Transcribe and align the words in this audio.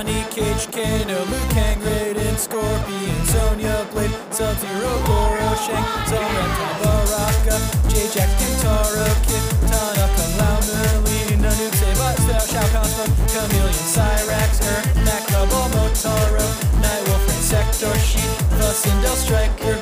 Johnny 0.00 0.24
Cage, 0.30 0.66
Kano, 0.72 1.24
Liu 1.28 1.44
Kang, 1.52 1.76
Raiden, 1.84 2.36
Scorpion, 2.38 3.20
Sonya 3.26 3.86
Blade, 3.92 4.16
Sub-Zero, 4.32 4.92
Goro, 5.04 5.54
Shang, 5.60 5.84
Tsung, 6.08 6.36
Baraka, 6.80 7.60
J-Jack, 7.86 8.30
Kintaro, 8.40 9.04
Kid, 9.28 9.44
Tanaka, 9.68 10.24
Lao, 10.40 10.56
Merlin, 10.64 11.44
Nanook, 11.44 11.74
Sabat, 11.76 12.16
Style, 12.16 12.64
Shao 12.64 12.82
Smoke, 12.82 13.12
Chameleon, 13.28 13.76
Cyrax, 13.92 14.64
Er, 14.64 14.80
Macrabal, 15.04 15.68
Motaro, 15.76 16.48
Nightwolf, 16.80 17.28
Sector, 17.44 17.94
Sheet, 17.98 18.38
the 18.56 18.72
Sindel, 18.72 19.16
Stryker, 19.16 19.76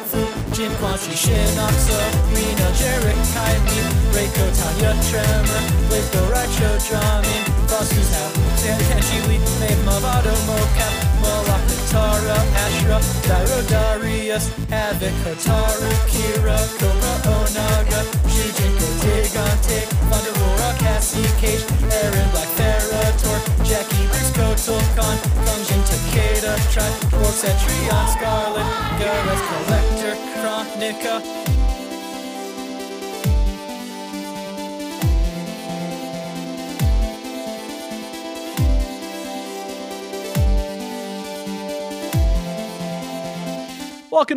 Fu, 0.58 0.64
Jin, 0.64 0.74
Quan 0.80 0.98
Chi, 0.98 1.14
Shinoxo, 1.14 1.98
Rena, 2.34 2.68
Jarek, 2.74 3.18
Kaimi, 3.32 3.78
Reiko, 4.10 4.46
Tanya, 4.58 4.92
Tremor, 5.06 5.62
Blazco, 5.88 6.20
Raicho, 6.32 6.70
Drahmin, 6.82 7.44
Frost's 7.68 8.10
Now, 8.10 8.56
San 8.56 8.80
Kenshi, 8.90 9.18
Lee, 9.28 9.38
Maeve, 9.60 9.78
Mavado, 9.86 10.34
Mocap, 10.46 10.94
Moloch, 11.22 11.62
Tara, 11.90 12.38
Ashra, 12.64 12.98
Dairou, 13.28 13.62
Darius, 13.68 14.48
Havik, 14.70 15.14
Hotaru, 15.22 15.90
Kira, 16.10 16.58
Kobra, 16.78 17.14
Onaga, 17.38 18.00
Shujinko, 18.26 18.88
Digante, 19.02 19.86
Thunderbolt, 20.10 20.78
Cassie, 20.80 21.22
Cage, 21.40 21.62
Erron, 22.02 22.30
Black, 22.32 22.50
Ferrator, 22.58 23.38
Jackie, 23.64 24.06
Briggs, 24.10 24.32
Kotal, 24.34 24.80
Kahn, 24.96 25.16
Function, 25.46 25.80
Takeda, 25.86 26.52
Tribe, 26.72 27.12
Quartz, 27.12 27.44
Etrion, 27.44 28.06
Skarlet, 28.10 28.66
Gareth, 28.98 29.42
Collector, 29.48 29.77
Welcome 30.78 31.22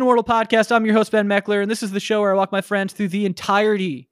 Mortal 0.00 0.24
Podcast. 0.24 0.72
I'm 0.72 0.84
your 0.84 0.94
host, 0.94 1.12
Ben 1.12 1.28
Meckler, 1.28 1.62
and 1.62 1.70
this 1.70 1.84
is 1.84 1.92
the 1.92 2.00
show 2.00 2.20
where 2.20 2.32
I 2.32 2.34
walk 2.34 2.50
my 2.50 2.60
friends 2.60 2.92
through 2.92 3.08
the 3.08 3.24
entirety 3.24 4.08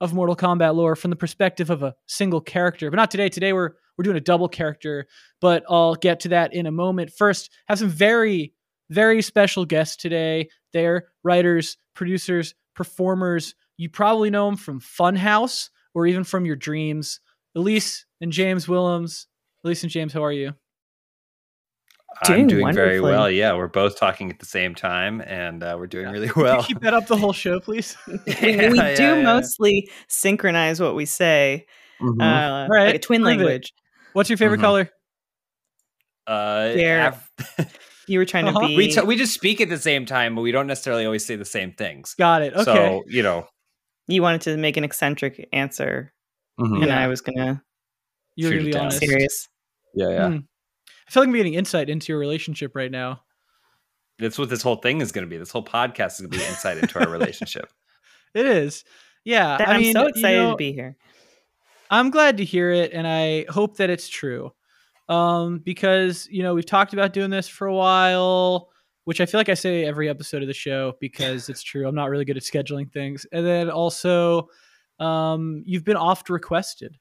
of 0.00 0.12
Mortal 0.12 0.34
Kombat 0.34 0.74
lore 0.74 0.96
from 0.96 1.10
the 1.10 1.16
perspective 1.16 1.70
of 1.70 1.84
a 1.84 1.94
single 2.08 2.40
character. 2.40 2.90
But 2.90 2.96
not 2.96 3.12
today. 3.12 3.28
Today 3.28 3.52
we're 3.52 3.74
we're 3.96 4.02
doing 4.02 4.16
a 4.16 4.20
double 4.20 4.48
character, 4.48 5.06
but 5.40 5.62
I'll 5.68 5.94
get 5.94 6.18
to 6.20 6.30
that 6.30 6.52
in 6.52 6.66
a 6.66 6.72
moment. 6.72 7.12
First, 7.16 7.50
have 7.68 7.78
some 7.78 7.88
very, 7.88 8.52
very 8.90 9.22
special 9.22 9.64
guests 9.64 9.96
today. 9.96 10.48
They're 10.72 11.08
writers, 11.28 11.76
producers, 11.94 12.54
performers. 12.74 13.54
You 13.76 13.90
probably 13.90 14.30
know 14.30 14.46
them 14.46 14.56
from 14.56 14.80
Funhaus 14.80 15.68
or 15.94 16.06
even 16.06 16.24
from 16.24 16.46
your 16.46 16.56
dreams. 16.56 17.20
Elyse 17.56 18.04
and 18.20 18.32
James 18.32 18.66
Willems. 18.66 19.26
Elyse 19.64 19.82
and 19.82 19.92
James, 19.92 20.12
how 20.14 20.24
are 20.24 20.32
you? 20.32 20.54
Doing 22.24 22.40
I'm 22.40 22.46
doing 22.48 22.74
very 22.74 23.00
well. 23.00 23.30
Yeah, 23.30 23.54
we're 23.54 23.68
both 23.68 23.96
talking 23.96 24.30
at 24.30 24.40
the 24.40 24.46
same 24.46 24.74
time, 24.74 25.20
and 25.20 25.62
uh, 25.62 25.76
we're 25.78 25.86
doing 25.86 26.06
yeah. 26.06 26.12
really 26.12 26.30
well. 26.34 26.64
keep 26.64 26.80
that 26.80 26.94
up 26.94 27.06
the 27.06 27.16
whole 27.16 27.34
show, 27.34 27.60
please. 27.60 27.96
yeah, 28.26 28.70
we 28.70 28.78
do 28.96 29.02
yeah, 29.02 29.22
mostly 29.22 29.88
synchronize 30.08 30.80
what 30.80 30.96
we 30.96 31.04
say, 31.04 31.66
mm-hmm. 32.00 32.20
uh, 32.20 32.66
right. 32.66 32.86
like 32.86 32.94
a 32.96 32.98
twin 32.98 33.20
Prove 33.20 33.38
language. 33.38 33.66
It. 33.66 34.14
What's 34.14 34.30
your 34.30 34.36
favorite 34.36 34.56
mm-hmm. 34.56 34.64
color? 34.64 34.90
Uh, 36.26 36.72
Af- 36.76 37.30
you 38.08 38.18
were 38.18 38.24
trying 38.24 38.48
uh-huh. 38.48 38.60
to 38.60 38.66
be. 38.66 38.76
We 38.76 38.88
t- 38.88 39.00
we 39.02 39.16
just 39.16 39.34
speak 39.34 39.60
at 39.60 39.68
the 39.68 39.78
same 39.78 40.06
time, 40.06 40.34
but 40.34 40.42
we 40.42 40.52
don't 40.52 40.66
necessarily 40.66 41.04
always 41.04 41.24
say 41.24 41.36
the 41.36 41.44
same 41.44 41.72
things. 41.72 42.14
Got 42.14 42.42
it. 42.42 42.54
Okay. 42.54 42.64
So 42.64 43.04
you 43.06 43.22
know, 43.22 43.46
you 44.06 44.22
wanted 44.22 44.42
to 44.42 44.56
make 44.56 44.76
an 44.76 44.84
eccentric 44.84 45.48
answer, 45.52 46.12
mm-hmm. 46.58 46.82
and 46.82 46.92
I 46.92 47.08
was 47.08 47.20
gonna. 47.20 47.62
You're 48.36 48.50
gonna 48.52 48.64
be 48.64 48.76
honest. 48.76 48.98
Serious. 49.00 49.48
Yeah, 49.94 50.10
yeah. 50.10 50.28
Hmm. 50.28 50.38
I 51.08 51.10
feel 51.10 51.22
like 51.22 51.28
I'm 51.28 51.34
getting 51.34 51.54
insight 51.54 51.88
into 51.88 52.12
your 52.12 52.18
relationship 52.18 52.76
right 52.76 52.90
now. 52.90 53.22
That's 54.18 54.38
what 54.38 54.50
this 54.50 54.62
whole 54.62 54.76
thing 54.76 55.00
is 55.00 55.12
going 55.12 55.26
to 55.26 55.30
be. 55.30 55.38
This 55.38 55.50
whole 55.50 55.64
podcast 55.64 56.14
is 56.14 56.20
going 56.20 56.32
to 56.32 56.38
be 56.38 56.44
insight 56.44 56.78
into 56.78 56.98
our 57.00 57.08
relationship. 57.08 57.70
It 58.34 58.44
is. 58.44 58.84
Yeah. 59.24 59.56
I 59.58 59.76
am 59.76 59.80
mean, 59.80 59.94
so 59.94 60.06
excited 60.06 60.36
you 60.36 60.42
know, 60.42 60.50
to 60.50 60.56
be 60.56 60.72
here. 60.72 60.96
I'm 61.90 62.10
glad 62.10 62.36
to 62.36 62.44
hear 62.44 62.70
it, 62.70 62.92
and 62.92 63.06
I 63.06 63.46
hope 63.48 63.78
that 63.78 63.88
it's 63.88 64.06
true. 64.06 64.52
Um, 65.08 65.60
because 65.60 66.28
you 66.30 66.42
know 66.42 66.54
we've 66.54 66.66
talked 66.66 66.92
about 66.92 67.12
doing 67.12 67.30
this 67.30 67.48
for 67.48 67.66
a 67.66 67.74
while, 67.74 68.68
which 69.04 69.20
I 69.20 69.26
feel 69.26 69.40
like 69.40 69.48
I 69.48 69.54
say 69.54 69.84
every 69.84 70.08
episode 70.08 70.42
of 70.42 70.48
the 70.48 70.54
show 70.54 70.94
because 71.00 71.48
it's 71.48 71.62
true. 71.62 71.88
I'm 71.88 71.94
not 71.94 72.10
really 72.10 72.24
good 72.24 72.36
at 72.36 72.42
scheduling 72.42 72.92
things, 72.92 73.26
and 73.32 73.46
then 73.46 73.70
also, 73.70 74.48
um, 75.00 75.62
you've 75.66 75.84
been 75.84 75.96
oft 75.96 76.28
requested 76.28 76.96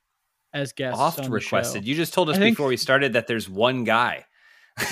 as 0.53 0.73
guests. 0.73 1.00
Oft 1.00 1.28
requested. 1.29 1.85
You 1.85 1.95
just 1.95 2.13
told 2.13 2.29
us 2.29 2.38
think, 2.38 2.56
before 2.56 2.68
we 2.68 2.78
started 2.78 3.13
that 3.13 3.28
there's 3.28 3.50
one 3.50 3.84
guy. 3.84 4.25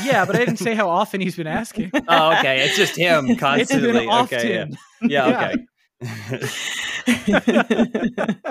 yeah, 0.04 0.26
but 0.26 0.36
I 0.36 0.40
didn't 0.40 0.58
say 0.58 0.74
how 0.76 0.90
often 0.90 1.22
he's 1.22 1.36
been 1.36 1.48
asking. 1.62 1.92
oh, 2.08 2.38
okay. 2.38 2.66
It's 2.66 2.76
just 2.76 2.98
him 2.98 3.36
constantly. 3.38 4.08
It's 4.08 4.34
okay. 4.34 4.54
Yeah. 4.54 4.66
yeah. 5.02 5.54
Okay. 5.54 6.48
uh, 7.08 8.42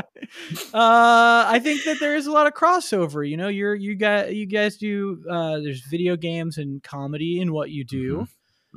I 0.74 1.60
think 1.62 1.84
that 1.84 1.98
there 2.00 2.14
is 2.14 2.26
a 2.26 2.32
lot 2.32 2.46
of 2.46 2.54
crossover. 2.54 3.28
You 3.28 3.36
know, 3.36 3.48
you're 3.48 3.74
you 3.74 3.96
got 3.96 4.34
you 4.34 4.46
guys 4.46 4.76
do 4.76 5.22
uh, 5.28 5.60
there's 5.60 5.80
video 5.82 6.16
games 6.16 6.58
and 6.58 6.82
comedy 6.82 7.40
in 7.40 7.52
what 7.52 7.70
you 7.70 7.84
do, 7.84 8.26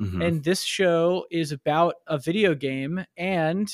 mm-hmm. 0.00 0.04
Mm-hmm. 0.04 0.22
and 0.22 0.44
this 0.44 0.62
show 0.62 1.26
is 1.30 1.52
about 1.52 1.94
a 2.06 2.18
video 2.18 2.54
game 2.54 3.04
and 3.16 3.68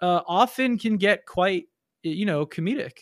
uh, 0.00 0.20
often 0.26 0.78
can 0.78 0.96
get 0.96 1.26
quite 1.26 1.64
you 2.02 2.26
know 2.26 2.46
comedic. 2.46 2.98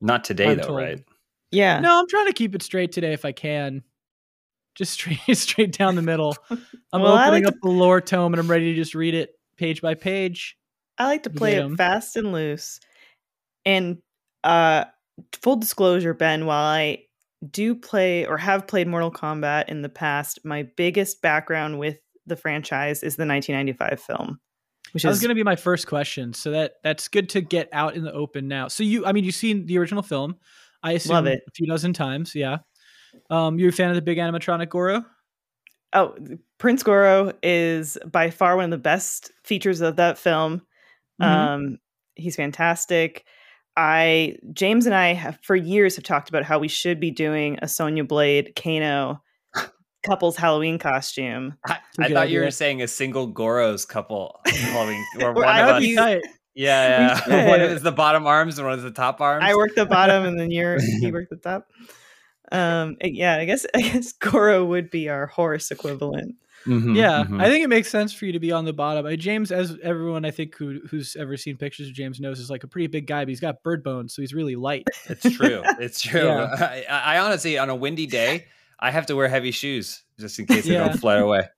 Not 0.00 0.24
today, 0.24 0.50
I'm 0.50 0.56
though, 0.58 0.66
told. 0.66 0.78
right? 0.78 1.04
Yeah. 1.50 1.80
No, 1.80 2.00
I'm 2.00 2.08
trying 2.08 2.26
to 2.26 2.32
keep 2.32 2.54
it 2.54 2.62
straight 2.62 2.92
today 2.92 3.12
if 3.12 3.24
I 3.24 3.32
can. 3.32 3.82
Just 4.74 4.92
straight, 5.00 5.20
straight 5.36 5.76
down 5.76 5.96
the 5.96 6.02
middle. 6.02 6.36
I'm 6.50 7.02
well, 7.02 7.14
opening 7.14 7.44
like 7.44 7.46
up 7.46 7.54
to... 7.54 7.60
the 7.62 7.70
lore 7.70 8.00
tome 8.00 8.32
and 8.32 8.40
I'm 8.40 8.50
ready 8.50 8.72
to 8.72 8.74
just 8.74 8.94
read 8.94 9.14
it 9.14 9.30
page 9.56 9.80
by 9.80 9.94
page. 9.94 10.55
I 10.98 11.06
like 11.06 11.24
to 11.24 11.30
play 11.30 11.56
it 11.56 11.76
fast 11.76 12.16
and 12.16 12.32
loose. 12.32 12.80
And 13.64 13.98
uh, 14.44 14.84
full 15.32 15.56
disclosure, 15.56 16.14
Ben, 16.14 16.46
while 16.46 16.64
I 16.64 17.04
do 17.50 17.74
play 17.74 18.26
or 18.26 18.38
have 18.38 18.66
played 18.66 18.88
Mortal 18.88 19.10
Kombat 19.10 19.68
in 19.68 19.82
the 19.82 19.88
past, 19.88 20.40
my 20.44 20.62
biggest 20.76 21.20
background 21.20 21.78
with 21.78 21.98
the 22.26 22.36
franchise 22.36 23.02
is 23.02 23.16
the 23.16 23.26
1995 23.26 24.00
film. 24.00 24.40
Which 24.92 25.02
that 25.02 25.10
is, 25.10 25.16
was 25.16 25.20
going 25.20 25.30
to 25.30 25.34
be 25.34 25.42
my 25.42 25.56
first 25.56 25.86
question. 25.86 26.32
So 26.32 26.50
that 26.52 26.74
that's 26.82 27.08
good 27.08 27.28
to 27.30 27.40
get 27.40 27.68
out 27.72 27.96
in 27.96 28.04
the 28.04 28.12
open 28.12 28.48
now. 28.48 28.68
So 28.68 28.82
you, 28.82 29.04
I 29.04 29.12
mean, 29.12 29.24
you've 29.24 29.34
seen 29.34 29.66
the 29.66 29.78
original 29.78 30.02
film. 30.02 30.36
I 30.82 30.92
assume 30.92 31.14
love 31.14 31.26
it. 31.26 31.42
a 31.46 31.50
few 31.52 31.66
dozen 31.66 31.92
times. 31.92 32.34
Yeah. 32.34 32.58
Um, 33.30 33.58
you're 33.58 33.70
a 33.70 33.72
fan 33.72 33.88
of 33.88 33.96
the 33.96 34.02
big 34.02 34.18
animatronic 34.18 34.68
Goro? 34.68 35.04
Oh, 35.92 36.14
Prince 36.58 36.82
Goro 36.82 37.32
is 37.42 37.98
by 38.10 38.30
far 38.30 38.56
one 38.56 38.66
of 38.66 38.70
the 38.70 38.78
best 38.78 39.32
features 39.44 39.80
of 39.80 39.96
that 39.96 40.18
film. 40.18 40.62
Mm-hmm. 41.20 41.24
Um, 41.24 41.78
he's 42.14 42.36
fantastic. 42.36 43.24
I 43.76 44.36
James 44.52 44.86
and 44.86 44.94
I 44.94 45.12
have 45.12 45.38
for 45.42 45.54
years 45.54 45.96
have 45.96 46.04
talked 46.04 46.28
about 46.28 46.44
how 46.44 46.58
we 46.58 46.68
should 46.68 46.98
be 46.98 47.10
doing 47.10 47.58
a 47.60 47.68
Sonya 47.68 48.04
Blade 48.04 48.52
Kano 48.56 49.22
couple's 50.06 50.36
Halloween 50.36 50.78
costume. 50.78 51.54
I, 51.66 51.78
I 52.00 52.08
thought 52.08 52.30
you 52.30 52.40
were 52.40 52.50
saying 52.50 52.80
a 52.80 52.88
single 52.88 53.26
Goro's 53.26 53.84
couple 53.84 54.40
Halloween 54.46 55.04
or 55.20 55.32
one 55.32 55.44
of 55.44 55.82
us. 55.82 55.84
Yeah, 56.54 57.20
yeah. 57.28 57.48
one 57.50 57.60
is 57.60 57.82
the 57.82 57.92
bottom 57.92 58.26
arms 58.26 58.58
and 58.58 58.66
one 58.66 58.78
is 58.78 58.82
the 58.82 58.90
top 58.90 59.20
arms. 59.20 59.44
I 59.46 59.54
work 59.54 59.74
the 59.74 59.84
bottom 59.84 60.24
and 60.24 60.40
then 60.40 60.50
you're 60.50 60.78
you 61.00 61.12
work 61.12 61.28
the 61.28 61.36
top. 61.36 61.68
Um, 62.50 62.96
yeah, 63.02 63.36
I 63.36 63.44
guess 63.44 63.66
I 63.74 63.82
guess 63.82 64.12
Goro 64.12 64.64
would 64.64 64.90
be 64.90 65.10
our 65.10 65.26
horse 65.26 65.70
equivalent. 65.70 66.36
Mm-hmm, 66.66 66.96
yeah, 66.96 67.22
mm-hmm. 67.22 67.40
I 67.40 67.48
think 67.48 67.64
it 67.64 67.68
makes 67.68 67.90
sense 67.90 68.12
for 68.12 68.26
you 68.26 68.32
to 68.32 68.40
be 68.40 68.50
on 68.50 68.64
the 68.64 68.72
bottom. 68.72 69.06
Uh, 69.06 69.14
James, 69.16 69.52
as 69.52 69.76
everyone 69.82 70.24
I 70.24 70.30
think 70.30 70.56
who, 70.56 70.80
who's 70.90 71.16
ever 71.16 71.36
seen 71.36 71.56
pictures 71.56 71.88
of 71.88 71.94
James 71.94 72.20
knows, 72.20 72.40
is 72.40 72.50
like 72.50 72.64
a 72.64 72.68
pretty 72.68 72.88
big 72.88 73.06
guy, 73.06 73.24
but 73.24 73.28
he's 73.28 73.40
got 73.40 73.62
bird 73.62 73.84
bones, 73.84 74.14
so 74.14 74.22
he's 74.22 74.34
really 74.34 74.56
light. 74.56 74.86
It's 75.08 75.30
true. 75.36 75.62
It's 75.78 76.00
true. 76.00 76.24
Yeah. 76.24 76.84
I, 76.88 77.16
I, 77.16 77.18
honestly, 77.18 77.58
on 77.58 77.68
a 77.70 77.76
windy 77.76 78.06
day, 78.06 78.46
I 78.80 78.90
have 78.90 79.06
to 79.06 79.14
wear 79.14 79.28
heavy 79.28 79.50
shoes 79.50 80.02
just 80.18 80.38
in 80.38 80.46
case 80.46 80.64
they 80.64 80.74
don't 80.74 80.98
fly 80.98 81.16
away. 81.16 81.48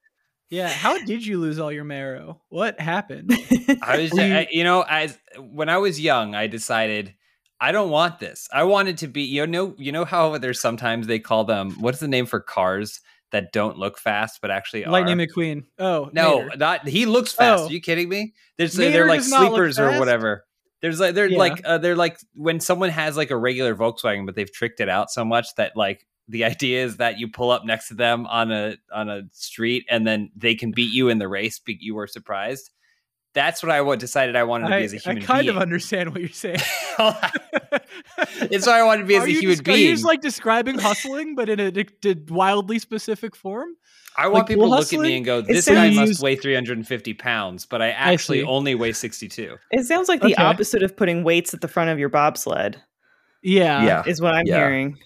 Yeah, 0.50 0.68
how 0.68 0.98
did 1.04 1.24
you 1.24 1.38
lose 1.38 1.58
all 1.58 1.70
your 1.70 1.84
marrow? 1.84 2.40
What 2.48 2.80
happened? 2.80 3.32
I 3.82 3.98
was, 3.98 4.12
you... 4.12 4.46
you 4.50 4.64
know, 4.64 4.82
as 4.88 5.18
when 5.38 5.68
I 5.68 5.78
was 5.78 6.00
young, 6.00 6.34
I 6.34 6.46
decided 6.46 7.14
I 7.60 7.70
don't 7.72 7.90
want 7.90 8.18
this. 8.18 8.48
I 8.52 8.64
wanted 8.64 8.98
to 8.98 9.08
be, 9.08 9.22
you 9.22 9.46
know, 9.46 9.74
you 9.78 9.92
know 9.92 10.04
how 10.04 10.38
there's 10.38 10.60
sometimes 10.60 11.06
they 11.06 11.18
call 11.18 11.44
them 11.44 11.72
what's 11.80 12.00
the 12.00 12.08
name 12.08 12.26
for 12.26 12.40
cars 12.40 13.00
that 13.32 13.52
don't 13.52 13.78
look 13.78 13.98
fast 13.98 14.40
but 14.40 14.50
actually 14.50 14.84
Lightning? 14.84 15.18
McQueen. 15.18 15.64
Oh 15.78 16.10
no, 16.12 16.42
Mater. 16.42 16.56
not 16.56 16.88
he 16.88 17.06
looks 17.06 17.32
fast. 17.32 17.64
Oh. 17.64 17.66
Are 17.66 17.72
you 17.72 17.80
kidding 17.80 18.08
me? 18.08 18.34
There's 18.56 18.74
they're 18.74 19.06
like 19.06 19.22
sleepers 19.22 19.78
or 19.78 19.98
whatever. 19.98 20.44
There's 20.80 21.00
like 21.00 21.14
they're 21.14 21.26
yeah. 21.26 21.38
like 21.38 21.60
uh, 21.64 21.78
they're 21.78 21.96
like 21.96 22.18
when 22.34 22.60
someone 22.60 22.90
has 22.90 23.16
like 23.16 23.30
a 23.30 23.36
regular 23.36 23.74
Volkswagen, 23.74 24.26
but 24.26 24.34
they've 24.34 24.52
tricked 24.52 24.80
it 24.80 24.88
out 24.88 25.10
so 25.10 25.24
much 25.24 25.54
that 25.56 25.76
like 25.76 26.06
the 26.28 26.44
idea 26.44 26.84
is 26.84 26.98
that 26.98 27.18
you 27.18 27.28
pull 27.28 27.50
up 27.50 27.64
next 27.64 27.88
to 27.88 27.94
them 27.94 28.26
on 28.26 28.52
a 28.52 28.76
on 28.92 29.08
a 29.08 29.22
street 29.32 29.84
and 29.90 30.06
then 30.06 30.30
they 30.36 30.54
can 30.54 30.70
beat 30.70 30.92
you 30.92 31.08
in 31.08 31.18
the 31.18 31.28
race 31.28 31.60
but 31.64 31.76
you 31.80 31.94
were 31.94 32.06
surprised 32.06 32.70
That's 33.34 33.62
what 33.62 33.70
I 33.70 33.96
decided 33.96 34.36
I 34.36 34.44
wanted 34.44 34.68
to 34.68 34.76
be 34.78 34.84
as 34.84 34.92
a 34.94 34.96
human. 34.96 35.22
I 35.22 35.26
kind 35.26 35.42
being. 35.42 35.56
of 35.56 35.62
understand 35.62 36.10
what 36.10 36.20
you're 36.20 36.30
saying. 36.30 36.56
it's 36.98 38.66
what 38.66 38.74
I 38.74 38.82
wanted 38.82 39.02
to 39.02 39.06
be 39.06 39.16
as 39.16 39.24
a 39.24 39.28
human 39.28 39.50
just, 39.50 39.64
being. 39.64 39.76
Are 39.76 39.80
you 39.80 39.90
just 39.92 40.04
like 40.04 40.20
describing 40.20 40.78
hustling, 40.78 41.34
but 41.34 41.48
in 41.48 41.60
a, 41.60 41.84
a 42.08 42.16
wildly 42.28 42.78
specific 42.78 43.36
form? 43.36 43.76
I 44.16 44.26
want 44.26 44.34
like 44.34 44.46
people 44.48 44.64
to 44.64 44.70
look 44.70 44.92
at 44.92 44.98
me 44.98 45.16
and 45.16 45.24
go, 45.24 45.40
"This 45.40 45.68
guy 45.68 45.90
must 45.90 46.20
weigh 46.20 46.34
350 46.34 47.14
pounds," 47.14 47.66
but 47.66 47.80
I 47.80 47.90
actually 47.90 48.42
I 48.42 48.46
only 48.46 48.74
weigh 48.74 48.92
62. 48.92 49.56
It 49.70 49.84
sounds 49.86 50.08
like 50.08 50.20
the 50.20 50.32
okay. 50.32 50.42
opposite 50.42 50.82
of 50.82 50.96
putting 50.96 51.22
weights 51.22 51.54
at 51.54 51.60
the 51.60 51.68
front 51.68 51.90
of 51.90 51.98
your 52.00 52.08
bobsled. 52.08 52.82
Yeah, 53.42 53.84
yeah, 53.84 54.02
is 54.06 54.20
what 54.20 54.34
I'm 54.34 54.46
yeah. 54.46 54.56
hearing. 54.56 54.98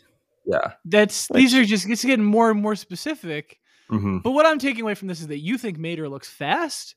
Yeah, 0.46 0.72
that's 0.86 1.28
like, 1.30 1.40
these 1.40 1.54
are 1.54 1.64
just 1.64 1.88
it's 1.88 2.04
getting 2.04 2.24
more 2.24 2.50
and 2.50 2.62
more 2.62 2.74
specific. 2.74 3.58
Mm-hmm. 3.90 4.18
But 4.18 4.30
what 4.30 4.46
I'm 4.46 4.58
taking 4.58 4.80
away 4.80 4.94
from 4.94 5.08
this 5.08 5.20
is 5.20 5.26
that 5.26 5.40
you 5.40 5.58
think 5.58 5.78
Mater 5.78 6.08
looks 6.08 6.30
fast. 6.30 6.94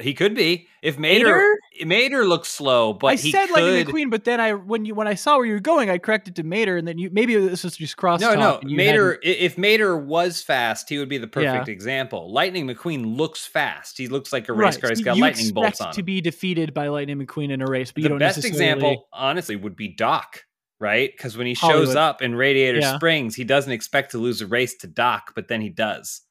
He 0.00 0.12
could 0.12 0.34
be 0.34 0.66
if 0.82 0.98
Mater 0.98 1.56
Mater 1.84 2.24
looks 2.24 2.48
slow, 2.48 2.94
but 2.94 3.06
I 3.06 3.14
said 3.14 3.46
could... 3.46 3.62
Lightning 3.62 3.86
McQueen, 3.86 4.10
but 4.10 4.24
then 4.24 4.40
I 4.40 4.52
when 4.52 4.84
you 4.84 4.92
when 4.92 5.06
I 5.06 5.14
saw 5.14 5.36
where 5.36 5.46
you 5.46 5.52
were 5.52 5.60
going, 5.60 5.88
I 5.88 5.98
corrected 5.98 6.34
to 6.36 6.42
Mater, 6.42 6.76
and 6.76 6.88
then 6.88 6.98
you 6.98 7.10
maybe 7.12 7.36
this 7.36 7.62
was 7.62 7.76
just 7.76 7.96
cross. 7.96 8.20
No, 8.20 8.34
no, 8.34 8.58
Mater. 8.64 9.20
Hadn't... 9.22 9.22
If 9.22 9.56
Mater 9.56 9.96
was 9.96 10.42
fast, 10.42 10.88
he 10.88 10.98
would 10.98 11.08
be 11.08 11.18
the 11.18 11.28
perfect 11.28 11.68
yeah. 11.68 11.72
example. 11.72 12.32
Lightning 12.32 12.66
McQueen 12.66 13.16
looks 13.16 13.46
fast. 13.46 13.96
He 13.96 14.08
looks 14.08 14.32
like 14.32 14.48
a 14.48 14.52
race 14.52 14.74
right. 14.74 14.80
car. 14.80 14.90
He's 14.90 15.00
got 15.00 15.16
you 15.16 15.22
lightning 15.22 15.52
bolts 15.52 15.80
on. 15.80 15.92
To 15.92 16.02
be 16.02 16.20
defeated 16.20 16.74
by 16.74 16.88
Lightning 16.88 17.24
McQueen 17.24 17.50
in 17.50 17.62
a 17.62 17.66
race, 17.66 17.92
but 17.92 17.96
the 17.96 18.02
you 18.02 18.08
don't 18.08 18.18
best 18.18 18.38
necessarily... 18.38 18.72
example, 18.72 19.08
honestly, 19.12 19.54
would 19.54 19.76
be 19.76 19.88
Doc. 19.88 20.44
Right, 20.80 21.12
because 21.16 21.36
when 21.36 21.46
he 21.46 21.54
shows 21.54 21.70
Hollywood. 21.70 21.96
up 21.96 22.20
in 22.20 22.34
Radiator 22.34 22.80
yeah. 22.80 22.96
Springs, 22.96 23.36
he 23.36 23.44
doesn't 23.44 23.72
expect 23.72 24.10
to 24.10 24.18
lose 24.18 24.42
a 24.42 24.46
race 24.48 24.74
to 24.78 24.88
Doc, 24.88 25.30
but 25.36 25.46
then 25.46 25.60
he 25.60 25.68
does. 25.68 26.22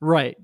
Right. 0.00 0.36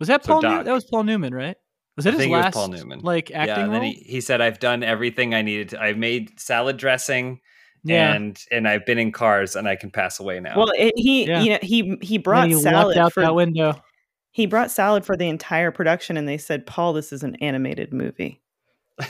Was 0.00 0.08
that 0.08 0.24
so 0.24 0.32
Paul? 0.32 0.42
New- 0.42 0.64
that 0.64 0.72
was 0.74 0.84
Paul 0.84 1.04
Newman, 1.04 1.32
right? 1.32 1.56
Was 1.98 2.04
that 2.04 2.10
I 2.10 2.12
his 2.12 2.20
think 2.20 2.32
last 2.32 2.44
it 2.44 2.46
was 2.46 2.54
Paul 2.54 2.68
Newman. 2.68 3.00
like 3.00 3.32
acting 3.32 3.56
yeah, 3.56 3.64
and 3.64 3.74
then 3.74 3.82
he, 3.82 3.94
he 4.06 4.20
said, 4.20 4.40
"I've 4.40 4.60
done 4.60 4.84
everything 4.84 5.34
I 5.34 5.42
needed. 5.42 5.70
To. 5.70 5.82
I've 5.82 5.98
made 5.98 6.38
salad 6.38 6.76
dressing, 6.76 7.40
yeah. 7.82 8.14
and 8.14 8.40
and 8.52 8.68
I've 8.68 8.86
been 8.86 8.98
in 8.98 9.10
cars, 9.10 9.56
and 9.56 9.66
I 9.66 9.74
can 9.74 9.90
pass 9.90 10.20
away 10.20 10.38
now." 10.38 10.56
Well, 10.56 10.70
it, 10.78 10.94
he 10.96 11.26
yeah. 11.26 11.42
you 11.42 11.50
know 11.50 11.58
he 11.60 11.98
he 12.00 12.16
brought 12.16 12.46
he 12.46 12.54
salad 12.54 12.96
out 12.96 13.14
for, 13.14 13.22
that 13.22 13.34
window. 13.34 13.82
He 14.30 14.46
brought 14.46 14.70
salad 14.70 15.04
for 15.04 15.16
the 15.16 15.28
entire 15.28 15.72
production, 15.72 16.16
and 16.16 16.28
they 16.28 16.38
said, 16.38 16.66
"Paul, 16.66 16.92
this 16.92 17.12
is 17.12 17.24
an 17.24 17.34
animated 17.40 17.92
movie." 17.92 18.42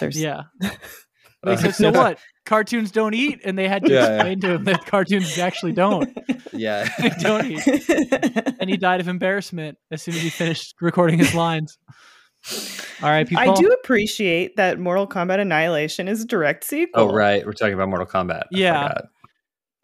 There's... 0.00 0.18
yeah. 0.18 0.44
They 1.44 1.56
said, 1.56 1.74
"So 1.74 1.90
what? 1.92 2.18
Cartoons 2.44 2.90
don't 2.90 3.14
eat," 3.14 3.40
and 3.44 3.56
they 3.56 3.68
had 3.68 3.84
to 3.84 3.92
yeah, 3.92 4.14
explain 4.14 4.40
yeah. 4.40 4.48
to 4.48 4.54
him 4.54 4.64
that 4.64 4.86
cartoons 4.86 5.38
actually 5.38 5.72
don't. 5.72 6.16
Yeah, 6.50 6.88
they 6.98 7.10
don't 7.20 7.46
eat. 7.46 7.62
and 8.58 8.68
he 8.68 8.76
died 8.76 9.00
of 9.00 9.06
embarrassment 9.06 9.78
as 9.92 10.02
soon 10.02 10.14
as 10.14 10.22
he 10.22 10.30
finished 10.30 10.74
recording 10.80 11.18
his 11.18 11.32
lines. 11.32 11.78
All 13.02 13.10
right, 13.10 13.28
people. 13.28 13.50
I 13.50 13.54
do 13.54 13.68
appreciate 13.68 14.56
that 14.56 14.78
Mortal 14.78 15.06
Kombat 15.06 15.38
Annihilation 15.38 16.08
is 16.08 16.22
a 16.22 16.26
direct 16.26 16.64
sequel. 16.64 17.10
Oh, 17.10 17.12
right. 17.14 17.44
We're 17.44 17.52
talking 17.52 17.74
about 17.74 17.88
Mortal 17.88 18.06
Kombat. 18.06 18.44
Yeah. 18.50 18.92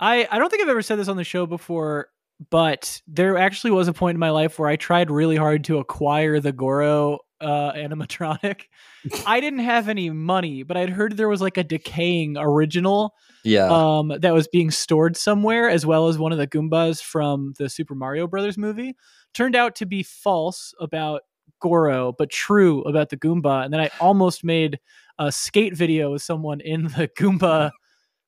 I, 0.00 0.26
I 0.30 0.38
don't 0.38 0.50
think 0.50 0.62
I've 0.62 0.68
ever 0.68 0.82
said 0.82 0.98
this 0.98 1.08
on 1.08 1.16
the 1.16 1.24
show 1.24 1.46
before, 1.46 2.08
but 2.50 3.00
there 3.06 3.38
actually 3.38 3.70
was 3.70 3.86
a 3.86 3.92
point 3.92 4.16
in 4.16 4.20
my 4.20 4.30
life 4.30 4.58
where 4.58 4.68
I 4.68 4.76
tried 4.76 5.10
really 5.10 5.36
hard 5.36 5.64
to 5.64 5.78
acquire 5.78 6.40
the 6.40 6.52
Goro 6.52 7.20
uh, 7.40 7.72
animatronic. 7.72 8.62
I 9.26 9.40
didn't 9.40 9.60
have 9.60 9.88
any 9.88 10.10
money, 10.10 10.62
but 10.62 10.76
I'd 10.76 10.90
heard 10.90 11.16
there 11.16 11.28
was 11.28 11.40
like 11.40 11.56
a 11.56 11.64
decaying 11.64 12.36
original 12.36 13.14
yeah. 13.44 13.68
um, 13.70 14.12
that 14.18 14.34
was 14.34 14.48
being 14.48 14.70
stored 14.70 15.16
somewhere, 15.16 15.68
as 15.68 15.86
well 15.86 16.08
as 16.08 16.18
one 16.18 16.32
of 16.32 16.38
the 16.38 16.46
Goombas 16.46 17.02
from 17.02 17.54
the 17.58 17.68
Super 17.68 17.94
Mario 17.94 18.26
Brothers 18.26 18.58
movie. 18.58 18.96
Turned 19.34 19.54
out 19.54 19.76
to 19.76 19.86
be 19.86 20.02
false 20.02 20.74
about 20.80 21.22
Goro, 21.64 22.12
but 22.12 22.28
true 22.28 22.82
about 22.82 23.08
the 23.08 23.16
Goomba. 23.16 23.64
And 23.64 23.72
then 23.72 23.80
I 23.80 23.88
almost 23.98 24.44
made 24.44 24.78
a 25.18 25.32
skate 25.32 25.74
video 25.74 26.12
with 26.12 26.20
someone 26.20 26.60
in 26.60 26.84
the 26.84 27.08
Goomba 27.18 27.70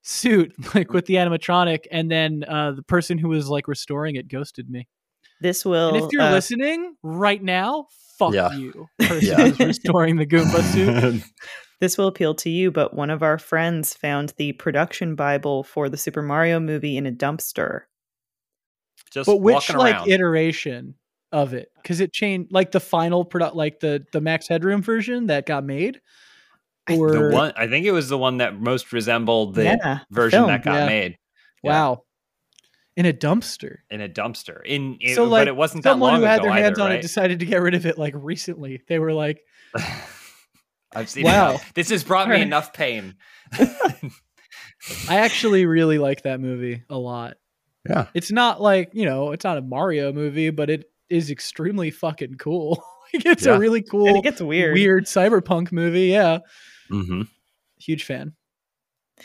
suit, 0.01 0.55
like 0.75 0.95
with 0.95 1.05
the 1.05 1.17
animatronic, 1.17 1.85
and 1.93 2.11
then 2.11 2.45
uh, 2.49 2.73
the 2.73 2.83
person 2.83 3.19
who 3.19 3.29
was 3.29 3.51
like 3.51 3.69
restoring 3.69 4.17
it 4.17 4.29
ghosted 4.29 4.71
me. 4.71 4.89
This 5.43 5.67
will. 5.67 5.89
And 5.89 5.99
if 5.99 6.09
you're 6.13 6.23
uh, 6.23 6.31
listening 6.31 6.97
right 7.03 7.43
now, 7.43 7.89
fuck 8.19 8.33
yeah. 8.33 8.53
you, 8.53 8.89
person 9.01 9.29
yeah. 9.29 9.49
who's 9.49 9.59
restoring 9.59 10.17
the 10.17 10.27
Goomba 10.27 10.63
suit. 10.73 11.23
this 11.81 11.99
will 11.99 12.07
appeal 12.07 12.35
to 12.37 12.49
you, 12.49 12.71
but 12.71 12.95
one 12.95 13.11
of 13.11 13.23
our 13.23 13.37
friends 13.37 13.93
found 13.93 14.33
the 14.39 14.53
production 14.55 15.15
Bible 15.15 15.63
for 15.63 15.91
the 15.91 15.99
Super 15.99 16.23
Mario 16.23 16.59
movie 16.59 16.97
in 16.97 17.05
a 17.07 17.13
dumpster. 17.13 17.83
Just 19.11 19.27
but 19.27 19.43
which 19.43 19.75
like 19.75 19.95
around. 19.95 20.09
iteration? 20.09 20.95
Of 21.33 21.55
it 21.55 21.71
because 21.83 22.01
it 22.01 22.13
changed 22.13 22.53
like 22.53 22.71
the 22.71 22.81
final 22.81 23.25
product 23.25 23.57
like 23.57 23.81
the 23.81 24.05
the 24.13 24.21
max 24.21 24.49
headroom 24.49 24.81
version 24.81 25.27
that 25.27 25.45
got 25.45 25.65
made 25.65 26.01
or 26.89 27.11
the 27.11 27.31
one 27.31 27.53
i 27.57 27.67
think 27.67 27.85
it 27.85 27.91
was 27.91 28.09
the 28.09 28.19
one 28.19 28.39
that 28.39 28.59
most 28.59 28.93
resembled 28.93 29.55
the 29.55 29.65
yeah, 29.65 29.99
version 30.11 30.39
film. 30.39 30.49
that 30.49 30.63
got 30.63 30.75
yeah. 30.75 30.87
made. 30.87 31.19
Wow. 31.63 32.03
In 32.97 33.05
a 33.05 33.13
dumpster. 33.13 33.79
In 33.91 34.01
a 34.01 34.09
dumpster. 34.09 34.65
In, 34.65 34.97
in 35.01 35.15
so 35.15 35.25
like 35.25 35.43
but 35.43 35.49
it 35.49 35.57
wasn't 35.57 35.83
someone 35.83 36.17
who 36.17 36.23
had 36.23 36.43
their 36.43 36.53
hands 36.53 36.79
either, 36.79 36.83
on 36.83 36.91
right? 36.91 36.99
it 36.99 37.03
decided 37.03 37.41
to 37.41 37.47
get 37.47 37.61
rid 37.61 37.75
of 37.75 37.85
it 37.85 37.99
like 37.99 38.15
recently. 38.17 38.83
They 38.89 38.99
were 38.99 39.13
like 39.13 39.41
i've 40.95 41.11
seen 41.11 41.25
wow. 41.25 41.51
Enough. 41.51 41.75
this 41.75 41.91
has 41.91 42.05
brought 42.05 42.29
me 42.29 42.41
enough 42.41 42.73
pain. 42.73 43.17
I 43.53 45.19
actually 45.19 45.67
really 45.67 45.99
like 45.99 46.23
that 46.23 46.41
movie 46.41 46.85
a 46.89 46.97
lot. 46.97 47.37
Yeah. 47.89 48.07
It's 48.15 48.33
not 48.33 48.61
like 48.63 48.91
you 48.95 49.05
know 49.05 49.33
it's 49.33 49.45
not 49.45 49.59
a 49.59 49.63
mario 49.63 50.13
movie 50.13 50.51
but 50.51 50.71
it 50.71 50.85
is 51.09 51.31
extremely 51.31 51.91
fucking 51.91 52.37
cool. 52.37 52.83
like 53.15 53.27
it's 53.27 53.47
yeah. 53.47 53.55
a 53.55 53.59
really 53.59 53.83
cool. 53.91 54.09
And 54.09 54.17
it 54.17 54.23
gets 54.23 54.41
weird, 54.41 54.75
weird 54.75 55.05
cyberpunk 55.05 55.73
movie. 55.73 56.07
Yeah, 56.07 56.39
mm-hmm. 56.91 57.23
huge 57.79 58.05
fan. 58.05 58.35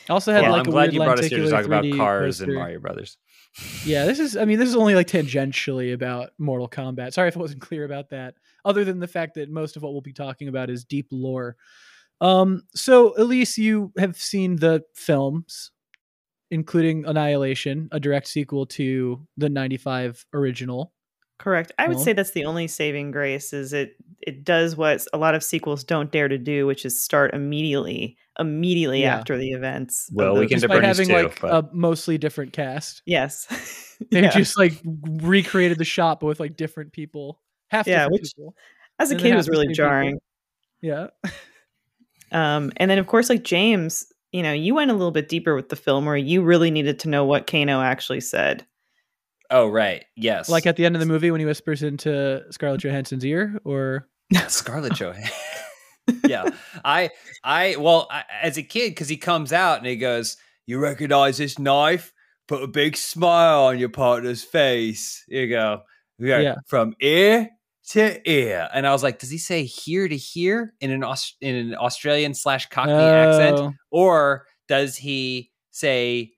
Also 0.10 0.32
had 0.32 0.44
like 0.44 0.62
I'm 0.62 0.68
a 0.68 0.72
glad 0.72 0.94
you 0.94 1.00
brought 1.00 1.20
us 1.20 1.26
here 1.26 1.40
to 1.40 1.50
talk 1.50 1.66
about 1.66 1.84
cars 1.96 2.40
poster. 2.40 2.52
and 2.52 2.56
Mario 2.56 2.80
Brothers. 2.80 3.18
yeah, 3.86 4.06
this 4.06 4.20
is. 4.20 4.38
I 4.38 4.46
mean, 4.46 4.60
this 4.60 4.70
is 4.70 4.76
only 4.76 4.96
like 4.96 5.08
tangentially 5.08 5.94
about 5.94 6.32
Mortal 6.38 6.70
Kombat. 6.70 7.14
Sorry 7.14 7.28
if 7.28 7.36
I 7.36 7.42
wasn't 7.42 7.62
clear 7.62 7.84
about 7.84 8.10
that. 8.10 8.36
Other 8.64 8.86
than 8.86 9.00
the 9.00 9.08
fact 9.08 9.36
that 9.36 9.50
most 9.50 9.76
of 9.76 9.84
what 9.84 9.92
we'll 9.92 10.02
be 10.02 10.14
talking 10.14 10.48
about 10.48 10.70
is 10.70 10.86
deep 10.86 11.08
lore. 11.12 11.58
Um, 12.22 12.64
so 12.76 13.14
Elyse, 13.18 13.58
you 13.58 13.92
have 13.98 14.16
seen 14.16 14.56
the 14.56 14.84
films, 14.94 15.72
including 16.52 17.06
Annihilation, 17.06 17.90
a 17.92 18.00
direct 18.00 18.28
sequel 18.28 18.66
to 18.68 19.28
the 19.38 19.50
'95 19.50 20.26
original. 20.34 20.94
Correct. 21.42 21.72
I 21.80 21.88
would 21.88 22.00
say 22.00 22.14
that's 22.14 22.32
the 22.32 22.46
only 22.46 22.68
saving 22.68 23.10
grace 23.10 23.52
is 23.52 23.74
it 23.74 23.96
it 24.22 24.44
does 24.44 24.76
what 24.76 25.04
a 25.12 25.18
lot 25.18 25.34
of 25.34 25.44
sequels 25.44 25.84
don't 25.84 26.12
dare 26.12 26.28
to 26.28 26.38
do, 26.38 26.68
which 26.68 26.86
is 26.86 27.02
start 27.02 27.34
immediately 27.34 28.16
immediately 28.40 29.02
yeah. 29.02 29.16
after 29.16 29.40
the 29.40 29.50
events. 29.50 30.08
Well, 30.14 30.38
we 30.38 30.48
can 30.48 30.60
despite 30.60 30.84
having 30.84 31.08
too, 31.08 31.14
like 31.16 31.42
but... 31.42 31.52
a 31.52 31.70
mostly 31.74 32.20
different 32.20 32.54
cast. 32.54 33.02
Yes. 33.08 33.98
they 34.12 34.22
yeah. 34.22 34.30
just 34.30 34.56
like 34.56 34.80
recreated 34.84 35.80
the 35.80 35.84
shop 35.84 36.20
but 36.20 36.28
with 36.28 36.40
like 36.40 36.56
different 36.56 36.94
people. 36.94 37.42
Half 37.72 37.88
yeah, 37.88 38.06
which 38.08 38.36
people. 38.36 38.56
as 39.00 39.10
a 39.10 39.16
kid 39.16 39.34
was 39.34 39.50
really 39.50 39.74
jarring. 39.74 40.20
People. 40.84 41.10
Yeah. 41.24 41.32
um 42.32 42.72
and 42.78 42.92
then 42.92 43.00
of 43.00 43.08
course 43.08 43.32
like 43.32 43.44
James, 43.44 44.06
you 44.32 44.44
know, 44.44 44.54
you 44.54 44.76
went 44.76 44.92
a 44.92 44.94
little 44.94 45.10
bit 45.10 45.28
deeper 45.28 45.56
with 45.56 45.70
the 45.70 45.76
film 45.76 46.06
where 46.06 46.16
you 46.16 46.44
really 46.44 46.70
needed 46.70 47.00
to 47.00 47.10
know 47.10 47.26
what 47.26 47.48
Kano 47.48 47.82
actually 47.82 48.22
said. 48.22 48.64
Oh 49.52 49.68
right, 49.68 50.06
yes. 50.16 50.48
Like 50.48 50.66
at 50.66 50.78
the 50.78 50.86
end 50.86 50.96
of 50.96 51.02
the 51.02 51.06
movie 51.06 51.30
when 51.30 51.42
he 51.42 51.46
whispers 51.46 51.84
into 51.84 52.42
Scarlett 52.52 52.80
Johansson's 52.82 53.26
ear, 53.26 53.60
or 53.66 54.08
Scarlett 54.48 54.94
Johansson. 54.94 55.32
yeah, 56.28 56.50
I, 56.84 57.10
I, 57.44 57.76
well, 57.78 58.08
I, 58.10 58.24
as 58.42 58.58
a 58.58 58.64
kid, 58.64 58.92
because 58.92 59.10
he 59.10 59.18
comes 59.18 59.52
out 59.52 59.80
and 59.80 59.86
he 59.86 59.98
goes, 59.98 60.38
"You 60.66 60.80
recognize 60.80 61.38
this 61.38 61.60
knife? 61.60 62.14
Put 62.48 62.64
a 62.64 62.68
big 62.68 62.96
smile 62.96 63.66
on 63.66 63.78
your 63.78 63.90
partner's 63.90 64.42
face." 64.42 65.24
You 65.28 65.50
go, 65.50 65.82
yeah, 66.18 66.40
yeah. 66.40 66.56
from 66.66 66.96
ear 67.02 67.50
to 67.90 68.30
ear, 68.30 68.70
and 68.74 68.88
I 68.88 68.94
was 68.94 69.04
like, 69.04 69.20
"Does 69.20 69.30
he 69.30 69.38
say 69.38 69.66
here 69.66 70.08
to 70.08 70.16
here 70.16 70.74
in 70.80 70.92
an 70.92 71.04
Aust- 71.04 71.38
in 71.42 71.56
an 71.56 71.76
Australian 71.76 72.34
slash 72.34 72.70
Cockney 72.70 72.94
oh. 72.94 73.14
accent, 73.14 73.76
or 73.92 74.46
does 74.70 74.96
he 74.96 75.52
say 75.72 76.32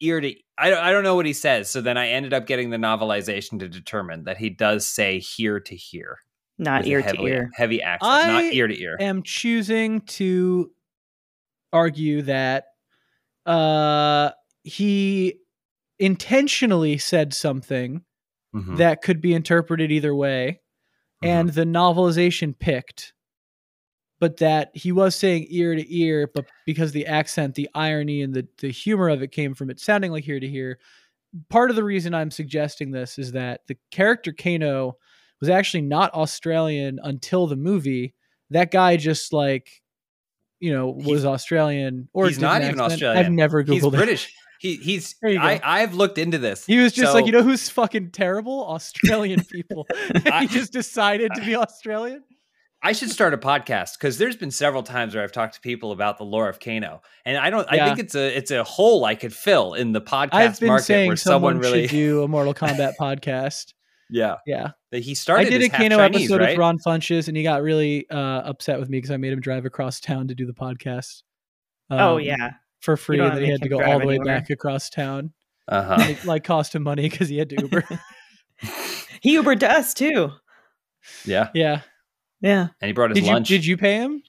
ear 0.00 0.20
to 0.20 0.34
I 0.58 0.70
don't, 0.70 0.78
I 0.78 0.92
don't 0.92 1.02
know 1.02 1.14
what 1.14 1.26
he 1.26 1.32
says. 1.32 1.70
So 1.70 1.80
then 1.80 1.98
I 1.98 2.08
ended 2.08 2.32
up 2.32 2.46
getting 2.46 2.70
the 2.70 2.76
novelization 2.76 3.58
to 3.60 3.68
determine 3.68 4.24
that 4.24 4.38
he 4.38 4.50
does 4.50 4.86
say 4.86 5.18
here 5.18 5.60
to 5.60 5.76
here. 5.76 6.18
Not 6.58 6.86
ear 6.86 7.00
heavily, 7.02 7.30
to 7.30 7.36
ear. 7.36 7.50
Heavy 7.54 7.82
accent, 7.82 8.10
I 8.10 8.26
not 8.26 8.44
ear 8.44 8.66
to 8.66 8.80
ear. 8.80 8.96
I 8.98 9.04
am 9.04 9.22
choosing 9.22 10.00
to 10.02 10.70
argue 11.72 12.22
that 12.22 12.64
uh, 13.44 14.30
he 14.62 15.40
intentionally 15.98 16.96
said 16.96 17.34
something 17.34 18.02
mm-hmm. 18.54 18.76
that 18.76 19.02
could 19.02 19.20
be 19.20 19.34
interpreted 19.34 19.92
either 19.92 20.14
way. 20.14 20.60
Mm-hmm. 21.22 21.28
And 21.28 21.48
the 21.50 21.64
novelization 21.64 22.58
picked 22.58 23.12
but 24.18 24.38
that 24.38 24.70
he 24.74 24.92
was 24.92 25.14
saying 25.14 25.46
ear 25.50 25.74
to 25.74 25.94
ear, 25.94 26.30
but 26.32 26.46
because 26.64 26.92
the 26.92 27.06
accent, 27.06 27.54
the 27.54 27.68
irony, 27.74 28.22
and 28.22 28.34
the, 28.34 28.46
the 28.58 28.70
humor 28.70 29.08
of 29.08 29.22
it 29.22 29.32
came 29.32 29.54
from 29.54 29.70
it 29.70 29.78
sounding 29.78 30.12
like 30.12 30.26
ear 30.26 30.40
to 30.40 30.50
ear. 30.50 30.78
Part 31.50 31.70
of 31.70 31.76
the 31.76 31.84
reason 31.84 32.14
I'm 32.14 32.30
suggesting 32.30 32.90
this 32.90 33.18
is 33.18 33.32
that 33.32 33.60
the 33.66 33.76
character 33.90 34.32
Kano 34.32 34.96
was 35.40 35.50
actually 35.50 35.82
not 35.82 36.14
Australian 36.14 36.98
until 37.02 37.46
the 37.46 37.56
movie. 37.56 38.14
That 38.50 38.70
guy 38.70 38.96
just 38.96 39.32
like, 39.32 39.82
you 40.60 40.72
know, 40.72 40.88
was 40.88 41.20
he's, 41.20 41.24
Australian 41.26 42.08
or 42.14 42.26
he's 42.26 42.38
not 42.38 42.62
even 42.62 42.80
Australian. 42.80 43.26
I've 43.26 43.32
never 43.32 43.62
googled 43.62 43.72
he's 43.72 43.84
it. 43.84 43.92
British. 43.92 44.34
He, 44.58 44.76
he's 44.76 45.14
I, 45.22 45.60
I've 45.62 45.92
looked 45.92 46.16
into 46.16 46.38
this. 46.38 46.64
He 46.64 46.78
was 46.78 46.94
just 46.94 47.12
so, 47.12 47.14
like, 47.14 47.26
you 47.26 47.32
know 47.32 47.42
who's 47.42 47.68
fucking 47.68 48.12
terrible? 48.12 48.66
Australian 48.66 49.44
people. 49.52 49.86
I, 50.24 50.40
he 50.42 50.46
just 50.46 50.72
decided 50.72 51.32
to 51.34 51.44
be 51.44 51.54
Australian. 51.54 52.22
I 52.86 52.92
should 52.92 53.10
start 53.10 53.34
a 53.34 53.36
podcast 53.36 53.98
because 53.98 54.16
there's 54.16 54.36
been 54.36 54.52
several 54.52 54.84
times 54.84 55.12
where 55.12 55.24
I've 55.24 55.32
talked 55.32 55.54
to 55.54 55.60
people 55.60 55.90
about 55.90 56.18
the 56.18 56.24
lore 56.24 56.48
of 56.48 56.60
Kano, 56.60 57.02
and 57.24 57.36
I 57.36 57.50
don't. 57.50 57.66
Yeah. 57.72 57.84
I 57.84 57.88
think 57.88 57.98
it's 57.98 58.14
a 58.14 58.36
it's 58.36 58.52
a 58.52 58.62
hole 58.62 59.04
I 59.04 59.16
could 59.16 59.34
fill 59.34 59.74
in 59.74 59.90
the 59.90 60.00
podcast 60.00 60.28
I've 60.30 60.60
been 60.60 60.68
market 60.68 60.84
saying 60.84 61.08
where 61.08 61.16
someone, 61.16 61.54
someone 61.54 61.72
really 61.72 61.88
do 61.88 62.22
a 62.22 62.28
Mortal 62.28 62.54
Kombat 62.54 62.92
podcast. 62.96 63.74
Yeah, 64.08 64.36
yeah. 64.46 64.68
That 64.92 65.00
he 65.00 65.16
started. 65.16 65.48
I 65.48 65.50
did 65.50 65.62
a 65.62 65.68
Kano 65.68 65.96
Chinese, 65.96 66.30
episode 66.30 66.40
right? 66.40 66.50
with 66.50 66.58
Ron 66.58 66.78
Funches, 66.78 67.26
and 67.26 67.36
he 67.36 67.42
got 67.42 67.60
really 67.60 68.08
uh, 68.08 68.42
upset 68.42 68.78
with 68.78 68.88
me 68.88 68.98
because 68.98 69.10
I 69.10 69.16
made 69.16 69.32
him 69.32 69.40
drive 69.40 69.64
across 69.64 69.98
town 69.98 70.28
to 70.28 70.36
do 70.36 70.46
the 70.46 70.54
podcast. 70.54 71.24
Oh, 71.90 71.96
um, 71.96 72.00
oh 72.02 72.16
yeah, 72.18 72.52
for 72.78 72.96
free, 72.96 73.18
and 73.18 73.36
then 73.36 73.42
he 73.42 73.50
had 73.50 73.62
to 73.62 73.68
go 73.68 73.82
all 73.82 73.98
the 73.98 74.06
way 74.06 74.14
anywhere. 74.14 74.38
back 74.38 74.50
across 74.50 74.90
town. 74.90 75.32
Uh 75.66 75.82
huh. 75.82 75.96
Like, 75.98 76.24
like 76.24 76.44
cost 76.44 76.76
him 76.76 76.84
money 76.84 77.08
because 77.08 77.28
he 77.28 77.36
had 77.36 77.50
to 77.50 77.60
Uber. 77.62 77.82
he 79.20 79.36
Ubered 79.36 79.58
to 79.58 79.72
us 79.72 79.92
too. 79.92 80.30
Yeah. 81.24 81.48
Yeah. 81.52 81.80
Yeah. 82.40 82.68
And 82.80 82.88
he 82.88 82.92
brought 82.92 83.10
his 83.10 83.20
did 83.20 83.26
lunch. 83.26 83.50
You, 83.50 83.58
did 83.58 83.66
you 83.66 83.76
pay 83.76 83.96
him? 83.96 84.22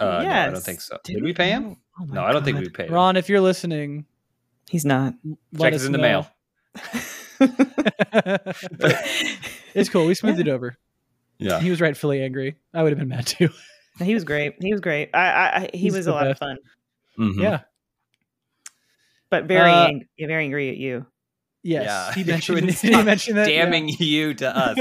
Uh, 0.00 0.20
yes. 0.22 0.24
No, 0.24 0.30
I 0.30 0.50
don't 0.50 0.62
think 0.62 0.80
so. 0.80 0.98
Did, 1.04 1.14
did 1.14 1.22
we 1.22 1.32
pay 1.32 1.50
him? 1.50 1.76
Oh 2.00 2.04
no, 2.04 2.14
God. 2.14 2.28
I 2.28 2.32
don't 2.32 2.44
think 2.44 2.58
we 2.58 2.68
paid 2.68 2.88
him. 2.88 2.94
Ron, 2.94 3.16
if 3.16 3.28
you're 3.28 3.40
listening, 3.40 4.06
he's 4.68 4.84
not. 4.84 5.14
Check 5.58 5.74
us 5.74 5.84
in 5.84 5.92
the 5.92 5.98
mail. 5.98 6.28
it's 9.74 9.88
cool. 9.88 10.06
We 10.06 10.14
smoothed 10.14 10.38
yeah. 10.38 10.46
it 10.46 10.48
over. 10.48 10.76
Yeah. 11.38 11.60
He 11.60 11.70
was 11.70 11.80
rightfully 11.80 12.22
angry. 12.22 12.56
I 12.74 12.82
would 12.82 12.92
have 12.92 12.98
been 12.98 13.08
mad 13.08 13.26
too. 13.26 13.50
he 13.98 14.14
was 14.14 14.24
great. 14.24 14.54
He 14.60 14.72
was 14.72 14.80
great. 14.80 15.10
I, 15.14 15.20
I 15.20 15.70
he 15.72 15.78
he's 15.78 15.94
was 15.94 16.06
a 16.06 16.12
lot 16.12 16.24
best. 16.24 16.42
of 16.42 16.48
fun. 16.48 16.58
Mm-hmm. 17.18 17.40
Yeah. 17.40 17.60
But 19.30 19.44
very, 19.44 19.70
uh, 19.70 19.86
ang- 19.86 20.08
very 20.18 20.44
angry 20.44 20.70
at 20.70 20.76
you. 20.76 21.06
Yes, 21.62 21.84
yeah. 21.84 22.12
he 22.14 22.24
mentioned, 22.30 22.70
he 22.70 23.02
mentioned 23.02 23.38
that. 23.38 23.46
Damning 23.46 23.88
yeah. 23.88 23.96
you 23.98 24.34
to 24.34 24.56
us. 24.56 24.78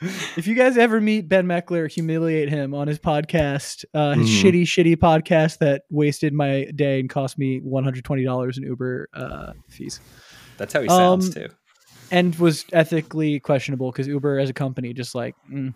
if 0.36 0.46
you 0.46 0.54
guys 0.54 0.76
ever 0.76 1.00
meet 1.00 1.28
Ben 1.28 1.46
Meckler, 1.46 1.90
humiliate 1.90 2.48
him 2.48 2.74
on 2.74 2.86
his 2.86 2.98
podcast, 2.98 3.84
uh, 3.94 4.14
his 4.14 4.28
mm. 4.28 4.42
shitty, 4.42 4.62
shitty 4.62 4.96
podcast 4.96 5.58
that 5.58 5.82
wasted 5.90 6.32
my 6.32 6.64
day 6.74 7.00
and 7.00 7.10
cost 7.10 7.38
me 7.38 7.58
one 7.58 7.84
hundred 7.84 8.04
twenty 8.04 8.24
dollars 8.24 8.58
in 8.58 8.64
Uber 8.64 9.08
uh, 9.12 9.52
fees. 9.68 10.00
That's 10.56 10.72
how 10.72 10.82
he 10.82 10.88
sounds 10.88 11.28
um, 11.28 11.32
too, 11.32 11.48
and 12.10 12.34
was 12.36 12.64
ethically 12.72 13.40
questionable 13.40 13.90
because 13.90 14.06
Uber 14.06 14.38
as 14.38 14.50
a 14.50 14.54
company 14.54 14.92
just 14.92 15.16
like 15.16 15.34
mm, 15.50 15.74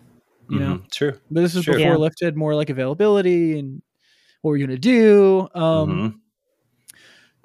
you 0.49 0.57
mm-hmm. 0.57 0.59
know 0.59 0.81
true. 0.91 1.19
But 1.29 1.41
this 1.41 1.55
is 1.55 1.65
true. 1.65 1.75
before 1.75 1.91
yeah. 1.91 1.97
Lyft 1.97 2.23
had 2.23 2.37
more 2.37 2.55
like 2.55 2.69
availability 2.69 3.59
and 3.59 3.81
what 4.41 4.51
we're 4.51 4.65
gonna 4.65 4.77
do. 4.77 5.49
Um, 5.53 5.89
mm-hmm 5.89 6.17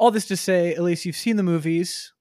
all 0.03 0.11
this 0.11 0.27
to 0.27 0.37
say, 0.37 0.75
at 0.75 0.83
least 0.83 1.05
you've 1.05 1.15
seen 1.15 1.37
the 1.37 1.45
movies. 1.45 2.13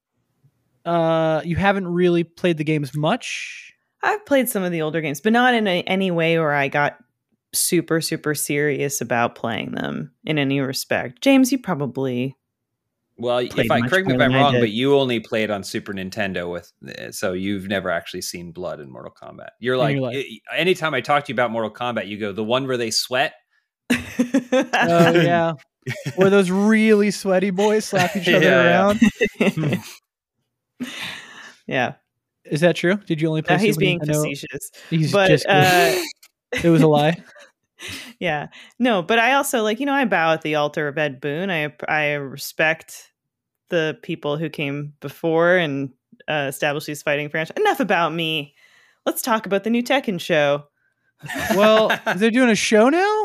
Uh, 0.86 1.42
you 1.44 1.56
haven't 1.56 1.88
really 1.88 2.24
played 2.24 2.58
the 2.58 2.64
games 2.64 2.96
much. 2.96 3.74
I've 4.04 4.24
played 4.28 4.50
some 4.50 4.62
of 4.62 4.72
the 4.72 4.84
older 4.84 5.02
games, 5.02 5.20
but 5.20 5.34
not 5.34 5.56
in 5.56 5.66
a, 5.68 5.82
any 5.82 6.12
way 6.12 6.38
where 6.38 6.54
I 6.54 6.68
got 6.68 6.98
super 7.54 8.00
super 8.00 8.36
serious 8.36 9.02
about 9.02 9.34
playing 9.34 9.72
them 9.72 10.12
in 10.26 10.38
any 10.38 10.60
respect. 10.62 11.24
James, 11.24 11.52
you 11.52 11.58
probably 11.58 12.38
well, 13.18 13.40
if 13.40 13.72
I 13.72 13.82
correct 13.82 14.06
me 14.06 14.14
if 14.14 14.22
I'm 14.22 14.34
wrong, 14.34 14.60
but 14.60 14.70
you 14.70 14.96
only 14.96 15.20
played 15.20 15.50
on 15.50 15.64
Super 15.64 15.92
Nintendo 15.94 16.52
with, 16.52 16.72
eh, 16.88 17.10
so 17.12 17.34
you've 17.34 17.68
never 17.68 17.90
actually 17.90 18.22
seen 18.22 18.52
blood 18.52 18.80
in 18.80 18.92
Mortal 18.92 19.12
Kombat. 19.12 19.50
You're 19.60 19.78
like, 19.78 19.98
anytime 20.56 20.94
I 20.94 21.02
talk 21.02 21.26
to 21.26 21.30
you 21.32 21.36
about 21.36 21.52
Mortal 21.52 21.72
Kombat, 21.72 22.08
you 22.08 22.18
go 22.18 22.32
the 22.32 22.44
one 22.44 22.68
where 22.68 22.78
they 22.78 22.92
sweat. 22.92 23.34
Oh 24.54 25.12
yeah, 25.12 25.54
where 26.16 26.30
those 26.30 26.52
really 26.52 27.12
sweaty 27.12 27.50
boys 27.50 27.86
slap 27.86 28.16
each 28.16 28.28
other 28.28 28.46
yeah, 28.46 28.66
around. 28.66 29.02
Yeah. 29.40 29.82
yeah. 31.68 31.94
Is 32.46 32.62
that 32.62 32.76
true? 32.76 32.96
Did 32.96 33.22
you 33.22 33.28
only 33.28 33.42
play? 33.42 33.58
No, 33.58 33.62
he's 33.62 33.78
being 33.78 34.00
facetious. 34.00 34.72
He's 34.90 35.12
but, 35.12 35.28
just. 35.28 35.46
Uh, 35.48 35.96
it 36.64 36.70
was 36.70 36.82
a 36.82 36.88
lie. 36.88 37.24
yeah. 38.20 38.48
No, 38.80 39.02
but 39.02 39.20
I 39.20 39.34
also 39.34 39.62
like 39.64 39.80
you 39.80 39.86
know 39.86 39.94
I 39.94 40.06
bow 40.06 40.34
at 40.34 40.42
the 40.42 40.56
altar 40.56 40.88
of 40.88 40.98
Ed 40.98 41.22
Boon. 41.22 41.50
I 41.50 41.74
I 41.88 42.14
respect 42.14 43.12
the 43.70 43.98
people 44.02 44.38
who 44.38 44.50
came 44.50 44.94
before 45.00 45.56
and 45.56 45.92
uh, 46.28 46.48
established 46.50 46.88
these 46.88 47.04
fighting 47.04 47.30
franchise. 47.30 47.56
Enough 47.58 47.80
about 47.80 48.14
me. 48.14 48.56
Let's 49.06 49.22
talk 49.22 49.46
about 49.46 49.64
the 49.64 49.70
new 49.70 49.82
Tekken 49.82 50.20
show. 50.20 50.66
well, 51.56 51.98
they're 52.18 52.32
doing 52.32 52.50
a 52.50 52.56
show 52.56 52.90
now. 52.90 53.21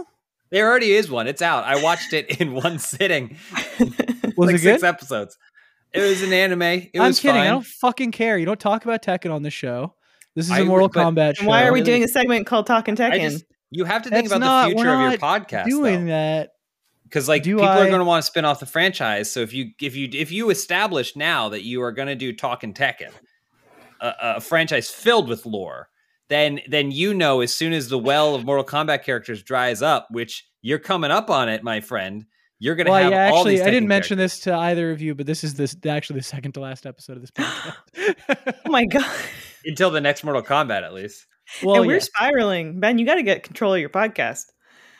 There 0.51 0.69
already 0.69 0.93
is 0.93 1.11
one. 1.11 1.27
It's 1.27 1.43
out. 1.43 1.65
I 1.65 1.83
watched 1.83 2.13
it 2.13 2.41
in 2.41 2.53
one 2.55 2.79
sitting. 2.79 3.37
was 4.37 4.47
like 4.47 4.57
it 4.57 4.61
six 4.61 4.83
episodes. 4.83 5.37
It 5.93 6.01
was 6.01 6.23
an 6.23 6.33
anime. 6.33 6.63
It 6.63 6.91
I'm 6.97 7.09
was 7.09 7.21
kidding. 7.21 7.37
Fine. 7.37 7.47
I 7.47 7.51
don't 7.51 7.67
fucking 7.67 8.13
care. 8.13 8.37
You 8.37 8.47
don't 8.47 8.61
talk 8.61 8.85
about 8.85 9.03
Tekken 9.03 9.33
on 9.33 9.43
the 9.43 9.51
show. 9.51 9.95
This 10.35 10.47
is 10.51 10.59
a 10.59 10.65
Mortal 10.65 10.91
Kombat 10.91 11.39
show. 11.39 11.47
Why 11.47 11.67
are 11.67 11.73
we 11.73 11.81
doing 11.81 12.05
a 12.05 12.09
segment 12.09 12.47
called 12.47 12.67
Talking 12.67 12.95
Tekken? 12.95 13.31
Just, 13.31 13.45
you 13.71 13.85
have 13.85 14.03
to 14.03 14.11
think 14.11 14.29
That's 14.29 14.37
about 14.37 14.47
not, 14.47 14.69
the 14.69 14.75
future 14.75 14.93
of 14.93 15.01
your 15.01 15.19
podcast. 15.19 15.65
Doing 15.65 16.07
though. 16.07 16.13
that 16.13 16.51
because 17.05 17.29
like 17.29 17.43
do 17.43 17.57
people 17.57 17.69
I... 17.69 17.81
are 17.81 17.87
going 17.87 18.01
to 18.01 18.05
want 18.05 18.23
to 18.23 18.27
spin 18.27 18.45
off 18.45 18.61
the 18.61 18.67
franchise. 18.67 19.31
So 19.31 19.41
if 19.41 19.55
you 19.55 19.71
if 19.81 19.97
you 19.97 20.09
if 20.13 20.31
you 20.31 20.51
establish 20.51 21.17
now 21.17 21.49
that 21.49 21.63
you 21.63 21.83
are 21.83 21.93
going 21.93 22.09
to 22.09 22.15
do 22.15 22.33
Talking 22.35 22.75
Tekken, 22.75 23.11
a, 24.01 24.15
a 24.21 24.41
franchise 24.41 24.91
filled 24.91 25.29
with 25.29 25.47
lore, 25.47 25.89
then 26.29 26.61
then 26.69 26.91
you 26.91 27.15
know 27.15 27.41
as 27.41 27.53
soon 27.53 27.73
as 27.73 27.89
the 27.89 27.99
well 27.99 28.35
of 28.35 28.45
Mortal 28.45 28.65
Kombat 28.65 29.05
characters 29.05 29.43
dries 29.43 29.83
up, 29.83 30.09
which 30.11 30.47
you're 30.63 30.79
coming 30.79 31.11
up 31.11 31.31
on 31.31 31.49
it, 31.49 31.63
my 31.63 31.81
friend. 31.81 32.25
You're 32.59 32.75
gonna 32.75 32.91
well, 32.91 33.03
have 33.03 33.13
yeah, 33.13 33.31
all 33.31 33.39
actually, 33.39 33.57
these. 33.57 33.63
I 33.63 33.71
didn't 33.71 33.89
mention 33.89 34.17
characters. 34.17 34.37
this 34.37 34.45
to 34.45 34.55
either 34.55 34.91
of 34.91 35.03
you, 35.03 35.15
but 35.15 35.27
this 35.27 35.45
is 35.45 35.55
this 35.55 35.77
actually 35.87 36.21
the 36.21 36.25
second 36.25 36.53
to 36.53 36.61
last 36.61 36.87
episode 36.87 37.17
of 37.17 37.21
this 37.21 37.31
podcast. 37.31 37.75
oh 38.67 38.71
my 38.71 38.87
god! 38.91 39.05
Until 39.65 39.91
the 39.91 40.01
next 40.01 40.25
Mortal 40.25 40.43
Kombat, 40.43 40.83
at 40.83 40.95
least. 40.95 41.27
Well, 41.63 41.77
and 41.77 41.87
we're 41.87 41.95
yeah. 41.95 42.01
spiraling, 42.01 42.81
Ben. 42.81 42.99
You 42.99 43.07
got 43.07 43.17
to 43.17 43.23
get 43.23 43.43
control 43.43 43.75
of 43.75 43.81
your 43.81 43.91
podcast. 43.91 44.47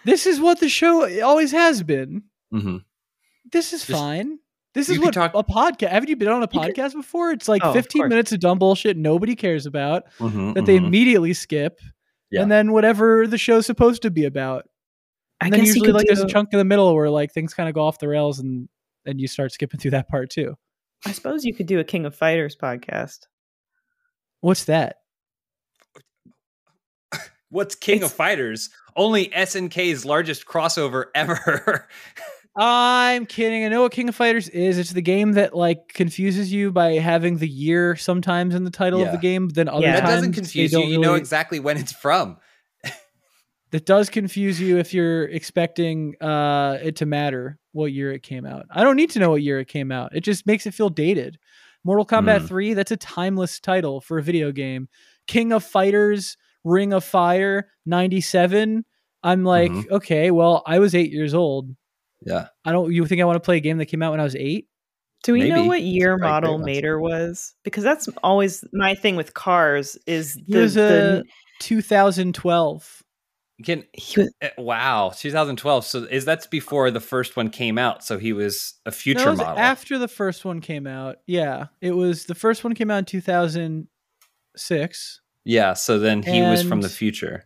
This 0.05 0.27
is 0.27 0.39
what 0.39 0.61
the 0.61 0.69
show 0.69 1.21
always 1.23 1.51
has 1.53 1.83
been. 1.83 2.25
Mm-hmm. 2.55 2.77
This 3.51 3.73
is 3.73 3.87
Just, 3.87 3.99
fine. 3.99 4.39
This 4.77 4.91
is 4.91 4.99
what 4.99 5.15
talk- 5.15 5.33
a 5.35 5.43
podcast. 5.43 5.89
Haven't 5.89 6.11
you 6.11 6.17
been 6.17 6.29
on 6.29 6.43
a 6.43 6.49
podcast 6.49 6.93
could, 6.93 6.99
before? 6.99 7.31
It's 7.31 7.49
like 7.49 7.65
oh, 7.65 7.73
15 7.73 8.09
minutes 8.09 8.31
of 8.33 8.41
dumb 8.41 8.59
bullshit 8.59 8.99
nobody 8.99 9.35
cares 9.35 9.65
about 9.65 10.05
mm-hmm, 10.19 10.53
that 10.53 10.55
mm-hmm. 10.55 10.65
they 10.67 10.77
immediately 10.77 11.33
skip, 11.33 11.81
yeah. 12.31 12.43
and 12.43 12.53
then 12.53 12.73
whatever 12.73 13.27
the 13.27 13.39
show's 13.39 13.65
supposed 13.65 14.03
to 14.03 14.11
be 14.11 14.27
about. 14.27 14.69
And 15.41 15.55
I 15.55 15.57
then 15.57 15.67
usually 15.67 15.93
like 15.93 16.07
do... 16.07 16.15
there's 16.15 16.25
a 16.25 16.29
chunk 16.29 16.51
in 16.53 16.59
the 16.59 16.65
middle 16.65 16.95
where 16.95 17.09
like 17.09 17.33
things 17.33 17.55
kind 17.55 17.71
of 17.71 17.75
go 17.75 17.81
off 17.81 17.99
the 17.99 18.07
rails 18.07 18.39
and 18.39 18.69
and 19.07 19.19
you 19.19 19.27
start 19.29 19.51
skipping 19.51 19.81
through 19.81 19.93
that 19.93 20.11
part 20.11 20.29
too. 20.29 20.59
I 21.07 21.13
suppose 21.13 21.47
you 21.47 21.55
could 21.55 21.67
do 21.67 21.81
a 21.81 21.85
King 21.85 22.05
of 22.05 22.15
Fighters 22.15 22.55
podcast. 22.55 23.21
What's 24.43 24.65
that? 24.65 24.97
What's 27.49 27.75
King 27.75 28.03
it's... 28.03 28.07
of 28.07 28.13
Fighters? 28.13 28.69
Only 28.95 29.29
SNK's 29.29 30.05
largest 30.05 30.45
crossover 30.45 31.07
ever. 31.15 31.89
I'm 32.57 33.27
kidding. 33.27 33.65
I 33.65 33.69
know 33.69 33.83
what 33.83 33.93
King 33.93 34.09
of 34.09 34.15
Fighters 34.15 34.49
is. 34.49 34.79
It's 34.79 34.93
the 34.93 35.03
game 35.03 35.33
that 35.33 35.55
like 35.55 35.89
confuses 35.89 36.53
you 36.53 36.73
by 36.73 36.95
having 36.95 37.37
the 37.37 37.49
year 37.49 37.97
sometimes 37.97 38.55
in 38.55 38.65
the 38.65 38.71
title 38.71 39.01
yeah. 39.01 39.07
of 39.07 39.13
the 39.13 39.19
game. 39.19 39.49
Then 39.49 39.69
other 39.69 39.83
yeah. 39.83 40.01
times 40.01 40.09
that 40.09 40.15
doesn't 40.17 40.33
confuse 40.33 40.73
you. 40.73 40.79
You 40.81 40.85
really... 40.93 40.99
know 40.99 41.15
exactly 41.15 41.61
when 41.61 41.77
it's 41.77 41.93
from 41.93 42.39
that 43.71 43.85
does 43.85 44.09
confuse 44.09 44.61
you 44.61 44.79
if 44.79 44.95
you're 44.95 45.25
expecting 45.25 46.15
uh, 46.23 46.79
it 46.83 46.97
to 46.97 47.07
matter 47.07 47.59
what 47.73 47.93
year 47.93 48.13
it 48.13 48.23
came 48.23 48.47
out. 48.47 48.67
I 48.71 48.83
don't 48.83 48.97
need 48.97 49.11
to 49.11 49.19
know 49.19 49.31
what 49.31 49.43
year 49.43 49.59
it 49.59 49.69
came 49.69 49.91
out. 49.93 50.15
It 50.15 50.21
just 50.21 50.47
makes 50.47 50.67
it 50.67 50.75
feel 50.75 50.89
dated. 50.89 51.39
Mortal 51.85 52.07
Kombat 52.07 52.41
mm. 52.41 52.49
3, 52.49 52.75
that's 52.75 52.91
a 52.91 52.97
timeless 52.97 53.61
title 53.61 54.01
for 54.01 54.19
a 54.19 54.23
video 54.23 54.51
game. 54.51 54.89
King 55.27 55.53
of 55.53 55.63
Fighters, 55.63 56.37
Ring 56.65 56.93
of 56.93 57.05
Fire, 57.05 57.69
97. 57.85 58.85
I'm 59.23 59.45
like, 59.45 59.71
mm-hmm. 59.71 59.95
okay, 59.95 60.31
well, 60.31 60.63
I 60.67 60.79
was 60.79 60.95
eight 60.95 61.13
years 61.13 61.35
old. 61.35 61.75
Yeah. 62.25 62.49
I 62.65 62.73
don't, 62.73 62.93
you 62.93 63.07
think 63.07 63.21
I 63.21 63.25
want 63.25 63.37
to 63.37 63.41
play 63.41 63.59
a 63.59 63.61
game 63.61 63.79
that 63.79 63.87
came 63.87 64.03
out 64.03 64.11
when 64.11 64.21
I 64.21 64.25
was 64.25 64.37
eight? 64.37 64.69
Do 65.23 65.33
we 65.33 65.41
Maybe. 65.41 65.53
know 65.53 65.65
what 65.65 65.81
year 65.83 66.19
model 66.19 66.59
Mater 66.59 67.01
was? 67.01 67.55
Because 67.65 67.83
that's 67.83 68.07
always 68.23 68.63
my 68.73 68.95
thing 68.95 69.17
with 69.17 69.35
cars 69.35 69.97
is 70.07 70.35
the, 70.35 70.43
he 70.47 70.57
was 70.57 70.77
a 70.77 70.81
the... 70.81 71.25
2012. 71.61 73.03
Can 73.65 73.85
was, 74.17 74.33
eh, 74.43 74.51
wow, 74.59 75.13
2012. 75.17 75.85
So 75.85 76.03
is 76.05 76.27
that's 76.27 76.47
before 76.47 76.91
the 76.91 77.01
first 77.01 77.37
one 77.37 77.49
came 77.49 77.79
out? 77.79 78.05
So 78.05 78.19
he 78.19 78.35
was 78.35 78.75
a 78.85 78.93
future 78.93 79.25
no, 79.25 79.31
was 79.31 79.39
model 79.39 79.59
after 79.59 79.97
the 79.99 80.09
first 80.09 80.45
one 80.45 80.61
came 80.61 80.87
out. 80.87 81.17
Yeah, 81.27 81.69
it 81.81 81.93
was 81.93 82.27
the 82.27 82.35
first 82.35 82.65
one 82.65 82.75
came 82.75 82.91
out 82.91 82.99
in 82.99 83.07
2006. 83.07 85.21
Yeah, 85.45 85.73
so 85.73 85.99
then 85.99 86.23
he 86.23 86.39
and, 86.39 86.51
was 86.51 86.63
from 86.63 86.83
the 86.83 86.91
future. 86.91 87.45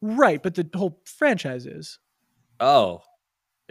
Right, 0.00 0.42
but 0.42 0.56
the 0.56 0.68
whole 0.74 1.00
franchise 1.04 1.64
is. 1.64 2.00
Oh, 2.58 3.02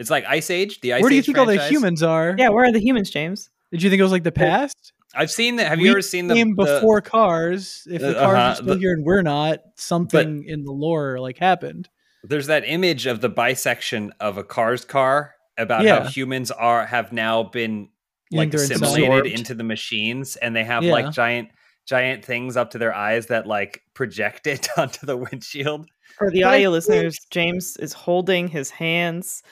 it's 0.02 0.10
like 0.10 0.24
Ice 0.26 0.50
Age. 0.50 0.80
The 0.80 0.94
Ice 0.94 1.00
Where 1.00 1.08
do 1.08 1.14
you 1.14 1.20
Age 1.20 1.26
think 1.26 1.36
franchise? 1.36 1.58
all 1.58 1.64
the 1.64 1.70
humans 1.70 2.02
are? 2.02 2.34
Yeah, 2.36 2.48
where 2.48 2.64
are 2.64 2.72
the 2.72 2.80
humans, 2.80 3.08
James? 3.08 3.48
Did 3.70 3.84
you 3.84 3.88
think 3.88 4.00
it 4.00 4.02
was 4.02 4.10
like 4.10 4.24
the 4.24 4.32
past? 4.32 4.92
I've 5.14 5.30
seen 5.30 5.56
that. 5.56 5.68
Have 5.68 5.78
you 5.78 5.92
ever 5.92 6.02
seen 6.02 6.26
the 6.26 6.34
game 6.34 6.56
before 6.56 7.00
the, 7.00 7.08
Cars? 7.08 7.86
If 7.88 8.02
the 8.02 8.14
cars 8.14 8.16
uh, 8.16 8.26
are 8.26 8.54
still 8.56 8.66
the, 8.74 8.80
here 8.80 8.92
and 8.92 9.04
we're 9.04 9.22
not, 9.22 9.60
something 9.76 10.44
in 10.44 10.64
the 10.64 10.72
lore 10.72 11.20
like 11.20 11.38
happened. 11.38 11.88
There's 12.24 12.48
that 12.48 12.64
image 12.66 13.06
of 13.06 13.20
the 13.20 13.28
bisection 13.28 14.12
of 14.18 14.38
a 14.38 14.44
Cars 14.44 14.84
car 14.84 15.34
about 15.56 15.84
yeah. 15.84 16.02
how 16.02 16.08
humans 16.08 16.50
are 16.50 16.84
have 16.84 17.12
now 17.12 17.44
been 17.44 17.88
like 18.32 18.52
assimilated 18.52 19.26
into 19.32 19.54
the 19.54 19.64
machines, 19.64 20.34
and 20.34 20.56
they 20.56 20.64
have 20.64 20.82
yeah. 20.82 20.92
like 20.92 21.12
giant 21.12 21.50
giant 21.86 22.24
things 22.24 22.56
up 22.56 22.70
to 22.70 22.78
their 22.78 22.94
eyes 22.94 23.26
that 23.26 23.46
like 23.46 23.82
project 23.94 24.46
it 24.48 24.68
onto 24.76 25.06
the 25.06 25.16
windshield. 25.16 25.86
For 26.18 26.30
the 26.30 26.42
audio 26.42 26.70
listeners, 26.70 27.18
James 27.30 27.76
is 27.76 27.92
holding 27.92 28.48
his 28.48 28.70
hands 28.70 29.44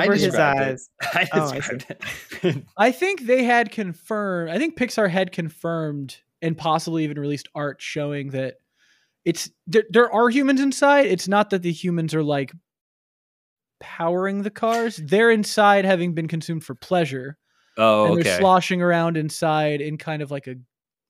over 0.00 0.14
his 0.14 0.34
eyes. 0.34 0.88
It. 1.00 1.08
I 1.34 1.40
described 1.50 1.86
oh, 1.90 1.96
I 2.44 2.48
it. 2.48 2.64
I 2.76 2.92
think 2.92 3.22
they 3.22 3.44
had 3.44 3.70
confirmed. 3.70 4.50
I 4.50 4.58
think 4.58 4.76
Pixar 4.76 5.08
had 5.08 5.32
confirmed 5.32 6.18
and 6.40 6.56
possibly 6.56 7.04
even 7.04 7.18
released 7.18 7.48
art 7.54 7.80
showing 7.80 8.30
that 8.30 8.56
it's 9.24 9.50
there, 9.66 9.84
there 9.90 10.12
are 10.12 10.28
humans 10.28 10.60
inside. 10.60 11.06
It's 11.06 11.28
not 11.28 11.50
that 11.50 11.62
the 11.62 11.72
humans 11.72 12.14
are 12.14 12.24
like 12.24 12.52
powering 13.80 14.42
the 14.42 14.50
cars. 14.50 14.96
They're 14.96 15.30
inside 15.30 15.84
having 15.84 16.14
been 16.14 16.28
consumed 16.28 16.64
for 16.64 16.74
pleasure. 16.74 17.38
Oh, 17.78 18.14
and 18.14 18.22
they're 18.22 18.38
sloshing 18.38 18.82
around 18.82 19.16
inside 19.16 19.80
in 19.80 19.96
kind 19.96 20.22
of 20.22 20.30
like 20.30 20.46
a 20.46 20.56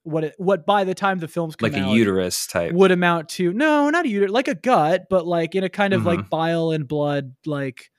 what 0.04 0.24
it, 0.24 0.34
what 0.36 0.66
by 0.66 0.84
the 0.84 0.94
time 0.94 1.18
the 1.18 1.28
films 1.28 1.56
come 1.56 1.70
like 1.70 1.80
a 1.80 1.84
out, 1.84 1.92
uterus 1.92 2.46
type 2.46 2.72
would 2.72 2.90
amount 2.90 3.28
to 3.30 3.52
no, 3.52 3.88
not 3.90 4.04
a 4.04 4.08
uterus, 4.08 4.32
like 4.32 4.48
a 4.48 4.54
gut, 4.54 5.06
but 5.08 5.26
like 5.26 5.54
in 5.54 5.64
a 5.64 5.68
kind 5.68 5.92
of 5.92 6.00
mm-hmm. 6.00 6.08
like 6.08 6.30
bile 6.30 6.70
and 6.70 6.86
blood 6.86 7.34
like. 7.46 7.90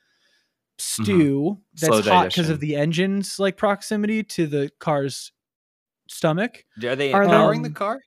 Stew 0.79 1.03
mm-hmm. 1.03 1.61
that's 1.73 2.03
Slow 2.03 2.13
hot 2.13 2.29
because 2.29 2.49
of 2.49 2.59
the 2.59 2.75
engine's 2.75 3.39
like 3.39 3.57
proximity 3.57 4.23
to 4.23 4.47
the 4.47 4.71
car's 4.79 5.31
stomach. 6.07 6.65
Are 6.83 6.95
they 6.95 7.13
are 7.13 7.25
powering 7.25 7.61
the 7.61 7.69
car? 7.69 7.99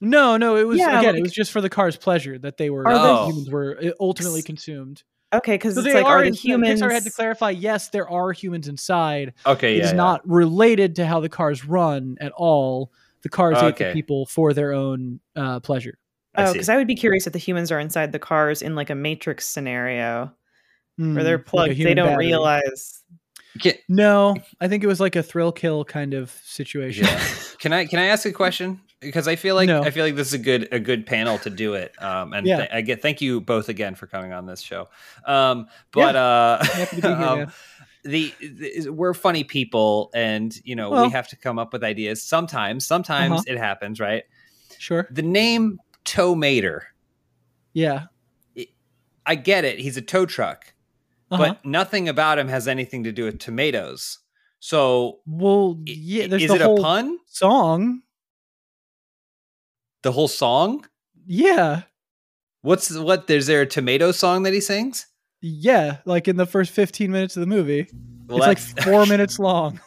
No, 0.00 0.36
no, 0.36 0.56
it 0.56 0.66
was 0.66 0.78
yeah, 0.78 0.98
again, 0.98 1.14
like, 1.14 1.20
it 1.20 1.22
was 1.22 1.32
just 1.32 1.52
for 1.52 1.60
the 1.60 1.68
car's 1.68 1.96
pleasure 1.96 2.38
that 2.38 2.56
they 2.56 2.70
were 2.70 2.84
oh. 2.86 3.26
humans 3.26 3.50
were 3.50 3.78
uh, 3.82 3.90
ultimately 4.00 4.42
consumed. 4.42 5.02
Okay, 5.32 5.54
because 5.54 5.74
so 5.74 5.80
it's 5.80 5.94
like, 5.94 6.04
are, 6.04 6.18
are 6.18 6.24
the 6.24 6.34
humans? 6.34 6.80
Pixar 6.80 6.90
had 6.90 7.04
to 7.04 7.10
clarify. 7.10 7.50
Yes, 7.50 7.90
there 7.90 8.08
are 8.08 8.32
humans 8.32 8.66
inside. 8.66 9.34
Okay, 9.46 9.76
it's 9.76 9.90
yeah, 9.90 9.96
not 9.96 10.28
related 10.28 10.96
to 10.96 11.06
how 11.06 11.20
the 11.20 11.28
cars 11.28 11.64
run 11.64 12.16
at 12.20 12.32
all. 12.32 12.90
The 13.22 13.28
cars 13.28 13.58
okay. 13.58 13.68
eat 13.68 13.78
the 13.88 13.92
people 13.92 14.26
for 14.26 14.54
their 14.54 14.72
own 14.72 15.20
uh, 15.36 15.60
pleasure. 15.60 15.98
Oh, 16.36 16.52
because 16.52 16.68
I, 16.68 16.74
I, 16.74 16.76
would 16.78 16.86
be 16.86 16.94
curious 16.94 17.26
if 17.26 17.32
the 17.32 17.38
humans 17.38 17.70
are 17.70 17.78
inside 17.78 18.12
the 18.12 18.18
cars 18.18 18.62
in 18.62 18.74
like 18.74 18.88
a 18.88 18.94
Matrix 18.94 19.46
scenario 19.46 20.32
mm, 21.00 21.14
where 21.14 21.24
they're 21.24 21.38
plugged. 21.38 21.70
Like 21.70 21.78
they 21.78 21.94
don't 21.94 22.08
battery. 22.08 22.26
realize. 22.26 23.02
No, 23.88 24.36
I 24.60 24.68
think 24.68 24.84
it 24.84 24.86
was 24.86 25.00
like 25.00 25.16
a 25.16 25.22
thrill 25.22 25.52
kill 25.52 25.84
kind 25.84 26.14
of 26.14 26.30
situation. 26.44 27.06
Yeah. 27.06 27.24
can 27.58 27.72
I 27.72 27.86
can 27.86 27.98
I 27.98 28.06
ask 28.06 28.24
a 28.26 28.32
question? 28.32 28.80
because 29.00 29.26
I 29.26 29.36
feel 29.36 29.54
like 29.54 29.66
no. 29.66 29.82
I 29.82 29.90
feel 29.90 30.04
like 30.04 30.14
this 30.14 30.28
is 30.28 30.34
a 30.34 30.38
good 30.38 30.68
a 30.72 30.78
good 30.78 31.06
panel 31.06 31.38
to 31.38 31.50
do 31.50 31.74
it. 31.74 32.00
Um, 32.02 32.32
and 32.32 32.46
yeah. 32.46 32.56
th- 32.58 32.68
I 32.72 32.80
get 32.82 33.02
thank 33.02 33.20
you 33.20 33.40
both 33.40 33.68
again 33.68 33.94
for 33.94 34.06
coming 34.06 34.32
on 34.32 34.46
this 34.46 34.60
show. 34.60 34.88
Um, 35.26 35.66
but 35.92 36.14
yeah. 36.14 36.22
uh, 36.22 36.64
here, 36.64 37.06
um, 37.10 37.52
the, 38.04 38.32
the, 38.40 38.90
we're 38.90 39.14
funny 39.14 39.44
people, 39.44 40.10
and 40.14 40.54
you 40.64 40.76
know 40.76 40.90
well, 40.90 41.06
we 41.06 41.10
have 41.10 41.28
to 41.28 41.36
come 41.36 41.58
up 41.58 41.72
with 41.72 41.82
ideas. 41.82 42.22
Sometimes, 42.22 42.86
sometimes 42.86 43.40
uh-huh. 43.40 43.44
it 43.46 43.58
happens, 43.58 44.00
right? 44.00 44.24
Sure. 44.78 45.08
The 45.10 45.22
name 45.22 45.78
Tow 46.04 46.34
Mater. 46.34 46.86
Yeah. 47.72 48.06
I 49.26 49.34
get 49.36 49.64
it. 49.64 49.78
He's 49.78 49.96
a 49.96 50.02
tow 50.02 50.26
truck, 50.26 50.72
uh-huh. 51.30 51.54
but 51.54 51.64
nothing 51.64 52.08
about 52.08 52.38
him 52.38 52.48
has 52.48 52.66
anything 52.66 53.04
to 53.04 53.12
do 53.12 53.24
with 53.24 53.38
tomatoes. 53.38 54.18
So, 54.58 55.20
well, 55.26 55.80
yeah, 55.86 56.26
there's 56.26 56.42
is 56.44 56.50
the 56.50 56.56
it 56.56 56.60
a 56.60 56.82
pun 56.82 57.18
song? 57.26 58.02
The 60.02 60.12
whole 60.12 60.28
song? 60.28 60.86
Yeah. 61.26 61.82
What's 62.62 62.94
what? 62.94 63.28
Is 63.30 63.46
there 63.46 63.62
a 63.62 63.66
tomato 63.66 64.12
song 64.12 64.42
that 64.42 64.52
he 64.52 64.60
sings? 64.60 65.06
Yeah, 65.40 65.98
like 66.04 66.28
in 66.28 66.36
the 66.36 66.46
first 66.46 66.72
15 66.72 67.10
minutes 67.10 67.36
of 67.36 67.40
the 67.40 67.46
movie. 67.46 67.88
Well, 68.26 68.38
it's 68.38 68.46
like 68.46 68.84
four 68.84 69.06
minutes 69.06 69.38
long. 69.38 69.80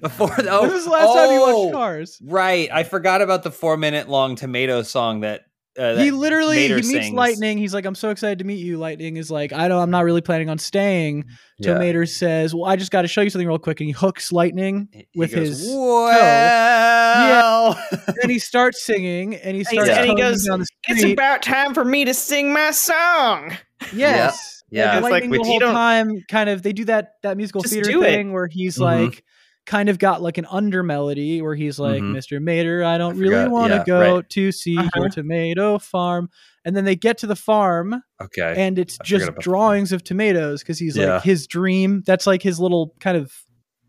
Before 0.00 0.32
oh, 0.32 0.62
this 0.62 0.72
was 0.72 0.84
the 0.84 0.90
last 0.90 1.08
oh, 1.08 1.14
time 1.14 1.32
you 1.32 1.40
watched 1.40 1.52
oh, 1.54 1.70
Cars. 1.72 2.18
Right. 2.22 2.68
I 2.72 2.82
forgot 2.82 3.22
about 3.22 3.42
the 3.42 3.50
four 3.50 3.76
minute 3.76 4.08
long 4.08 4.36
tomato 4.36 4.82
song 4.82 5.20
that 5.20 5.46
uh, 5.78 5.96
he 5.96 6.10
literally 6.10 6.68
Mater 6.68 6.80
he 6.80 6.82
meets 6.82 7.06
sings. 7.06 7.14
Lightning. 7.14 7.58
He's 7.58 7.72
like, 7.72 7.86
"I'm 7.86 7.94
so 7.94 8.10
excited 8.10 8.38
to 8.38 8.44
meet 8.44 8.58
you." 8.58 8.78
Lightning 8.78 9.16
is 9.16 9.30
like, 9.30 9.52
"I 9.52 9.68
don't. 9.68 9.80
I'm 9.80 9.90
not 9.90 10.04
really 10.04 10.20
planning 10.20 10.50
on 10.50 10.58
staying." 10.58 11.24
Yeah. 11.58 11.78
Mater 11.78 12.04
says, 12.04 12.54
"Well, 12.54 12.66
I 12.66 12.76
just 12.76 12.90
got 12.90 13.02
to 13.02 13.08
show 13.08 13.22
you 13.22 13.30
something 13.30 13.48
real 13.48 13.58
quick," 13.58 13.80
and 13.80 13.86
he 13.86 13.92
hooks 13.92 14.32
Lightning 14.32 14.88
he, 14.92 15.08
with 15.14 15.30
he 15.30 15.36
goes, 15.36 15.60
his 15.60 15.68
well. 15.68 17.72
toe. 17.72 17.80
Yeah, 17.92 18.14
and 18.22 18.30
he 18.30 18.38
starts 18.38 18.82
singing, 18.82 19.34
and 19.36 19.56
he 19.56 19.64
starts 19.64 19.90
and 19.90 20.10
he 20.10 20.14
goes, 20.14 20.46
"It's 20.88 21.04
about 21.04 21.42
time 21.42 21.72
for 21.72 21.84
me 21.84 22.04
to 22.04 22.12
sing 22.12 22.52
my 22.52 22.70
song." 22.70 23.56
Yes, 23.92 24.62
yeah. 24.70 24.94
yeah. 24.94 25.00
Like, 25.00 25.12
Lightning 25.12 25.30
like, 25.30 25.42
the 25.42 25.46
whole 25.46 25.60
time, 25.60 26.22
kind 26.28 26.50
of, 26.50 26.62
they 26.62 26.72
do 26.72 26.84
that 26.84 27.14
that 27.22 27.36
musical 27.36 27.62
theater 27.62 28.00
thing 28.00 28.28
it. 28.28 28.32
where 28.32 28.46
he's 28.46 28.74
mm-hmm. 28.74 29.04
like 29.04 29.24
kind 29.66 29.88
of 29.88 29.98
got 29.98 30.22
like 30.22 30.38
an 30.38 30.46
under 30.50 30.82
melody 30.82 31.40
where 31.42 31.54
he's 31.54 31.78
like, 31.78 32.02
mm-hmm. 32.02 32.16
Mr. 32.16 32.40
Mater, 32.40 32.84
I 32.84 32.98
don't 32.98 33.16
I 33.16 33.18
really 33.18 33.48
want 33.48 33.70
to 33.70 33.76
yeah, 33.76 33.84
go 33.84 34.16
right. 34.16 34.28
to 34.30 34.52
see 34.52 34.76
uh-huh. 34.76 34.90
your 34.96 35.08
tomato 35.08 35.78
farm. 35.78 36.28
And 36.64 36.76
then 36.76 36.84
they 36.84 36.96
get 36.96 37.18
to 37.18 37.26
the 37.26 37.36
farm. 37.36 38.02
Okay. 38.20 38.54
And 38.56 38.78
it's 38.78 38.98
I 39.00 39.04
just 39.04 39.34
drawings 39.36 39.92
of 39.92 40.04
tomatoes 40.04 40.62
because 40.62 40.78
he's 40.78 40.96
yeah. 40.96 41.14
like 41.14 41.22
his 41.22 41.46
dream. 41.46 42.02
That's 42.06 42.26
like 42.26 42.42
his 42.42 42.60
little 42.60 42.94
kind 43.00 43.16
of 43.16 43.32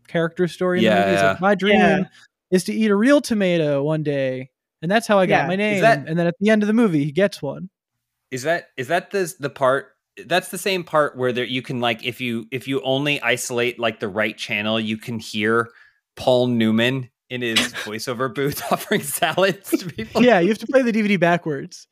character 0.08 0.48
story 0.48 0.80
yeah, 0.80 1.00
the 1.00 1.10
movie. 1.10 1.22
Like, 1.22 1.40
my 1.40 1.54
dream 1.54 1.76
yeah. 1.76 2.04
is 2.50 2.64
to 2.64 2.72
eat 2.72 2.90
a 2.90 2.96
real 2.96 3.20
tomato 3.20 3.82
one 3.82 4.02
day. 4.02 4.50
And 4.82 4.90
that's 4.90 5.06
how 5.06 5.18
I 5.18 5.26
got 5.26 5.48
my 5.48 5.56
name. 5.56 5.80
That, 5.80 6.06
and 6.06 6.18
then 6.18 6.26
at 6.26 6.34
the 6.40 6.50
end 6.50 6.62
of 6.62 6.66
the 6.66 6.74
movie, 6.74 7.04
he 7.04 7.12
gets 7.12 7.40
one. 7.40 7.70
Is 8.30 8.42
that 8.42 8.66
is 8.76 8.88
that 8.88 9.12
the 9.12 9.32
the 9.38 9.48
part 9.48 9.93
that's 10.26 10.48
the 10.48 10.58
same 10.58 10.84
part 10.84 11.16
where 11.16 11.32
there 11.32 11.44
you 11.44 11.62
can 11.62 11.80
like 11.80 12.04
if 12.04 12.20
you 12.20 12.46
if 12.50 12.68
you 12.68 12.80
only 12.82 13.20
isolate 13.20 13.78
like 13.78 14.00
the 14.00 14.08
right 14.08 14.36
channel, 14.36 14.78
you 14.78 14.96
can 14.96 15.18
hear 15.18 15.70
Paul 16.16 16.48
Newman 16.48 17.10
in 17.30 17.42
his 17.42 17.58
voiceover 17.84 18.32
booth 18.32 18.62
offering 18.72 19.02
salads 19.02 19.70
to 19.70 19.86
people. 19.86 20.22
Yeah, 20.22 20.40
you 20.40 20.48
have 20.48 20.58
to 20.58 20.66
play 20.66 20.82
the 20.82 20.92
DVD 20.92 21.18
backwards. 21.18 21.86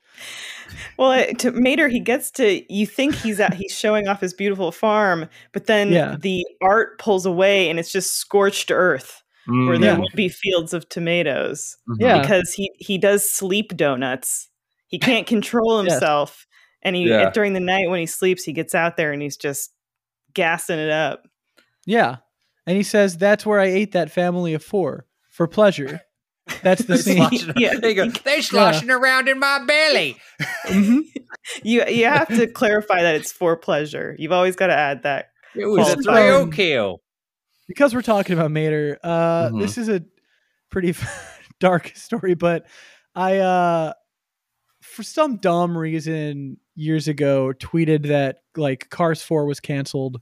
Well, 0.98 1.26
to 1.38 1.52
Mater, 1.52 1.88
he 1.88 2.00
gets 2.00 2.30
to 2.32 2.62
you 2.72 2.86
think 2.86 3.14
he's 3.14 3.40
at 3.40 3.54
he's 3.54 3.72
showing 3.72 4.08
off 4.08 4.20
his 4.20 4.34
beautiful 4.34 4.72
farm, 4.72 5.28
but 5.52 5.66
then 5.66 5.90
yeah. 5.90 6.16
the 6.18 6.46
art 6.62 6.98
pulls 6.98 7.26
away 7.26 7.68
and 7.68 7.78
it's 7.78 7.90
just 7.90 8.14
scorched 8.14 8.70
earth 8.70 9.22
mm, 9.48 9.66
where 9.66 9.78
there 9.78 9.92
yeah. 9.92 9.98
won't 9.98 10.14
be 10.14 10.28
fields 10.28 10.72
of 10.72 10.88
tomatoes. 10.88 11.76
Mm-hmm. 11.88 12.02
Yeah, 12.02 12.20
because 12.20 12.52
he 12.52 12.70
he 12.78 12.98
does 12.98 13.28
sleep 13.28 13.76
donuts. 13.76 14.48
He 14.86 14.98
can't 14.98 15.26
control 15.26 15.78
himself. 15.78 16.46
And 16.82 16.96
he 16.96 17.08
yeah. 17.08 17.30
during 17.30 17.52
the 17.52 17.60
night 17.60 17.88
when 17.88 18.00
he 18.00 18.06
sleeps, 18.06 18.44
he 18.44 18.52
gets 18.52 18.74
out 18.74 18.96
there 18.96 19.12
and 19.12 19.22
he's 19.22 19.36
just 19.36 19.72
gassing 20.34 20.78
it 20.78 20.90
up. 20.90 21.26
Yeah. 21.86 22.16
And 22.66 22.76
he 22.76 22.82
says, 22.82 23.16
That's 23.16 23.46
where 23.46 23.60
I 23.60 23.66
ate 23.66 23.92
that 23.92 24.10
family 24.10 24.54
of 24.54 24.64
four 24.64 25.06
for 25.30 25.46
pleasure. 25.46 26.00
That's 26.62 26.84
the 26.84 26.98
scene. 26.98 27.52
yeah. 27.56 27.74
They 27.80 27.94
go, 27.94 28.08
they're 28.08 28.42
sloshing 28.42 28.88
yeah. 28.88 28.96
around 28.96 29.28
in 29.28 29.38
my 29.38 29.64
belly. 29.64 30.16
mm-hmm. 30.66 31.00
You 31.64 31.84
you 31.86 32.04
have 32.04 32.28
to 32.28 32.46
clarify 32.46 33.02
that 33.02 33.16
it's 33.16 33.32
for 33.32 33.56
pleasure. 33.56 34.14
You've 34.16 34.32
always 34.32 34.54
got 34.54 34.68
to 34.68 34.76
add 34.76 35.02
that. 35.02 35.30
It 35.56 35.66
was 35.66 35.92
a 35.92 35.96
thrill 35.96 36.46
kill. 36.48 37.00
Because 37.66 37.94
we're 37.94 38.02
talking 38.02 38.38
about 38.38 38.52
Mater, 38.52 38.98
uh, 39.02 39.48
mm-hmm. 39.48 39.58
this 39.58 39.76
is 39.76 39.88
a 39.88 40.04
pretty 40.70 40.94
dark 41.60 41.92
story, 41.96 42.34
but 42.34 42.66
I 43.14 43.38
uh 43.38 43.92
for 44.82 45.02
some 45.02 45.38
dumb 45.38 45.76
reason 45.76 46.58
years 46.74 47.08
ago 47.08 47.52
tweeted 47.58 48.08
that 48.08 48.38
like 48.56 48.88
Cars 48.90 49.22
4 49.22 49.46
was 49.46 49.60
canceled 49.60 50.20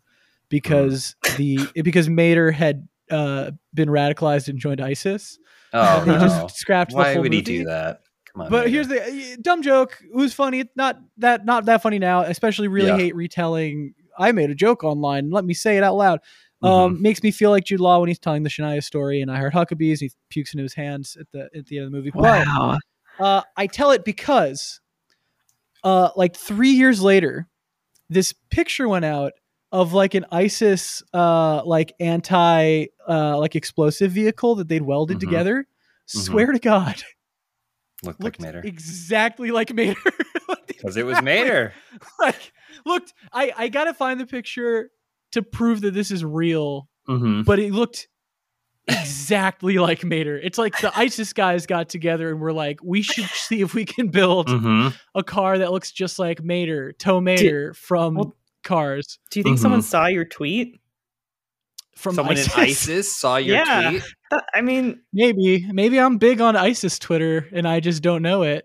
because 0.48 1.14
the 1.36 1.58
because 1.74 2.08
Mater 2.08 2.50
had 2.50 2.88
uh, 3.10 3.52
been 3.72 3.88
radicalized 3.88 4.48
and 4.48 4.58
joined 4.58 4.80
ISIS. 4.80 5.38
Oh, 5.72 6.04
they 6.04 6.12
no. 6.12 6.20
just 6.20 6.56
scrapped. 6.56 6.92
Why 6.92 7.16
would 7.16 7.24
movie. 7.30 7.36
he 7.36 7.42
do 7.42 7.64
that? 7.64 8.02
Come 8.32 8.42
on, 8.42 8.50
but 8.50 8.58
Mater. 8.58 8.68
here's 8.68 8.88
the 8.88 9.38
dumb 9.40 9.62
joke. 9.62 9.98
It 10.02 10.14
was 10.14 10.34
funny. 10.34 10.60
It's 10.60 10.76
not 10.76 11.00
that 11.18 11.44
not 11.44 11.66
that 11.66 11.82
funny 11.82 11.98
now. 11.98 12.22
Especially 12.22 12.68
really 12.68 12.88
yeah. 12.88 12.96
hate 12.96 13.14
retelling. 13.14 13.94
I 14.18 14.32
made 14.32 14.50
a 14.50 14.54
joke 14.54 14.84
online. 14.84 15.30
Let 15.30 15.44
me 15.44 15.54
say 15.54 15.76
it 15.76 15.84
out 15.84 15.96
loud. 15.96 16.20
Um, 16.62 16.94
mm-hmm. 16.94 17.02
makes 17.02 17.22
me 17.22 17.30
feel 17.30 17.50
like 17.50 17.64
Jude 17.64 17.80
Law 17.80 18.00
when 18.00 18.08
he's 18.08 18.18
telling 18.18 18.42
the 18.42 18.50
Shania 18.50 18.84
story, 18.84 19.22
and 19.22 19.30
I 19.30 19.38
Heart 19.38 19.54
Huckabees. 19.54 20.00
He 20.00 20.10
pukes 20.28 20.52
into 20.52 20.62
his 20.62 20.74
hands 20.74 21.16
at 21.18 21.26
the 21.32 21.48
at 21.56 21.66
the 21.66 21.78
end 21.78 21.86
of 21.86 21.92
the 21.92 21.96
movie. 21.96 22.10
Wow. 22.14 22.76
But, 23.18 23.24
uh, 23.24 23.42
I 23.56 23.66
tell 23.66 23.92
it 23.92 24.04
because 24.04 24.80
uh, 25.84 26.10
like 26.16 26.36
three 26.36 26.70
years 26.70 27.02
later, 27.02 27.48
this 28.08 28.32
picture 28.50 28.88
went 28.88 29.04
out 29.04 29.32
of 29.72 29.92
like 29.92 30.14
an 30.14 30.26
ISIS 30.32 31.02
uh, 31.14 31.62
like 31.64 31.94
anti 32.00 32.86
uh, 33.08 33.38
like 33.38 33.56
explosive 33.56 34.12
vehicle 34.12 34.56
that 34.56 34.68
they'd 34.68 34.82
welded 34.82 35.18
mm-hmm. 35.18 35.28
together. 35.28 35.62
Mm-hmm. 35.62 36.18
Swear 36.18 36.52
to 36.52 36.58
God. 36.58 37.02
Looked, 38.02 38.20
looked 38.20 38.40
like 38.40 38.54
Mater. 38.54 38.66
Exactly 38.66 39.50
like 39.50 39.72
Mater. 39.74 40.00
Because 40.66 40.96
it 40.96 41.04
was 41.04 41.20
Mater. 41.20 41.74
like 42.18 42.52
looked 42.86 43.12
I, 43.32 43.52
I 43.56 43.68
gotta 43.68 43.92
find 43.92 44.18
the 44.18 44.26
picture 44.26 44.90
to 45.32 45.42
prove 45.42 45.82
that 45.82 45.92
this 45.92 46.10
is 46.10 46.24
real. 46.24 46.88
Mm-hmm. 47.06 47.42
But 47.42 47.58
it 47.58 47.72
looked 47.72 48.08
exactly 49.00 49.78
like 49.78 50.04
Mater. 50.04 50.38
It's 50.38 50.58
like 50.58 50.80
the 50.80 50.96
ISIS 50.96 51.32
guys 51.32 51.66
got 51.66 51.88
together 51.88 52.30
and 52.30 52.40
were 52.40 52.52
like, 52.52 52.80
we 52.82 53.02
should 53.02 53.24
see 53.34 53.60
if 53.60 53.74
we 53.74 53.84
can 53.84 54.08
build 54.08 54.48
mm-hmm. 54.48 54.88
a 55.14 55.22
car 55.22 55.58
that 55.58 55.72
looks 55.72 55.92
just 55.92 56.18
like 56.18 56.42
Mater, 56.42 56.92
Tow 56.92 57.20
Mater 57.20 57.74
from 57.74 58.14
well, 58.14 58.36
Cars. 58.62 59.18
Do 59.30 59.40
you 59.40 59.44
think 59.44 59.56
mm-hmm. 59.56 59.62
someone 59.62 59.82
saw 59.82 60.06
your 60.06 60.24
tweet? 60.24 60.80
From 61.96 62.14
someone 62.14 62.38
ISIS? 62.38 62.54
in 62.54 62.60
ISIS 62.62 63.16
saw 63.16 63.36
your 63.36 63.56
yeah, 63.56 63.90
tweet? 63.90 64.02
I 64.54 64.62
mean, 64.62 65.00
maybe, 65.12 65.66
maybe 65.70 65.98
I'm 66.00 66.16
big 66.16 66.40
on 66.40 66.56
ISIS 66.56 66.98
Twitter 66.98 67.46
and 67.52 67.68
I 67.68 67.80
just 67.80 68.02
don't 68.02 68.22
know 68.22 68.42
it. 68.42 68.64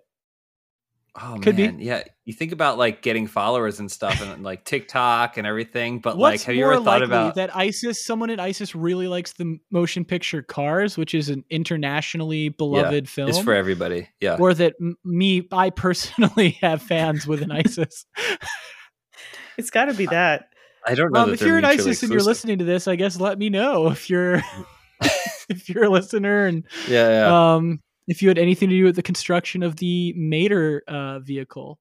Oh 1.20 1.40
Could 1.42 1.58
man, 1.58 1.78
be. 1.78 1.86
yeah. 1.86 2.04
You 2.26 2.34
think 2.34 2.52
about 2.52 2.80
like 2.80 3.04
getting 3.04 3.28
followers 3.28 3.80
and 3.80 3.92
stuff, 3.92 4.20
and 4.20 4.44
like 4.44 4.66
TikTok 4.66 5.38
and 5.38 5.46
everything. 5.46 6.00
But 6.00 6.18
What's 6.18 6.42
like, 6.42 6.48
have 6.48 6.56
you 6.56 6.66
ever 6.66 6.84
thought 6.84 7.04
about 7.04 7.36
that? 7.36 7.56
ISIS, 7.56 8.04
someone 8.04 8.32
at 8.32 8.40
ISIS 8.40 8.74
really 8.74 9.08
likes 9.08 9.34
the 9.34 9.60
motion 9.70 10.06
picture 10.06 10.42
Cars, 10.42 10.98
which 10.98 11.14
is 11.14 11.30
an 11.30 11.44
internationally 11.52 12.50
beloved 12.50 13.06
yeah, 13.06 13.10
film. 13.10 13.30
It's 13.30 13.40
for 13.40 13.54
everybody. 13.54 14.10
Yeah. 14.20 14.38
Or 14.40 14.56
that 14.56 14.74
m- 14.82 14.96
me, 15.06 15.48
I 15.52 15.70
personally 15.70 16.50
have 16.62 16.82
fans 16.82 17.28
within 17.28 17.52
ISIS. 17.52 18.08
it's 19.58 19.70
got 19.70 19.86
to 19.86 19.94
be 19.94 20.08
that. 20.08 20.50
I 20.86 20.96
don't 20.96 21.12
know. 21.12 21.22
Um, 21.22 21.34
if 21.34 21.42
you're 21.42 21.58
in 21.60 21.66
ISIS 21.66 21.80
exclusive. 21.80 22.04
and 22.04 22.14
you're 22.14 22.24
listening 22.24 22.58
to 22.60 22.66
this, 22.66 22.88
I 22.88 22.96
guess 22.96 23.20
let 23.20 23.38
me 23.38 23.50
know 23.50 23.88
if 23.90 24.10
you're 24.10 24.42
if 25.50 25.70
you're 25.70 25.86
a 25.86 25.90
listener 25.90 26.46
and 26.46 26.64
yeah, 26.88 27.10
yeah. 27.10 27.56
um 27.56 27.82
if 28.08 28.22
you 28.22 28.28
had 28.28 28.38
anything 28.38 28.70
to 28.70 28.78
do 28.78 28.84
with 28.84 28.96
the 28.96 29.04
construction 29.04 29.64
of 29.64 29.78
the 29.78 30.14
Mater 30.16 30.84
uh, 30.88 31.20
vehicle. 31.20 31.80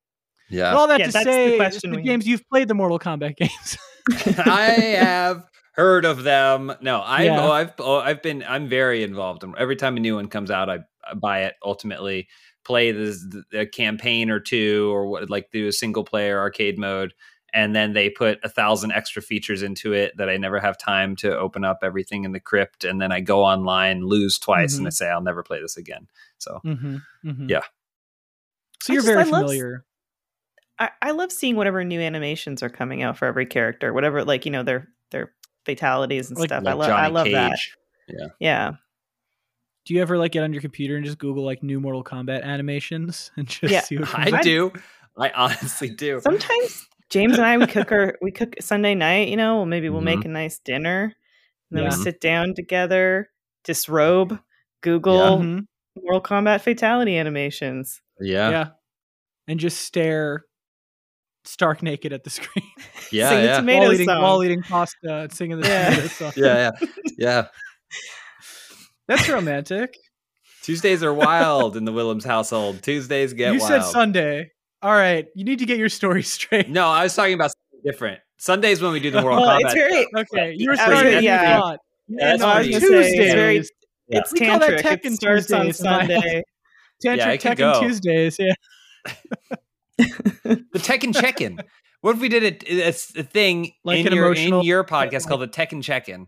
Yeah. 0.55 0.73
Well, 0.73 0.83
all 0.83 0.88
that 0.88 1.01
yeah, 1.01 1.07
to 1.07 1.12
say, 1.12 1.59
the, 1.59 1.88
the 1.88 2.03
games 2.03 2.27
you've 2.27 2.49
played 2.49 2.69
the 2.69 2.75
Mortal 2.75 2.99
Kombat 2.99 3.37
games. 3.37 3.79
I 4.38 4.71
have 4.99 5.45
heard 5.73 6.05
of 6.05 6.23
them. 6.23 6.73
No, 6.81 7.01
I 7.01 7.23
yeah. 7.25 7.40
oh, 7.40 7.51
I've 7.51 7.73
oh, 7.79 7.99
I've 7.99 8.23
been 8.23 8.45
I'm 8.47 8.69
very 8.69 9.03
involved. 9.03 9.45
Every 9.59 9.77
time 9.77 9.97
a 9.97 10.01
new 10.01 10.17
one 10.17 10.29
comes 10.29 10.51
out, 10.51 10.71
I, 10.71 10.81
I 11.05 11.14
buy 11.14 11.43
it. 11.43 11.55
Ultimately, 11.62 12.29
play 12.64 12.93
the, 12.93 13.45
the 13.51 13.67
campaign 13.67 14.31
or 14.31 14.40
two, 14.40 14.90
or 14.93 15.07
what 15.07 15.31
like 15.31 15.51
do 15.53 15.67
a 15.67 15.73
single 15.73 16.05
player 16.05 16.38
arcade 16.38 16.79
mode 16.79 17.14
and 17.55 17.75
then 17.75 17.93
they 17.93 18.11
put 18.11 18.40
a 18.43 18.49
thousand 18.49 18.90
extra 18.93 19.23
features 19.23 19.62
into 19.62 19.93
it 19.93 20.17
that 20.17 20.29
I 20.29 20.37
never 20.37 20.59
have 20.59 20.77
time 20.77 21.14
to 21.17 21.38
open 21.38 21.64
up 21.64 21.79
everything 21.83 22.25
in 22.25 22.33
the 22.33 22.40
crypt, 22.40 22.83
and 22.83 23.01
then 23.01 23.12
I 23.12 23.21
go 23.21 23.45
online, 23.45 24.03
lose 24.03 24.38
twice, 24.40 24.73
mm-hmm. 24.73 24.81
and 24.81 24.87
I 24.88 24.90
say 24.90 25.09
I'll 25.09 25.23
never 25.23 25.45
play 25.45 25.62
this 25.62 25.77
again. 25.77 26.09
So 26.38 26.61
mm-hmm. 26.67 26.97
Mm-hmm. 27.25 27.49
yeah. 27.49 27.62
So 28.83 28.93
you're 28.93 29.03
just, 29.03 29.07
very 29.07 29.21
I 29.23 29.25
familiar. 29.25 29.71
Love, 29.71 29.83
I, 30.78 30.90
I 31.02 31.10
love 31.12 31.30
seeing 31.30 31.56
whatever 31.56 31.84
new 31.84 32.00
animations 32.00 32.62
are 32.62 32.68
coming 32.68 33.02
out 33.02 33.16
for 33.16 33.26
every 33.26 33.46
character, 33.46 33.92
whatever 33.92 34.24
like 34.24 34.44
you 34.44 34.50
know 34.50 34.62
their 34.62 34.88
their 35.10 35.32
fatalities 35.64 36.30
and 36.30 36.38
like, 36.38 36.48
stuff. 36.48 36.64
Like 36.64 36.74
I 36.74 36.76
love 36.76 36.90
I 36.90 37.06
love 37.08 37.24
Cage. 37.26 37.34
that. 37.34 37.58
Yeah. 38.08 38.26
Yeah. 38.38 38.72
Do 39.84 39.94
you 39.94 40.02
ever 40.02 40.16
like 40.16 40.32
get 40.32 40.42
on 40.42 40.52
your 40.52 40.62
computer 40.62 40.96
and 40.96 41.04
just 41.04 41.18
Google 41.18 41.44
like 41.44 41.62
new 41.62 41.78
Mortal 41.80 42.02
Kombat 42.02 42.42
animations 42.42 43.30
and 43.37 43.46
just 43.46 43.72
yeah, 43.72 43.80
see 43.80 43.98
what 43.98 44.14
I 44.14 44.40
do. 44.40 44.72
I 45.16 45.30
honestly 45.30 45.90
do. 45.90 46.20
Sometimes 46.20 46.88
James 47.10 47.37
and 47.37 47.46
I 47.46 47.56
we 47.56 47.66
cook 47.66 47.92
our 47.92 48.16
we 48.20 48.32
cook 48.32 48.56
Sunday 48.60 48.94
night, 48.94 49.28
you 49.28 49.37
know, 49.37 49.56
well, 49.56 49.66
maybe 49.66 49.88
we'll 49.88 50.00
mm-hmm. 50.00 50.18
make 50.18 50.24
a 50.24 50.28
nice 50.28 50.58
dinner. 50.58 51.14
And 51.70 51.78
then 51.78 51.84
yeah. 51.84 51.96
we 51.96 52.02
sit 52.02 52.20
down 52.20 52.54
together, 52.54 53.30
disrobe, 53.62 54.38
Google 54.80 55.16
yeah. 55.16 55.44
Mm-hmm. 55.44 55.58
Mortal 56.02 56.20
Kombat 56.20 56.60
fatality 56.60 57.16
animations. 57.16 58.00
Yeah. 58.20 58.50
Yeah. 58.50 58.68
And 59.46 59.60
just 59.60 59.82
stare 59.82 60.44
stark 61.44 61.83
naked 61.83 62.12
at 62.12 62.24
the 62.24 62.30
screen. 62.30 62.70
Yeah. 63.12 63.28
Sing 63.28 63.44
yeah. 63.44 63.57
tomato 63.59 63.80
while 63.80 63.92
eating, 63.92 64.07
song. 64.07 64.22
while 64.22 64.44
eating 64.44 64.62
pasta 64.62 65.14
and 65.14 65.33
singing 65.33 65.61
the 65.61 65.68
yeah. 65.68 65.90
tomato 65.90 66.09
song. 66.09 66.33
Yeah, 66.37 66.70
yeah. 66.80 66.88
Yeah. 67.16 67.46
That's 69.07 69.28
romantic. 69.28 69.96
Tuesdays 70.62 71.04
are 71.04 71.14
wild 71.14 71.76
in 71.76 71.85
the 71.85 71.92
Willems 71.92 72.24
household. 72.24 72.83
Tuesdays 72.83 73.33
get 73.35 73.52
you 73.52 73.61
wild. 73.61 73.70
said 73.70 73.83
Sunday. 73.83 74.50
All 74.83 74.90
right, 74.90 75.26
you 75.37 75.44
need 75.44 75.61
to 75.61 75.66
get 75.66 75.78
your 75.78 75.90
story 75.90 76.22
straight. 76.22 76.68
No, 76.68 76.88
I 76.88 77.04
was 77.04 77.14
talking 77.14 77.35
about 77.35 77.52
something 77.52 77.83
different. 77.85 78.20
Sundays 78.38 78.83
when 78.83 78.92
we 78.92 78.98
do 78.98 79.12
the 79.12 79.22
Mortal 79.22 79.42
well, 79.42 79.50
oh, 79.50 79.59
Kombat. 79.59 79.64
It's 79.64 79.74
very, 79.74 80.07
okay, 80.16 80.54
you 80.57 80.70
were 80.70 80.76
starting. 80.76 81.22
Yeah, 81.22 81.76
yeah, 82.09 82.37
no, 82.37 82.62
Tuesdays. 82.62 82.83
It's, 82.83 83.35
very, 83.35 83.57
yeah. 84.09 84.18
it's 84.18 84.33
tantric. 84.33 85.04
It 85.04 85.12
starts 85.12 85.52
on 85.52 85.72
Sunday. 85.72 86.42
Tantric 87.04 87.44
yeah, 87.44 87.54
Tekken 87.54 87.80
Tuesdays. 87.80 88.38
Yeah. 88.40 88.54
The 89.98 90.80
Tech 90.80 91.00
Tekken 91.00 91.14
check-in. 91.18 91.59
What 92.00 92.16
if 92.16 92.20
we 92.20 92.28
did 92.28 92.64
a, 92.64 92.87
a, 92.87 92.88
a 92.88 92.92
thing 92.92 93.72
like 93.85 94.04
in, 94.04 94.12
your, 94.12 94.26
emotional... 94.26 94.61
in 94.61 94.66
your 94.66 94.85
podcast 94.85 95.26
called 95.26 95.40
the 95.40 95.46
Tech 95.46 95.70
Tekken 95.70 95.83
check-in? 95.83 96.26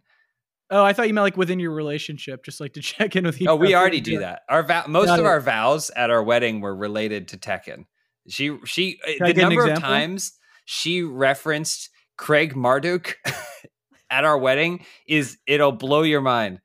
Oh, 0.70 0.82
I 0.82 0.92
thought 0.92 1.06
you 1.06 1.14
meant 1.14 1.24
like 1.24 1.36
within 1.36 1.60
your 1.60 1.72
relationship, 1.72 2.44
just 2.44 2.60
like 2.60 2.72
to 2.74 2.80
check 2.82 3.14
in 3.16 3.24
with 3.24 3.40
you. 3.40 3.48
Oh, 3.48 3.56
we 3.56 3.74
already 3.74 4.00
do 4.00 4.20
that. 4.20 4.42
Our 4.48 4.62
vow, 4.62 4.84
most 4.88 5.06
Got 5.06 5.20
of 5.20 5.24
it. 5.24 5.28
our 5.28 5.40
vows 5.40 5.90
at 5.90 6.10
our 6.10 6.22
wedding 6.22 6.60
were 6.60 6.74
related 6.74 7.28
to 7.28 7.38
Tekken. 7.38 7.84
She 8.28 8.56
she 8.64 8.98
uh, 9.06 9.26
the 9.26 9.34
number 9.34 9.68
of 9.68 9.78
times 9.78 10.32
she 10.64 11.02
referenced 11.02 11.90
Craig 12.16 12.56
Marduk 12.56 13.16
at 14.10 14.24
our 14.24 14.36
wedding 14.36 14.84
is 15.06 15.38
it'll 15.46 15.72
blow 15.72 16.02
your 16.02 16.20
mind. 16.20 16.60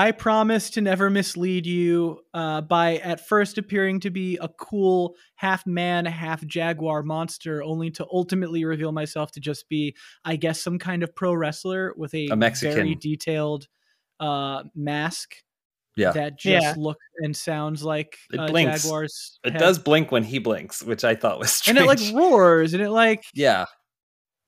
I 0.00 0.12
promise 0.12 0.70
to 0.70 0.80
never 0.80 1.10
mislead 1.10 1.66
you 1.66 2.20
uh, 2.32 2.62
by 2.62 2.96
at 2.96 3.28
first 3.28 3.58
appearing 3.58 4.00
to 4.00 4.08
be 4.08 4.38
a 4.38 4.48
cool 4.48 5.14
half 5.34 5.66
man, 5.66 6.06
half 6.06 6.42
jaguar 6.46 7.02
monster, 7.02 7.62
only 7.62 7.90
to 7.90 8.06
ultimately 8.10 8.64
reveal 8.64 8.92
myself 8.92 9.30
to 9.32 9.40
just 9.40 9.68
be, 9.68 9.94
I 10.24 10.36
guess, 10.36 10.62
some 10.62 10.78
kind 10.78 11.02
of 11.02 11.14
pro 11.14 11.34
wrestler 11.34 11.92
with 11.98 12.14
a, 12.14 12.28
a 12.28 12.36
Mexican. 12.36 12.76
very 12.76 12.94
detailed 12.94 13.68
uh, 14.20 14.62
mask 14.74 15.34
yeah. 15.98 16.12
that 16.12 16.38
just 16.38 16.64
yeah. 16.64 16.74
looks 16.78 17.04
and 17.18 17.36
sounds 17.36 17.84
like 17.84 18.16
it 18.32 18.40
uh, 18.40 18.46
blinks. 18.46 18.84
Jaguar's. 18.84 19.38
It 19.44 19.58
does 19.58 19.78
blink 19.78 20.10
when 20.10 20.24
he 20.24 20.38
blinks, 20.38 20.82
which 20.82 21.04
I 21.04 21.14
thought 21.14 21.38
was 21.38 21.52
strange. 21.52 21.78
And 21.78 21.84
it 21.84 21.86
like 21.86 22.00
roars, 22.14 22.72
and 22.72 22.82
it 22.82 22.90
like 22.90 23.22
yeah, 23.34 23.66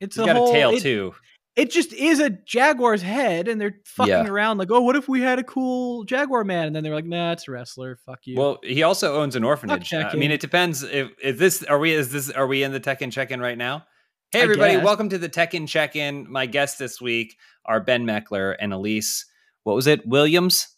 it's 0.01 0.17
He's 0.17 0.25
a 0.25 0.27
got 0.29 0.37
whole, 0.37 0.49
a 0.49 0.53
tail 0.55 0.71
it, 0.71 0.81
too. 0.81 1.13
It 1.55 1.71
just 1.71 1.93
is 1.93 2.19
a 2.19 2.31
jaguar's 2.31 3.03
head, 3.03 3.47
and 3.47 3.61
they're 3.61 3.77
fucking 3.85 4.11
yeah. 4.11 4.27
around 4.27 4.57
like, 4.57 4.71
oh, 4.71 4.81
what 4.81 4.97
if 4.97 5.07
we 5.07 5.21
had 5.21 5.39
a 5.39 5.45
cool 5.45 6.05
jaguar 6.05 6.45
man? 6.45 6.69
And 6.69 6.75
then 6.75 6.83
they're 6.83 6.95
like, 6.95 7.05
nah, 7.05 7.33
it's 7.33 7.47
a 7.47 7.51
wrestler. 7.51 7.99
Fuck 8.07 8.21
you. 8.25 8.39
Well, 8.39 8.59
he 8.63 8.83
also 8.83 9.21
owns 9.21 9.37
an 9.37 9.45
orphanage. 9.45 9.93
I 9.93 10.15
mean, 10.15 10.31
it 10.31 10.41
depends. 10.41 10.83
If 10.83 11.11
is 11.23 11.39
this 11.39 11.63
are 11.65 11.79
we 11.79 11.93
is 11.93 12.11
this 12.11 12.31
are 12.31 12.47
we 12.47 12.63
in 12.63 12.73
the 12.73 12.81
Tekken 12.81 13.13
check-in 13.13 13.39
right 13.39 13.59
now? 13.59 13.85
Hey 14.31 14.41
everybody, 14.41 14.79
welcome 14.79 15.11
to 15.11 15.19
the 15.19 15.29
Tekken 15.29 15.69
check-in. 15.69 16.31
My 16.31 16.47
guests 16.47 16.79
this 16.79 17.03
week 17.03 17.37
are 17.67 17.81
Ben 17.81 18.07
Meckler 18.07 18.57
and 18.59 18.73
Elyse. 18.73 19.27
What 19.65 19.77
was 19.77 19.87
it? 19.87 20.07
Williams. 20.07 20.69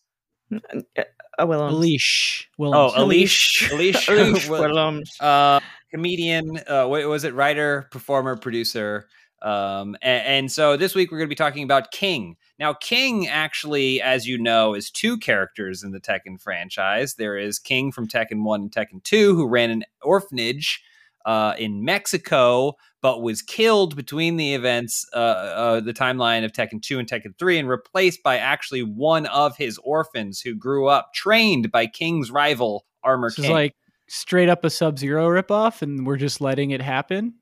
Oh, 1.38 1.46
Willems. 1.46 1.74
Elish. 1.74 2.46
Willems. 2.58 2.92
Oh, 2.96 3.00
Elish. 3.00 3.68
Elish. 3.68 4.08
Elish 4.08 4.48
Willems. 4.48 5.20
Uh, 5.20 5.60
comedian. 5.92 6.58
Uh, 6.66 6.86
what 6.86 7.06
was 7.06 7.22
it? 7.22 7.32
Writer, 7.32 7.86
performer, 7.92 8.36
producer. 8.36 9.06
Um, 9.44 9.94
and, 10.00 10.26
and, 10.26 10.52
so 10.52 10.74
this 10.78 10.94
week 10.94 11.12
we're 11.12 11.18
going 11.18 11.28
to 11.28 11.32
be 11.32 11.34
talking 11.34 11.64
about 11.64 11.90
King. 11.90 12.36
Now, 12.58 12.72
King 12.72 13.28
actually, 13.28 14.00
as 14.00 14.26
you 14.26 14.38
know, 14.38 14.72
is 14.72 14.90
two 14.90 15.18
characters 15.18 15.82
in 15.84 15.90
the 15.90 16.00
Tekken 16.00 16.40
franchise. 16.40 17.16
There 17.16 17.36
is 17.36 17.58
King 17.58 17.92
from 17.92 18.08
Tekken 18.08 18.42
1 18.42 18.60
and 18.62 18.72
Tekken 18.72 19.04
2, 19.04 19.36
who 19.36 19.46
ran 19.46 19.68
an 19.68 19.84
orphanage 20.00 20.82
uh, 21.26 21.54
in 21.58 21.84
Mexico, 21.84 22.72
but 23.02 23.20
was 23.20 23.42
killed 23.42 23.96
between 23.96 24.38
the 24.38 24.54
events, 24.54 25.06
uh, 25.12 25.18
uh, 25.18 25.80
the 25.80 25.92
timeline 25.92 26.46
of 26.46 26.52
Tekken 26.52 26.80
2 26.80 26.98
and 26.98 27.06
Tekken 27.06 27.36
3, 27.38 27.58
and 27.58 27.68
replaced 27.68 28.22
by 28.22 28.38
actually 28.38 28.82
one 28.82 29.26
of 29.26 29.58
his 29.58 29.78
orphans 29.84 30.40
who 30.40 30.54
grew 30.54 30.88
up 30.88 31.12
trained 31.12 31.70
by 31.70 31.86
King's 31.86 32.30
rival, 32.30 32.86
Armor 33.02 33.28
this 33.28 33.36
King. 33.36 33.44
Is 33.44 33.50
like 33.50 33.74
straight 34.08 34.48
up 34.48 34.64
a 34.64 34.70
Sub 34.70 34.98
Zero 34.98 35.28
ripoff, 35.28 35.82
and 35.82 36.06
we're 36.06 36.16
just 36.16 36.40
letting 36.40 36.70
it 36.70 36.80
happen. 36.80 37.34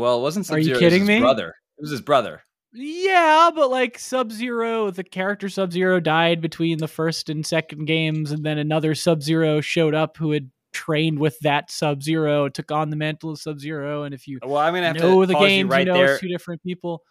Well, 0.00 0.18
it 0.18 0.22
wasn't 0.22 0.46
Sub 0.46 0.62
Zero. 0.62 0.76
Are 0.76 0.80
you 0.80 0.90
kidding 0.90 1.06
me? 1.06 1.20
Brother. 1.20 1.54
It 1.78 1.82
was 1.82 1.90
his 1.90 2.00
brother. 2.00 2.42
Yeah, 2.72 3.50
but 3.54 3.70
like 3.70 3.98
Sub 3.98 4.30
Zero, 4.30 4.90
the 4.90 5.02
character 5.02 5.48
Sub 5.48 5.72
Zero 5.72 5.98
died 5.98 6.40
between 6.40 6.78
the 6.78 6.88
first 6.88 7.28
and 7.28 7.44
second 7.44 7.86
games, 7.86 8.30
and 8.30 8.44
then 8.44 8.58
another 8.58 8.94
Sub 8.94 9.22
Zero 9.22 9.60
showed 9.60 9.94
up 9.94 10.16
who 10.16 10.30
had 10.30 10.50
trained 10.72 11.18
with 11.18 11.36
that 11.40 11.70
Sub 11.70 12.02
Zero, 12.02 12.48
took 12.48 12.70
on 12.70 12.90
the 12.90 12.96
mantle 12.96 13.30
of 13.30 13.40
Sub 13.40 13.58
Zero, 13.58 14.04
and 14.04 14.14
if 14.14 14.28
you 14.28 14.38
well, 14.44 14.58
I'm 14.58 14.74
gonna 14.74 14.86
have 14.86 14.96
know 14.96 15.20
to 15.20 15.26
the 15.26 15.34
games, 15.34 15.66
you, 15.66 15.70
right 15.70 15.86
you 15.86 15.92
know 15.92 15.98
there. 15.98 16.18
two 16.18 16.28
different 16.28 16.62
people. 16.62 17.02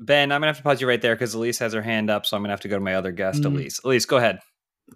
Ben, 0.00 0.32
I'm 0.32 0.40
gonna 0.40 0.48
have 0.48 0.56
to 0.56 0.64
pause 0.64 0.80
you 0.80 0.88
right 0.88 1.00
there 1.00 1.14
because 1.14 1.36
Elyse 1.36 1.60
has 1.60 1.72
her 1.72 1.82
hand 1.82 2.10
up, 2.10 2.26
so 2.26 2.36
I'm 2.36 2.42
gonna 2.42 2.52
have 2.52 2.60
to 2.62 2.68
go 2.68 2.76
to 2.76 2.84
my 2.84 2.96
other 2.96 3.12
guest, 3.12 3.42
mm. 3.42 3.52
Elyse. 3.52 3.80
Elyse, 3.82 4.08
go 4.08 4.16
ahead. 4.16 4.40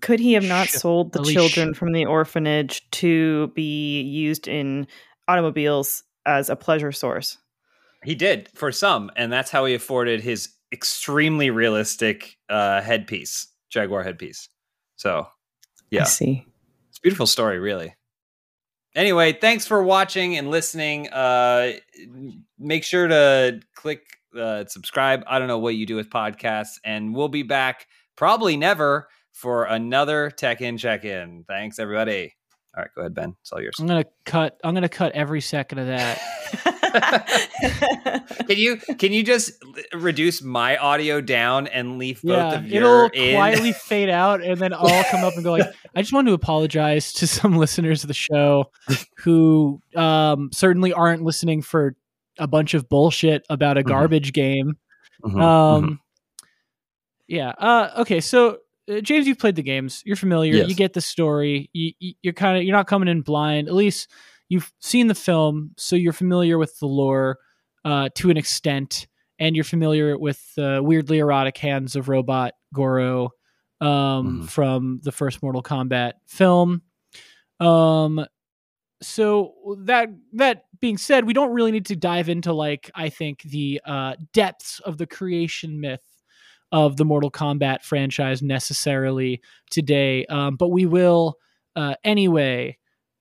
Could 0.01 0.19
he 0.19 0.33
have 0.33 0.45
not 0.45 0.69
sold 0.69 1.13
the 1.13 1.21
Elyse. 1.21 1.33
children 1.33 1.75
from 1.75 1.93
the 1.93 2.07
orphanage 2.07 2.83
to 2.91 3.49
be 3.49 4.01
used 4.01 4.49
in 4.49 4.89
automobiles 5.29 6.03
as 6.29 6.51
a 6.51 6.57
pleasure 6.57 6.93
source? 6.93 7.39
He 8.05 8.15
did 8.15 8.49
for 8.55 8.71
some, 8.71 9.11
and 9.17 9.33
that's 9.33 9.51
how 9.51 9.65
he 9.65 9.75
afforded 9.75 10.21
his 10.21 10.51
extremely 10.73 11.51
realistic 11.51 12.37
uh, 12.49 12.81
headpiece, 12.81 13.49
Jaguar 13.71 14.05
headpiece. 14.05 14.49
So, 14.97 15.27
yeah, 15.91 16.03
I 16.03 16.05
see. 16.05 16.47
It's 16.91 16.99
a 16.99 17.03
beautiful 17.03 17.27
story, 17.27 17.59
really. 17.59 17.95
Anyway, 18.95 19.33
thanks 19.33 19.67
for 19.67 19.83
watching 19.83 20.37
and 20.37 20.51
listening. 20.51 21.09
Uh, 21.09 21.73
make 22.59 22.85
sure 22.85 23.09
to 23.09 23.61
click 23.75 24.03
uh, 24.39 24.65
subscribe. 24.67 25.25
I 25.27 25.39
don't 25.39 25.49
know 25.49 25.59
what 25.59 25.75
you 25.75 25.87
do 25.87 25.97
with 25.97 26.11
podcasts, 26.11 26.79
and 26.85 27.15
we'll 27.15 27.29
be 27.29 27.43
back 27.43 27.87
probably 28.17 28.57
never 28.57 29.09
for 29.33 29.65
another 29.65 30.31
Tekken 30.31 30.79
Check 30.79 31.05
In. 31.05 31.45
Thanks, 31.47 31.79
everybody. 31.79 32.35
All 32.77 32.83
right, 32.83 32.91
go 32.95 33.01
ahead, 33.03 33.15
Ben. 33.15 33.35
It's 33.41 33.53
all 33.53 33.61
yours. 33.61 33.77
I'm 33.79 33.87
gonna 33.87 34.05
cut. 34.25 34.59
I'm 34.63 34.75
gonna 34.75 34.89
cut 34.89 35.13
every 35.13 35.41
second 35.41 35.79
of 35.79 35.87
that. 35.89 36.21
can 38.47 38.57
you 38.57 38.77
can 38.77 39.13
you 39.13 39.23
just 39.23 39.53
reduce 39.93 40.43
my 40.43 40.77
audio 40.77 41.21
down 41.21 41.67
and 41.67 41.99
leave 41.99 42.23
both 42.23 42.37
yeah, 42.37 42.55
of 42.55 42.67
your 42.67 42.83
it'll 42.83 43.11
in? 43.13 43.35
quietly 43.35 43.73
fade 43.73 44.09
out 44.09 44.43
and 44.43 44.59
then 44.59 44.73
I'll 44.73 45.05
come 45.05 45.25
up 45.25 45.35
and 45.35 45.45
go 45.45 45.53
like 45.53 45.67
I 45.95 46.01
just 46.01 46.13
want 46.13 46.29
to 46.29 46.33
apologize 46.33 47.13
to 47.15 47.27
some 47.27 47.57
listeners 47.57 48.05
of 48.05 48.09
the 48.09 48.15
show 48.15 48.71
who 49.19 49.81
um, 49.95 50.51
certainly 50.53 50.93
aren't 50.93 51.23
listening 51.23 51.63
for 51.63 51.95
a 52.39 52.47
bunch 52.47 52.75
of 52.75 52.89
bullshit 52.89 53.45
about 53.51 53.77
a 53.77 53.81
mm-hmm. 53.81 53.89
garbage 53.89 54.33
mm-hmm. 54.33 54.41
game. 54.41 54.79
Mm-hmm. 55.25 55.41
Um, 55.41 55.85
mm-hmm. 55.85 55.95
yeah. 57.27 57.51
Uh, 57.59 57.91
okay. 57.99 58.21
So 58.21 58.59
uh, 58.89 59.01
James, 59.01 59.27
you've 59.27 59.39
played 59.39 59.57
the 59.57 59.63
games. 59.63 60.03
You're 60.05 60.17
familiar. 60.17 60.55
Yes. 60.55 60.69
You 60.69 60.75
get 60.75 60.93
the 60.93 61.01
story. 61.01 61.71
You, 61.73 61.93
you're 62.23 62.33
kind 62.33 62.57
of 62.57 62.65
you're 62.65 62.77
not 62.77 62.87
coming 62.87 63.09
in 63.09 63.23
blind. 63.23 63.69
At 63.69 63.75
least 63.75 64.11
you've 64.49 64.73
seen 64.81 65.09
the 65.09 65.15
film, 65.15 65.73
so 65.77 65.97
you're 65.97 66.13
familiar 66.13 66.59
with 66.59 66.79
the 66.79 66.87
lore 66.87 67.39
uh, 67.85 68.09
to 68.17 68.31
an 68.31 68.37
extent, 68.37 69.07
and 69.39 69.55
you're 69.55 69.65
familiar 69.65 70.19
with 70.19 70.55
the 70.55 70.81
weirdly 70.83 71.19
erotic 71.19 71.59
hands 71.59 71.97
of 71.97 72.09
robot 72.09 72.55
Goro 72.73 73.31
um, 73.81 73.89
mm-hmm. 73.89 74.45
from 74.45 75.01
the 75.03 75.13
first 75.13 75.43
Mortal 75.43 75.63
Kombat 75.63 76.15
film. 76.27 76.83
Um, 77.61 78.25
so 79.01 79.55
that 79.81 80.09
that 80.33 80.65
being 80.81 80.99
said, 80.99 81.25
we 81.25 81.33
don't 81.33 81.53
really 81.53 81.73
need 81.73 81.87
to 81.87 81.97
dive 81.97 82.29
into 82.29 82.53
like 82.53 82.91
I 82.95 83.11
think 83.11 83.43
the 83.43 83.81
uh, 83.85 84.17
depths 84.33 84.81
of 84.81 84.99
the 84.99 85.07
creation 85.07 85.81
myth 85.81 86.01
of 86.73 86.97
the 86.97 87.05
Mortal 87.05 87.31
Kombat 87.31 87.83
franchise 87.83 88.43
necessarily 88.43 89.41
today, 89.71 90.27
um, 90.27 90.57
but 90.57 90.69
we 90.69 90.87
will 90.87 91.37
uh, 91.77 91.95
anyway 92.05 92.77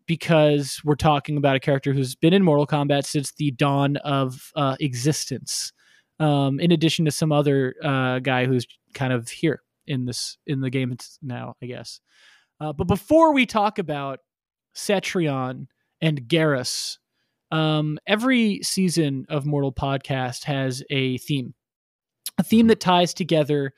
because 0.07 0.81
we're 0.83 0.95
talking 0.95 1.37
about 1.37 1.55
a 1.55 1.59
character 1.59 1.93
who's 1.93 2.15
been 2.15 2.33
in 2.33 2.43
Mortal 2.43 2.65
Kombat 2.65 3.05
since 3.05 3.33
the 3.33 3.51
dawn 3.51 3.97
of 3.97 4.51
uh, 4.55 4.75
existence. 4.79 5.73
Um, 6.19 6.59
in 6.59 6.71
addition 6.71 7.05
to 7.05 7.11
some 7.11 7.31
other 7.31 7.75
uh, 7.83 8.19
guy 8.19 8.45
who's 8.45 8.65
kind 8.95 9.13
of 9.13 9.29
here 9.29 9.61
in 9.85 10.05
this 10.05 10.37
in 10.47 10.61
the 10.61 10.69
game 10.69 10.95
now, 11.21 11.55
I 11.61 11.67
guess. 11.67 11.99
Uh, 12.59 12.73
but 12.73 12.87
before 12.87 13.33
we 13.33 13.45
talk 13.45 13.77
about 13.77 14.19
Cetrion 14.75 15.67
and 16.01 16.21
Geras, 16.21 16.97
um, 17.51 17.99
every 18.07 18.61
season 18.63 19.25
of 19.29 19.45
Mortal 19.45 19.71
Podcast 19.71 20.45
has 20.45 20.83
a 20.89 21.17
theme, 21.19 21.53
a 22.37 22.43
theme 22.43 22.67
that 22.67 22.79
ties 22.79 23.13
together 23.13 23.73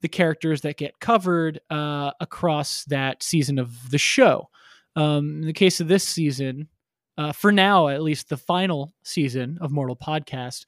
the 0.00 0.08
characters 0.08 0.60
that 0.60 0.76
get 0.76 1.00
covered 1.00 1.60
uh, 1.70 2.12
across 2.20 2.84
that 2.84 3.22
season 3.22 3.58
of 3.58 3.90
the 3.90 3.98
show. 3.98 4.48
Um, 4.96 5.40
in 5.40 5.46
the 5.46 5.52
case 5.52 5.80
of 5.80 5.88
this 5.88 6.04
season, 6.04 6.68
uh, 7.16 7.32
for 7.32 7.50
now 7.50 7.88
at 7.88 8.02
least, 8.02 8.28
the 8.28 8.36
final 8.36 8.94
season 9.02 9.58
of 9.60 9.72
Mortal 9.72 9.96
Podcast, 9.96 10.66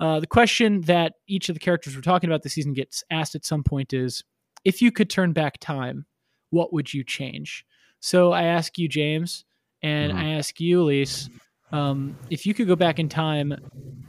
uh, 0.00 0.18
the 0.18 0.26
question 0.26 0.80
that 0.82 1.14
each 1.26 1.48
of 1.48 1.54
the 1.54 1.60
characters 1.60 1.94
we're 1.94 2.02
talking 2.02 2.30
about 2.30 2.42
this 2.42 2.54
season 2.54 2.72
gets 2.72 3.04
asked 3.10 3.34
at 3.34 3.44
some 3.44 3.62
point 3.62 3.92
is, 3.92 4.24
if 4.64 4.80
you 4.80 4.90
could 4.90 5.10
turn 5.10 5.32
back 5.32 5.58
time, 5.60 6.06
what 6.50 6.72
would 6.72 6.92
you 6.92 7.04
change? 7.04 7.64
So 8.00 8.32
I 8.32 8.44
ask 8.44 8.78
you, 8.78 8.88
James, 8.88 9.44
and 9.82 10.12
mm-hmm. 10.12 10.20
I 10.20 10.30
ask 10.34 10.58
you, 10.58 10.84
Elyse, 10.84 11.28
um, 11.70 12.16
if 12.30 12.46
you 12.46 12.54
could 12.54 12.66
go 12.66 12.76
back 12.76 12.98
in 12.98 13.08
time, 13.08 13.54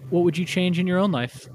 what 0.10 0.24
would 0.24 0.38
you 0.38 0.46
change 0.46 0.80
in 0.80 0.88
your 0.88 0.98
own 0.98 1.12
life? 1.12 1.48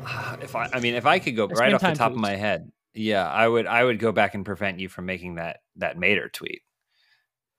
If 0.40 0.54
I, 0.54 0.70
I 0.72 0.80
mean, 0.80 0.94
if 0.94 1.04
I 1.04 1.18
could 1.18 1.36
go 1.36 1.46
right 1.46 1.74
off 1.74 1.80
the 1.80 1.92
top 1.92 2.12
of 2.12 2.18
my 2.18 2.36
head, 2.36 2.70
yeah, 2.94 3.28
I 3.28 3.46
would. 3.46 3.66
I 3.66 3.84
would 3.84 3.98
go 3.98 4.12
back 4.12 4.34
and 4.34 4.44
prevent 4.44 4.78
you 4.78 4.88
from 4.88 5.06
making 5.06 5.36
that 5.36 5.60
that 5.76 5.98
Mater 5.98 6.28
tweet. 6.28 6.62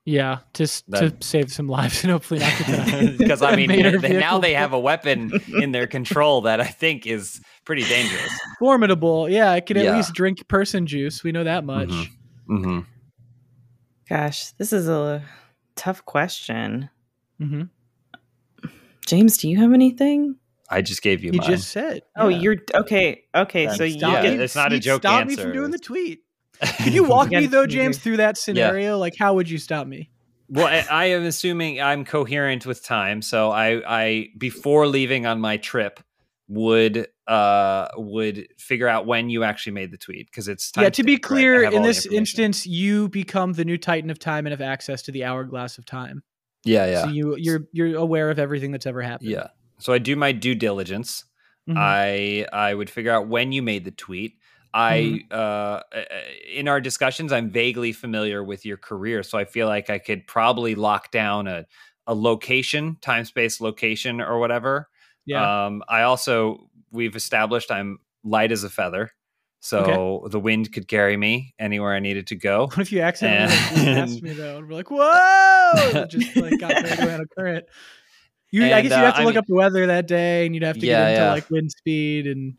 Yeah, 0.06 0.38
just 0.54 0.90
that, 0.90 1.20
to 1.20 1.26
save 1.26 1.52
some 1.52 1.68
lives 1.68 2.02
and 2.02 2.10
hopefully 2.10 2.40
not 2.40 3.18
because 3.18 3.42
I 3.42 3.54
mean 3.54 3.68
they, 3.68 4.18
now 4.18 4.38
they 4.38 4.54
have 4.54 4.72
a 4.72 4.80
weapon 4.80 5.30
in 5.60 5.72
their 5.72 5.86
control 5.86 6.40
that 6.42 6.60
I 6.60 6.66
think 6.66 7.06
is 7.06 7.40
pretty 7.64 7.84
dangerous, 7.84 8.32
formidable. 8.58 9.28
Yeah, 9.28 9.50
I 9.50 9.60
can 9.60 9.76
at 9.76 9.84
yeah. 9.84 9.96
least 9.96 10.14
drink 10.14 10.48
person 10.48 10.86
juice. 10.86 11.22
We 11.22 11.32
know 11.32 11.44
that 11.44 11.64
much. 11.64 11.90
Mm-hmm. 11.90 12.56
Mm-hmm. 12.56 12.80
Gosh, 14.08 14.52
this 14.52 14.72
is 14.72 14.88
a 14.88 15.22
tough 15.76 16.04
question. 16.04 16.90
Mm-hmm. 17.40 18.68
James, 19.06 19.36
do 19.36 19.48
you 19.48 19.58
have 19.58 19.72
anything? 19.72 20.36
I 20.70 20.82
just 20.82 21.02
gave 21.02 21.24
you. 21.24 21.32
You 21.32 21.40
mine. 21.40 21.50
just 21.50 21.70
said. 21.70 22.02
Oh, 22.16 22.28
yeah. 22.28 22.38
you're 22.38 22.56
okay. 22.74 23.24
Okay, 23.34 23.68
so 23.68 23.84
you. 23.84 23.98
Yeah, 23.98 24.22
it's 24.22 24.54
not 24.54 24.72
a 24.72 24.78
joke. 24.78 25.02
Stop 25.02 25.22
answer. 25.22 25.36
me 25.36 25.42
from 25.42 25.52
doing 25.52 25.70
the 25.72 25.78
tweet. 25.78 26.20
Can 26.62 26.92
you 26.92 27.04
walk 27.08 27.30
me 27.30 27.46
though, 27.46 27.66
James, 27.66 27.98
through 27.98 28.18
that 28.18 28.38
scenario? 28.38 28.90
Yeah. 28.90 28.94
Like, 28.94 29.14
how 29.18 29.34
would 29.34 29.50
you 29.50 29.58
stop 29.58 29.86
me? 29.86 30.10
Well, 30.48 30.66
I, 30.66 30.86
I, 30.90 31.04
am 31.06 31.24
assuming 31.24 31.80
I'm 31.80 32.04
coherent 32.04 32.66
with 32.66 32.84
time, 32.84 33.22
so 33.22 33.50
I, 33.50 33.82
I 33.86 34.28
before 34.36 34.88
leaving 34.88 35.24
on 35.24 35.40
my 35.40 35.58
trip 35.58 36.00
would 36.48 37.06
uh 37.28 37.86
would 37.96 38.48
figure 38.58 38.88
out 38.88 39.06
when 39.06 39.30
you 39.30 39.44
actually 39.44 39.70
made 39.70 39.92
the 39.92 39.96
tweet 39.96 40.26
because 40.26 40.48
it's 40.48 40.72
yeah. 40.76 40.90
To 40.90 41.04
be 41.04 41.18
clear, 41.18 41.62
in 41.62 41.82
this 41.82 42.06
instance, 42.06 42.66
you 42.66 43.08
become 43.08 43.52
the 43.52 43.64
new 43.64 43.78
Titan 43.78 44.10
of 44.10 44.18
time 44.18 44.46
and 44.46 44.50
have 44.52 44.60
access 44.60 45.02
to 45.02 45.12
the 45.12 45.24
hourglass 45.24 45.78
of 45.78 45.84
time. 45.84 46.22
Yeah, 46.64 46.86
yeah. 46.86 47.04
So 47.04 47.10
you 47.10 47.36
you're 47.36 47.60
you're 47.72 47.96
aware 47.96 48.30
of 48.30 48.38
everything 48.38 48.72
that's 48.72 48.86
ever 48.86 49.02
happened. 49.02 49.30
Yeah. 49.30 49.48
So 49.80 49.92
I 49.92 49.98
do 49.98 50.16
my 50.16 50.32
due 50.32 50.54
diligence. 50.54 51.24
Mm-hmm. 51.68 51.78
I 51.78 52.46
I 52.52 52.74
would 52.74 52.90
figure 52.90 53.12
out 53.12 53.28
when 53.28 53.52
you 53.52 53.62
made 53.62 53.84
the 53.84 53.90
tweet. 53.90 54.38
I 54.72 55.24
mm-hmm. 55.30 55.32
uh, 55.32 55.80
in 56.52 56.68
our 56.68 56.80
discussions, 56.80 57.32
I'm 57.32 57.50
vaguely 57.50 57.92
familiar 57.92 58.44
with 58.44 58.64
your 58.64 58.76
career, 58.76 59.22
so 59.22 59.36
I 59.36 59.44
feel 59.44 59.66
like 59.66 59.90
I 59.90 59.98
could 59.98 60.26
probably 60.26 60.74
lock 60.74 61.10
down 61.10 61.48
a 61.48 61.66
a 62.06 62.14
location, 62.14 62.96
time 63.00 63.24
space 63.24 63.60
location, 63.60 64.20
or 64.20 64.38
whatever. 64.38 64.88
Yeah. 65.26 65.66
Um, 65.66 65.82
I 65.88 66.02
also 66.02 66.70
we've 66.90 67.16
established 67.16 67.70
I'm 67.70 67.98
light 68.24 68.52
as 68.52 68.64
a 68.64 68.70
feather, 68.70 69.12
so 69.60 69.80
okay. 69.80 70.30
the 70.30 70.40
wind 70.40 70.72
could 70.72 70.88
carry 70.88 71.16
me 71.16 71.54
anywhere 71.58 71.94
I 71.94 72.00
needed 72.00 72.28
to 72.28 72.36
go. 72.36 72.66
What 72.66 72.78
if 72.78 72.92
you 72.92 73.02
accidentally 73.02 73.86
and... 73.86 74.12
like, 74.12 74.22
me 74.22 74.32
though? 74.32 74.58
And 74.58 74.68
we're 74.68 74.74
like, 74.74 74.90
whoa! 74.90 76.06
Just 76.06 76.36
like 76.36 76.58
got 76.58 76.84
carried 76.84 77.00
away 77.00 77.14
on 77.14 77.20
a 77.20 77.26
current. 77.26 77.64
You, 78.50 78.64
and, 78.64 78.74
I 78.74 78.82
guess 78.82 78.90
you'd 78.90 78.96
have 78.96 79.14
to 79.14 79.20
uh, 79.20 79.24
look 79.24 79.32
I 79.32 79.34
mean, 79.34 79.38
up 79.38 79.46
the 79.46 79.54
weather 79.54 79.86
that 79.86 80.08
day, 80.08 80.46
and 80.46 80.54
you'd 80.54 80.64
have 80.64 80.78
to 80.78 80.86
yeah, 80.86 81.04
get 81.04 81.10
into 81.10 81.22
yeah. 81.22 81.32
like 81.32 81.50
wind 81.50 81.70
speed 81.70 82.26
and 82.26 82.54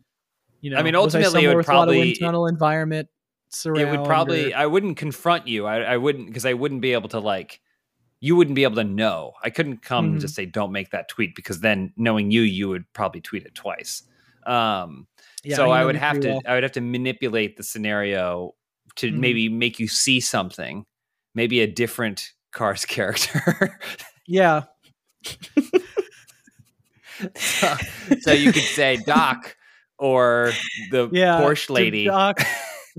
you 0.61 0.69
know, 0.69 0.77
I 0.77 0.83
mean, 0.83 0.95
ultimately, 0.95 1.43
it 1.43 1.55
would 1.55 1.65
probably 1.65 2.15
tunnel 2.15 2.45
environment. 2.45 3.09
It 3.65 3.89
would 3.89 4.05
probably. 4.05 4.53
Or... 4.53 4.57
I 4.57 4.65
wouldn't 4.67 4.95
confront 4.97 5.47
you. 5.47 5.65
I, 5.65 5.79
I 5.81 5.97
wouldn't 5.97 6.27
because 6.27 6.45
I 6.45 6.53
wouldn't 6.53 6.81
be 6.81 6.93
able 6.93 7.09
to 7.09 7.19
like. 7.19 7.59
You 8.19 8.35
wouldn't 8.35 8.55
be 8.55 8.63
able 8.63 8.75
to 8.75 8.83
know. 8.83 9.33
I 9.43 9.49
couldn't 9.49 9.81
come 9.81 10.05
mm-hmm. 10.05 10.13
and 10.13 10.21
just 10.21 10.35
say, 10.35 10.45
"Don't 10.45 10.71
make 10.71 10.91
that 10.91 11.09
tweet," 11.09 11.35
because 11.35 11.59
then, 11.59 11.91
knowing 11.97 12.29
you, 12.29 12.41
you 12.41 12.69
would 12.69 12.85
probably 12.93 13.21
tweet 13.21 13.43
it 13.43 13.55
twice. 13.55 14.03
Um, 14.45 15.07
yeah, 15.43 15.55
so 15.55 15.71
I 15.71 15.83
would 15.83 15.95
have 15.95 16.19
to. 16.21 16.29
Well. 16.29 16.41
I 16.45 16.53
would 16.53 16.63
have 16.63 16.73
to 16.73 16.81
manipulate 16.81 17.57
the 17.57 17.63
scenario 17.63 18.53
to 18.97 19.07
mm-hmm. 19.07 19.19
maybe 19.19 19.49
make 19.49 19.79
you 19.79 19.87
see 19.87 20.19
something, 20.19 20.85
maybe 21.33 21.61
a 21.61 21.67
different 21.67 22.31
Cars 22.51 22.85
character. 22.85 23.79
yeah. 24.27 24.63
so, 27.35 27.75
so 28.21 28.31
you 28.31 28.51
could 28.51 28.63
say, 28.63 28.97
Doc 29.05 29.55
or 30.01 30.51
the 30.89 31.09
yeah, 31.13 31.39
Porsche 31.39 31.69
lady. 31.69 32.05
Doc, 32.05 32.41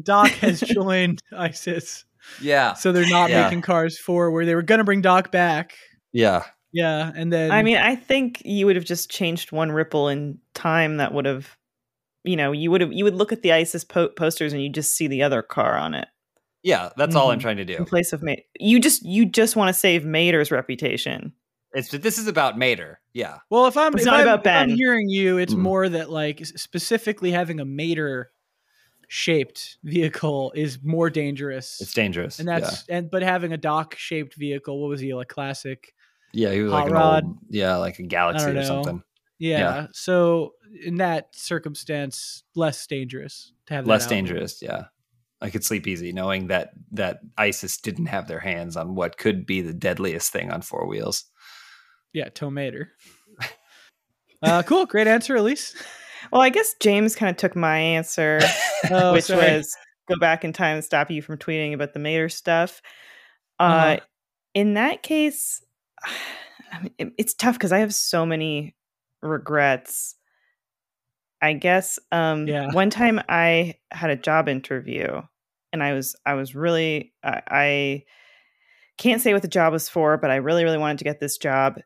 Doc 0.03 0.29
has 0.29 0.61
joined 0.67 1.21
ISIS. 1.37 2.05
Yeah. 2.41 2.75
So 2.75 2.93
they're 2.93 3.09
not 3.09 3.29
yeah. 3.29 3.45
making 3.45 3.63
cars 3.63 3.99
for 3.99 4.31
where 4.31 4.47
they 4.47 4.55
were 4.55 4.63
going 4.63 4.79
to 4.79 4.85
bring 4.85 5.03
Doc 5.03 5.31
back. 5.31 5.75
Yeah. 6.13 6.45
Yeah. 6.73 7.11
And 7.15 7.33
then. 7.33 7.51
I 7.51 7.63
mean, 7.63 7.77
I 7.77 7.97
think 7.97 8.41
you 8.45 8.67
would 8.67 8.77
have 8.77 8.85
just 8.85 9.11
changed 9.11 9.53
one 9.53 9.73
ripple 9.73 10.09
in 10.09 10.39
time 10.55 10.97
that 10.99 11.13
would 11.13 11.27
have, 11.27 11.57
you 12.25 12.37
know, 12.37 12.53
you 12.53 12.71
would 12.71 12.81
have, 12.81 12.93
you 12.93 13.05
would 13.05 13.17
look 13.17 13.33
at 13.33 13.43
the 13.43 13.53
ISIS 13.53 13.85
po- 13.85 14.09
posters 14.09 14.53
and 14.53 14.63
you 14.63 14.71
just 14.71 14.95
see 14.95 15.09
the 15.09 15.23
other 15.23 15.43
car 15.43 15.77
on 15.77 15.95
it. 15.95 16.09
Yeah. 16.63 16.91
That's 16.97 17.11
mm-hmm. 17.11 17.19
all 17.19 17.31
I'm 17.31 17.39
mm-hmm. 17.39 17.43
trying 17.43 17.57
to 17.57 17.65
do. 17.65 17.75
In 17.75 17.85
place 17.85 18.13
of 18.13 18.23
Mate. 18.23 18.45
You 18.59 18.79
just, 18.79 19.05
you 19.05 19.27
just 19.27 19.57
want 19.57 19.69
to 19.69 19.79
save 19.79 20.05
Mater's 20.05 20.53
reputation. 20.53 21.33
It's 21.75 21.89
this 21.91 22.19
is 22.19 22.27
about 22.27 22.59
Mater. 22.59 23.01
Yeah. 23.13 23.39
Well, 23.51 23.67
if 23.67 23.77
I'm, 23.77 23.97
if 23.97 24.07
I'm, 24.07 24.29
if 24.29 24.47
I'm 24.47 24.69
hearing 24.71 25.09
you, 25.09 25.39
it's 25.39 25.55
mm. 25.55 25.59
more 25.59 25.89
that 25.89 26.11
like 26.11 26.45
specifically 26.45 27.31
having 27.31 27.61
a 27.61 27.65
Mater 27.65 28.31
shaped 29.09 29.77
vehicle 29.85 30.53
is 30.55 30.79
more 30.83 31.11
dangerous. 31.11 31.81
It's 31.81 31.93
dangerous. 31.93 32.39
And 32.39 32.49
that's 32.49 32.85
yeah. 32.89 32.97
and 32.97 33.11
but 33.11 33.23
having 33.23 33.53
a 33.53 33.59
Doc 33.59 33.95
shaped 33.97 34.35
vehicle, 34.37 34.81
what 34.81 34.89
was 34.89 35.01
he 35.01 35.15
like 35.15 35.29
classic? 35.29 35.95
Yeah, 36.33 36.53
he 36.53 36.63
was 36.63 36.73
like 36.73 36.87
an 36.87 36.93
rod. 36.93 37.25
old 37.25 37.39
yeah, 37.51 37.77
like 37.77 37.99
a 37.99 38.05
galaxy 38.05 38.51
or 38.51 38.65
something. 38.65 39.03
Yeah. 39.39 39.59
yeah. 39.59 39.87
So 39.93 40.55
in 40.85 40.97
that 40.97 41.35
circumstance, 41.35 42.45
less 42.55 42.87
dangerous 42.87 43.53
to 43.67 43.75
have 43.75 43.87
less 43.87 44.07
dangerous, 44.07 44.63
yeah. 44.63 44.85
I 45.43 45.51
could 45.51 45.65
sleep 45.65 45.87
easy 45.87 46.13
knowing 46.13 46.47
that 46.47 46.71
that 46.93 47.21
ISIS 47.37 47.79
didn't 47.79 48.07
have 48.07 48.29
their 48.29 48.39
hands 48.39 48.77
on 48.77 48.95
what 48.95 49.19
could 49.19 49.45
be 49.45 49.61
the 49.61 49.75
deadliest 49.75 50.33
thing 50.33 50.51
on 50.51 50.63
four 50.63 50.87
wheels. 50.87 51.25
Yeah, 52.12 52.29
Tow 52.29 52.51
Mater. 52.51 52.92
Uh, 54.42 54.62
cool, 54.64 54.87
great 54.87 55.07
answer, 55.07 55.37
Elyse. 55.37 55.75
Well, 56.33 56.42
I 56.42 56.48
guess 56.48 56.75
James 56.81 57.14
kind 57.14 57.31
of 57.31 57.37
took 57.37 57.55
my 57.55 57.79
answer, 57.79 58.40
oh, 58.90 59.12
which 59.12 59.25
sorry. 59.25 59.57
was 59.57 59.77
go 60.09 60.18
back 60.18 60.44
in 60.44 60.53
time 60.53 60.77
and 60.77 60.85
stop 60.85 61.11
you 61.11 61.22
from 61.22 61.38
tweeting 61.38 61.75
about 61.75 61.92
the 61.92 62.01
Mater 62.01 62.29
stuff. 62.29 62.83
Uh, 63.61 63.62
uh-huh. 63.62 64.01
In 64.55 64.75
that 64.75 65.03
case, 65.03 65.62
I 66.72 66.83
mean, 66.83 66.92
it, 66.98 67.12
it's 67.18 67.35
tough 67.35 67.55
because 67.55 67.72
I 67.72 67.79
have 67.79 67.94
so 67.94 68.27
many 68.27 68.75
regrets. 69.22 70.16
I 71.40 71.55
guess 71.55 71.98
um, 72.12 72.46
yeah. 72.46 72.72
one 72.72 72.90
time 72.90 73.20
I 73.29 73.75
had 73.90 74.11
a 74.11 74.16
job 74.16 74.48
interview 74.48 75.22
and 75.72 75.83
I 75.83 75.92
was 75.92 76.14
I 76.25 76.35
was 76.35 76.55
really 76.55 77.12
I, 77.25 77.42
I 77.48 78.05
can't 78.96 79.20
say 79.20 79.33
what 79.33 79.42
the 79.42 79.48
job 79.48 79.72
was 79.72 79.88
for, 79.88 80.16
but 80.16 80.31
I 80.31 80.37
really 80.37 80.64
really 80.64 80.79
wanted 80.79 80.98
to 80.98 81.05
get 81.05 81.18
this 81.18 81.38
job. 81.38 81.81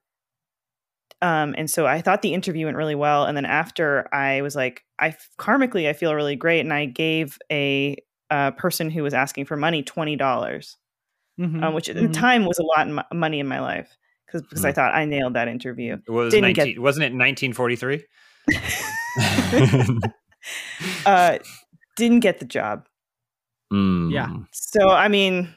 Um, 1.22 1.55
and 1.57 1.70
so 1.70 1.87
I 1.87 2.02
thought 2.02 2.22
the 2.22 2.35
interview 2.35 2.66
went 2.66 2.76
really 2.76 2.94
well. 2.94 3.24
And 3.24 3.37
then 3.37 3.46
after 3.46 4.07
I 4.14 4.42
was 4.42 4.55
like, 4.55 4.85
I 4.98 5.16
karmically 5.38 5.88
I 5.88 5.92
feel 5.92 6.14
really 6.14 6.37
great, 6.37 6.61
and 6.61 6.72
I 6.72 6.87
gave 6.87 7.38
a, 7.50 7.96
a 8.31 8.52
person 8.52 8.90
who 8.90 9.02
was 9.02 9.14
asking 9.14 9.46
for 9.46 9.57
money 9.57 9.83
twenty 9.83 10.16
dollars, 10.16 10.76
mm-hmm. 11.40 11.62
um, 11.62 11.74
which 11.74 11.88
at 11.88 11.96
mm-hmm. 11.96 12.09
the 12.09 12.12
time 12.12 12.44
was 12.44 12.59
a 12.59 12.62
lot 12.62 12.88
of 12.88 13.16
money 13.16 13.40
in 13.40 13.46
my 13.46 13.61
life 13.61 13.96
because 14.26 14.42
because 14.42 14.64
mm. 14.64 14.68
I 14.68 14.72
thought 14.72 14.94
I 14.94 15.05
nailed 15.05 15.35
that 15.35 15.48
interview. 15.48 15.98
It 16.07 16.11
was 16.11 16.33
Didn't 16.33 16.57
19, 16.57 16.74
get, 16.74 16.83
wasn't 16.83 17.05
it 17.05 17.14
1943? 17.14 18.05
uh, 21.07 21.38
didn't 21.96 22.20
get 22.20 22.38
the 22.38 22.44
job. 22.44 22.87
Mm. 23.72 24.12
Yeah. 24.12 24.29
So 24.52 24.90
I 24.90 25.09
mean, 25.09 25.55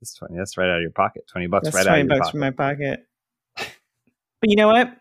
that's 0.00 0.14
twenty. 0.14 0.36
That's 0.36 0.56
right 0.56 0.68
out 0.68 0.76
of 0.76 0.82
your 0.82 0.90
pocket. 0.90 1.26
Twenty 1.26 1.46
bucks 1.46 1.72
right 1.72 1.84
20 1.84 1.88
out 1.88 2.02
of 2.02 2.08
bucks 2.08 2.18
pocket. 2.18 2.30
from 2.32 2.40
my 2.40 2.50
pocket. 2.50 3.06
But 4.40 4.50
you 4.50 4.56
know 4.56 4.68
what? 4.68 4.96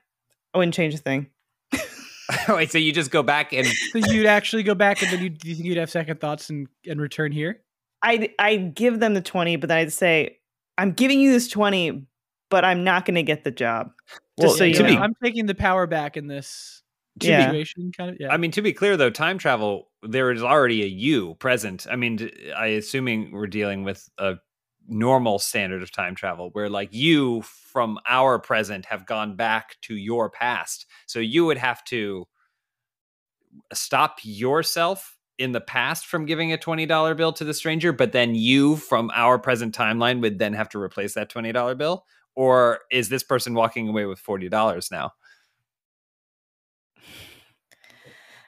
I 0.53 0.57
wouldn't 0.57 0.73
change 0.73 0.93
a 0.93 0.97
thing. 0.97 1.27
Wait, 2.49 2.71
so 2.71 2.77
you 2.77 2.91
just 2.91 3.11
go 3.11 3.23
back 3.23 3.53
and 3.53 3.67
so 3.91 3.99
you'd 3.99 4.25
actually 4.25 4.63
go 4.63 4.75
back 4.75 5.01
and 5.01 5.11
then 5.11 5.21
you 5.21 5.29
do 5.29 5.49
you 5.49 5.55
think 5.55 5.67
you'd 5.67 5.77
have 5.77 5.91
second 5.91 6.19
thoughts 6.19 6.49
and, 6.49 6.67
and 6.87 6.99
return 6.99 7.31
here? 7.31 7.61
I'd 8.01 8.29
I'd 8.39 8.75
give 8.75 8.99
them 8.99 9.13
the 9.13 9.21
twenty, 9.21 9.55
but 9.55 9.69
then 9.69 9.77
I'd 9.77 9.93
say 9.93 10.39
I'm 10.77 10.91
giving 10.91 11.19
you 11.19 11.31
this 11.31 11.47
twenty, 11.47 12.07
but 12.49 12.65
I'm 12.65 12.83
not 12.83 13.05
going 13.05 13.15
to 13.15 13.23
get 13.23 13.43
the 13.43 13.51
job. 13.51 13.91
Just 14.39 14.47
well, 14.47 14.57
so 14.57 14.63
you 14.63 14.79
know, 14.79 14.85
be, 14.87 14.97
I'm 14.97 15.13
taking 15.23 15.45
the 15.45 15.55
power 15.55 15.87
back 15.87 16.17
in 16.17 16.27
this 16.27 16.83
situation. 17.21 17.85
Yeah. 17.85 17.91
Kind 17.97 18.11
of. 18.11 18.17
Yeah. 18.19 18.33
I 18.33 18.37
mean, 18.37 18.51
to 18.51 18.61
be 18.61 18.73
clear 18.73 18.97
though, 18.97 19.09
time 19.09 19.37
travel 19.37 19.89
there 20.03 20.31
is 20.31 20.43
already 20.43 20.83
a 20.83 20.87
you 20.87 21.35
present. 21.35 21.87
I 21.89 21.95
mean, 21.95 22.29
I 22.55 22.67
assuming 22.67 23.31
we're 23.31 23.47
dealing 23.47 23.83
with 23.83 24.07
a 24.17 24.35
normal 24.87 25.39
standard 25.39 25.81
of 25.81 25.91
time 25.91 26.15
travel 26.15 26.49
where 26.51 26.69
like 26.69 26.93
you 26.93 27.41
from 27.41 27.97
our 28.07 28.39
present 28.39 28.85
have 28.85 29.05
gone 29.05 29.35
back 29.35 29.75
to 29.81 29.95
your 29.95 30.29
past. 30.29 30.85
So 31.07 31.19
you 31.19 31.45
would 31.45 31.57
have 31.57 31.83
to 31.85 32.25
stop 33.73 34.19
yourself 34.23 35.17
in 35.37 35.51
the 35.51 35.61
past 35.61 36.05
from 36.05 36.25
giving 36.25 36.53
a 36.53 36.57
$20 36.57 37.17
bill 37.17 37.33
to 37.33 37.43
the 37.43 37.53
stranger, 37.53 37.91
but 37.91 38.11
then 38.11 38.35
you 38.35 38.77
from 38.77 39.11
our 39.13 39.37
present 39.37 39.75
timeline 39.75 40.21
would 40.21 40.39
then 40.39 40.53
have 40.53 40.69
to 40.69 40.81
replace 40.81 41.13
that 41.15 41.29
$20 41.29 41.77
bill? 41.77 42.05
Or 42.35 42.79
is 42.91 43.09
this 43.09 43.23
person 43.23 43.53
walking 43.53 43.87
away 43.89 44.05
with 44.05 44.23
$40 44.23 44.91
now? 44.91 45.11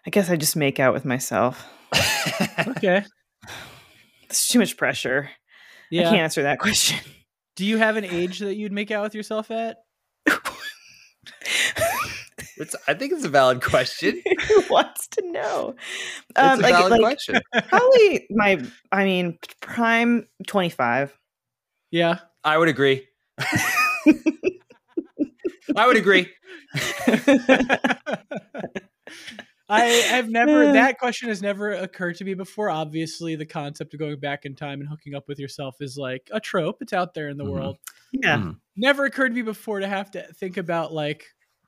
I 0.05 0.09
guess 0.09 0.29
I 0.29 0.37
just 0.37 0.55
make 0.55 0.79
out 0.79 0.93
with 0.93 1.03
myself. 1.03 1.65
okay. 2.69 3.03
it's 4.23 4.47
too 4.47 4.59
much 4.59 4.77
pressure. 4.77 5.29
Yeah. 5.91 6.01
I 6.01 6.03
can't 6.05 6.21
answer 6.21 6.43
that 6.43 6.59
question. 6.59 6.99
Do 7.55 7.65
you 7.65 7.77
have 7.77 7.97
an 7.97 8.05
age 8.05 8.39
that 8.39 8.55
you'd 8.55 8.71
make 8.71 8.91
out 8.91 9.03
with 9.03 9.15
yourself 9.15 9.49
at? 9.51 9.77
It's, 12.59 12.75
I 12.87 12.95
think 12.95 13.13
it's 13.13 13.23
a 13.23 13.29
valid 13.29 13.61
question. 13.61 14.21
Who 14.47 14.63
wants 14.69 15.07
to 15.09 15.31
know? 15.31 15.75
Um, 16.35 16.59
it's 16.59 16.59
a 16.59 16.63
like, 16.63 16.73
valid 16.73 16.91
like, 16.91 17.01
question. 17.01 17.39
Probably 17.67 18.25
my, 18.31 18.63
I 18.91 19.03
mean, 19.05 19.37
prime 19.61 20.27
25. 20.47 21.15
Yeah. 21.91 22.19
I 22.43 22.57
would 22.57 22.67
agree. 22.67 23.07
I 25.75 25.85
would 25.85 25.97
agree. 25.97 26.31
I 29.69 29.81
have 29.81 30.29
never 30.29 30.71
that 30.71 30.97
question 30.97 31.27
has 31.29 31.41
never 31.41 31.71
occurred 31.71 32.15
to 32.17 32.23
me 32.23 32.33
before. 32.33 32.69
Obviously, 32.69 33.35
the 33.35 33.45
concept 33.45 33.93
of 33.93 33.99
going 33.99 34.19
back 34.19 34.45
in 34.45 34.55
time 34.55 34.79
and 34.79 34.87
hooking 34.87 35.13
up 35.13 35.27
with 35.27 35.39
yourself 35.39 35.77
is 35.81 35.97
like 35.97 36.29
a 36.31 36.39
trope. 36.39 36.81
It's 36.81 36.93
out 36.93 37.13
there 37.13 37.29
in 37.29 37.37
the 37.37 37.43
mm-hmm. 37.43 37.53
world. 37.53 37.77
Yeah. 38.11 38.37
Mm-hmm. 38.37 38.51
Never 38.77 39.05
occurred 39.05 39.29
to 39.29 39.35
me 39.35 39.41
before 39.41 39.81
to 39.81 39.87
have 39.87 40.11
to 40.11 40.23
think 40.33 40.57
about 40.57 40.93
like, 40.93 41.25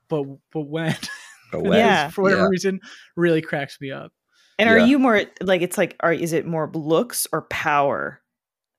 but 0.07 0.25
but 0.51 0.62
when? 0.62 0.95
But 1.51 1.63
when? 1.63 1.79
yeah. 1.79 2.09
For 2.09 2.21
whatever 2.21 2.43
yeah. 2.43 2.47
reason, 2.49 2.79
really 3.15 3.41
cracks 3.41 3.81
me 3.81 3.91
up. 3.91 4.13
And 4.59 4.69
yeah. 4.69 4.75
are 4.75 4.77
you 4.77 4.99
more 4.99 5.23
like 5.41 5.63
it's 5.63 5.79
like 5.79 5.95
are 6.01 6.13
is 6.13 6.31
it 6.31 6.45
more 6.45 6.69
looks 6.71 7.25
or 7.33 7.41
power 7.43 8.21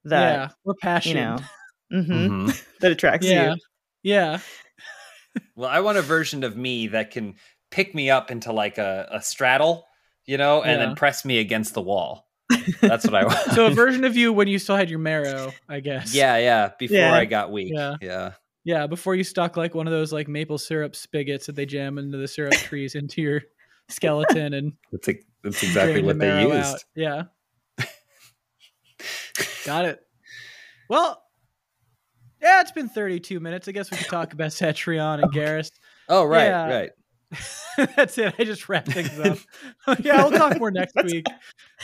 that 0.05 0.33
yeah, 0.33 0.49
or 0.65 0.75
passion, 0.81 1.17
you 1.17 1.23
know, 1.23 1.39
mm-hmm, 1.93 2.13
mm-hmm. 2.13 2.51
that 2.81 2.93
attracts 2.93 3.27
yeah. 3.27 3.55
you? 3.55 3.61
Yeah. 4.05 4.39
well, 5.57 5.69
I 5.69 5.81
want 5.81 5.99
a 5.99 6.03
version 6.03 6.45
of 6.45 6.57
me 6.57 6.87
that 6.87 7.11
can 7.11 7.35
pick 7.71 7.95
me 7.95 8.11
up 8.11 8.31
into 8.31 8.53
like 8.53 8.79
a, 8.79 9.09
a 9.11 9.23
straddle, 9.23 9.87
you 10.27 10.37
know, 10.39 10.63
and 10.63 10.81
yeah. 10.81 10.87
then 10.87 10.95
press 10.97 11.25
me 11.25 11.39
against 11.39 11.75
the 11.75 11.83
wall. 11.83 12.27
That's 12.81 13.05
what 13.05 13.15
I 13.15 13.25
want. 13.25 13.39
so 13.53 13.67
a 13.67 13.71
version 13.71 14.05
of 14.05 14.17
you 14.17 14.33
when 14.33 14.49
you 14.49 14.59
still 14.59 14.77
had 14.77 14.91
your 14.91 14.99
marrow, 14.99 15.53
I 15.69 15.81
guess. 15.81 16.15
Yeah, 16.15 16.37
yeah. 16.39 16.71
Before 16.79 16.97
yeah. 16.97 17.15
I 17.15 17.25
got 17.25 17.53
weak. 17.53 17.73
Yeah. 17.75 17.97
Yeah. 18.01 18.33
Yeah. 18.65 18.87
Before 18.87 19.15
you 19.15 19.25
stuck 19.25 19.57
like 19.57 19.75
one 19.75 19.87
of 19.87 19.93
those 19.93 20.13
like 20.13 20.29
maple 20.29 20.59
syrup 20.59 20.97
spigots 20.97 21.47
that 21.47 21.55
they 21.55 21.67
jam 21.67 21.99
into 21.99 22.19
the 22.19 22.29
syrup 22.29 22.53
trees 22.55 22.95
into 22.95 23.23
your 23.23 23.43
skeleton 23.89 24.55
and 24.55 24.73
that's, 24.93 25.09
a, 25.09 25.21
that's 25.43 25.63
exactly 25.63 26.03
what 26.03 26.19
the 26.19 26.27
they 26.27 26.43
used. 26.43 26.55
Out. 26.55 26.85
Yeah. 26.95 27.23
got 29.65 29.85
it. 29.85 30.01
Well, 30.89 31.23
yeah, 32.43 32.61
it's 32.63 32.73
been 32.73 32.89
32 32.89 33.39
minutes. 33.39 33.69
I 33.69 33.73
guess 33.73 33.91
we 33.91 33.97
could 33.97 34.09
talk 34.09 34.33
about 34.33 34.51
Cetrion 34.51 35.23
and 35.23 35.33
Geras. 35.33 35.71
Oh, 36.09 36.25
right, 36.25 36.47
yeah. 36.47 36.69
right. 36.69 36.91
That's 37.97 38.19
it. 38.19 38.35
I 38.39 38.45
just 38.45 38.69
wrap 38.69 38.87
things 38.87 39.19
up. 39.19 39.39
yeah, 40.05 40.23
we'll 40.23 40.37
talk 40.37 40.59
more 40.59 40.71
next 40.71 40.95
week. 41.05 41.27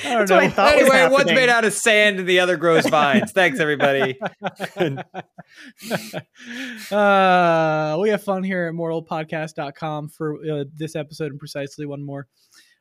I 0.05 0.25
don't 0.25 0.29
know. 0.29 0.39
I 0.39 0.73
anyway, 0.75 1.09
one's 1.09 1.33
made 1.33 1.49
out 1.49 1.65
of 1.65 1.73
sand 1.73 2.19
and 2.19 2.29
the 2.29 2.41
other 2.41 2.57
grows 2.57 2.87
vines. 2.87 3.33
Thanks, 3.33 3.61
everybody. 3.61 4.19
uh, 6.91 7.99
we 8.01 8.09
have 8.11 8.23
fun 8.23 8.43
here 8.43 8.67
at 8.67 8.75
mortalpodcast.com 8.75 10.09
for 10.09 10.37
uh, 10.45 10.65
this 10.75 10.97
episode 10.97 11.31
and 11.31 11.39
precisely 11.39 11.87
one 11.87 12.05
more. 12.05 12.27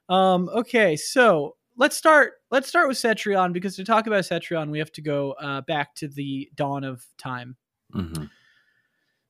Um, 0.10 0.49
okay, 0.49 0.95
so 0.95 1.56
let's 1.78 1.95
start. 1.95 2.34
Let's 2.51 2.67
start 2.67 2.88
with 2.88 2.97
Cetrion 2.97 3.54
because 3.54 3.75
to 3.75 3.84
talk 3.84 4.08
about 4.08 4.23
Cetrion, 4.23 4.71
we 4.71 4.80
have 4.80 4.91
to 4.93 5.01
go 5.01 5.34
uh, 5.34 5.62
back 5.62 5.95
to 5.95 6.08
the 6.08 6.49
dawn 6.56 6.84
of 6.84 7.06
time. 7.17 7.56
Mm-hmm. 7.93 8.25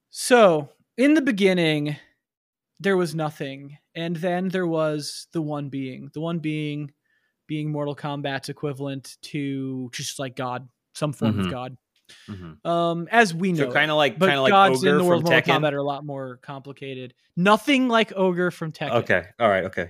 So, 0.10 0.70
in 0.98 1.14
the 1.14 1.22
beginning, 1.22 1.98
there 2.80 2.98
was 2.98 3.16
nothing. 3.16 3.78
And 3.96 4.16
then 4.16 4.50
there 4.50 4.68
was 4.68 5.28
the 5.32 5.42
one 5.42 5.70
being, 5.70 6.10
the 6.14 6.22
one 6.22 6.40
being 6.40 6.92
being 7.48 7.72
Mortal 7.72 7.96
Kombat's 7.96 8.50
equivalent 8.50 9.18
to 9.22 9.90
just 9.94 10.20
like 10.20 10.36
God, 10.36 10.68
some 10.94 11.14
form 11.14 11.34
mm-hmm. 11.34 11.42
of 11.42 11.52
God. 11.52 11.78
Mm-hmm. 12.30 12.68
Um, 12.68 13.08
as 13.12 13.34
we 13.34 13.52
know, 13.52 13.66
so 13.66 13.72
kind 13.72 13.90
of 13.90 13.98
like 13.98 14.20
kind 14.20 14.34
of 14.34 14.44
like 14.44 14.52
gods 14.52 14.80
Ogre 14.80 14.90
in 14.90 14.98
the 14.98 15.04
world 15.04 15.24
of 15.24 15.30
Mortal 15.30 15.56
Kombat 15.56 15.74
are 15.74 15.78
a 15.78 15.84
lot 15.84 16.06
more 16.06 16.38
complicated. 16.38 17.14
Nothing 17.36 17.88
like 17.88 18.14
Ogre 18.16 18.52
from 18.52 18.72
Tekken. 18.72 18.92
Okay, 18.92 19.24
all 19.40 19.50
right, 19.50 19.66
okay. 19.66 19.90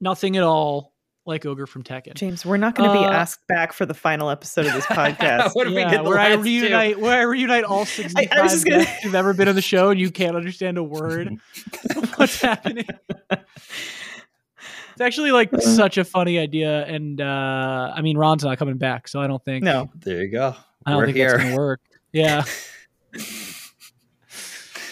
Nothing 0.00 0.36
at 0.36 0.42
all 0.42 0.89
like 1.30 1.46
Ogre 1.46 1.66
from 1.66 1.82
Tekken. 1.82 2.14
James, 2.14 2.44
we're 2.44 2.58
not 2.58 2.74
going 2.74 2.90
to 2.90 2.98
be 2.98 3.04
uh, 3.04 3.10
asked 3.10 3.46
back 3.46 3.72
for 3.72 3.86
the 3.86 3.94
final 3.94 4.28
episode 4.28 4.66
of 4.66 4.74
this 4.74 4.84
podcast. 4.86 5.54
what 5.54 5.70
yeah, 5.70 6.02
where 6.02 6.18
I 6.18 6.34
reunite, 6.34 6.96
two? 6.96 7.00
where 7.00 7.18
I 7.18 7.22
reunite 7.22 7.64
all 7.64 7.86
sixty-five 7.86 8.28
I, 8.38 8.44
I 8.44 8.64
gonna... 8.68 8.84
who've 8.84 9.14
ever 9.14 9.32
been 9.32 9.48
on 9.48 9.54
the 9.54 9.62
show, 9.62 9.88
and 9.90 9.98
you 9.98 10.10
can't 10.10 10.36
understand 10.36 10.76
a 10.76 10.82
word. 10.82 11.38
What's 12.16 12.42
happening? 12.42 12.86
It's 13.30 15.00
actually 15.00 15.32
like 15.32 15.54
uh, 15.54 15.60
such 15.60 15.96
a 15.96 16.04
funny 16.04 16.38
idea, 16.38 16.84
and 16.84 17.20
uh 17.20 17.92
I 17.94 18.02
mean, 18.02 18.18
Ron's 18.18 18.44
not 18.44 18.58
coming 18.58 18.76
back, 18.76 19.08
so 19.08 19.20
I 19.20 19.26
don't 19.26 19.42
think. 19.42 19.64
No, 19.64 19.88
there 20.00 20.22
you 20.22 20.30
go. 20.30 20.54
I 20.84 20.90
don't 20.90 20.98
we're 20.98 21.06
think 21.06 21.16
here. 21.16 21.30
that's 21.30 21.42
gonna 21.44 21.56
work. 21.56 21.80
Yeah. 22.12 22.44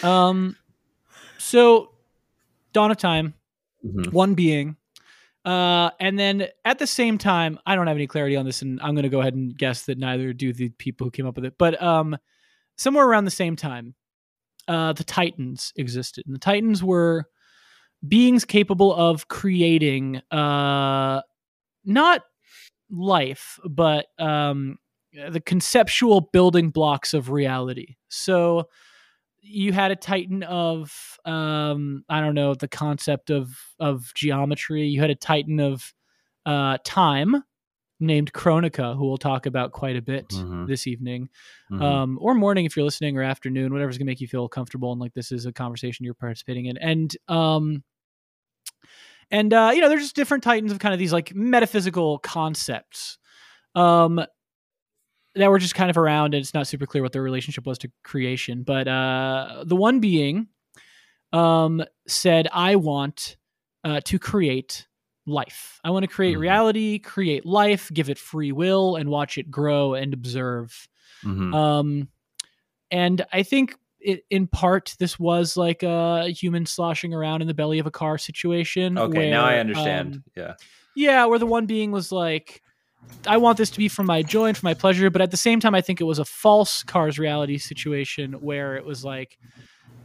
um. 0.01 0.55
So, 1.37 1.91
dawn 2.73 2.91
of 2.91 2.97
time. 2.97 3.33
Mm-hmm. 3.85 4.11
One 4.11 4.33
being 4.33 4.75
uh, 5.45 5.91
and 5.99 6.19
then 6.19 6.47
at 6.65 6.79
the 6.79 6.87
same 6.87 7.17
time, 7.17 7.59
I 7.65 7.75
don't 7.75 7.87
have 7.87 7.97
any 7.97 8.07
clarity 8.07 8.35
on 8.35 8.45
this, 8.45 8.61
and 8.61 8.79
I'm 8.81 8.93
going 8.93 9.03
to 9.03 9.09
go 9.09 9.21
ahead 9.21 9.35
and 9.35 9.57
guess 9.57 9.85
that 9.85 9.97
neither 9.97 10.33
do 10.33 10.53
the 10.53 10.69
people 10.69 11.05
who 11.05 11.11
came 11.11 11.25
up 11.25 11.35
with 11.35 11.45
it. 11.45 11.53
But 11.57 11.81
um, 11.81 12.17
somewhere 12.77 13.07
around 13.07 13.25
the 13.25 13.31
same 13.31 13.55
time, 13.55 13.95
uh, 14.67 14.93
the 14.93 15.03
Titans 15.03 15.73
existed, 15.75 16.25
and 16.25 16.35
the 16.35 16.39
Titans 16.39 16.83
were 16.83 17.25
beings 18.07 18.45
capable 18.45 18.93
of 18.93 19.27
creating 19.27 20.21
uh, 20.31 21.21
not 21.85 22.21
life, 22.91 23.59
but 23.69 24.07
um, 24.19 24.77
the 25.29 25.41
conceptual 25.41 26.21
building 26.21 26.69
blocks 26.69 27.13
of 27.13 27.29
reality. 27.29 27.95
So 28.09 28.67
you 29.41 29.71
had 29.71 29.91
a 29.91 29.95
titan 29.95 30.43
of 30.43 31.17
um 31.25 32.03
i 32.09 32.19
don't 32.19 32.35
know 32.35 32.53
the 32.53 32.67
concept 32.67 33.29
of 33.29 33.49
of 33.79 34.11
geometry 34.15 34.87
you 34.87 34.99
had 34.99 35.09
a 35.09 35.15
titan 35.15 35.59
of 35.59 35.93
uh 36.45 36.77
time 36.83 37.43
named 37.99 38.31
Kronika, 38.33 38.95
who 38.95 39.07
we'll 39.07 39.17
talk 39.17 39.45
about 39.45 39.71
quite 39.71 39.97
a 39.97 40.01
bit 40.01 40.29
mm-hmm. 40.29 40.65
this 40.65 40.87
evening, 40.87 41.29
mm-hmm. 41.71 41.81
um, 41.81 42.19
or 42.21 42.33
morning 42.33 42.65
if 42.65 42.75
you're 42.75 42.85
listening, 42.85 43.17
or 43.17 43.23
afternoon, 43.23 43.73
whatever's 43.73 43.97
gonna 43.97 44.05
make 44.05 44.21
you 44.21 44.27
feel 44.27 44.47
comfortable 44.47 44.91
and 44.91 45.01
like 45.01 45.13
this 45.13 45.31
is 45.31 45.45
a 45.45 45.51
conversation 45.53 46.05
you're 46.05 46.13
participating 46.13 46.67
in. 46.67 46.77
And 46.77 47.15
um, 47.27 47.83
and 49.31 49.53
uh, 49.53 49.71
you 49.73 49.81
know, 49.81 49.89
there's 49.89 50.03
just 50.03 50.15
different 50.15 50.43
titans 50.43 50.71
of 50.71 50.79
kind 50.79 50.93
of 50.93 50.99
these 50.99 51.13
like 51.13 51.35
metaphysical 51.35 52.19
concepts. 52.19 53.17
Um, 53.75 54.21
that 55.35 55.49
were 55.49 55.59
just 55.59 55.75
kind 55.75 55.89
of 55.89 55.97
around 55.97 56.33
and 56.33 56.41
it's 56.41 56.53
not 56.53 56.67
super 56.67 56.85
clear 56.85 57.03
what 57.03 57.11
their 57.11 57.21
relationship 57.21 57.65
was 57.65 57.77
to 57.77 57.91
creation 58.03 58.63
but 58.63 58.87
uh, 58.87 59.63
the 59.65 59.75
one 59.75 59.99
being 59.99 60.47
um, 61.33 61.83
said 62.07 62.47
i 62.51 62.75
want 62.75 63.37
uh, 63.83 64.01
to 64.01 64.17
create 64.19 64.87
life 65.25 65.79
i 65.83 65.89
want 65.89 66.03
to 66.03 66.07
create 66.07 66.33
mm-hmm. 66.33 66.41
reality 66.41 66.99
create 66.99 67.45
life 67.45 67.91
give 67.93 68.09
it 68.09 68.17
free 68.17 68.51
will 68.51 68.95
and 68.95 69.09
watch 69.09 69.37
it 69.37 69.51
grow 69.51 69.93
and 69.93 70.13
observe 70.13 70.87
mm-hmm. 71.23 71.53
um, 71.53 72.07
and 72.89 73.25
i 73.31 73.43
think 73.43 73.75
it, 73.99 74.23
in 74.29 74.47
part 74.47 74.95
this 74.97 75.19
was 75.19 75.55
like 75.55 75.83
a 75.83 76.29
human 76.29 76.65
sloshing 76.65 77.13
around 77.13 77.41
in 77.41 77.47
the 77.47 77.53
belly 77.53 77.79
of 77.79 77.85
a 77.85 77.91
car 77.91 78.17
situation 78.17 78.97
okay 78.97 79.19
where, 79.19 79.29
now 79.29 79.45
i 79.45 79.59
understand 79.59 80.15
um, 80.15 80.23
yeah 80.35 80.53
yeah 80.95 81.25
where 81.25 81.37
the 81.37 81.45
one 81.45 81.67
being 81.67 81.91
was 81.91 82.11
like 82.11 82.63
I 83.27 83.37
want 83.37 83.57
this 83.57 83.69
to 83.71 83.77
be 83.77 83.87
for 83.87 84.03
my 84.03 84.21
joy 84.21 84.47
and 84.47 84.57
for 84.57 84.65
my 84.65 84.73
pleasure, 84.73 85.09
but 85.09 85.21
at 85.21 85.31
the 85.31 85.37
same 85.37 85.59
time, 85.59 85.75
I 85.75 85.81
think 85.81 85.99
it 86.01 86.05
was 86.05 86.19
a 86.19 86.25
false 86.25 86.83
Cars 86.83 87.19
reality 87.19 87.57
situation 87.57 88.33
where 88.33 88.75
it 88.75 88.85
was 88.85 89.03
like 89.03 89.37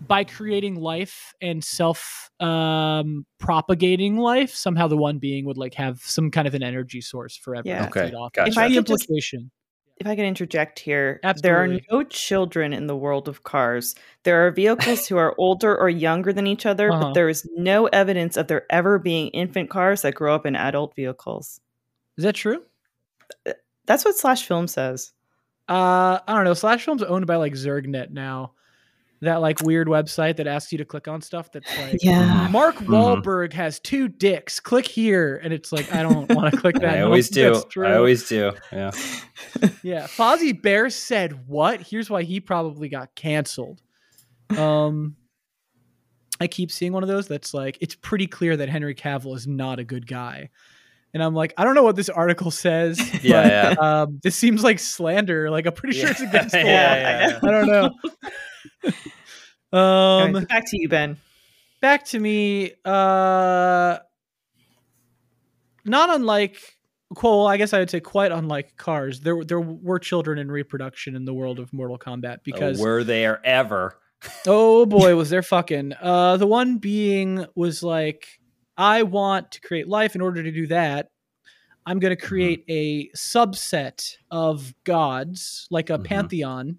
by 0.06 0.24
creating 0.24 0.76
life 0.76 1.34
and 1.40 1.62
self 1.62 2.30
um, 2.40 3.24
propagating 3.38 4.18
life, 4.18 4.54
somehow 4.54 4.88
the 4.88 4.96
one 4.96 5.18
being 5.18 5.46
would 5.46 5.58
like 5.58 5.74
have 5.74 6.00
some 6.02 6.30
kind 6.30 6.46
of 6.46 6.54
an 6.54 6.62
energy 6.62 7.00
source 7.00 7.36
for 7.36 7.54
everyone. 7.54 7.82
Yeah. 7.82 7.88
Okay, 7.88 8.10
gotcha. 8.10 8.46
If 8.46 8.58
I 8.58 8.68
the 8.68 8.76
implication. 8.76 9.40
Just, 9.42 9.50
if 9.98 10.08
I 10.08 10.16
can 10.16 10.24
interject 10.24 10.80
here, 10.80 11.20
Absolutely. 11.22 11.48
there 11.48 11.62
are 11.62 11.80
no 11.92 12.02
children 12.02 12.72
in 12.72 12.88
the 12.88 12.96
world 12.96 13.28
of 13.28 13.44
cars. 13.44 13.94
There 14.24 14.44
are 14.44 14.50
vehicles 14.50 15.06
who 15.06 15.16
are 15.16 15.36
older 15.38 15.76
or 15.76 15.88
younger 15.88 16.32
than 16.32 16.48
each 16.48 16.66
other, 16.66 16.90
uh-huh. 16.90 17.00
but 17.00 17.14
there 17.14 17.28
is 17.28 17.48
no 17.56 17.86
evidence 17.86 18.36
of 18.36 18.48
there 18.48 18.66
ever 18.70 18.98
being 18.98 19.28
infant 19.28 19.70
cars 19.70 20.02
that 20.02 20.16
grow 20.16 20.34
up 20.34 20.46
in 20.46 20.56
adult 20.56 20.96
vehicles. 20.96 21.60
Is 22.18 22.24
that 22.24 22.34
true? 22.34 22.62
That's 23.86 24.04
what 24.04 24.16
Slash 24.16 24.46
Film 24.46 24.66
says. 24.66 25.12
Uh, 25.68 26.18
I 26.26 26.34
don't 26.34 26.44
know. 26.44 26.54
Slash 26.54 26.84
Film's 26.84 27.02
owned 27.02 27.26
by 27.26 27.36
like 27.36 27.54
Zergnet 27.54 28.10
now. 28.10 28.52
That 29.20 29.40
like 29.40 29.62
weird 29.62 29.88
website 29.88 30.36
that 30.36 30.46
asks 30.46 30.70
you 30.70 30.76
to 30.78 30.84
click 30.84 31.08
on 31.08 31.22
stuff 31.22 31.50
that's 31.50 31.78
like, 31.78 32.02
yeah. 32.02 32.48
Mark 32.48 32.76
mm-hmm. 32.76 32.92
Wahlberg 32.92 33.48
mm-hmm. 33.48 33.56
has 33.56 33.80
two 33.80 34.08
dicks. 34.08 34.60
Click 34.60 34.86
here, 34.86 35.40
and 35.42 35.52
it's 35.52 35.72
like 35.72 35.92
I 35.94 36.02
don't 36.02 36.30
want 36.34 36.52
to 36.52 36.60
click 36.60 36.76
that. 36.76 36.98
I 36.98 37.00
always 37.00 37.30
do. 37.30 37.62
I 37.78 37.94
always 37.94 38.28
do. 38.28 38.52
Yeah. 38.70 38.90
yeah. 39.82 40.06
Fozzie 40.06 40.60
Bear 40.60 40.90
said 40.90 41.46
what? 41.48 41.80
Here's 41.80 42.10
why 42.10 42.24
he 42.24 42.40
probably 42.40 42.90
got 42.90 43.14
canceled. 43.14 43.80
Um, 44.58 45.16
I 46.38 46.46
keep 46.46 46.70
seeing 46.70 46.92
one 46.92 47.02
of 47.02 47.08
those 47.08 47.26
that's 47.26 47.54
like 47.54 47.78
it's 47.80 47.94
pretty 47.94 48.26
clear 48.26 48.58
that 48.58 48.68
Henry 48.68 48.94
Cavill 48.94 49.34
is 49.34 49.46
not 49.46 49.78
a 49.78 49.84
good 49.84 50.06
guy 50.06 50.50
and 51.14 51.22
I'm 51.22 51.32
like, 51.32 51.54
I 51.56 51.62
don't 51.62 51.76
know 51.76 51.84
what 51.84 51.94
this 51.94 52.08
article 52.08 52.50
says. 52.50 52.98
yeah, 53.24 53.70
but, 53.72 53.78
yeah. 53.78 54.02
Um, 54.02 54.20
this 54.22 54.34
seems 54.34 54.64
like 54.64 54.80
slander. 54.80 55.48
Like, 55.48 55.64
I'm 55.64 55.72
pretty 55.72 55.98
sure 55.98 56.10
it's 56.10 56.20
against 56.20 56.50
the 56.52 56.64
yeah, 56.64 57.38
law. 57.40 57.48
I 57.48 57.52
don't 57.52 57.68
know. 57.68 57.90
um, 59.78 60.34
right, 60.34 60.48
back 60.48 60.64
to 60.66 60.80
you, 60.80 60.88
Ben. 60.88 61.16
Back 61.80 62.04
to 62.06 62.18
me. 62.18 62.72
Uh, 62.84 63.98
not 65.84 66.10
unlike, 66.10 66.60
well, 67.22 67.46
I 67.46 67.58
guess 67.58 67.72
I 67.72 67.78
would 67.78 67.90
say 67.90 68.00
quite 68.00 68.32
unlike 68.32 68.76
Cars. 68.76 69.20
There, 69.20 69.44
there 69.44 69.60
were 69.60 70.00
children 70.00 70.38
in 70.38 70.50
reproduction 70.50 71.14
in 71.14 71.24
the 71.24 71.34
world 71.34 71.60
of 71.60 71.72
Mortal 71.72 71.98
Kombat 71.98 72.38
because 72.42 72.80
oh, 72.80 72.84
were 72.84 73.04
there 73.04 73.40
ever? 73.46 73.96
oh 74.48 74.84
boy, 74.86 75.14
was 75.14 75.30
there 75.30 75.42
fucking. 75.42 75.92
Uh, 76.00 76.38
the 76.38 76.46
one 76.46 76.78
being 76.78 77.46
was 77.54 77.84
like 77.84 78.26
I 78.76 79.02
want 79.02 79.52
to 79.52 79.60
create 79.60 79.88
life. 79.88 80.14
In 80.14 80.20
order 80.20 80.42
to 80.42 80.50
do 80.50 80.66
that, 80.68 81.10
I'm 81.86 81.98
going 81.98 82.14
to 82.14 82.20
mm-hmm. 82.20 82.28
create 82.28 82.64
a 82.68 83.08
subset 83.16 84.16
of 84.30 84.74
gods, 84.84 85.66
like 85.70 85.90
a 85.90 85.94
mm-hmm. 85.94 86.04
pantheon, 86.04 86.78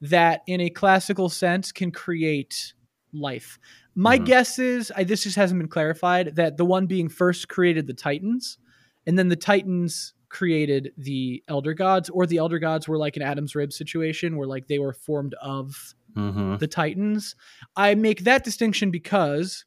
that 0.00 0.42
in 0.46 0.60
a 0.60 0.70
classical 0.70 1.28
sense 1.28 1.72
can 1.72 1.90
create 1.90 2.74
life. 3.12 3.58
My 3.94 4.16
mm-hmm. 4.16 4.24
guess 4.24 4.58
is, 4.58 4.92
I, 4.94 5.04
this 5.04 5.24
just 5.24 5.36
hasn't 5.36 5.60
been 5.60 5.68
clarified, 5.68 6.36
that 6.36 6.56
the 6.56 6.64
one 6.64 6.86
being 6.86 7.08
first 7.08 7.48
created 7.48 7.86
the 7.86 7.94
Titans, 7.94 8.58
and 9.06 9.18
then 9.18 9.28
the 9.28 9.36
Titans 9.36 10.14
created 10.28 10.92
the 10.96 11.42
Elder 11.48 11.74
Gods, 11.74 12.08
or 12.08 12.24
the 12.24 12.36
Elder 12.36 12.58
Gods 12.58 12.86
were 12.86 12.98
like 12.98 13.16
an 13.16 13.22
Adam's 13.22 13.54
Rib 13.54 13.72
situation 13.72 14.36
where 14.36 14.46
like 14.46 14.68
they 14.68 14.78
were 14.78 14.92
formed 14.92 15.34
of 15.42 15.94
mm-hmm. 16.16 16.56
the 16.56 16.68
Titans. 16.68 17.34
I 17.76 17.94
make 17.94 18.24
that 18.24 18.44
distinction 18.44 18.90
because 18.90 19.64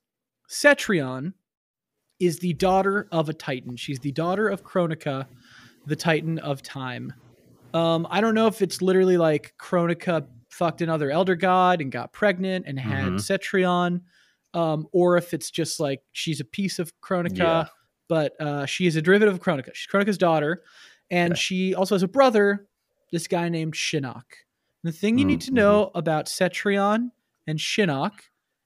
Cetrion, 0.50 1.34
is 2.26 2.40
the 2.40 2.54
daughter 2.54 3.08
of 3.12 3.30
a 3.30 3.34
Titan. 3.34 3.76
She's 3.76 4.00
the 4.00 4.12
daughter 4.12 4.48
of 4.48 4.64
Kronika, 4.64 5.26
the 5.86 5.96
Titan 5.96 6.40
of 6.40 6.62
time. 6.62 7.14
Um, 7.74 8.08
I 8.10 8.22
don't 8.22 8.36
know 8.36 8.48
if 8.48 8.62
it's 8.62 8.82
literally 8.82 9.18
like 9.18 9.54
Kronika 9.60 10.26
fucked 10.50 10.82
another 10.82 11.10
elder 11.10 11.36
god 11.36 11.82
and 11.82 11.92
got 11.92 12.14
pregnant 12.14 12.66
and 12.68 12.80
had 12.80 13.06
mm-hmm. 13.06 13.16
Cetrion, 13.18 14.02
um, 14.54 14.88
or 14.92 15.18
if 15.18 15.34
it's 15.34 15.50
just 15.50 15.80
like 15.80 16.02
she's 16.12 16.40
a 16.40 16.46
piece 16.46 16.78
of 16.80 16.94
Kronika, 17.02 17.38
yeah. 17.38 17.66
but 18.08 18.40
uh, 18.40 18.66
she 18.66 18.86
is 18.86 18.96
a 18.96 19.02
derivative 19.02 19.34
of 19.34 19.42
Kronika. 19.42 19.74
She's 19.74 19.92
Kronika's 19.92 20.18
daughter, 20.18 20.64
and 21.10 21.38
she 21.38 21.74
also 21.74 21.96
has 21.96 22.04
a 22.04 22.08
brother, 22.08 22.68
this 23.12 23.28
guy 23.28 23.50
named 23.50 23.74
Shinnok. 23.74 24.24
The 24.84 24.92
thing 24.92 25.18
you 25.18 25.24
mm-hmm. 25.24 25.30
need 25.30 25.42
to 25.42 25.52
know 25.52 25.92
about 25.96 26.28
Cetrion 26.28 27.10
and 27.48 27.58
Shinnok 27.58 28.14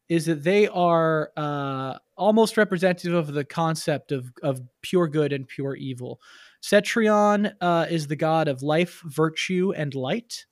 is 0.10 0.26
that 0.26 0.44
they 0.44 0.68
are 0.68 1.32
uh, 1.38 1.98
almost 2.18 2.58
representative 2.58 3.14
of 3.14 3.34
the 3.34 3.46
concept 3.46 4.12
of, 4.12 4.32
of 4.44 4.62
pure 4.82 5.08
good 5.08 5.32
and 5.32 5.48
pure 5.48 5.76
evil. 5.76 6.20
Cetrion 6.62 7.54
uh, 7.62 7.86
is 7.90 8.08
the 8.08 8.16
god 8.16 8.48
of 8.48 8.64
life, 8.64 9.02
virtue, 9.06 9.74
and 9.76 9.94
light. 9.96 10.46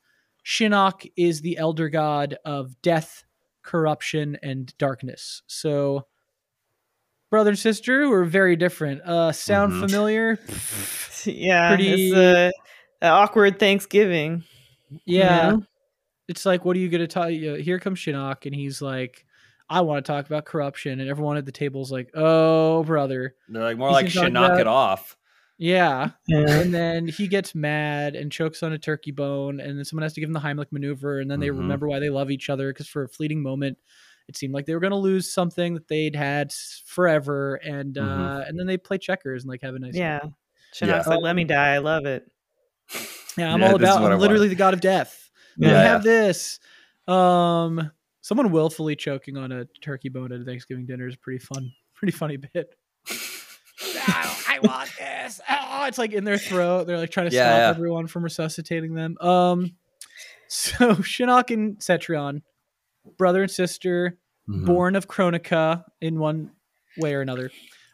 Shinnok 0.45 1.11
is 1.18 1.41
the 1.41 1.57
elder 1.57 1.89
god 1.89 2.38
of 2.45 2.80
death, 2.82 3.24
corruption, 3.63 4.38
and 4.43 4.76
darkness. 4.78 5.41
So, 5.47 6.05
brother 7.32 7.49
and 7.49 7.59
sister 7.59 8.07
were 8.07 8.26
very 8.26 8.55
different. 8.55 9.01
Uh, 9.01 9.32
sound 9.32 9.74
mm-hmm. 9.74 9.82
familiar? 9.82 10.39
yeah, 11.26 11.70
pretty 11.70 12.11
it's 12.11 12.16
a, 12.16 12.51
a 13.01 13.09
awkward 13.09 13.59
Thanksgiving. 13.59 14.43
Yeah, 15.05 15.57
it's 16.28 16.45
like, 16.45 16.63
what 16.63 16.78
are 16.78 16.80
you 16.80 16.89
going 16.89 17.01
to 17.01 17.07
tell 17.07 17.30
you? 17.30 17.55
Here 17.55 17.80
comes 17.80 17.99
Shinnok, 17.99 18.45
and 18.45 18.53
he's 18.53 18.82
like, 18.82 19.26
I 19.70 19.82
want 19.82 20.05
to 20.05 20.11
talk 20.11 20.26
about 20.26 20.45
corruption, 20.45 20.99
and 20.99 21.09
everyone 21.09 21.38
at 21.38 21.45
the 21.45 21.51
table 21.51 21.82
is 21.82 21.91
like, 21.91 22.11
"Oh, 22.13 22.84
brother." 22.84 23.36
They're 23.49 23.63
like 23.63 23.78
more 23.78 23.91
like 23.91 24.09
should 24.09 24.34
knock 24.34 24.51
about... 24.51 24.61
it 24.61 24.68
off. 24.68 25.18
Yeah. 25.57 26.11
and 26.28 26.74
then 26.74 27.07
he 27.07 27.28
gets 27.28 27.55
mad 27.55 28.16
and 28.16 28.32
chokes 28.32 28.61
on 28.61 28.74
a 28.74 28.78
turkey 28.78 29.11
bone, 29.11 29.59
and 29.59 29.78
then 29.78 29.86
someone 29.86 30.03
has 30.03 30.13
to 30.13 30.20
give 30.20 30.30
him 30.30 30.34
the 30.34 30.39
Heimlich 30.39 30.72
maneuver, 30.72 31.20
and 31.20 31.32
then 31.32 31.39
they 31.39 31.47
mm-hmm. 31.47 31.59
remember 31.59 31.88
why 31.88 31.99
they 31.99 32.09
love 32.09 32.30
each 32.30 32.49
other 32.49 32.72
because 32.72 32.88
for 32.88 33.03
a 33.03 33.09
fleeting 33.09 33.41
moment, 33.41 33.78
it 34.28 34.36
seemed 34.36 34.53
like 34.53 34.66
they 34.66 34.74
were 34.74 34.80
going 34.80 34.91
to 34.91 34.97
lose 34.97 35.32
something 35.32 35.76
that 35.76 35.88
they'd 35.88 36.16
had 36.16 36.53
forever, 36.86 37.55
and 37.55 37.95
mm-hmm. 37.95 38.22
uh, 38.22 38.39
and 38.41 38.59
then 38.59 38.68
they 38.68 38.78
play 38.78 38.97
checkers 38.97 39.43
and 39.43 39.49
like 39.49 39.61
have 39.61 39.76
a 39.76 39.80
nice. 39.80 39.95
Yeah. 39.95 40.20
Shinnok's 40.74 41.07
yeah. 41.07 41.13
like, 41.13 41.22
"Let 41.22 41.36
me 41.36 41.45
die. 41.45 41.76
I 41.76 41.78
love 41.78 42.05
it." 42.05 42.30
Yeah, 43.38 43.53
I'm 43.53 43.61
yeah, 43.61 43.70
all 43.70 43.76
about. 43.76 44.11
I'm 44.11 44.20
literally 44.20 44.47
the 44.47 44.55
god 44.55 44.74
of 44.74 44.82
death. 44.82 45.30
Yeah. 45.57 45.70
We 45.70 45.74
have 45.74 46.03
this. 46.03 46.59
Um, 47.07 47.91
Someone 48.26 48.49
willfully 48.49 48.95
choking 48.95 49.38
on 49.38 49.51
a 49.51 49.65
turkey 49.82 50.09
bone 50.09 50.32
at 50.32 50.41
a 50.41 50.43
Thanksgiving 50.43 50.88
dinner 50.88 51.07
is 51.07 51.15
pretty 51.15 51.38
fun, 51.38 51.71
pretty 51.93 52.11
funny 52.11 52.38
bit. 52.38 52.73
oh, 53.07 54.43
I 54.49 54.57
want 54.63 54.89
this. 54.97 55.39
Oh, 55.78 55.86
it's 55.86 55.99
like 55.99 56.11
in 56.11 56.23
their 56.23 56.39
throat. 56.39 56.88
They're 56.88 56.97
like 56.97 57.11
trying 57.11 57.30
to 57.30 57.36
yeah, 57.36 57.43
stop 57.43 57.57
yeah. 57.59 57.69
everyone 57.69 58.07
from 58.07 58.23
resuscitating 58.23 58.95
them. 58.95 59.15
Um, 59.21 59.76
so 60.47 60.73
Shinnok 60.95 61.53
and 61.53 61.78
Cetrion, 61.78 62.41
brother 63.15 63.43
and 63.43 63.51
sister, 63.51 64.17
mm-hmm. 64.49 64.65
born 64.65 64.95
of 64.95 65.07
Kronika 65.07 65.84
in 66.01 66.17
one 66.17 66.49
way 66.97 67.13
or 67.13 67.21
another. 67.21 67.51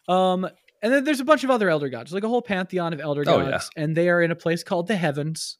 Um, 0.07 0.47
and 0.81 0.93
then 0.93 1.03
there's 1.03 1.19
a 1.19 1.25
bunch 1.25 1.43
of 1.43 1.49
other 1.49 1.69
elder 1.69 1.89
gods, 1.89 2.13
like 2.13 2.23
a 2.23 2.29
whole 2.29 2.41
pantheon 2.41 2.93
of 2.93 3.01
elder 3.01 3.23
oh, 3.27 3.39
gods, 3.39 3.69
yeah. 3.75 3.83
and 3.83 3.97
they 3.97 4.07
are 4.07 4.21
in 4.21 4.31
a 4.31 4.35
place 4.35 4.63
called 4.63 4.87
the 4.87 4.95
heavens. 4.95 5.57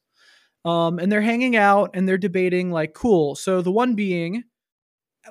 Um, 0.64 0.98
and 0.98 1.12
they're 1.12 1.20
hanging 1.20 1.58
out 1.58 1.90
and 1.94 2.08
they're 2.08 2.18
debating, 2.18 2.72
like, 2.72 2.94
cool. 2.94 3.36
So 3.36 3.62
the 3.62 3.72
one 3.72 3.96
being 3.96 4.44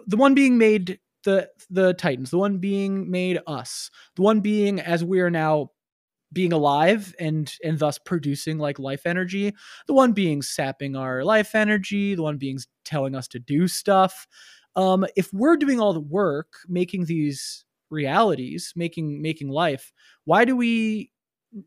the 0.07 0.16
one 0.16 0.34
being 0.34 0.59
made 0.59 0.99
the 1.24 1.51
the 1.68 1.95
Titans, 1.95 2.30
the 2.30 2.38
one 2.38 2.59
being 2.59 3.11
made 3.11 3.41
us, 3.47 3.91
the 4.16 4.22
one 4.22 4.41
being 4.41 4.80
as 4.80 5.05
we 5.05 5.20
are 5.20 5.30
now 5.30 5.70
being 6.32 6.53
alive 6.53 7.14
and 7.18 7.53
and 7.64 7.78
thus 7.78 7.99
producing 7.99 8.59
like 8.59 8.78
life 8.78 9.05
energy 9.05 9.53
the 9.88 9.95
one 9.95 10.12
being 10.12 10.43
sapping 10.43 10.95
our 10.95 11.24
life 11.24 11.57
energy 11.57 12.14
the 12.14 12.22
one 12.22 12.36
being 12.36 12.59
telling 12.84 13.14
us 13.14 13.26
to 13.28 13.38
do 13.38 13.66
stuff. 13.66 14.26
Um 14.76 15.05
if 15.16 15.32
we're 15.32 15.57
doing 15.57 15.80
all 15.80 15.93
the 15.93 16.01
work 16.01 16.53
making 16.68 17.07
these 17.07 17.64
realities 17.91 18.72
making 18.76 19.20
making 19.20 19.49
life 19.49 19.93
why 20.24 20.45
do 20.45 20.57
we 20.57 21.11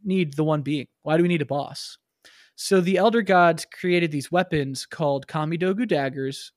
need 0.04 0.36
the 0.36 0.44
one 0.44 0.62
being? 0.62 0.88
Why 1.02 1.18
do 1.18 1.24
we 1.24 1.30
need 1.30 1.42
a 1.42 1.46
boss? 1.46 1.98
So 2.56 2.80
the 2.80 2.98
elder 2.98 3.22
gods 3.22 3.66
created 3.66 4.12
these 4.12 4.32
weapons 4.32 4.86
called 4.86 5.28
kamidogu 5.28 5.88
daggers 5.88 6.54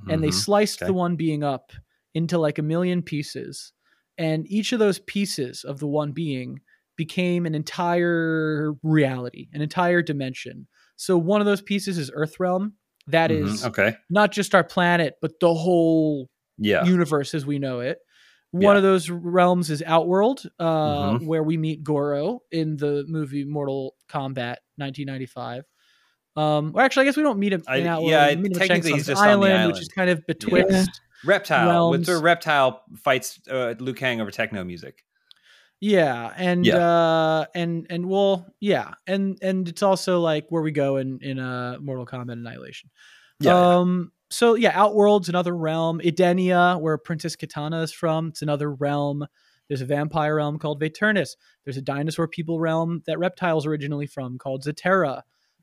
and 0.00 0.08
mm-hmm. 0.08 0.22
they 0.22 0.30
sliced 0.30 0.82
okay. 0.82 0.86
the 0.86 0.94
one 0.94 1.16
being 1.16 1.42
up 1.42 1.72
into 2.14 2.38
like 2.38 2.58
a 2.58 2.62
million 2.62 3.02
pieces 3.02 3.72
and 4.20 4.46
each 4.50 4.74
of 4.74 4.78
those 4.78 4.98
pieces 4.98 5.64
of 5.64 5.78
the 5.78 5.86
one 5.86 6.12
being 6.12 6.60
became 6.94 7.46
an 7.46 7.54
entire 7.54 8.74
reality, 8.82 9.48
an 9.54 9.62
entire 9.62 10.02
dimension. 10.02 10.68
So 10.96 11.16
one 11.16 11.40
of 11.40 11.46
those 11.46 11.62
pieces 11.62 11.96
is 11.96 12.10
Earthrealm. 12.10 12.72
That 13.06 13.30
mm-hmm. 13.30 13.46
is 13.46 13.64
okay. 13.64 13.96
not 14.10 14.30
just 14.30 14.54
our 14.54 14.62
planet, 14.62 15.14
but 15.22 15.40
the 15.40 15.54
whole 15.54 16.28
yeah. 16.58 16.84
universe 16.84 17.32
as 17.32 17.46
we 17.46 17.58
know 17.58 17.80
it. 17.80 17.96
One 18.50 18.74
yeah. 18.74 18.76
of 18.76 18.82
those 18.82 19.08
realms 19.08 19.70
is 19.70 19.82
Outworld, 19.86 20.42
uh, 20.58 20.64
mm-hmm. 21.12 21.26
where 21.26 21.42
we 21.42 21.56
meet 21.56 21.82
Goro 21.82 22.40
in 22.52 22.76
the 22.76 23.06
movie 23.08 23.44
Mortal 23.44 23.94
Kombat 24.10 24.56
1995. 24.76 25.64
Um, 26.40 26.72
or 26.74 26.82
actually, 26.82 27.02
I 27.02 27.04
guess 27.06 27.16
we 27.16 27.22
don't 27.22 27.38
meet 27.38 27.52
him 27.52 27.62
in 27.68 27.86
Outworld. 27.86 28.10
Yeah, 28.10 28.28
we 28.30 28.36
meet 28.36 28.52
him 28.52 28.58
technically 28.58 28.92
he's 28.92 29.06
just 29.06 29.20
island, 29.20 29.44
on 29.44 29.48
the 29.48 29.54
island, 29.54 29.72
which 29.72 29.82
is 29.82 29.88
kind 29.88 30.10
of 30.10 30.26
betwixt. 30.26 30.72
Yeah. 30.72 30.84
Reptile, 31.22 31.90
with 31.90 32.06
the 32.06 32.16
reptile 32.16 32.82
fights 32.96 33.40
uh, 33.50 33.74
Liu 33.78 33.92
Kang 33.92 34.22
over 34.22 34.30
techno 34.30 34.64
music. 34.64 35.04
Yeah, 35.80 36.32
and 36.36 36.64
yeah. 36.64 36.76
uh 36.76 37.44
and 37.54 37.86
and 37.90 38.06
well, 38.06 38.46
yeah. 38.60 38.94
And 39.06 39.38
and 39.42 39.68
it's 39.68 39.82
also 39.82 40.20
like 40.20 40.46
where 40.50 40.62
we 40.62 40.72
go 40.72 40.96
in 40.96 41.18
in 41.20 41.38
uh 41.38 41.76
Mortal 41.80 42.06
Kombat 42.06 42.32
Annihilation. 42.32 42.90
Yeah. 43.38 43.76
Um 43.76 44.12
so 44.30 44.54
yeah, 44.54 44.72
Outworld's 44.74 45.28
another 45.28 45.56
realm. 45.56 46.00
Edenia, 46.00 46.80
where 46.80 46.96
Princess 46.98 47.36
Katana 47.36 47.82
is 47.82 47.92
from, 47.92 48.28
it's 48.28 48.42
another 48.42 48.70
realm. 48.70 49.26
There's 49.68 49.80
a 49.80 49.86
vampire 49.86 50.36
realm 50.36 50.58
called 50.58 50.80
Vaeternus. 50.80 51.36
There's 51.64 51.76
a 51.76 51.82
dinosaur 51.82 52.28
people 52.28 52.60
realm 52.60 53.02
that 53.06 53.18
reptiles 53.18 53.66
originally 53.66 54.06
from 54.06 54.38
called 54.38 54.64
Zaterra. 54.64 55.22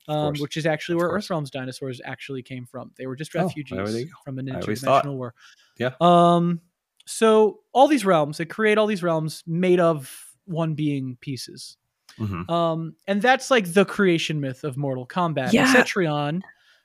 Um, 0.10 0.34
which 0.40 0.56
is 0.56 0.66
actually 0.66 0.96
where 0.96 1.10
Earthrealm's 1.10 1.52
dinosaurs 1.52 2.00
actually 2.06 2.42
came 2.42 2.66
from. 2.66 2.92
They 2.98 3.08
were 3.08 3.16
just 3.18 3.36
oh, 3.36 3.44
refugees 3.44 3.78
oh, 3.78 4.22
from 4.24 4.40
an 4.40 4.46
interdimensional 4.46 5.16
war. 5.18 5.34
Yeah. 5.78 5.92
Um, 6.00 6.62
so 7.06 7.60
all 7.74 7.88
these 7.88 8.06
realms, 8.06 8.38
they 8.38 8.46
create 8.46 8.78
all 8.78 8.88
these 8.88 9.04
realms 9.04 9.44
made 9.46 9.80
of 9.82 10.28
one 10.46 10.76
being 10.76 11.18
pieces. 11.20 11.78
Mm-hmm. 12.20 12.50
Um, 12.50 12.96
and 13.06 13.22
that's 13.22 13.52
like 13.52 13.74
the 13.74 13.86
creation 13.86 14.40
myth 14.40 14.64
of 14.64 14.78
Mortal 14.78 15.06
Kombat. 15.06 15.54
Yeah. 15.54 15.74
Cetrion 15.74 16.42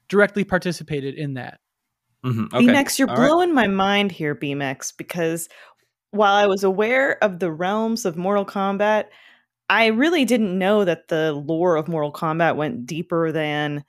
directly 0.09 0.45
participated 0.45 1.15
in 1.15 1.35
that. 1.35 1.61
Mm-hmm. 2.25 2.55
Okay. 2.55 2.67
BMX, 2.67 2.99
you're 2.99 3.09
all 3.09 3.17
blowing 3.17 3.55
right. 3.55 3.67
my 3.67 3.69
mind 3.69 4.13
here, 4.13 4.35
BMX, 4.35 4.93
because 4.97 5.49
while 6.11 6.35
I 6.35 6.47
was 6.47 6.63
aware 6.63 7.23
of 7.23 7.39
the 7.39 7.51
realms 7.51 8.05
of 8.05 8.17
Mortal 8.17 8.45
Kombat, 8.45 9.07
I 9.73 9.87
really 9.87 10.25
didn't 10.25 10.57
know 10.57 10.85
that 10.85 11.09
the 11.09 11.33
lore 11.33 11.77
of 11.77 11.89
Mortal 11.89 12.13
Kombat 12.13 12.57
went 12.57 12.87
deeper 12.87 13.33
than 13.33 13.85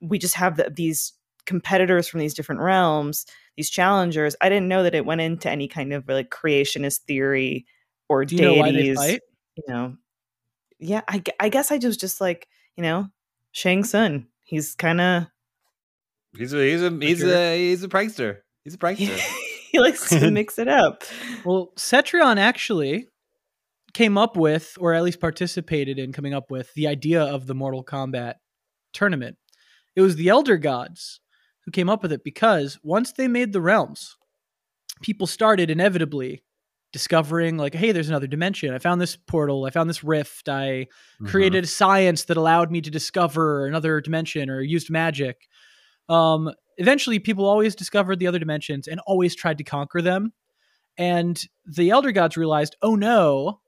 we 0.00 0.18
just 0.18 0.34
have 0.34 0.56
the, 0.56 0.70
these 0.70 1.14
competitors 1.46 2.06
from 2.06 2.20
these 2.20 2.34
different 2.34 2.60
realms 2.60 3.24
these 3.58 3.68
challengers, 3.68 4.36
I 4.40 4.48
didn't 4.48 4.68
know 4.68 4.84
that 4.84 4.94
it 4.94 5.04
went 5.04 5.20
into 5.20 5.50
any 5.50 5.66
kind 5.66 5.92
of 5.92 6.08
like 6.08 6.30
creationist 6.30 7.00
theory 7.08 7.66
or 8.08 8.24
Do 8.24 8.36
you 8.36 8.40
deities. 8.40 8.96
Know 8.96 9.04
you 9.56 9.64
know, 9.66 9.96
yeah, 10.78 11.00
I, 11.08 11.20
I 11.40 11.48
guess 11.48 11.72
I 11.72 11.78
just 11.78 11.98
just 11.98 12.20
like 12.20 12.46
you 12.76 12.84
know 12.84 13.08
Shang 13.50 13.82
Tsung. 13.82 14.28
He's 14.44 14.76
kind 14.76 15.00
of 15.00 15.26
he's 16.36 16.54
a 16.54 16.64
he's 16.64 16.82
a 16.84 16.90
he's 17.00 17.24
a 17.24 17.56
he's 17.56 17.82
a 17.82 17.88
prankster. 17.88 18.38
He's 18.62 18.74
a 18.74 18.78
prankster. 18.78 19.18
he 19.72 19.80
likes 19.80 20.08
to 20.08 20.30
mix 20.30 20.58
it 20.58 20.68
up. 20.68 21.02
Well, 21.44 21.72
Cetrion 21.76 22.36
actually 22.36 23.07
came 23.98 24.16
up 24.16 24.36
with, 24.36 24.78
or 24.78 24.94
at 24.94 25.02
least 25.02 25.18
participated 25.18 25.98
in 25.98 26.12
coming 26.12 26.32
up 26.32 26.52
with, 26.52 26.72
the 26.74 26.86
idea 26.86 27.20
of 27.20 27.48
the 27.48 27.54
Mortal 27.54 27.82
Kombat 27.82 28.34
tournament. 28.92 29.36
It 29.96 30.02
was 30.02 30.14
the 30.14 30.28
Elder 30.28 30.56
Gods 30.56 31.18
who 31.64 31.72
came 31.72 31.88
up 31.90 32.00
with 32.00 32.12
it 32.12 32.22
because 32.22 32.78
once 32.84 33.10
they 33.10 33.26
made 33.26 33.52
the 33.52 33.60
realms, 33.60 34.16
people 35.02 35.26
started 35.26 35.68
inevitably 35.68 36.44
discovering 36.92 37.56
like 37.56 37.74
hey 37.74 37.90
there's 37.90 38.08
another 38.08 38.28
dimension. 38.28 38.72
I 38.72 38.78
found 38.78 39.00
this 39.00 39.16
portal. 39.16 39.64
I 39.64 39.70
found 39.70 39.90
this 39.90 40.04
rift. 40.04 40.48
I 40.48 40.62
mm-hmm. 40.62 41.26
created 41.26 41.64
a 41.64 41.66
science 41.66 42.24
that 42.26 42.36
allowed 42.36 42.70
me 42.70 42.80
to 42.80 42.92
discover 42.92 43.66
another 43.66 44.00
dimension 44.00 44.48
or 44.48 44.60
used 44.60 44.90
magic. 44.90 45.48
Um 46.08 46.52
eventually 46.76 47.18
people 47.18 47.44
always 47.44 47.74
discovered 47.74 48.20
the 48.20 48.28
other 48.28 48.38
dimensions 48.38 48.86
and 48.86 49.00
always 49.08 49.34
tried 49.34 49.58
to 49.58 49.64
conquer 49.64 50.00
them. 50.00 50.32
And 50.96 51.42
the 51.66 51.90
elder 51.90 52.12
gods 52.12 52.36
realized 52.36 52.76
oh 52.80 52.94
no 52.94 53.60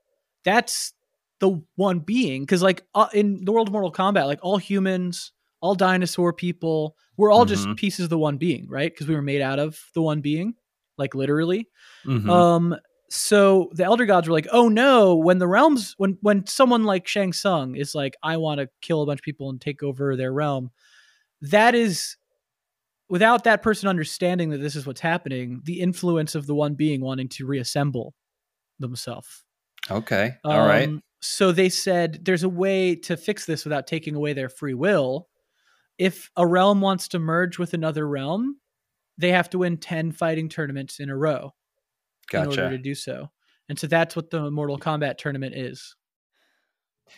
that's 0.45 0.93
the 1.41 1.63
one 1.77 2.01
being 2.01 2.43
because 2.43 2.63
like 2.63 2.85
uh, 2.95 3.09
in 3.15 3.45
the 3.45 3.53
world 3.53 3.69
of 3.69 3.73
mortal 3.73 3.93
kombat 3.93 4.27
like 4.27 4.41
all 4.43 4.59
humans 4.59 5.33
all 5.61 5.75
dinosaur 5.75 6.33
people. 6.33 6.97
We're 7.17 7.31
all 7.31 7.45
mm-hmm. 7.45 7.65
just 7.67 7.77
pieces 7.77 8.05
of 8.05 8.11
the 8.11 8.19
one 8.19 8.39
being, 8.39 8.67
right? 8.69 8.93
Because 8.93 9.09
we 9.09 9.15
were 9.15 9.23
made 9.23 9.43
out 9.43 9.59
of 9.59 9.79
the 9.95 10.03
one 10.03 10.21
being, 10.21 10.55
like 10.97 11.15
literally. 11.15 11.69
Mm-hmm. 12.07 12.31
Um, 12.31 12.77
so 13.11 13.71
the 13.75 13.85
elder 13.85 14.07
gods 14.07 14.29
were 14.29 14.33
like, 14.33 14.49
"Oh 14.53 14.69
no!" 14.69 15.17
When 15.17 15.39
the 15.39 15.49
realms, 15.49 15.95
when 15.99 16.17
when 16.23 16.47
someone 16.47 16.85
like 16.85 17.07
Shang 17.07 17.33
Tsung 17.33 17.75
is 17.77 17.95
like, 17.95 18.17
"I 18.23 18.37
want 18.37 18.61
to 18.61 18.69
kill 18.81 19.03
a 19.03 19.07
bunch 19.07 19.21
of 19.21 19.25
people 19.25 19.51
and 19.51 19.61
take 19.61 19.83
over 19.83 20.17
their 20.17 20.33
realm," 20.33 20.71
that 21.43 21.75
is 21.75 22.17
without 23.09 23.45
that 23.45 23.63
person 23.63 23.89
understanding 23.89 24.51
that 24.51 24.59
this 24.59 24.77
is 24.77 24.87
what's 24.87 25.01
happening. 25.01 25.61
The 25.65 25.81
influence 25.81 26.35
of 26.35 26.47
the 26.47 26.55
one 26.55 26.75
being 26.75 27.01
wanting 27.01 27.29
to 27.31 27.47
reassemble 27.47 28.15
themselves. 28.79 29.45
Okay, 29.89 30.35
all 30.45 30.61
um, 30.61 30.69
right. 30.69 30.91
So 31.21 31.53
they 31.53 31.69
said 31.69 32.25
there's 32.25 32.43
a 32.43 32.49
way 32.49 32.97
to 32.97 33.17
fix 33.17 33.45
this 33.45 33.65
without 33.65 33.87
taking 33.87 34.15
away 34.15 34.33
their 34.33 34.49
free 34.49 34.75
will 34.75 35.29
if 36.01 36.31
a 36.35 36.47
realm 36.47 36.81
wants 36.81 37.09
to 37.09 37.19
merge 37.19 37.59
with 37.59 37.75
another 37.75 38.09
realm, 38.09 38.57
they 39.19 39.33
have 39.33 39.51
to 39.51 39.59
win 39.59 39.77
10 39.77 40.13
fighting 40.13 40.49
tournaments 40.49 40.99
in 40.99 41.11
a 41.11 41.17
row 41.17 41.53
gotcha. 42.31 42.51
in 42.51 42.59
order 42.59 42.71
to 42.71 42.83
do 42.83 42.95
so. 42.95 43.31
And 43.69 43.79
so 43.79 43.87
that's 43.87 44.17
what 44.17 44.31
the 44.31 44.51
Mortal 44.51 44.79
Kombat 44.79 45.19
tournament 45.19 45.55
is. 45.55 45.95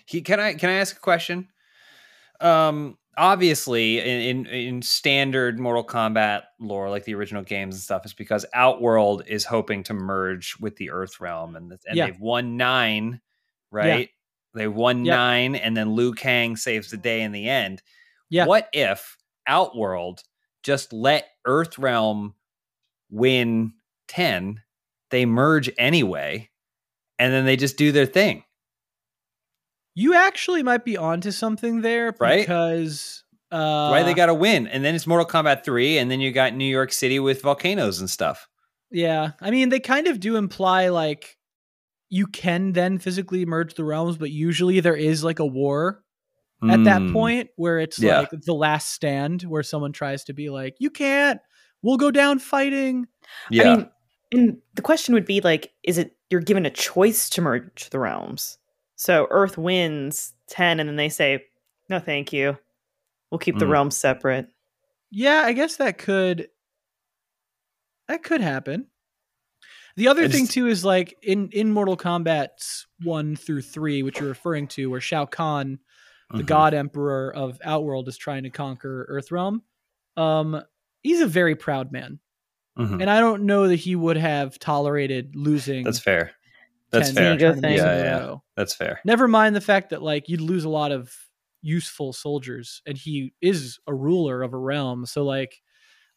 He, 0.05 0.21
can 0.21 0.41
I 0.41 0.55
can 0.55 0.69
I 0.69 0.75
ask 0.75 0.97
a 0.97 1.01
question? 1.01 1.49
Um 2.41 2.99
obviously 3.17 3.99
in, 3.99 4.47
in, 4.47 4.47
in 4.47 4.83
standard 4.83 5.59
Mortal 5.59 5.85
Kombat 5.85 6.43
lore, 6.59 6.91
like 6.91 7.05
the 7.05 7.15
original 7.15 7.43
games 7.43 7.75
and 7.75 7.83
stuff, 7.83 8.05
is 8.07 8.15
because 8.15 8.47
Outworld 8.55 9.25
is 9.27 9.45
hoping 9.45 9.83
to 9.85 9.95
merge 9.95 10.57
with 10.61 10.77
the 10.77 10.91
Earth 10.91 11.21
realm, 11.21 11.57
and 11.57 11.71
and 11.71 11.97
yeah. 11.97 12.07
they've 12.07 12.21
won 12.21 12.57
nine, 12.57 13.21
right? 13.71 14.01
Yeah. 14.01 14.07
They 14.55 14.69
won 14.69 15.05
yeah. 15.05 15.17
nine, 15.17 15.55
and 15.55 15.77
then 15.77 15.95
Liu 15.95 16.13
Kang 16.13 16.57
saves 16.57 16.91
the 16.91 16.97
day 16.97 17.23
in 17.23 17.33
the 17.33 17.49
end. 17.49 17.83
Yeah. 18.29 18.47
What 18.47 18.69
if 18.73 19.17
Outworld 19.47 20.23
just 20.63 20.93
let 20.93 21.27
Earth 21.45 21.79
realm 21.79 22.35
win 23.11 23.73
10, 24.09 24.61
they 25.11 25.27
merge 25.27 25.71
anyway, 25.79 26.51
and 27.19 27.33
then 27.33 27.45
they 27.45 27.57
just 27.57 27.77
do 27.77 27.93
their 27.93 28.07
thing? 28.07 28.45
You 29.95 30.15
actually 30.15 30.63
might 30.63 30.85
be 30.85 30.97
onto 30.97 31.31
something 31.31 31.83
there 31.83 32.15
right? 32.19 32.41
because 32.41 33.25
uh, 33.51 33.89
why 33.89 34.03
they 34.03 34.15
got 34.15 34.27
to 34.27 34.35
win, 34.35 34.67
and 34.67 34.85
then 34.85 34.95
it's 34.95 35.07
Mortal 35.07 35.27
Kombat 35.27 35.65
three, 35.65 35.99
and 35.99 36.11
then 36.11 36.21
you 36.21 36.33
got 36.33 36.55
New 36.55 36.65
York 36.65 36.93
City 36.93 37.19
with 37.19 37.43
volcanoes 37.43 38.01
and 38.01 38.09
stuff. 38.09 38.49
Yeah, 38.91 39.33
I 39.41 39.51
mean 39.51 39.69
they 39.69 39.81
kind 39.81 40.07
of 40.07 40.21
do 40.21 40.37
imply 40.37 40.89
like 40.89 41.37
you 42.09 42.27
can 42.27 42.73
then 42.73 42.99
physically 42.99 43.47
merge 43.47 43.75
the 43.75 43.85
realms, 43.85 44.19
but 44.19 44.31
usually 44.31 44.81
there 44.81 44.97
is 44.97 45.25
like 45.25 45.39
a 45.39 45.47
war 45.47 46.03
at 46.63 46.79
mm. 46.79 46.85
that 46.85 47.13
point 47.13 47.49
where 47.57 47.79
it's 47.79 47.99
yeah. 47.99 48.21
like 48.21 48.31
the 48.31 48.55
last 48.55 48.91
stand 48.91 49.43
where 49.43 49.63
someone 49.63 49.93
tries 49.93 50.23
to 50.25 50.33
be 50.33 50.49
like, 50.51 50.77
you 50.79 50.91
can't, 50.91 51.41
we'll 51.83 51.97
go 51.97 52.11
down 52.11 52.39
fighting. 52.39 53.07
Yeah. 53.51 53.63
I 53.63 53.77
mean, 53.77 53.91
and 54.33 54.59
the 54.75 54.83
question 54.83 55.15
would 55.15 55.25
be 55.25 55.41
like, 55.41 55.73
is 55.83 55.99
it 55.99 56.17
you're 56.31 56.41
given 56.41 56.67
a 56.67 56.71
choice 56.71 57.29
to 57.31 57.41
merge 57.41 57.91
the 57.91 57.99
realms? 57.99 58.59
So 59.03 59.27
Earth 59.31 59.59
wins 59.59 60.33
10 60.51 60.79
and 60.79 60.89
then 60.89 60.95
they 60.95 61.09
say, 61.09 61.43
no, 61.89 61.99
thank 61.99 62.33
you. 62.33 62.57
We'll 63.33 63.41
keep 63.41 63.59
the 63.59 63.65
mm. 63.65 63.71
realms 63.71 63.97
separate. 63.97 64.47
Yeah, 65.11 65.43
I 65.45 65.55
guess 65.55 65.79
that 65.79 65.99
could 65.99 66.51
that 68.07 68.23
could 68.23 68.41
happen. 68.41 68.87
The 69.97 70.07
other 70.07 70.29
thing 70.29 70.47
too 70.47 70.69
is 70.69 70.85
like 70.85 71.17
in 71.21 71.49
in 71.51 71.73
Mortal 71.73 71.97
Kombat 71.97 72.85
1 73.03 73.35
through 73.35 73.63
3, 73.63 74.05
which 74.05 74.21
you're 74.21 74.29
referring 74.29 74.69
to, 74.69 74.89
where 74.89 75.01
Shao 75.01 75.27
Kahn 75.27 75.81
the 76.31 76.39
mm-hmm. 76.39 76.47
god 76.47 76.73
emperor 76.73 77.35
of 77.35 77.59
Outworld 77.65 78.07
is 78.07 78.17
trying 78.17 78.45
to 78.45 78.51
conquer 78.51 79.09
Earthrealm. 79.11 79.63
Um, 80.17 80.63
he's 81.03 81.21
a 81.21 81.27
very 81.27 81.57
proud 81.57 81.91
man, 81.91 82.21
mm-hmm. 82.79 83.01
and 83.01 83.11
I 83.11 83.19
don't 83.19 83.47
know 83.47 83.67
that 83.67 83.77
he 83.77 83.97
would 83.97 84.17
have 84.17 84.61
tolerated 84.61 85.35
losing. 85.35 85.83
That's 85.83 85.99
fair. 85.99 86.31
That's 86.93 87.11
fair. 87.11 87.39
Yeah, 87.39 87.55
yeah. 87.71 88.37
That's 88.57 88.75
fair. 88.75 89.01
Never 89.05 89.27
mind 89.27 89.57
the 89.57 89.61
fact 89.61 89.91
that 89.91 90.03
like 90.03 90.29
you'd 90.29 90.41
lose 90.41 90.65
a 90.65 90.69
lot 90.69 90.93
of 90.93 91.15
useful 91.63 92.13
soldiers, 92.13 92.83
and 92.87 92.97
he 92.99 93.33
is 93.41 93.79
a 93.87 93.95
ruler 93.95 94.43
of 94.43 94.53
a 94.53 94.59
realm. 94.59 95.07
So 95.07 95.25
like, 95.25 95.63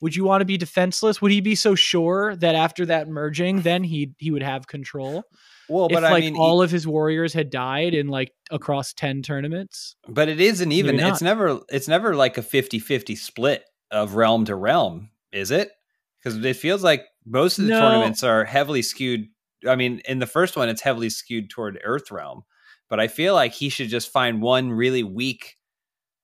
would 0.01 0.15
you 0.15 0.25
want 0.25 0.41
to 0.41 0.45
be 0.45 0.57
defenseless? 0.57 1.21
Would 1.21 1.31
he 1.31 1.41
be 1.41 1.55
so 1.55 1.75
sure 1.75 2.35
that 2.35 2.55
after 2.55 2.85
that 2.87 3.07
merging, 3.07 3.61
then 3.61 3.83
he 3.83 4.11
he 4.17 4.31
would 4.31 4.43
have 4.43 4.67
control? 4.67 5.23
Well, 5.69 5.87
but 5.87 6.03
if, 6.03 6.09
I 6.09 6.11
like 6.11 6.23
mean, 6.23 6.35
all 6.35 6.61
of 6.61 6.69
his 6.69 6.85
warriors 6.85 7.33
had 7.33 7.49
died 7.49 7.93
in 7.93 8.07
like 8.07 8.31
across 8.51 8.93
10 8.93 9.23
tournaments. 9.23 9.95
But 10.07 10.29
it 10.29 10.39
isn't 10.39 10.71
even 10.71 10.99
it's 10.99 11.21
never 11.21 11.61
it's 11.69 11.87
never 11.87 12.15
like 12.15 12.37
a 12.37 12.41
50-50 12.41 13.17
split 13.17 13.63
of 13.91 14.15
realm 14.15 14.45
to 14.45 14.55
realm, 14.55 15.09
is 15.31 15.51
it? 15.51 15.71
Because 16.19 16.43
it 16.43 16.55
feels 16.57 16.83
like 16.83 17.05
most 17.25 17.57
of 17.57 17.65
the 17.65 17.71
no. 17.71 17.79
tournaments 17.79 18.23
are 18.23 18.45
heavily 18.45 18.81
skewed. 18.81 19.27
I 19.67 19.75
mean, 19.75 20.01
in 20.05 20.19
the 20.19 20.27
first 20.27 20.55
one, 20.55 20.69
it's 20.69 20.81
heavily 20.81 21.09
skewed 21.09 21.49
toward 21.49 21.79
Earth 21.83 22.11
realm, 22.11 22.43
but 22.89 22.99
I 22.99 23.07
feel 23.07 23.33
like 23.33 23.53
he 23.53 23.69
should 23.69 23.89
just 23.89 24.11
find 24.11 24.41
one 24.41 24.71
really 24.71 25.03
weak 25.03 25.57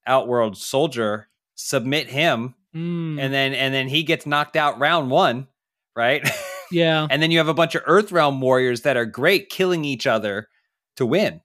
Outworld 0.08 0.58
soldier, 0.58 1.30
submit 1.54 2.10
him, 2.10 2.56
mm. 2.76 3.20
and 3.20 3.32
then 3.32 3.54
and 3.54 3.72
then 3.72 3.88
he 3.88 4.02
gets 4.02 4.26
knocked 4.26 4.56
out 4.56 4.80
round 4.80 5.12
one, 5.12 5.48
right? 5.96 6.28
Yeah. 6.74 7.06
and 7.10 7.22
then 7.22 7.32
you 7.32 7.38
have 7.40 7.50
a 7.50 7.54
bunch 7.54 7.76
of 7.76 7.84
Earth 7.86 8.14
Realm 8.14 8.40
warriors 8.40 8.84
that 8.84 8.96
are 8.96 9.06
great 9.06 9.50
killing 9.50 9.84
each 9.84 10.08
other 10.08 10.48
to 10.96 11.06
win. 11.06 11.42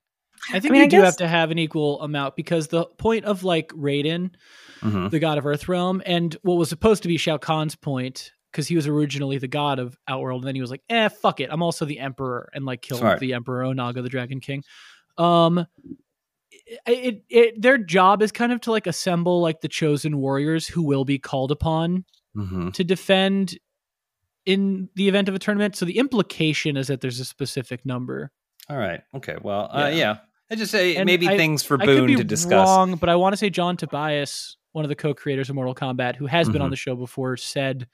I 0.53 0.61
think 0.61 0.67
I 0.67 0.69
mean, 0.71 0.79
you 0.79 0.85
I 0.85 0.87
do 0.87 0.97
guess... 0.97 1.05
have 1.05 1.17
to 1.17 1.27
have 1.27 1.51
an 1.51 1.59
equal 1.59 2.01
amount 2.01 2.37
because 2.37 2.69
the 2.69 2.85
point 2.85 3.25
of 3.25 3.43
like 3.43 3.67
Raiden, 3.73 4.31
mm-hmm. 4.79 5.09
the 5.09 5.19
god 5.19 5.37
of 5.37 5.45
Earth 5.45 5.67
Realm, 5.67 6.01
and 6.05 6.33
what 6.43 6.55
was 6.55 6.69
supposed 6.69 7.03
to 7.03 7.09
be 7.09 7.17
Shao 7.17 7.37
Kahn's 7.37 7.75
point, 7.75 8.31
because 8.57 8.67
he 8.67 8.75
was 8.75 8.87
originally 8.87 9.37
the 9.37 9.47
god 9.47 9.77
of 9.77 9.95
Outworld, 10.07 10.41
and 10.41 10.47
then 10.47 10.55
he 10.55 10.61
was 10.61 10.71
like, 10.71 10.81
eh, 10.89 11.09
fuck 11.09 11.39
it. 11.39 11.49
I'm 11.51 11.61
also 11.61 11.85
the 11.85 11.99
Emperor 11.99 12.49
and 12.55 12.65
like 12.65 12.81
killed 12.81 13.01
Smart. 13.01 13.19
the 13.19 13.35
Emperor 13.35 13.63
Onaga, 13.63 14.01
the 14.01 14.09
Dragon 14.09 14.39
King. 14.39 14.63
Um 15.19 15.67
it, 16.65 16.79
it, 16.87 17.23
it 17.29 17.61
their 17.61 17.77
job 17.77 18.23
is 18.23 18.31
kind 18.31 18.51
of 18.51 18.59
to 18.61 18.71
like 18.71 18.87
assemble 18.87 19.41
like 19.41 19.61
the 19.61 19.67
chosen 19.67 20.17
warriors 20.17 20.67
who 20.67 20.81
will 20.81 21.05
be 21.05 21.19
called 21.19 21.51
upon 21.51 22.03
mm-hmm. 22.35 22.71
to 22.71 22.83
defend 22.83 23.59
in 24.47 24.89
the 24.95 25.07
event 25.07 25.29
of 25.29 25.35
a 25.35 25.39
tournament. 25.39 25.75
So 25.75 25.85
the 25.85 25.99
implication 25.99 26.77
is 26.77 26.87
that 26.87 27.01
there's 27.01 27.19
a 27.19 27.25
specific 27.25 27.85
number. 27.85 28.31
All 28.71 28.77
right. 28.77 29.01
Okay. 29.13 29.37
Well, 29.39 29.69
uh, 29.71 29.89
yeah. 29.91 29.95
yeah. 29.95 30.17
I 30.49 30.55
just 30.55 30.71
say 30.71 30.95
and 30.95 31.05
maybe 31.05 31.27
I, 31.27 31.37
things 31.37 31.61
for 31.61 31.77
Boon 31.77 32.17
to 32.17 32.23
discuss. 32.23 32.67
Wrong, 32.67 32.95
but 32.95 33.07
I 33.07 33.17
want 33.17 33.33
to 33.33 33.37
say 33.37 33.51
John 33.51 33.77
Tobias, 33.77 34.57
one 34.71 34.83
of 34.83 34.89
the 34.89 34.95
co-creators 34.95 35.49
of 35.49 35.55
Mortal 35.55 35.75
Kombat, 35.75 36.15
who 36.15 36.25
has 36.25 36.47
mm-hmm. 36.47 36.53
been 36.53 36.61
on 36.63 36.67
mm-hmm. 36.67 36.71
the 36.71 36.77
show 36.77 36.95
before, 36.95 37.37
said 37.37 37.87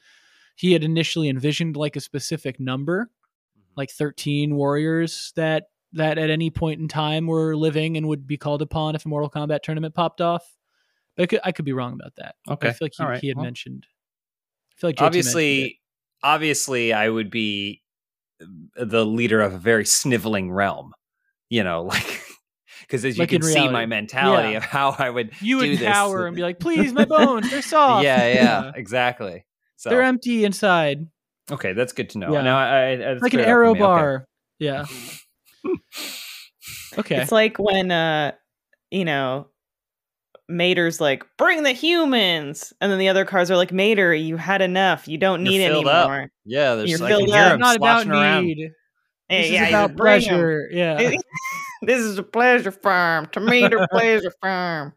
he 0.56 0.74
had 0.74 0.84
initially 0.84 1.30
envisioned 1.30 1.76
like 1.76 1.95
a 1.95 2.01
specific 2.01 2.60
number, 2.60 3.06
mm-hmm. 3.06 3.72
like 3.76 3.91
13 3.91 4.56
warriors 4.56 5.34
that 5.36 5.66
that 5.93 6.18
at 6.18 6.30
any 6.30 6.49
point 6.49 6.80
in 6.80 6.88
time 6.88 7.28
were 7.28 7.56
living 7.56 7.97
and 7.97 8.08
would 8.08 8.26
be 8.26 8.38
called 8.38 8.62
upon 8.62 8.95
if 8.95 9.06
a 9.06 9.08
Mortal 9.08 9.30
Kombat 9.30 9.62
tournament 9.62 9.93
popped 9.93 10.22
off. 10.22 10.43
But 11.16 11.24
I 11.24 11.26
could, 11.28 11.39
I 11.43 11.51
could 11.51 11.66
be 11.66 11.74
wrong 11.74 11.93
about 11.93 12.16
that. 12.16 12.36
Okay. 12.49 12.70
I 12.70 12.72
feel 12.72 12.86
like 12.86 12.93
he, 12.97 13.04
right. 13.04 13.20
he 13.22 13.28
had 13.28 13.38
well, 13.38 13.45
mentioned. 13.45 13.86
I 14.72 14.80
feel 14.80 14.89
like 14.89 14.95
JT 14.97 15.06
obviously 15.06 15.82
obviously 16.24 16.93
I 16.93 17.10
would 17.10 17.30
be 17.30 17.82
uh, 18.41 18.86
the 18.86 19.06
leader 19.06 19.41
of 19.41 19.54
a 19.54 19.58
very 19.58 19.86
sniveling 19.86 20.51
realm, 20.51 20.93
you 21.49 21.64
know, 21.64 21.84
like 21.84 22.22
because 22.82 23.06
as 23.06 23.18
you 23.18 23.24
like 23.24 23.30
can 23.30 23.41
see 23.41 23.68
my 23.70 23.86
mentality 23.86 24.51
yeah. 24.51 24.58
of 24.58 24.64
how 24.64 24.95
I 24.97 25.10
would 25.10 25.32
you 25.41 25.58
would 25.58 25.80
cower 25.80 26.26
and 26.26 26.36
be 26.36 26.41
like, 26.41 26.60
please, 26.60 26.91
my 26.93 27.06
bones, 27.06 27.49
they're 27.49 27.62
soft. 27.62 28.04
yeah, 28.04 28.28
yeah, 28.34 28.72
exactly. 28.76 29.45
So 29.84 29.90
they're 29.90 30.02
empty 30.02 30.46
inside. 30.46 31.08
Okay, 31.52 31.74
that's 31.74 31.92
good 31.92 32.10
to 32.12 32.20
know. 32.20 32.32
Yeah. 32.32 32.42
Now, 32.42 32.58
I, 32.58 32.92
I 32.94 33.14
like 33.16 33.34
an 33.34 33.42
arrow 33.42 33.76
bar. 33.76 34.16
Okay. 34.16 34.26
Yeah. 34.60 34.86
okay. 36.98 37.22
It's 37.22 37.34
like 37.34 37.60
when 37.60 37.92
uh, 37.92 38.32
you 38.92 39.04
know, 39.04 39.48
Mater's 40.48 41.02
like, 41.02 41.26
bring 41.38 41.64
the 41.64 41.72
humans. 41.72 42.72
And 42.80 42.92
then 42.92 43.00
the 43.00 43.10
other 43.10 43.26
cars 43.26 43.50
are 43.52 43.58
like, 43.58 43.74
Mater, 43.74 44.14
you 44.14 44.38
had 44.38 44.62
enough. 44.62 45.08
You 45.08 45.18
don't 45.18 45.44
need 45.44 45.62
any 45.62 45.84
more. 45.84 46.30
Yeah, 46.46 46.76
there's 46.76 46.90
You're 46.90 47.00
like, 47.00 47.10
filled 47.10 47.32
up. 47.32 47.60
not 47.60 47.76
about 47.76 48.08
around. 48.08 48.46
need. 48.46 48.72
Hey, 49.28 49.42
this 49.42 49.52
yeah, 49.52 49.64
is 49.64 49.70
about 49.70 49.98
pleasure. 49.98 50.70
Yeah. 50.72 51.16
this 51.82 52.00
is 52.00 52.18
a 52.18 52.24
pleasure 52.24 52.72
farm. 52.72 53.28
Tow 53.28 53.42
Mater 53.42 53.88
pleasure 53.92 54.34
farm. 54.42 54.94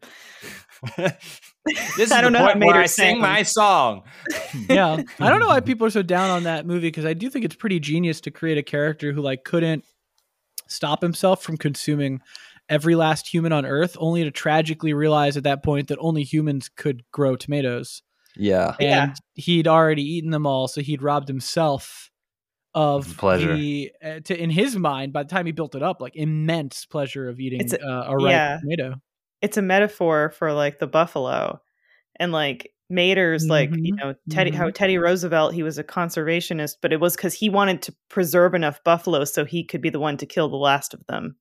This 1.95 2.07
is 2.07 2.11
I 2.11 2.21
don't 2.21 2.33
the 2.33 2.39
know 2.39 2.45
point 2.45 2.59
where 2.59 2.75
I 2.75 2.85
sing 2.85 3.19
my 3.19 3.43
song. 3.43 4.03
yeah, 4.69 5.01
I 5.19 5.29
don't 5.29 5.39
know 5.39 5.47
why 5.47 5.59
people 5.59 5.87
are 5.87 5.91
so 5.91 6.01
down 6.01 6.29
on 6.29 6.43
that 6.43 6.65
movie 6.65 6.87
because 6.87 7.05
I 7.05 7.13
do 7.13 7.29
think 7.29 7.45
it's 7.45 7.55
pretty 7.55 7.79
genius 7.79 8.21
to 8.21 8.31
create 8.31 8.57
a 8.57 8.63
character 8.63 9.11
who 9.11 9.21
like 9.21 9.43
couldn't 9.43 9.85
stop 10.67 11.01
himself 11.01 11.41
from 11.41 11.57
consuming 11.57 12.21
every 12.69 12.95
last 12.95 13.27
human 13.27 13.53
on 13.53 13.65
Earth, 13.65 13.95
only 13.99 14.23
to 14.23 14.31
tragically 14.31 14.93
realize 14.93 15.37
at 15.37 15.43
that 15.43 15.63
point 15.63 15.87
that 15.87 15.97
only 15.99 16.23
humans 16.23 16.69
could 16.69 17.03
grow 17.11 17.35
tomatoes. 17.35 18.01
Yeah. 18.35 18.75
And 18.79 19.11
yeah. 19.11 19.43
he'd 19.43 19.67
already 19.67 20.03
eaten 20.03 20.31
them 20.31 20.45
all, 20.45 20.67
so 20.67 20.81
he'd 20.81 21.01
robbed 21.01 21.27
himself 21.27 22.11
of 22.75 23.17
pleasure. 23.17 23.55
The, 23.55 23.91
uh, 24.03 24.19
to, 24.25 24.39
in 24.39 24.49
his 24.49 24.75
mind, 24.75 25.13
by 25.13 25.23
the 25.23 25.29
time 25.29 25.45
he 25.45 25.51
built 25.51 25.75
it 25.75 25.81
up, 25.81 26.01
like 26.01 26.15
immense 26.15 26.85
pleasure 26.85 27.27
of 27.29 27.39
eating 27.39 27.61
a, 27.73 27.83
uh, 27.83 28.05
a 28.09 28.17
ripe 28.17 28.31
yeah. 28.31 28.59
tomato. 28.59 28.95
It's 29.41 29.57
a 29.57 29.61
metaphor 29.61 30.31
for 30.31 30.53
like 30.53 30.79
the 30.79 30.87
buffalo. 30.87 31.61
And 32.19 32.31
like 32.31 32.71
Mater's 32.89 33.43
mm-hmm. 33.43 33.51
like, 33.51 33.69
you 33.73 33.95
know, 33.95 34.15
Teddy 34.29 34.51
mm-hmm. 34.51 34.59
how 34.59 34.69
Teddy 34.71 34.97
Roosevelt, 34.97 35.53
he 35.53 35.63
was 35.63 35.77
a 35.77 35.83
conservationist, 35.83 36.77
but 36.81 36.93
it 36.93 36.99
was 36.99 37.15
because 37.15 37.33
he 37.33 37.49
wanted 37.49 37.81
to 37.83 37.95
preserve 38.09 38.53
enough 38.53 38.83
buffalo 38.83 39.23
so 39.25 39.45
he 39.45 39.63
could 39.63 39.81
be 39.81 39.89
the 39.89 39.99
one 39.99 40.17
to 40.17 40.25
kill 40.25 40.49
the 40.49 40.55
last 40.55 40.93
of 40.93 41.05
them. 41.07 41.35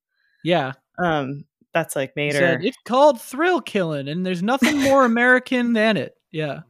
Yeah. 0.45 0.73
Um, 0.99 1.45
that's 1.73 1.95
like 1.95 2.17
Mater. 2.17 2.39
Said, 2.39 2.65
it's 2.65 2.77
called 2.87 3.21
thrill 3.21 3.61
killing, 3.61 4.09
and 4.09 4.25
there's 4.25 4.43
nothing 4.43 4.79
more 4.81 5.05
American 5.05 5.75
than 5.75 5.97
it. 5.99 6.15
Yeah. 6.33 6.61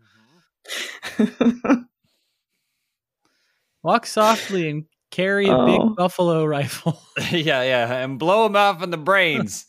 Walk 3.85 4.07
softly 4.07 4.69
and 4.69 4.85
carry 5.13 5.47
a 5.47 5.57
oh. 5.57 5.67
big 5.67 5.97
buffalo 5.97 6.45
rifle. 6.45 7.01
yeah, 7.31 7.63
yeah, 7.63 7.95
and 8.03 8.19
blow 8.19 8.45
them 8.45 8.57
off 8.57 8.83
in 8.83 8.91
the 8.91 8.97
brains. 8.97 9.67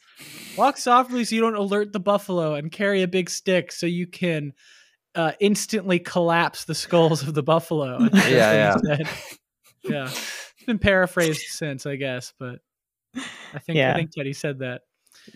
Walk 0.57 0.77
softly 0.77 1.23
so 1.23 1.35
you 1.35 1.41
don't 1.41 1.55
alert 1.55 1.93
the 1.93 1.99
buffalo, 1.99 2.55
and 2.55 2.71
carry 2.71 3.03
a 3.03 3.07
big 3.07 3.29
stick 3.29 3.71
so 3.71 3.85
you 3.85 4.07
can 4.07 4.53
uh, 5.15 5.31
instantly 5.39 5.99
collapse 5.99 6.65
the 6.65 6.75
skulls 6.75 7.23
of 7.23 7.33
the 7.33 7.43
buffalo. 7.43 7.99
yeah, 8.13 8.75
yeah, 8.83 8.97
yeah. 9.83 10.05
It's 10.05 10.65
been 10.65 10.79
paraphrased 10.79 11.41
since, 11.41 11.85
I 11.85 11.95
guess, 11.95 12.33
but 12.39 12.59
I 13.15 13.59
think 13.59 13.77
yeah. 13.77 13.91
I 13.91 13.95
think 13.95 14.11
Teddy 14.11 14.33
said 14.33 14.59
that. 14.59 14.81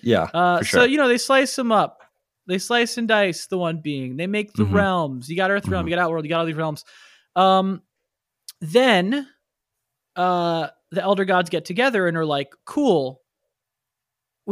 Yeah. 0.02 0.28
Uh, 0.34 0.62
sure. 0.62 0.82
So 0.82 0.86
you 0.86 0.98
know 0.98 1.08
they 1.08 1.18
slice 1.18 1.56
them 1.56 1.72
up. 1.72 2.00
They 2.48 2.58
slice 2.58 2.98
and 2.98 3.08
dice. 3.08 3.48
The 3.48 3.58
one 3.58 3.82
being 3.82 4.18
they 4.18 4.28
make 4.28 4.54
the 4.54 4.64
mm-hmm. 4.64 4.76
realms. 4.76 5.30
You 5.30 5.36
got 5.36 5.52
Earth 5.52 5.68
realm. 5.68 5.82
Mm-hmm. 5.82 5.90
You 5.90 5.96
got 5.96 6.04
Outworld. 6.04 6.26
You 6.26 6.30
got 6.30 6.40
all 6.40 6.46
these 6.46 6.56
realms. 6.56 6.84
Um, 7.36 7.82
then, 8.60 9.28
uh, 10.16 10.68
the 10.92 11.02
elder 11.02 11.26
gods 11.26 11.50
get 11.50 11.66
together 11.66 12.08
and 12.08 12.18
are 12.18 12.26
like, 12.26 12.54
"Cool. 12.66 13.21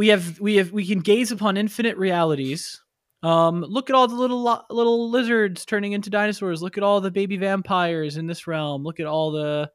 We 0.00 0.08
have 0.08 0.40
we 0.40 0.56
have 0.56 0.72
we 0.72 0.86
can 0.86 1.00
gaze 1.00 1.30
upon 1.30 1.58
infinite 1.58 1.98
realities. 1.98 2.80
Um, 3.22 3.60
look 3.60 3.90
at 3.90 3.94
all 3.94 4.08
the 4.08 4.14
little 4.14 4.64
little 4.70 5.10
lizards 5.10 5.66
turning 5.66 5.92
into 5.92 6.08
dinosaurs. 6.08 6.62
Look 6.62 6.78
at 6.78 6.82
all 6.82 7.02
the 7.02 7.10
baby 7.10 7.36
vampires 7.36 8.16
in 8.16 8.26
this 8.26 8.46
realm. 8.46 8.82
Look 8.82 8.98
at 8.98 9.04
all 9.04 9.30
the 9.30 9.70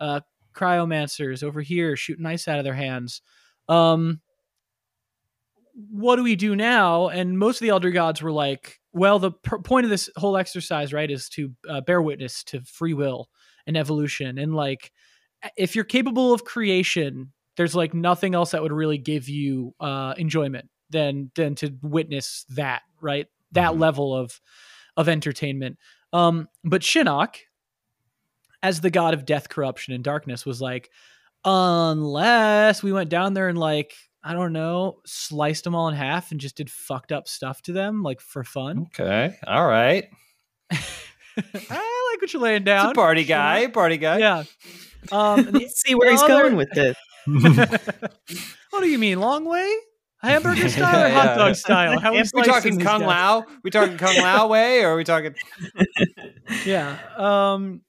uh, 0.00 0.18
cryomancers 0.52 1.44
over 1.44 1.62
here 1.62 1.94
shooting 1.94 2.26
ice 2.26 2.48
out 2.48 2.58
of 2.58 2.64
their 2.64 2.74
hands. 2.74 3.22
Um, 3.68 4.20
what 5.92 6.16
do 6.16 6.24
we 6.24 6.34
do 6.34 6.56
now? 6.56 7.06
And 7.06 7.38
most 7.38 7.58
of 7.58 7.60
the 7.60 7.68
elder 7.68 7.92
gods 7.92 8.20
were 8.20 8.32
like, 8.32 8.80
well, 8.92 9.20
the 9.20 9.30
pr- 9.30 9.58
point 9.58 9.84
of 9.84 9.90
this 9.90 10.10
whole 10.16 10.36
exercise, 10.36 10.92
right, 10.92 11.08
is 11.08 11.28
to 11.28 11.52
uh, 11.70 11.82
bear 11.82 12.02
witness 12.02 12.42
to 12.46 12.62
free 12.62 12.94
will 12.94 13.28
and 13.64 13.76
evolution. 13.76 14.38
And 14.38 14.56
like, 14.56 14.90
if 15.56 15.76
you're 15.76 15.84
capable 15.84 16.34
of 16.34 16.42
creation, 16.42 17.32
there's 17.58 17.74
like 17.74 17.92
nothing 17.92 18.36
else 18.36 18.52
that 18.52 18.62
would 18.62 18.72
really 18.72 18.98
give 18.98 19.28
you 19.28 19.74
uh, 19.80 20.14
enjoyment 20.16 20.70
than 20.90 21.30
than 21.34 21.56
to 21.56 21.74
witness 21.82 22.46
that, 22.50 22.82
right? 23.02 23.26
That 23.52 23.72
mm-hmm. 23.72 23.80
level 23.80 24.14
of 24.14 24.40
of 24.96 25.08
entertainment. 25.08 25.76
Um, 26.12 26.48
but 26.64 26.82
Shinnok, 26.82 27.34
as 28.62 28.80
the 28.80 28.90
god 28.90 29.12
of 29.12 29.26
death, 29.26 29.48
corruption, 29.48 29.92
and 29.92 30.04
darkness, 30.04 30.46
was 30.46 30.62
like, 30.62 30.88
unless 31.44 32.82
we 32.82 32.92
went 32.92 33.10
down 33.10 33.34
there 33.34 33.48
and 33.48 33.58
like 33.58 33.92
I 34.22 34.34
don't 34.34 34.52
know, 34.52 35.00
sliced 35.04 35.64
them 35.64 35.74
all 35.74 35.88
in 35.88 35.96
half 35.96 36.30
and 36.30 36.40
just 36.40 36.56
did 36.56 36.70
fucked 36.70 37.10
up 37.10 37.26
stuff 37.26 37.60
to 37.62 37.72
them, 37.72 38.04
like 38.04 38.20
for 38.20 38.44
fun. 38.44 38.86
Okay, 38.86 39.36
all 39.48 39.66
right. 39.66 40.08
I 40.70 42.10
like 42.12 42.20
what 42.20 42.32
you're 42.32 42.42
laying 42.42 42.62
down. 42.62 42.86
It's 42.86 42.92
a 42.92 43.00
party 43.00 43.24
guy, 43.24 43.66
party 43.66 43.96
guy. 43.96 44.18
Yeah. 44.18 44.44
Um, 45.10 45.50
Let's 45.50 45.82
see 45.86 45.96
where 45.96 46.12
he's 46.12 46.22
other... 46.22 46.42
going 46.42 46.56
with 46.56 46.70
this. 46.72 46.96
what 48.70 48.80
do 48.80 48.88
you 48.88 48.98
mean, 48.98 49.20
long 49.20 49.44
way? 49.44 49.72
Hamburger 50.20 50.68
style 50.68 51.06
or 51.06 51.08
hot 51.14 51.36
dog 51.36 51.54
style? 51.54 52.00
How 52.00 52.10
are 52.10 52.14
we, 52.14 52.24
we 52.34 52.42
talking 52.42 52.80
Kung 52.80 53.02
Lao? 53.02 53.44
We 53.62 53.70
talking 53.70 53.96
Kung 53.98 54.16
Lao 54.20 54.48
way, 54.48 54.82
or 54.82 54.94
are 54.94 54.96
we 54.96 55.04
talking? 55.04 55.34
yeah. 56.66 56.98
Um, 57.16 57.82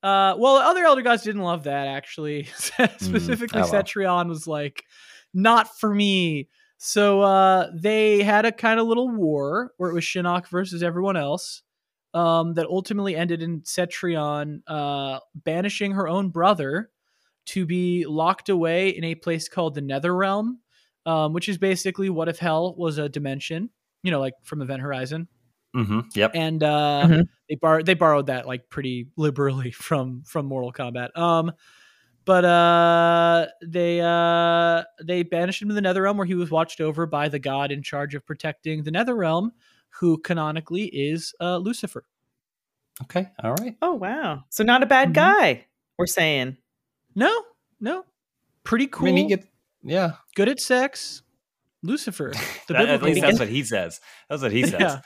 Uh, 0.00 0.36
well, 0.38 0.56
other 0.56 0.84
elder 0.84 1.02
gods 1.02 1.24
didn't 1.24 1.42
love 1.42 1.64
that 1.64 1.88
actually. 1.88 2.44
Specifically, 2.44 3.60
mm, 3.60 3.66
oh, 3.66 3.72
well. 3.72 3.82
Cetrion 3.82 4.28
was 4.28 4.46
like, 4.46 4.84
"Not 5.34 5.76
for 5.80 5.92
me." 5.92 6.48
So 6.76 7.22
uh, 7.22 7.70
they 7.74 8.22
had 8.22 8.46
a 8.46 8.52
kind 8.52 8.78
of 8.78 8.86
little 8.86 9.08
war 9.10 9.72
where 9.76 9.90
it 9.90 9.94
was 9.94 10.04
Shinnok 10.04 10.46
versus 10.48 10.82
everyone 10.84 11.16
else. 11.16 11.62
Um, 12.14 12.54
that 12.54 12.66
ultimately 12.66 13.16
ended 13.16 13.42
in 13.42 13.60
Cetrion 13.62 14.62
uh, 14.66 15.18
banishing 15.34 15.92
her 15.92 16.08
own 16.08 16.30
brother 16.30 16.90
to 17.48 17.66
be 17.66 18.04
locked 18.06 18.48
away 18.48 18.90
in 18.90 19.04
a 19.04 19.14
place 19.14 19.48
called 19.48 19.74
the 19.74 19.80
Nether 19.80 20.14
Realm, 20.14 20.60
um, 21.06 21.32
which 21.32 21.48
is 21.48 21.58
basically 21.58 22.10
what 22.10 22.28
if 22.28 22.38
Hell 22.38 22.74
was 22.76 22.98
a 22.98 23.08
dimension, 23.08 23.70
you 24.02 24.10
know, 24.10 24.20
like 24.20 24.34
from 24.42 24.62
Event 24.62 24.82
Horizon. 24.82 25.28
Mm-hmm. 25.74 26.00
Yep. 26.14 26.32
And 26.34 26.62
uh, 26.62 27.04
mm-hmm. 27.06 27.20
they 27.48 27.54
borrowed 27.56 27.86
they 27.86 27.94
borrowed 27.94 28.26
that 28.26 28.46
like 28.46 28.68
pretty 28.68 29.08
liberally 29.16 29.70
from 29.72 30.22
from 30.24 30.46
Mortal 30.46 30.72
Kombat. 30.72 31.16
Um, 31.16 31.52
but 32.24 32.44
uh, 32.44 33.46
they 33.64 34.00
uh, 34.02 34.84
they 35.02 35.22
banished 35.22 35.62
him 35.62 35.68
to 35.68 35.74
the 35.74 35.80
Nether 35.80 36.02
Realm, 36.02 36.18
where 36.18 36.26
he 36.26 36.34
was 36.34 36.50
watched 36.50 36.80
over 36.80 37.06
by 37.06 37.30
the 37.30 37.38
god 37.38 37.72
in 37.72 37.82
charge 37.82 38.14
of 38.14 38.26
protecting 38.26 38.82
the 38.82 38.90
Nether 38.90 39.14
Realm, 39.14 39.52
who 40.00 40.18
canonically 40.18 40.84
is 40.84 41.34
uh, 41.40 41.56
Lucifer. 41.56 42.04
Okay. 43.04 43.30
All 43.42 43.54
right. 43.54 43.76
Oh 43.80 43.94
wow! 43.94 44.44
So 44.50 44.62
not 44.62 44.82
a 44.82 44.86
bad 44.86 45.14
mm-hmm. 45.14 45.14
guy. 45.14 45.66
We're 45.98 46.06
saying. 46.06 46.58
No, 47.18 47.42
no, 47.80 48.04
pretty 48.62 48.86
cool. 48.86 49.08
I 49.08 49.12
mean, 49.12 49.26
get, 49.26 49.44
yeah, 49.82 50.12
good 50.36 50.48
at 50.48 50.60
sex. 50.60 51.22
Lucifer. 51.82 52.32
The 52.68 52.74
that, 52.74 52.88
at 52.88 53.02
least 53.02 53.22
that's 53.22 53.38
what 53.38 53.48
he 53.48 53.64
says. 53.64 53.98
That's 54.28 54.42
what 54.42 54.52
he 54.52 54.62
says. 54.66 54.78
Yeah. 54.78 55.00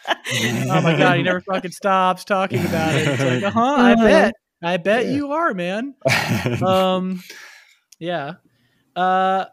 oh 0.69 0.81
my 0.83 0.97
god, 0.99 1.17
he 1.17 1.23
never 1.23 1.41
fucking 1.41 1.71
stops 1.71 2.25
talking 2.25 2.59
about 2.59 2.95
it. 2.95 3.07
It's 3.07 3.23
like, 3.23 3.43
uh 3.45 3.51
huh, 3.51 3.61
I 3.61 3.93
uh-huh. 3.93 4.05
bet. 4.05 4.35
I 4.63 4.77
bet 4.79 5.07
yeah. 5.07 5.13
you 5.13 5.33
are, 5.33 5.55
man. 5.55 5.95
um 6.67 7.23
yeah. 8.01 8.35
Uh 8.97 9.45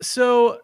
so 0.00 0.60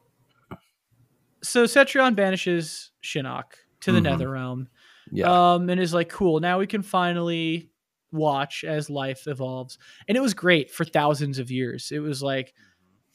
so 1.42 1.64
Cetrion 1.64 2.14
banishes 2.14 2.90
Shinnok 3.02 3.42
to 3.80 3.90
the 3.90 3.98
mm-hmm. 3.98 4.04
Nether 4.04 4.30
Realm. 4.30 4.68
Yeah. 5.10 5.54
Um 5.54 5.68
and 5.68 5.80
is 5.80 5.92
like, 5.92 6.08
cool, 6.08 6.38
now 6.38 6.60
we 6.60 6.68
can 6.68 6.82
finally 6.82 7.70
watch 8.14 8.64
as 8.64 8.88
life 8.88 9.26
evolves. 9.26 9.78
And 10.08 10.16
it 10.16 10.20
was 10.20 10.34
great 10.34 10.70
for 10.70 10.84
thousands 10.84 11.38
of 11.38 11.50
years. 11.50 11.90
It 11.92 11.98
was 11.98 12.22
like 12.22 12.54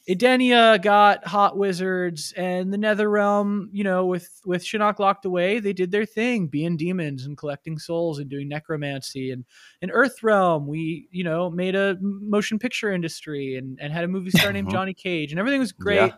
Edenia 0.08 0.80
got 0.82 1.26
hot 1.26 1.58
wizards, 1.58 2.32
and 2.36 2.72
the 2.72 2.78
Netherrealm, 2.78 3.66
you 3.70 3.84
know, 3.84 4.06
with 4.06 4.40
with 4.46 4.64
Shinnok 4.64 4.98
locked 4.98 5.24
away, 5.24 5.60
they 5.60 5.72
did 5.72 5.90
their 5.90 6.06
thing, 6.06 6.46
being 6.46 6.76
demons 6.76 7.26
and 7.26 7.36
collecting 7.36 7.78
souls 7.78 8.18
and 8.18 8.30
doing 8.30 8.48
necromancy. 8.48 9.30
And 9.30 9.44
in 9.82 9.90
Earthrealm, 9.90 10.66
we, 10.66 11.06
you 11.10 11.22
know, 11.22 11.50
made 11.50 11.74
a 11.76 11.96
motion 12.00 12.58
picture 12.58 12.90
industry 12.90 13.56
and 13.56 13.78
and 13.80 13.92
had 13.92 14.04
a 14.04 14.08
movie 14.08 14.30
star 14.30 14.52
named 14.52 14.68
uh-huh. 14.68 14.78
Johnny 14.78 14.94
Cage, 14.94 15.32
and 15.32 15.38
everything 15.38 15.60
was 15.60 15.72
great 15.72 16.12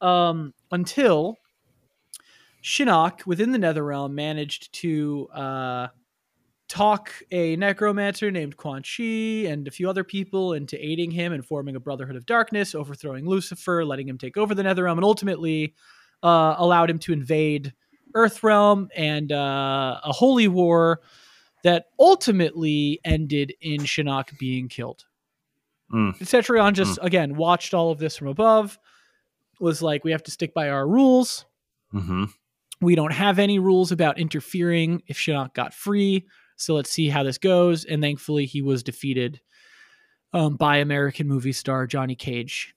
yeah. 0.00 0.28
um, 0.28 0.54
until 0.70 1.36
Shinnok 2.62 3.26
within 3.26 3.50
the 3.50 3.58
Netherrealm 3.58 4.12
managed 4.12 4.72
to. 4.74 5.28
Uh, 5.34 5.88
talk 6.74 7.12
a 7.30 7.54
necromancer 7.54 8.32
named 8.32 8.56
Quan 8.56 8.82
Chi 8.82 9.48
and 9.48 9.68
a 9.68 9.70
few 9.70 9.88
other 9.88 10.02
people 10.02 10.54
into 10.54 10.76
aiding 10.84 11.12
him 11.12 11.32
and 11.32 11.46
forming 11.46 11.76
a 11.76 11.80
Brotherhood 11.80 12.16
of 12.16 12.26
Darkness, 12.26 12.74
overthrowing 12.74 13.28
Lucifer, 13.28 13.84
letting 13.84 14.08
him 14.08 14.18
take 14.18 14.36
over 14.36 14.56
the 14.56 14.64
Netherrealm, 14.64 14.96
and 14.96 15.04
ultimately 15.04 15.72
uh, 16.24 16.56
allowed 16.58 16.90
him 16.90 16.98
to 16.98 17.12
invade 17.12 17.72
Earthrealm 18.16 18.88
and 18.96 19.30
uh, 19.30 20.00
a 20.02 20.12
holy 20.12 20.48
war 20.48 21.00
that 21.62 21.86
ultimately 22.00 22.98
ended 23.04 23.54
in 23.60 23.82
Shinnok 23.82 24.36
being 24.36 24.68
killed. 24.68 25.04
Mm. 25.92 26.18
Cetrion 26.18 26.72
just, 26.72 26.98
mm. 26.98 27.04
again, 27.04 27.36
watched 27.36 27.72
all 27.72 27.92
of 27.92 27.98
this 27.98 28.16
from 28.16 28.26
above, 28.26 28.80
was 29.60 29.80
like, 29.80 30.02
we 30.02 30.10
have 30.10 30.24
to 30.24 30.32
stick 30.32 30.52
by 30.52 30.70
our 30.70 30.88
rules. 30.88 31.44
Mm-hmm. 31.94 32.24
We 32.80 32.96
don't 32.96 33.12
have 33.12 33.38
any 33.38 33.60
rules 33.60 33.92
about 33.92 34.18
interfering 34.18 35.04
if 35.06 35.18
Shinnok 35.18 35.54
got 35.54 35.72
free 35.72 36.26
so 36.56 36.74
let's 36.74 36.90
see 36.90 37.08
how 37.08 37.22
this 37.22 37.38
goes. 37.38 37.84
And 37.84 38.02
thankfully, 38.02 38.46
he 38.46 38.62
was 38.62 38.82
defeated 38.82 39.40
um, 40.32 40.56
by 40.56 40.78
American 40.78 41.28
movie 41.28 41.52
star 41.52 41.86
Johnny 41.86 42.14
Cage. 42.14 42.74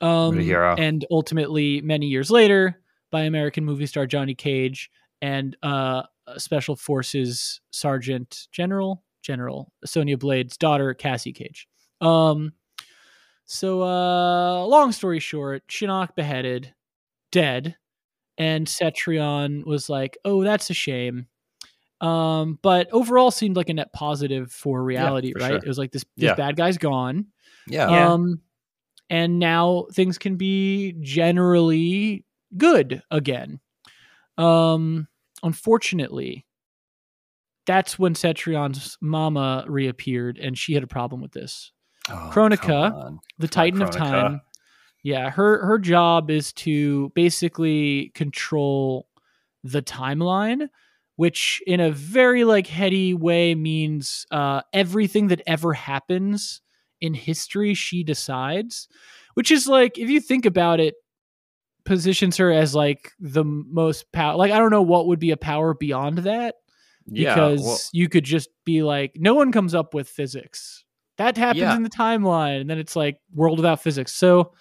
Um, 0.00 0.38
and 0.74 1.04
ultimately, 1.10 1.80
many 1.80 2.06
years 2.06 2.30
later, 2.30 2.80
by 3.10 3.22
American 3.22 3.64
movie 3.64 3.86
star 3.86 4.06
Johnny 4.06 4.34
Cage 4.34 4.90
and 5.20 5.56
uh, 5.62 6.02
Special 6.38 6.76
Forces 6.76 7.60
Sergeant 7.70 8.48
General 8.50 9.02
General 9.22 9.72
Sonya 9.84 10.18
Blade's 10.18 10.56
daughter 10.56 10.92
Cassie 10.94 11.32
Cage. 11.32 11.68
Um, 12.00 12.52
so, 13.44 13.82
uh, 13.82 14.64
long 14.66 14.92
story 14.92 15.20
short, 15.20 15.66
Shinnok 15.68 16.14
beheaded, 16.16 16.74
dead, 17.30 17.76
and 18.38 18.66
Cetrion 18.66 19.64
was 19.64 19.88
like, 19.88 20.16
"Oh, 20.24 20.42
that's 20.42 20.70
a 20.70 20.74
shame." 20.74 21.26
Um, 22.02 22.58
but 22.62 22.92
overall 22.92 23.30
seemed 23.30 23.56
like 23.56 23.68
a 23.68 23.74
net 23.74 23.92
positive 23.92 24.50
for 24.50 24.82
reality, 24.82 25.28
yeah, 25.28 25.32
for 25.32 25.38
right? 25.38 25.50
Sure. 25.52 25.64
It 25.64 25.68
was 25.68 25.78
like 25.78 25.92
this, 25.92 26.04
this 26.16 26.28
yeah. 26.28 26.34
bad 26.34 26.56
guy's 26.56 26.76
gone. 26.76 27.26
Yeah. 27.68 27.86
Um, 28.12 28.40
and 29.08 29.38
now 29.38 29.86
things 29.92 30.18
can 30.18 30.36
be 30.36 30.96
generally 31.00 32.24
good 32.56 33.02
again. 33.10 33.60
Um, 34.36 35.06
unfortunately, 35.44 36.44
that's 37.66 37.98
when 38.00 38.14
Cetrion's 38.14 38.98
mama 39.00 39.64
reappeared, 39.68 40.38
and 40.38 40.58
she 40.58 40.74
had 40.74 40.82
a 40.82 40.88
problem 40.88 41.20
with 41.20 41.32
this. 41.32 41.70
Oh, 42.10 42.30
Kronika, 42.32 43.16
the 43.38 43.46
Titan 43.46 43.78
Kronika. 43.78 43.88
of 43.88 43.94
Time, 43.94 44.40
yeah, 45.04 45.30
her 45.30 45.64
her 45.64 45.78
job 45.78 46.30
is 46.30 46.52
to 46.54 47.10
basically 47.10 48.10
control 48.14 49.06
the 49.62 49.82
timeline 49.82 50.68
which 51.22 51.62
in 51.68 51.78
a 51.78 51.92
very 51.92 52.42
like 52.42 52.66
heady 52.66 53.14
way 53.14 53.54
means 53.54 54.26
uh, 54.32 54.60
everything 54.72 55.28
that 55.28 55.40
ever 55.46 55.72
happens 55.72 56.60
in 57.00 57.14
history 57.14 57.74
she 57.74 58.02
decides 58.02 58.88
which 59.34 59.52
is 59.52 59.68
like 59.68 59.98
if 59.98 60.10
you 60.10 60.20
think 60.20 60.44
about 60.44 60.80
it 60.80 60.94
positions 61.84 62.36
her 62.38 62.50
as 62.50 62.74
like 62.74 63.12
the 63.20 63.44
most 63.44 64.10
power 64.10 64.36
like 64.36 64.50
i 64.50 64.58
don't 64.58 64.70
know 64.70 64.82
what 64.82 65.06
would 65.06 65.20
be 65.20 65.30
a 65.30 65.36
power 65.36 65.74
beyond 65.74 66.18
that 66.18 66.56
because 67.10 67.60
yeah, 67.60 67.66
well, 67.66 67.78
you 67.92 68.08
could 68.08 68.24
just 68.24 68.48
be 68.64 68.82
like 68.82 69.12
no 69.16 69.34
one 69.34 69.52
comes 69.52 69.74
up 69.74 69.94
with 69.94 70.08
physics. 70.08 70.84
That 71.18 71.36
happens 71.36 71.60
yeah. 71.60 71.76
in 71.76 71.82
the 71.82 71.90
timeline 71.90 72.60
and 72.60 72.70
then 72.70 72.78
it's 72.78 72.96
like 72.96 73.18
world 73.34 73.58
without 73.58 73.82
physics. 73.82 74.12
So 74.12 74.52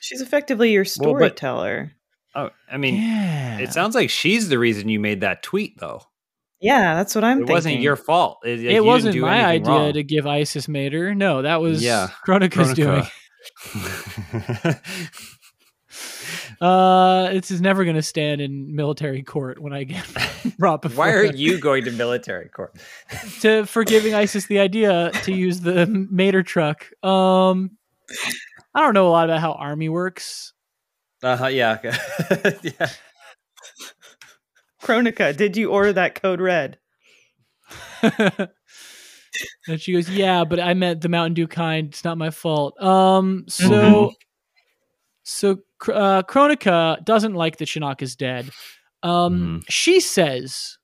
she's 0.00 0.20
effectively 0.20 0.72
your 0.72 0.84
storyteller. 0.84 1.78
well, 1.78 1.90
Oh, 2.34 2.50
I 2.70 2.76
mean, 2.76 2.96
yeah. 2.96 3.58
it 3.58 3.72
sounds 3.72 3.94
like 3.94 4.10
she's 4.10 4.48
the 4.48 4.58
reason 4.58 4.88
you 4.88 4.98
made 4.98 5.20
that 5.20 5.42
tweet, 5.42 5.78
though. 5.78 6.02
Yeah, 6.60 6.94
that's 6.94 7.14
what 7.14 7.24
I'm. 7.24 7.38
Thinking. 7.38 7.42
It 7.42 7.46
thinking. 7.46 7.54
wasn't 7.54 7.80
your 7.80 7.96
fault. 7.96 8.38
It, 8.44 8.64
it 8.64 8.84
wasn't 8.84 9.16
my 9.18 9.44
idea 9.44 9.70
wrong. 9.70 9.92
to 9.92 10.02
give 10.02 10.26
Isis 10.26 10.66
Mater. 10.66 11.14
No, 11.14 11.42
that 11.42 11.60
was 11.60 11.82
yeah, 11.82 12.08
Kronika's 12.26 12.72
Kronika. 12.72 12.74
doing. 12.74 13.06
uh, 16.60 17.30
this 17.30 17.50
is 17.50 17.60
never 17.60 17.84
going 17.84 17.96
to 17.96 18.02
stand 18.02 18.40
in 18.40 18.74
military 18.74 19.22
court 19.22 19.60
when 19.60 19.72
I 19.72 19.84
get 19.84 20.06
brought 20.58 20.82
before. 20.82 21.04
Why 21.04 21.12
are 21.12 21.24
you 21.24 21.58
going 21.58 21.84
to 21.84 21.90
military 21.90 22.48
court? 22.48 22.76
to 23.40 23.66
for 23.66 23.84
giving 23.84 24.14
Isis 24.14 24.46
the 24.46 24.58
idea 24.58 25.10
to 25.24 25.32
use 25.32 25.60
the 25.60 25.86
Mater 25.86 26.42
truck. 26.42 26.86
Um, 27.04 27.72
I 28.74 28.80
don't 28.80 28.94
know 28.94 29.08
a 29.08 29.10
lot 29.10 29.28
about 29.28 29.40
how 29.40 29.52
army 29.52 29.88
works. 29.88 30.52
Uh 31.24 31.36
huh. 31.38 31.46
Yeah. 31.46 31.78
yeah. 32.62 32.90
Kronika, 34.82 35.34
did 35.34 35.56
you 35.56 35.70
order 35.70 35.94
that 35.94 36.20
code 36.20 36.38
red? 36.38 36.78
and 38.02 38.50
she 39.78 39.94
goes, 39.94 40.10
"Yeah, 40.10 40.44
but 40.44 40.60
I 40.60 40.74
meant 40.74 41.00
the 41.00 41.08
Mountain 41.08 41.32
Dew 41.32 41.48
kind. 41.48 41.88
It's 41.88 42.04
not 42.04 42.18
my 42.18 42.28
fault." 42.28 42.78
Um. 42.82 43.46
So, 43.48 43.70
mm-hmm. 43.70 44.14
so 45.22 45.58
uh, 45.90 46.22
Kronika 46.24 47.02
doesn't 47.02 47.32
like 47.32 47.56
that 47.56 47.68
Shinnok 47.68 48.02
is 48.02 48.16
dead. 48.16 48.50
Um. 49.02 49.34
Mm-hmm. 49.34 49.58
She 49.70 50.00
says 50.00 50.76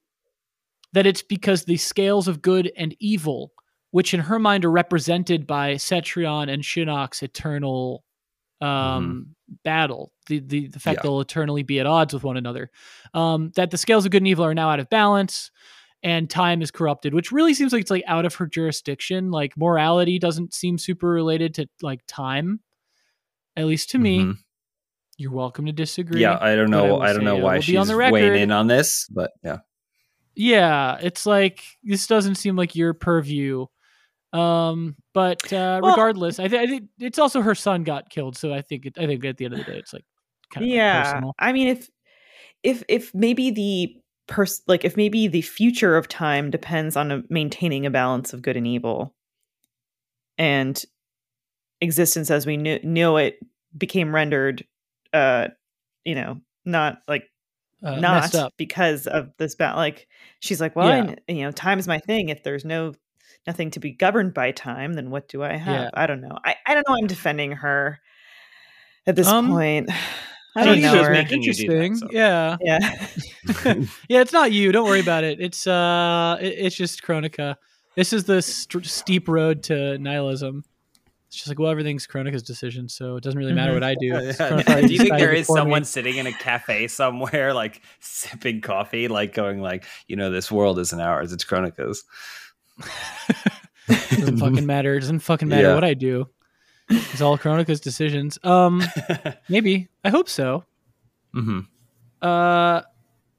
that 0.95 1.05
it's 1.05 1.23
because 1.23 1.67
the 1.67 1.77
scales 1.77 2.29
of 2.29 2.41
good 2.41 2.73
and 2.79 2.97
evil, 2.99 3.53
which 3.91 4.15
in 4.15 4.21
her 4.21 4.39
mind 4.39 4.65
are 4.65 4.71
represented 4.71 5.47
by 5.47 5.75
Cetrion 5.75 6.51
and 6.51 6.63
Shinnok's 6.63 7.23
eternal 7.23 8.05
um, 8.61 8.69
mm-hmm. 8.69 9.31
Battle, 9.65 10.13
the 10.29 10.41
the, 10.41 10.69
the 10.69 10.81
fact 10.81 10.99
yeah. 10.99 11.03
they'll 11.03 11.21
eternally 11.21 11.63
be 11.63 11.81
at 11.81 11.87
odds 11.87 12.15
with 12.15 12.25
one 12.25 12.37
another, 12.37 12.71
um, 13.15 13.53
that 13.57 13.71
the 13.71 13.79
scales 13.79 14.05
of 14.05 14.13
good 14.13 14.23
and 14.23 14.29
evil 14.29 14.45
are 14.45 14.55
now 14.55 14.71
out 14.71 14.81
of 14.81 14.89
balance, 14.91 15.51
and 16.03 16.29
time 16.31 16.63
is 16.63 16.71
corrupted, 16.71 17.15
which 17.15 17.33
really 17.33 17.55
seems 17.55 17.73
like 17.73 17.83
it's 17.83 17.91
like 17.91 18.05
out 18.07 18.27
of 18.27 18.35
her 18.37 18.47
jurisdiction. 18.47 19.31
Like 19.31 19.57
morality 19.57 20.19
doesn't 20.19 20.55
seem 20.55 20.79
super 20.79 21.09
related 21.09 21.55
to 21.55 21.69
like 21.83 22.01
time, 22.07 22.61
at 23.57 23.67
least 23.67 23.91
to 23.91 23.99
mm-hmm. 23.99 24.31
me. 24.31 24.35
You're 25.17 25.33
welcome 25.33 25.67
to 25.67 25.73
disagree. 25.73 26.23
Yeah, 26.23 26.39
I 26.41 26.57
don't 26.57 26.71
know. 26.71 27.01
I, 27.01 27.11
I 27.11 27.13
don't 27.13 27.25
know 27.25 27.37
why 27.37 27.61
she's 27.61 27.93
weighing 27.93 28.43
in 28.43 28.51
on 28.51 28.69
this, 28.69 29.07
but 29.11 29.33
yeah. 29.45 29.59
Yeah, 30.35 30.97
it's 31.03 31.27
like 31.27 31.63
this 31.83 32.07
doesn't 32.07 32.37
seem 32.37 32.57
like 32.57 32.75
your 32.75 32.95
purview 32.95 33.67
Um, 34.33 34.97
but 35.13 35.53
uh, 35.53 35.81
well, 35.83 35.93
regardless, 35.93 36.39
I, 36.39 36.49
th- 36.49 36.63
I 36.63 36.67
think 36.67 36.89
it's 36.99 37.19
also 37.19 37.41
her 37.41 37.55
son 37.55 37.83
got 37.83 38.11
killed, 38.11 38.37
so 38.37 38.53
I 38.53 38.63
think 38.63 38.87
it, 38.87 38.99
I 38.99 39.07
think 39.07 39.25
at 39.25 39.37
the 39.37 39.45
end 39.45 39.55
of 39.55 39.59
the 39.59 39.73
day, 39.73 39.79
it's 39.79 39.93
like 39.93 40.05
kind 40.53 40.65
of 40.65 40.71
yeah. 40.71 41.03
Personal. 41.03 41.35
I 41.39 41.53
mean, 41.53 41.69
if 41.69 41.91
if 42.63 42.83
if 42.89 43.15
maybe 43.15 43.51
the 43.51 43.97
person 44.27 44.65
like 44.69 44.85
if 44.85 44.97
maybe 44.97 45.27
the 45.27 45.43
future 45.43 45.97
of 45.97 46.07
time 46.07 46.51
depends 46.51 46.97
on 46.97 47.11
a, 47.11 47.23
maintaining 47.29 47.87
a 47.87 47.91
balance 47.91 48.33
of 48.33 48.43
good 48.43 48.57
and 48.57 48.67
evil, 48.67 49.15
and 50.39 50.83
existence 51.81 52.31
as 52.31 52.47
we 52.47 52.57
knew, 52.57 52.79
knew 52.85 53.17
it 53.17 53.41
became 53.77 54.15
rendered, 54.15 54.65
uh, 55.13 55.49
you 56.05 56.15
know, 56.15 56.41
not 56.65 56.99
like 57.09 57.25
uh, 57.83 57.97
not 57.97 58.33
because 58.57 59.07
of 59.07 59.31
this 59.39 59.55
bat 59.55 59.77
like 59.77 60.07
she's 60.41 60.61
like 60.61 60.77
well 60.77 60.89
yeah. 60.89 61.15
I, 61.29 61.33
you 61.33 61.45
know 61.45 61.51
time 61.51 61.79
is 61.79 61.89
my 61.89 61.99
thing 61.99 62.29
if 62.29 62.43
there's 62.43 62.65
no 62.65 62.93
nothing 63.47 63.71
to 63.73 63.81
be 63.81 63.93
governed 63.93 64.35
by 64.35 64.53
time, 64.53 64.95
then 64.95 65.11
what 65.11 65.29
do 65.29 65.43
I 65.43 65.57
have? 65.57 65.75
Yeah. 65.75 65.91
I 65.95 66.07
don't 66.07 66.21
know. 66.21 66.39
I, 66.45 66.57
I 66.67 66.75
don't 66.75 66.89
know. 66.89 66.95
I'm 66.97 67.07
defending 67.07 67.53
her 67.53 68.01
at 69.07 69.17
this 69.17 69.27
um, 69.27 69.49
point. 69.49 69.91
I 70.57 70.65
don't 70.65 70.81
know. 70.81 71.05
Her. 71.05 71.15
Interesting. 71.15 71.93
That, 71.93 71.99
so. 71.99 72.09
Yeah. 72.11 72.57
Yeah. 72.61 73.07
yeah. 74.09 74.21
It's 74.21 74.33
not 74.33 74.51
you. 74.51 74.73
Don't 74.73 74.89
worry 74.89 75.01
about 75.01 75.23
it. 75.23 75.41
It's 75.41 75.65
uh, 75.65 76.39
it, 76.41 76.55
it's 76.59 76.77
just 76.77 77.03
Kronika. 77.03 77.55
This 77.95 78.13
is 78.13 78.25
the 78.25 78.43
st- 78.43 78.85
steep 78.85 79.29
road 79.29 79.63
to 79.65 79.97
nihilism. 79.99 80.65
It's 81.29 81.37
just 81.37 81.49
like, 81.49 81.61
well, 81.61 81.71
everything's 81.71 82.09
Kronika's 82.09 82.43
decision, 82.43 82.89
so 82.89 83.15
it 83.15 83.23
doesn't 83.23 83.39
really 83.39 83.53
matter 83.53 83.73
what 83.73 83.85
I 83.85 83.95
do. 83.95 84.07
Yeah. 84.07 84.81
do 84.81 84.93
you 84.93 84.99
think 84.99 85.17
there 85.17 85.33
is 85.33 85.47
someone 85.47 85.83
me. 85.83 85.85
sitting 85.85 86.17
in 86.17 86.27
a 86.27 86.33
cafe 86.33 86.89
somewhere, 86.89 87.55
like 87.55 87.83
sipping 88.01 88.61
coffee, 88.61 89.07
like 89.07 89.33
going, 89.33 89.61
like, 89.61 89.85
you 90.09 90.17
know, 90.17 90.31
this 90.31 90.51
world 90.51 90.81
isn't 90.81 91.01
ours; 91.01 91.33
it's 91.33 91.45
Kronika's 91.45 92.03
doesn't 93.89 94.37
fucking 94.39 94.67
matter. 94.67 94.97
It 94.97 95.01
doesn't 95.01 95.21
fucking 95.21 95.49
matter 95.49 95.69
yeah. 95.69 95.75
what 95.75 95.85
I 95.85 95.95
do. 95.95 96.29
It's 96.89 97.21
all 97.21 97.39
Kronika's 97.39 97.81
decisions. 97.81 98.39
Um, 98.43 98.83
maybe. 99.49 99.89
I 100.05 100.11
hope 100.11 100.29
so. 100.29 100.65
Mm-hmm. 101.35 101.61
Uh, 102.21 102.83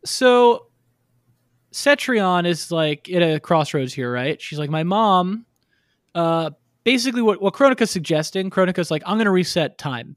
so 0.06 0.68
Cetrion 1.72 2.46
is 2.46 2.72
like 2.72 3.10
at 3.10 3.22
a 3.22 3.40
crossroads 3.40 3.94
here, 3.94 4.12
right? 4.12 4.42
She's 4.42 4.60
like, 4.60 4.70
my 4.70 4.84
mom. 4.84 5.46
Uh, 6.16 6.52
basically, 6.84 7.22
what 7.22 7.42
what 7.42 7.54
Kronika's 7.54 7.92
suggesting, 7.92 8.50
Kronika's 8.50 8.92
like, 8.92 9.04
I'm 9.06 9.18
gonna 9.18 9.32
reset 9.32 9.78
time. 9.78 10.16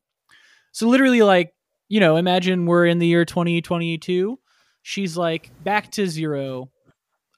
So 0.73 0.89
literally, 0.89 1.23
like, 1.23 1.55
you 1.89 2.01
know, 2.01 2.17
imagine 2.17 2.67
we're 2.67 2.87
in 2.87 2.99
the 2.99 3.07
year 3.07 3.25
2022. 3.25 4.39
She's 4.83 5.17
like 5.17 5.51
back 5.63 5.91
to 5.93 6.07
zero 6.07 6.71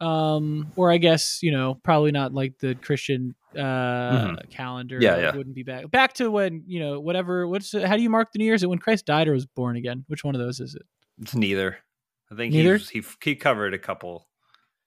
um 0.01 0.71
or 0.77 0.93
i 0.93 0.99
guess 0.99 1.39
you 1.43 1.51
know 1.51 1.75
probably 1.83 2.13
not 2.13 2.35
like 2.35 2.59
the 2.59 2.75
christian 2.75 3.35
uh 3.57 3.61
mm-hmm. 3.61 4.51
calendar 4.51 4.99
yeah, 5.01 5.17
yeah. 5.17 5.37
wouldn't 5.37 5.55
be 5.55 5.63
back. 5.63 5.91
Back 5.91 6.15
to 6.15 6.31
when 6.31 6.65
you 6.67 6.81
know 6.81 7.01
whatever 7.01 7.47
what's 7.47 7.73
how 7.73 7.97
do 7.97 8.03
you 8.03 8.11
mark 8.11 8.33
the 8.33 8.39
new 8.39 8.45
year 8.45 8.55
is 8.55 8.63
it 8.63 8.69
when 8.69 8.79
christ 8.79 9.07
died 9.07 9.29
or 9.29 9.33
was 9.33 9.47
born 9.47 9.77
again? 9.77 10.05
Which 10.09 10.25
one 10.25 10.35
of 10.35 10.41
those 10.41 10.61
is 10.61 10.75
it? 10.75 10.83
It's 11.21 11.35
neither. 11.35 11.79
I 12.31 12.35
think 12.35 12.53
neither? 12.53 12.77
he 12.77 13.03
he 13.23 13.35
covered 13.35 13.75
a 13.75 13.79
couple. 13.79 14.29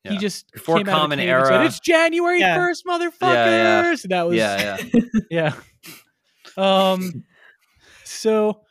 Yeah. 0.03 0.13
he 0.13 0.17
just 0.17 0.51
before 0.51 0.81
common 0.83 1.19
era. 1.19 1.45
said, 1.45 1.65
it's 1.65 1.81
january 1.81 2.39
yeah. 2.39 2.57
1st 2.57 2.83
motherfuckers 2.87 3.21
yeah, 3.21 3.91
yeah. 3.91 3.95
that 4.07 4.27
was 4.27 4.37
yeah 4.37 4.77
yeah. 4.93 5.01
Yeah. 6.57 6.93
Um 6.93 7.25
so 8.05 8.61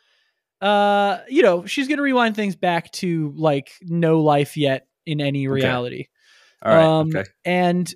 uh 0.62 1.18
you 1.28 1.42
know 1.42 1.66
she's 1.66 1.86
gonna 1.86 2.02
rewind 2.02 2.34
things 2.34 2.56
back 2.56 2.90
to 2.92 3.34
like 3.36 3.72
no 3.82 4.20
life 4.20 4.56
yet 4.56 4.86
in 5.04 5.20
any 5.20 5.48
reality. 5.48 6.00
okay. 6.00 6.08
All 6.62 6.74
right. 6.74 6.84
Um, 6.84 7.08
okay. 7.08 7.24
And 7.44 7.92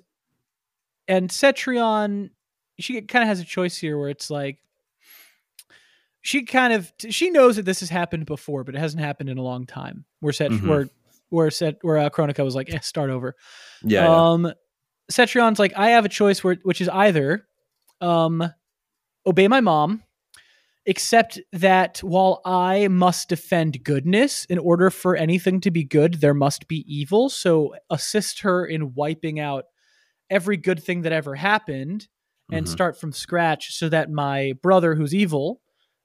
and 1.07 1.29
Cetrion, 1.29 2.29
she 2.79 3.01
kind 3.01 3.23
of 3.23 3.27
has 3.27 3.39
a 3.39 3.45
choice 3.45 3.77
here 3.77 3.97
where 3.97 4.09
it's 4.09 4.29
like 4.29 4.59
she 6.21 6.43
kind 6.43 6.73
of 6.73 6.91
she 7.09 7.29
knows 7.29 7.57
that 7.57 7.65
this 7.65 7.81
has 7.81 7.89
happened 7.89 8.25
before, 8.25 8.63
but 8.63 8.75
it 8.75 8.79
hasn't 8.79 9.03
happened 9.03 9.29
in 9.29 9.37
a 9.37 9.43
long 9.43 9.65
time. 9.65 10.05
Where 10.21 10.33
Cet 10.33 10.51
mm-hmm. 10.51 10.67
where 10.67 10.89
where 11.29 11.51
set 11.51 11.77
where 11.81 11.97
uh, 11.97 12.09
Kronika 12.09 12.43
was 12.43 12.55
like, 12.55 12.73
eh, 12.73 12.79
start 12.79 13.09
over. 13.09 13.35
Yeah. 13.83 14.07
Um, 14.07 14.45
yeah. 14.45 14.53
Cetrion's 15.11 15.59
like, 15.59 15.73
I 15.75 15.89
have 15.89 16.05
a 16.05 16.09
choice 16.09 16.43
where 16.43 16.57
which 16.63 16.79
is 16.79 16.89
either 16.89 17.45
um 18.01 18.43
obey 19.25 19.47
my 19.47 19.61
mom 19.61 20.02
except 20.85 21.39
that 21.51 21.99
while 21.99 22.41
I 22.45 22.87
must 22.89 23.29
defend 23.29 23.83
goodness, 23.83 24.45
in 24.45 24.57
order 24.57 24.89
for 24.89 25.15
anything 25.15 25.61
to 25.61 25.71
be 25.71 25.83
good, 25.83 26.15
there 26.15 26.33
must 26.33 26.67
be 26.67 26.83
evil. 26.87 27.29
So 27.29 27.75
assist 27.89 28.41
her 28.41 28.65
in 28.65 28.93
wiping 28.93 29.39
out 29.39 29.65
every 30.29 30.57
good 30.57 30.83
thing 30.83 31.03
that 31.03 31.13
ever 31.13 31.35
happened 31.35 32.07
and 32.51 32.65
mm-hmm. 32.65 32.73
start 32.73 32.99
from 32.99 33.13
scratch 33.13 33.73
so 33.73 33.89
that 33.89 34.11
my 34.11 34.53
brother, 34.61 34.95
who's 34.95 35.15
evil 35.15 35.61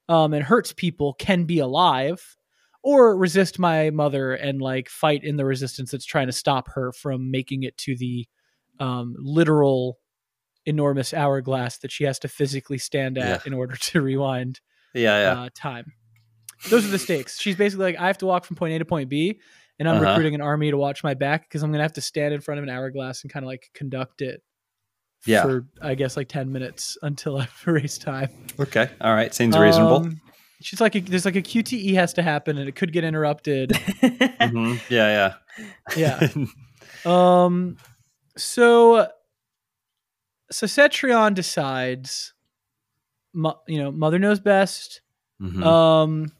um, 0.07 0.33
and 0.33 0.43
hurts 0.43 0.73
people, 0.73 1.13
can 1.13 1.43
be 1.43 1.59
alive. 1.59 2.35
Or 2.81 3.17
resist 3.17 3.59
my 3.59 3.89
mother 3.89 4.33
and 4.33 4.61
like 4.61 4.87
fight 4.87 5.25
in 5.25 5.35
the 5.35 5.43
resistance 5.43 5.91
that's 5.91 6.05
trying 6.05 6.27
to 6.27 6.33
stop 6.33 6.69
her 6.75 6.93
from 6.93 7.29
making 7.29 7.63
it 7.63 7.77
to 7.79 7.97
the 7.97 8.25
um, 8.79 9.15
literal 9.17 9.97
enormous 10.65 11.13
hourglass 11.13 11.79
that 11.79 11.91
she 11.91 12.05
has 12.05 12.19
to 12.19 12.29
physically 12.29 12.77
stand 12.77 13.17
at 13.17 13.41
yeah. 13.41 13.41
in 13.45 13.53
order 13.53 13.75
to 13.75 14.01
rewind 14.01 14.61
yeah, 14.93 15.33
yeah. 15.33 15.41
Uh, 15.41 15.49
time. 15.53 15.93
Those 16.69 16.85
are 16.85 16.89
the 16.89 16.99
stakes. 16.99 17.39
She's 17.39 17.55
basically 17.55 17.85
like, 17.85 17.99
I 17.99 18.07
have 18.07 18.17
to 18.19 18.25
walk 18.25 18.45
from 18.45 18.55
point 18.55 18.73
A 18.73 18.79
to 18.79 18.85
point 18.85 19.09
B, 19.09 19.39
and 19.79 19.87
I'm 19.87 19.97
uh-huh. 19.97 20.09
recruiting 20.09 20.35
an 20.35 20.41
army 20.41 20.71
to 20.71 20.77
watch 20.77 21.03
my 21.03 21.13
back 21.13 21.43
because 21.43 21.63
I'm 21.63 21.71
gonna 21.71 21.83
have 21.83 21.93
to 21.93 22.01
stand 22.01 22.33
in 22.33 22.41
front 22.41 22.59
of 22.59 22.63
an 22.63 22.69
hourglass 22.69 23.23
and 23.23 23.31
kind 23.31 23.43
of 23.45 23.47
like 23.47 23.69
conduct 23.73 24.21
it. 24.21 24.41
Yeah. 25.25 25.43
For 25.43 25.67
I 25.81 25.95
guess 25.95 26.17
like 26.17 26.27
ten 26.27 26.51
minutes 26.51 26.97
until 27.01 27.37
I've 27.41 27.63
race 27.65 27.97
time. 27.97 28.29
Okay. 28.59 28.89
All 29.01 29.13
right. 29.13 29.33
Seems 29.33 29.57
reasonable. 29.57 29.97
Um, 29.97 30.21
she's 30.61 30.81
like, 30.81 30.95
a, 30.95 30.99
there's 30.99 31.25
like 31.25 31.35
a 31.35 31.41
QTE 31.41 31.93
has 31.95 32.13
to 32.13 32.21
happen, 32.21 32.57
and 32.57 32.67
it 32.67 32.75
could 32.75 32.91
get 32.91 33.03
interrupted. 33.03 33.69
mm-hmm. 34.01 34.93
Yeah. 34.93 35.33
Yeah. 35.95 36.29
Yeah. 37.05 37.05
um. 37.45 37.77
So. 38.37 39.07
So 40.51 40.65
Cetrion 40.65 41.35
decides 41.35 42.33
mo- 43.39 43.59
you 43.67 43.79
know, 43.79 43.91
mother 43.91 44.19
knows 44.19 44.39
best. 44.39 45.01
Mm-hmm. 45.41 45.63
Um, 45.63 46.31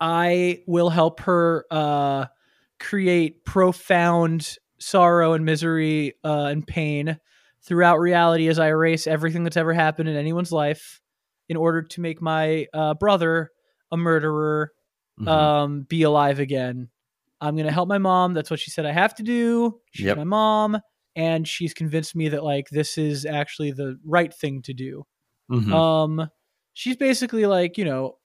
I 0.00 0.62
will 0.66 0.90
help 0.90 1.20
her 1.20 1.64
uh, 1.70 2.26
create 2.78 3.44
profound 3.44 4.56
sorrow 4.78 5.32
and 5.32 5.44
misery 5.44 6.14
uh, 6.22 6.46
and 6.46 6.66
pain 6.66 7.18
throughout 7.62 7.98
reality 7.98 8.48
as 8.48 8.58
I 8.58 8.68
erase 8.68 9.06
everything 9.06 9.44
that's 9.44 9.56
ever 9.56 9.72
happened 9.72 10.08
in 10.08 10.16
anyone's 10.16 10.52
life 10.52 11.00
in 11.48 11.56
order 11.56 11.82
to 11.82 12.00
make 12.00 12.20
my 12.20 12.66
uh, 12.74 12.94
brother 12.94 13.50
a 13.90 13.96
murderer 13.96 14.72
mm-hmm. 15.18 15.28
um, 15.28 15.82
be 15.82 16.02
alive 16.02 16.40
again. 16.40 16.88
I'm 17.40 17.56
gonna 17.56 17.72
help 17.72 17.88
my 17.88 17.98
mom. 17.98 18.34
That's 18.34 18.50
what 18.50 18.60
she 18.60 18.70
said 18.70 18.86
I 18.86 18.92
have 18.92 19.14
to 19.16 19.22
do. 19.22 19.80
She's 19.92 20.06
yep. 20.06 20.16
my 20.16 20.24
mom, 20.24 20.78
and 21.16 21.46
she's 21.46 21.74
convinced 21.74 22.16
me 22.16 22.28
that 22.30 22.44
like 22.44 22.68
this 22.70 22.96
is 22.96 23.26
actually 23.26 23.72
the 23.72 23.98
right 24.04 24.32
thing 24.32 24.62
to 24.62 24.74
do. 24.74 25.04
Mm-hmm. 25.50 25.72
Um, 25.72 26.30
she's 26.72 26.96
basically 26.96 27.46
like, 27.46 27.78
you 27.78 27.84
know, 27.84 28.18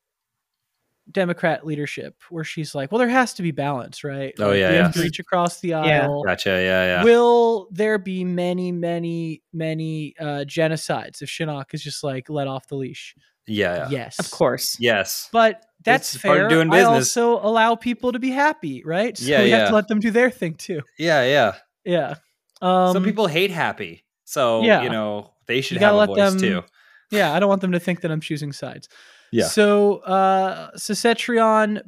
Democrat 1.11 1.65
leadership, 1.65 2.21
where 2.29 2.43
she's 2.43 2.75
like, 2.75 2.91
well, 2.91 2.99
there 2.99 3.09
has 3.09 3.33
to 3.35 3.41
be 3.41 3.51
balance, 3.51 4.03
right? 4.03 4.33
Oh 4.37 4.49
like, 4.49 4.59
yeah, 4.59 4.69
we 4.69 4.75
have 4.77 4.93
to 4.93 5.01
reach 5.01 5.19
across 5.19 5.59
the 5.59 5.73
aisle. 5.73 6.23
Yeah. 6.25 6.31
Gotcha. 6.31 6.49
Yeah, 6.49 6.83
yeah. 6.83 7.03
Will 7.03 7.67
there 7.71 7.97
be 7.97 8.23
many, 8.23 8.71
many, 8.71 9.41
many 9.51 10.13
uh, 10.19 10.45
genocides 10.45 11.21
if 11.21 11.29
Shinnok 11.29 11.73
is 11.73 11.81
just 11.81 12.03
like 12.03 12.29
let 12.29 12.47
off 12.47 12.67
the 12.67 12.75
leash? 12.75 13.15
Yeah, 13.47 13.75
yeah. 13.75 13.87
Yes. 13.89 14.19
Of 14.19 14.29
course. 14.29 14.77
Yes. 14.79 15.29
But 15.31 15.65
that's 15.83 16.13
it's 16.13 16.21
fair. 16.21 16.47
doing 16.47 16.69
business. 16.69 17.17
I 17.17 17.21
also 17.21 17.39
allow 17.47 17.73
people 17.73 18.11
to 18.11 18.19
be 18.19 18.29
happy, 18.29 18.83
right? 18.85 19.17
So 19.17 19.25
yeah, 19.25 19.41
we 19.41 19.49
yeah. 19.49 19.57
have 19.57 19.69
to 19.69 19.75
let 19.75 19.87
them 19.87 19.99
do 19.99 20.11
their 20.11 20.29
thing 20.29 20.53
too. 20.53 20.81
Yeah, 20.99 21.23
yeah. 21.25 21.55
Yeah. 21.85 22.15
Um, 22.61 22.93
Some 22.93 23.03
people 23.03 23.25
hate 23.25 23.49
happy. 23.49 24.03
So, 24.25 24.61
yeah. 24.61 24.83
you 24.83 24.91
know, 24.91 25.31
they 25.47 25.61
should 25.61 25.79
you 25.79 25.87
have 25.87 25.95
a 25.95 26.05
voice 26.05 26.17
them, 26.17 26.39
too 26.39 26.63
yeah, 27.11 27.33
I 27.33 27.39
don't 27.39 27.49
want 27.49 27.61
them 27.61 27.71
to 27.73 27.79
think 27.79 28.01
that 28.01 28.11
I'm 28.11 28.21
choosing 28.21 28.51
sides. 28.51 28.89
Yeah. 29.31 29.47
So 29.47 29.97
uh 29.97 30.71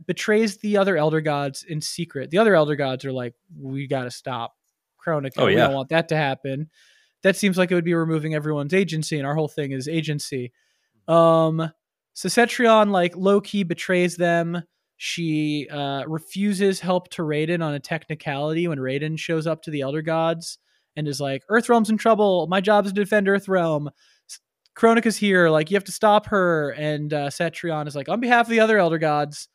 betrays 0.06 0.58
the 0.58 0.78
other 0.78 0.98
elder 0.98 1.22
gods 1.22 1.64
in 1.64 1.82
secret. 1.82 2.30
The 2.30 2.38
other 2.38 2.56
elder 2.56 2.76
gods 2.76 3.06
are 3.06 3.12
like, 3.12 3.34
we 3.60 3.88
gotta 3.88 4.12
stop 4.12 4.54
Kronika. 5.04 5.32
Oh, 5.38 5.48
yeah. 5.48 5.56
We 5.56 5.62
don't 5.62 5.74
want 5.74 5.90
that 5.90 6.10
to 6.10 6.16
happen. 6.16 6.70
That 7.24 7.36
seems 7.36 7.58
like 7.58 7.72
it 7.72 7.76
would 7.76 7.86
be 7.86 7.94
removing 7.94 8.34
everyone's 8.34 8.74
agency, 8.74 9.18
and 9.18 9.28
our 9.28 9.36
whole 9.36 9.48
thing 9.48 9.72
is 9.72 9.88
agency. 9.88 10.52
Um 11.08 11.72
like 12.92 13.16
low 13.16 13.42
key 13.42 13.64
betrays 13.64 14.18
them. 14.18 14.64
She 15.04 15.68
uh, 15.72 16.04
refuses 16.06 16.80
help 16.80 17.10
to 17.12 17.24
Raiden 17.24 17.64
on 17.64 17.74
a 17.74 17.80
technicality 17.80 18.68
when 18.68 18.78
Raiden 18.78 19.18
shows 19.18 19.48
up 19.48 19.64
to 19.64 19.72
the 19.72 19.82
Elder 19.82 20.04
Gods 20.04 20.60
and 20.96 21.08
is 21.08 21.20
like, 21.20 21.42
Earthrealm's 21.50 21.90
in 21.90 21.98
trouble. 21.98 22.46
My 22.46 22.62
job 22.62 22.86
is 22.86 22.94
to 22.94 23.02
defend 23.02 23.26
Earthrealm. 23.26 23.88
Kronika's 24.76 25.18
here. 25.18 25.50
Like, 25.50 25.70
you 25.70 25.76
have 25.76 25.84
to 25.86 25.92
stop 25.92 26.28
her. 26.28 26.72
And 26.72 27.14
uh, 27.14 27.30
Cetrion 27.30 27.88
is 27.88 27.96
like, 27.96 28.10
on 28.10 28.20
behalf 28.20 28.46
of 28.46 28.52
the 28.52 28.60
other 28.60 28.78
Elder 28.78 28.98
Gods, 28.98 29.48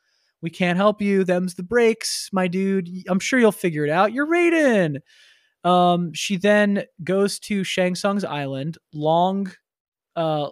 we 0.43 0.51
can't 0.51 0.77
help 0.77 1.01
you. 1.01 1.25
Them's 1.25 1.55
the 1.55 1.63
breaks, 1.63 2.29
my 2.33 2.47
dude. 2.49 2.89
I'm 3.09 3.21
sure 3.21 3.39
you'll 3.39 3.53
figure 3.53 3.85
it 3.85 3.91
out. 3.91 4.13
You're 4.13 4.27
Raiden. 4.27 5.01
Um, 5.65 6.13
she 6.13 6.37
then 6.37 6.85
goes 7.03 7.39
to 7.41 7.65
Shang 7.65 7.95
Tsung's 7.95 8.25
island, 8.25 8.79
long 8.95 9.53
uh, 10.15 10.51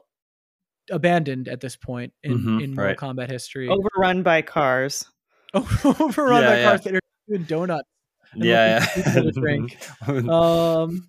abandoned 0.91 1.49
at 1.49 1.61
this 1.61 1.77
point 1.77 2.12
in, 2.23 2.39
mm-hmm, 2.39 2.61
in 2.61 2.75
Mortal 2.75 2.87
right. 2.87 2.97
Kombat 2.97 3.31
history. 3.31 3.69
Overrun 3.69 4.23
by 4.23 4.43
cars. 4.43 5.07
Overrun 5.55 6.43
yeah, 6.43 6.49
by 6.49 6.59
yeah. 6.59 6.65
cars 6.69 6.81
that 6.83 6.95
are 6.95 7.01
doing 7.29 7.45
donuts. 7.45 7.89
Yeah. 8.35 8.85
yeah. 8.97 9.21
um, 10.29 11.09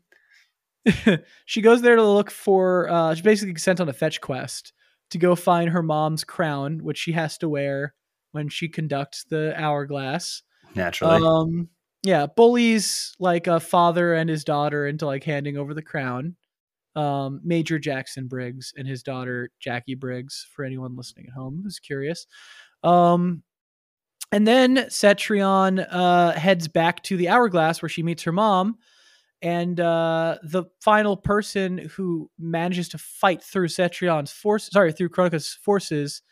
she 1.46 1.62
goes 1.62 1.82
there 1.82 1.96
to 1.96 2.04
look 2.04 2.32
for, 2.32 2.90
uh, 2.90 3.14
she's 3.14 3.24
basically 3.24 3.56
sent 3.56 3.80
on 3.80 3.90
a 3.90 3.94
fetch 3.94 4.22
quest 4.22 4.74
to 5.12 5.18
go 5.18 5.36
find 5.36 5.70
her 5.70 5.84
mom's 5.84 6.24
crown, 6.24 6.84
which 6.84 6.98
she 6.98 7.12
has 7.12 7.38
to 7.40 7.50
wear 7.50 7.94
when 8.32 8.50
she 8.50 8.68
conducts 8.68 9.24
the 9.24 9.54
hourglass. 9.56 10.44
Naturally. 10.76 11.26
Um, 11.26 11.70
yeah, 12.04 12.28
bullies 12.28 13.16
like 13.20 13.48
a 13.48 13.60
father 13.60 14.14
and 14.14 14.30
his 14.30 14.44
daughter 14.44 14.86
into 14.86 15.06
like 15.06 15.24
handing 15.24 15.58
over 15.58 15.74
the 15.74 15.82
crown. 15.82 16.36
Um, 16.96 17.42
Major 17.44 17.78
Jackson 17.78 18.28
Briggs 18.28 18.74
and 18.78 18.88
his 18.88 19.04
daughter 19.04 19.50
Jackie 19.60 19.96
Briggs, 19.96 20.48
for 20.56 20.64
anyone 20.64 20.96
listening 20.96 21.28
at 21.28 21.34
home 21.34 21.62
who's 21.64 21.80
curious. 21.80 22.26
Um, 22.84 23.44
and 24.32 24.48
then 24.48 24.78
Cetrion 24.90 25.86
uh, 25.90 26.34
heads 26.34 26.68
back 26.68 27.04
to 27.04 27.18
the 27.18 27.30
hourglass 27.30 27.82
where 27.82 27.90
she 27.90 28.04
meets 28.04 28.24
her 28.24 28.32
mom. 28.32 28.78
And 29.46 29.80
uh, 29.80 30.40
the 30.42 30.64
final 30.82 31.16
person 31.16 31.78
who 31.78 32.32
manages 32.40 32.90
to 32.90 32.98
fight 32.98 33.44
through 33.44 33.68
Cetrion's 33.68 34.32
force, 34.32 34.72
sorry, 34.72 34.92
through 34.92 35.10
Kronika's 35.10 35.60
forces, 35.62 36.24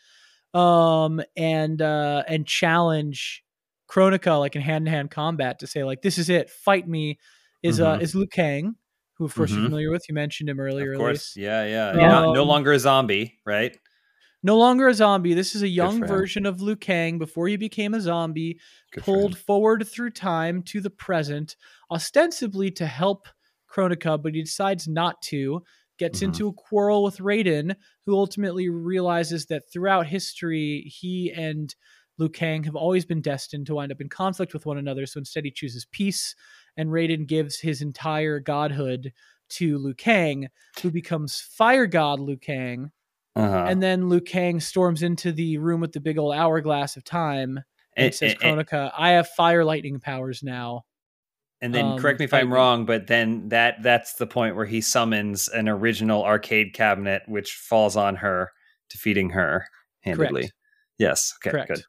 um, 0.52 1.20
and 1.36 1.80
uh, 1.80 2.24
and 2.26 2.44
challenge 2.44 3.44
Kronika 3.88 4.40
like 4.40 4.56
in 4.56 4.62
hand 4.62 4.86
to 4.86 4.90
hand 4.90 5.12
combat 5.12 5.60
to 5.60 5.68
say 5.68 5.84
like 5.84 6.02
this 6.02 6.18
is 6.18 6.28
it, 6.28 6.50
fight 6.50 6.88
me, 6.88 7.20
is 7.62 7.80
uh, 7.80 7.92
mm-hmm. 7.92 8.00
uh 8.00 8.02
is 8.02 8.16
Liu 8.16 8.26
Kang, 8.26 8.74
who 9.18 9.26
of 9.26 9.34
course 9.34 9.50
mm-hmm. 9.50 9.60
you're 9.60 9.68
familiar 9.68 9.90
with. 9.92 10.08
You 10.08 10.14
mentioned 10.16 10.48
him 10.48 10.58
earlier. 10.58 10.94
Of 10.94 10.98
course, 10.98 11.36
yeah, 11.36 11.64
yeah. 11.66 11.90
Um, 11.90 11.96
no, 11.98 12.32
no 12.32 12.42
longer 12.42 12.72
a 12.72 12.80
zombie, 12.80 13.38
right? 13.46 13.78
No 14.44 14.58
longer 14.58 14.88
a 14.88 14.94
zombie. 14.94 15.32
This 15.32 15.54
is 15.54 15.62
a 15.62 15.68
young 15.68 16.06
version 16.06 16.44
of 16.44 16.60
Liu 16.60 16.76
Kang 16.76 17.18
before 17.18 17.48
he 17.48 17.56
became 17.56 17.94
a 17.94 18.00
zombie, 18.00 18.60
Good 18.92 19.02
pulled 19.02 19.38
forward 19.38 19.88
through 19.88 20.10
time 20.10 20.62
to 20.64 20.82
the 20.82 20.90
present, 20.90 21.56
ostensibly 21.94 22.70
to 22.72 22.86
help 22.86 23.28
Kronika, 23.72 24.20
but 24.22 24.34
he 24.34 24.42
decides 24.42 24.88
not 24.88 25.20
to. 25.22 25.62
Gets 25.98 26.18
mm-hmm. 26.18 26.26
into 26.26 26.48
a 26.48 26.52
quarrel 26.52 27.04
with 27.04 27.18
Raiden, 27.18 27.76
who 28.04 28.16
ultimately 28.16 28.68
realizes 28.68 29.46
that 29.46 29.62
throughout 29.72 30.08
history, 30.08 30.82
he 30.86 31.32
and 31.32 31.74
Liu 32.18 32.28
Kang 32.28 32.64
have 32.64 32.74
always 32.74 33.04
been 33.04 33.20
destined 33.20 33.66
to 33.66 33.74
wind 33.76 33.92
up 33.92 34.00
in 34.00 34.08
conflict 34.08 34.52
with 34.52 34.66
one 34.66 34.78
another. 34.78 35.06
So 35.06 35.18
instead, 35.18 35.44
he 35.44 35.52
chooses 35.52 35.86
peace, 35.90 36.34
and 36.76 36.90
Raiden 36.90 37.26
gives 37.28 37.60
his 37.60 37.80
entire 37.80 38.40
godhood 38.40 39.12
to 39.50 39.78
Liu 39.78 39.94
Kang, 39.94 40.48
who 40.82 40.90
becomes 40.90 41.40
Fire 41.40 41.86
God 41.86 42.18
Liu 42.18 42.36
Kang 42.36 42.90
uh-huh. 43.36 43.66
And 43.68 43.82
then 43.82 44.08
Liu 44.08 44.20
Kang 44.20 44.60
storms 44.60 45.02
into 45.02 45.32
the 45.32 45.58
room 45.58 45.80
with 45.80 45.92
the 45.92 46.00
big 46.00 46.18
old 46.18 46.34
hourglass 46.34 46.96
of 46.96 47.04
time 47.04 47.58
and, 47.96 48.06
and 48.06 48.14
says, 48.14 48.34
Kronika, 48.34 48.92
I 48.96 49.10
have 49.10 49.28
fire 49.28 49.64
lightning 49.64 49.98
powers 49.98 50.42
now. 50.42 50.84
And 51.60 51.74
then 51.74 51.84
um, 51.86 51.98
correct 51.98 52.18
me 52.18 52.24
if 52.26 52.34
I'm 52.34 52.52
wrong, 52.52 52.84
but 52.84 53.06
then 53.06 53.48
that 53.48 53.82
that's 53.82 54.14
the 54.14 54.26
point 54.26 54.54
where 54.54 54.66
he 54.66 54.80
summons 54.80 55.48
an 55.48 55.68
original 55.68 56.22
arcade 56.22 56.74
cabinet 56.74 57.22
which 57.26 57.54
falls 57.54 57.96
on 57.96 58.16
her, 58.16 58.52
defeating 58.90 59.30
her 59.30 59.66
handedly. 60.02 60.42
Correct. 60.42 60.54
Yes. 60.98 61.32
Okay. 61.38 61.50
Correct. 61.50 61.68
Good. 61.68 61.82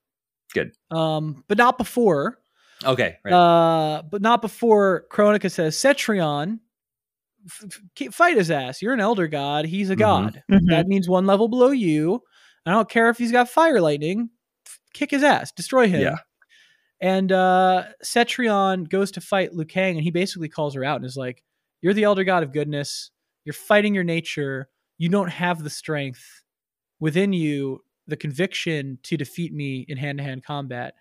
Good. 0.53 0.97
Um, 0.97 1.43
but 1.47 1.57
not 1.57 1.77
before. 1.77 2.39
Okay. 2.85 3.17
Right. 3.25 3.33
Uh, 3.33 4.03
but 4.09 4.21
not 4.21 4.41
before 4.41 5.05
Kronika 5.11 5.51
says 5.51 5.75
Cetrion 5.75 6.59
f- 7.45 8.13
fight 8.13 8.37
his 8.37 8.51
ass. 8.51 8.81
You're 8.81 8.93
an 8.93 8.99
elder 8.99 9.27
god. 9.27 9.65
He's 9.65 9.89
a 9.89 9.93
mm-hmm. 9.93 9.99
god. 9.99 10.43
Mm-hmm. 10.51 10.69
That 10.69 10.87
means 10.87 11.09
one 11.09 11.25
level 11.25 11.47
below 11.47 11.71
you. 11.71 12.21
I 12.65 12.71
don't 12.71 12.89
care 12.89 13.09
if 13.09 13.17
he's 13.17 13.31
got 13.31 13.49
fire 13.49 13.79
lightning. 13.79 14.29
Kick 14.93 15.11
his 15.11 15.23
ass. 15.23 15.51
Destroy 15.51 15.87
him. 15.87 16.01
Yeah. 16.01 16.17
And 17.01 17.31
uh, 17.31 17.83
Cetrion 18.03 18.89
goes 18.89 19.11
to 19.11 19.21
fight 19.21 19.53
Liu 19.53 19.65
Kang, 19.65 19.95
and 19.95 20.03
he 20.03 20.11
basically 20.11 20.49
calls 20.49 20.73
her 20.75 20.83
out 20.83 20.97
and 20.97 21.05
is 21.05 21.17
like, 21.17 21.43
"You're 21.81 21.93
the 21.93 22.03
elder 22.03 22.23
god 22.23 22.43
of 22.43 22.53
goodness. 22.53 23.11
You're 23.43 23.53
fighting 23.53 23.93
your 23.93 24.03
nature. 24.03 24.69
You 24.97 25.09
don't 25.09 25.29
have 25.29 25.63
the 25.63 25.69
strength 25.69 26.43
within 26.99 27.33
you, 27.33 27.83
the 28.07 28.15
conviction 28.15 28.97
to 29.03 29.17
defeat 29.17 29.53
me 29.53 29.85
in 29.87 29.97
hand-to-hand 29.97 30.45
combat." 30.45 30.95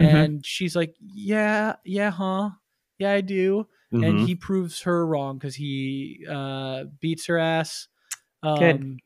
Mm-hmm. 0.00 0.16
And 0.16 0.46
she's 0.46 0.74
like, 0.74 0.94
"Yeah, 1.00 1.76
yeah, 1.84 2.10
huh? 2.10 2.50
Yeah, 2.98 3.12
I 3.12 3.20
do." 3.20 3.66
mm-hmm. 3.94 4.04
and 4.04 4.28
he 4.28 4.34
proves 4.34 4.82
her 4.82 5.06
wrong 5.06 5.38
because 5.38 5.54
he 5.54 6.24
uh, 6.28 6.84
beats 7.00 7.26
her 7.26 7.38
ass. 7.38 7.88
Um, 8.42 8.58
Good. 8.58 9.00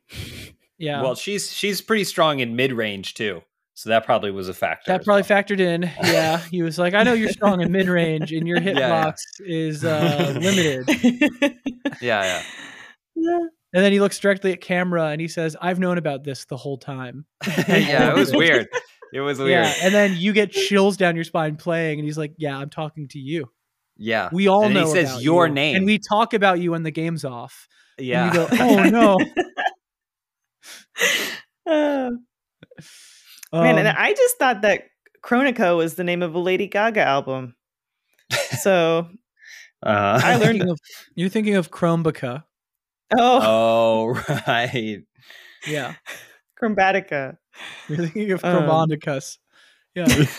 Yeah. 0.78 1.02
Well, 1.02 1.14
she's 1.14 1.52
she's 1.52 1.80
pretty 1.80 2.04
strong 2.04 2.38
in 2.40 2.56
mid 2.56 2.72
range 2.72 3.14
too. 3.14 3.42
So 3.78 3.90
that 3.90 4.04
probably 4.04 4.32
was 4.32 4.48
a 4.48 4.54
factor. 4.54 4.90
That 4.90 5.04
probably 5.04 5.22
well. 5.30 5.40
factored 5.40 5.60
in. 5.60 5.88
Yeah. 6.02 6.38
He 6.50 6.62
was 6.64 6.80
like, 6.80 6.94
I 6.94 7.04
know 7.04 7.12
you're 7.12 7.28
strong 7.28 7.60
in 7.60 7.70
mid 7.70 7.86
range 7.88 8.32
and 8.32 8.44
your 8.44 8.58
hitbox 8.58 8.74
yeah, 8.74 9.46
yeah. 9.46 9.56
is 9.56 9.84
uh, 9.84 10.34
limited. 10.40 10.88
yeah, 12.00 12.24
yeah. 12.24 12.42
Yeah. 13.14 13.38
And 13.74 13.84
then 13.84 13.92
he 13.92 14.00
looks 14.00 14.18
directly 14.18 14.52
at 14.52 14.62
camera 14.62 15.08
and 15.08 15.20
he 15.20 15.28
says, 15.28 15.54
I've 15.60 15.78
known 15.78 15.98
about 15.98 16.24
this 16.24 16.46
the 16.46 16.56
whole 16.56 16.78
time. 16.78 17.26
yeah, 17.68 18.10
it 18.10 18.16
was 18.16 18.32
weird. 18.32 18.66
It 19.12 19.20
was 19.20 19.38
weird. 19.38 19.50
Yeah. 19.50 19.74
And 19.82 19.94
then 19.94 20.16
you 20.16 20.32
get 20.32 20.50
chills 20.52 20.96
down 20.96 21.16
your 21.16 21.24
spine 21.24 21.56
playing, 21.56 21.98
and 21.98 22.06
he's 22.06 22.16
like, 22.16 22.32
Yeah, 22.38 22.56
I'm 22.56 22.70
talking 22.70 23.08
to 23.08 23.18
you. 23.18 23.50
Yeah. 23.98 24.30
We 24.32 24.48
all 24.48 24.64
and 24.64 24.72
know. 24.72 24.86
He 24.86 24.92
says 24.92 25.22
your 25.22 25.48
you. 25.48 25.52
name. 25.52 25.76
And 25.76 25.84
we 25.84 25.98
talk 25.98 26.32
about 26.32 26.60
you 26.60 26.70
when 26.70 26.82
the 26.82 26.90
game's 26.90 27.26
off. 27.26 27.68
Yeah. 27.98 28.32
Go, 28.32 28.48
oh 28.50 29.18
no. 31.66 32.24
Man, 33.52 33.78
and 33.78 33.88
um, 33.88 33.94
I 33.96 34.12
just 34.14 34.38
thought 34.38 34.62
that 34.62 34.84
Kronika 35.22 35.76
was 35.76 35.94
the 35.94 36.04
name 36.04 36.22
of 36.22 36.34
a 36.34 36.38
Lady 36.38 36.66
Gaga 36.66 37.00
album. 37.00 37.54
So 38.60 39.08
uh, 39.82 40.20
I 40.22 40.36
learned. 40.36 40.62
Of, 40.62 40.78
you're 41.14 41.28
thinking 41.28 41.54
of 41.54 41.70
Chrombica. 41.70 42.44
Oh. 43.16 43.40
Oh, 43.42 44.42
right. 44.46 45.02
Yeah. 45.66 45.94
Chromatica. 46.60 47.36
You're 47.88 47.98
thinking 47.98 48.32
of 48.32 48.42
Chromaticus. 48.42 49.38
Um, 49.96 50.06
yeah. 50.08 50.24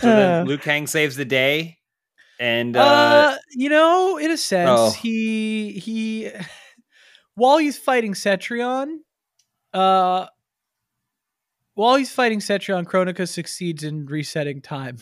So 0.00 0.08
then 0.08 0.42
uh. 0.42 0.44
Liu 0.44 0.58
Kang 0.58 0.86
saves 0.86 1.16
the 1.16 1.24
day, 1.24 1.78
and 2.38 2.76
uh, 2.76 2.80
uh 2.80 3.36
you 3.52 3.70
know, 3.70 4.18
in 4.18 4.30
a 4.30 4.36
sense, 4.36 4.68
oh. 4.70 4.90
he 4.90 5.72
he 5.72 6.30
while 7.34 7.56
he's 7.56 7.78
fighting 7.78 8.12
Cetrion, 8.12 8.98
uh, 9.72 10.26
while 11.76 11.94
he's 11.94 12.10
fighting 12.10 12.40
Cetrion, 12.40 12.84
Kronika 12.84 13.28
succeeds 13.28 13.84
in 13.84 14.06
resetting 14.06 14.60
time. 14.60 14.98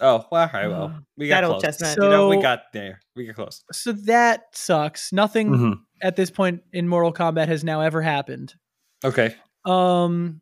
Oh, 0.00 0.24
well, 0.30 0.42
all 0.42 0.50
right. 0.52 0.68
Well, 0.68 1.00
we 1.16 1.28
got 1.28 1.44
close. 1.44 1.62
Chestnut. 1.62 1.96
So, 1.96 2.04
you 2.04 2.10
know, 2.10 2.28
we 2.28 2.40
got 2.40 2.72
there. 2.72 3.00
We 3.16 3.26
got 3.26 3.34
close. 3.34 3.64
So 3.72 3.92
that 3.92 4.44
sucks. 4.52 5.12
Nothing 5.12 5.50
mm-hmm. 5.50 5.72
at 6.00 6.14
this 6.14 6.30
point 6.30 6.62
in 6.72 6.86
Mortal 6.86 7.12
Kombat 7.12 7.48
has 7.48 7.64
now 7.64 7.80
ever 7.80 8.00
happened. 8.00 8.54
Okay. 9.04 9.34
Um, 9.64 10.40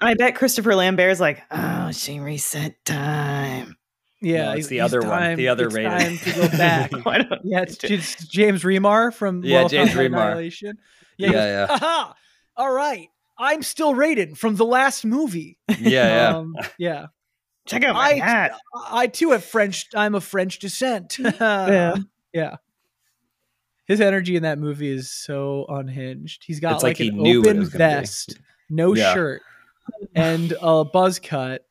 I 0.00 0.14
bet 0.14 0.34
Christopher 0.34 0.74
Lambert's 0.74 1.20
like, 1.20 1.42
oh, 1.50 1.92
she 1.92 2.18
reset 2.18 2.84
time. 2.84 3.76
Yeah, 4.22 4.46
no, 4.46 4.52
it's 4.52 4.66
the 4.66 4.80
other 4.80 5.00
time, 5.00 5.28
one, 5.30 5.36
the 5.36 5.48
other 5.48 5.68
rating. 5.68 5.90
Time 5.90 6.18
to 6.18 6.32
go 6.32 6.48
back. 6.48 6.90
yeah, 7.42 7.62
it's, 7.62 7.82
it's, 7.84 8.26
James 8.26 8.64
Remar 8.64 9.14
from 9.14 9.42
yeah, 9.42 9.66
James 9.66 9.90
Remar. 9.90 10.42
Yeah, 10.60 10.72
yeah, 11.16 11.30
yeah. 11.30 11.66
Haha! 11.78 12.12
All 12.56 12.70
right, 12.70 13.08
I'm 13.40 13.62
still 13.62 13.94
Raiden 13.94 14.36
from 14.36 14.56
the 14.56 14.66
last 14.66 15.04
movie. 15.04 15.58
Yeah, 15.80 16.36
um, 16.36 16.54
yeah, 16.56 16.68
yeah. 16.78 17.06
Check 17.66 17.84
out 17.84 17.94
my 17.94 18.10
I, 18.10 18.14
hat. 18.18 18.52
I 18.90 19.06
too 19.06 19.30
have 19.30 19.42
French. 19.44 19.88
I'm 19.94 20.14
of 20.14 20.24
French 20.24 20.58
descent. 20.58 21.18
yeah, 21.40 21.96
yeah. 22.34 22.56
His 23.86 24.00
energy 24.00 24.36
in 24.36 24.42
that 24.42 24.58
movie 24.58 24.90
is 24.90 25.10
so 25.10 25.64
unhinged. 25.68 26.44
He's 26.44 26.60
got 26.60 26.74
it's 26.74 26.82
like, 26.82 27.00
like 27.00 27.08
an 27.08 27.26
open 27.26 27.64
vest, 27.64 28.38
no 28.68 28.94
yeah. 28.94 29.14
shirt, 29.14 29.42
and 30.14 30.52
a 30.60 30.84
buzz 30.84 31.18
cut. 31.18 31.66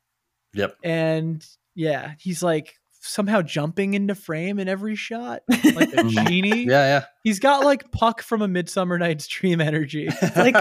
Yep. 0.54 0.76
And 0.84 1.46
yeah, 1.76 2.14
he's 2.20 2.42
like 2.42 2.76
somehow 3.02 3.42
jumping 3.42 3.94
into 3.94 4.16
frame 4.16 4.60
in 4.60 4.68
every 4.68 4.96
shot, 4.96 5.44
like 5.50 5.94
a 5.94 6.04
mhm. 6.04 6.28
genie. 6.28 6.64
Yeah, 6.66 6.86
yeah. 6.86 7.06
He's 7.24 7.40
got 7.40 7.64
like 7.64 7.92
Puck 7.92 8.22
from 8.22 8.42
a 8.42 8.48
Midsummer 8.48 8.98
Night's 8.98 9.28
Dream 9.28 9.62
energy. 9.62 10.10
like 10.36 10.56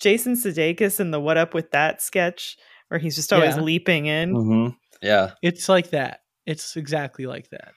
Jason 0.00 0.34
Sudeikis 0.34 1.00
in 1.00 1.10
the 1.10 1.20
"What 1.20 1.36
Up 1.36 1.54
with 1.54 1.70
That" 1.70 2.02
sketch, 2.02 2.56
where 2.88 2.98
he's 2.98 3.16
just 3.16 3.32
always 3.32 3.56
yeah. 3.56 3.62
leaping 3.62 4.06
in. 4.06 4.34
Mm-hmm. 4.34 4.68
Yeah, 5.02 5.32
it's 5.42 5.68
like 5.68 5.90
that. 5.90 6.20
It's 6.46 6.76
exactly 6.76 7.26
like 7.26 7.50
that. 7.50 7.72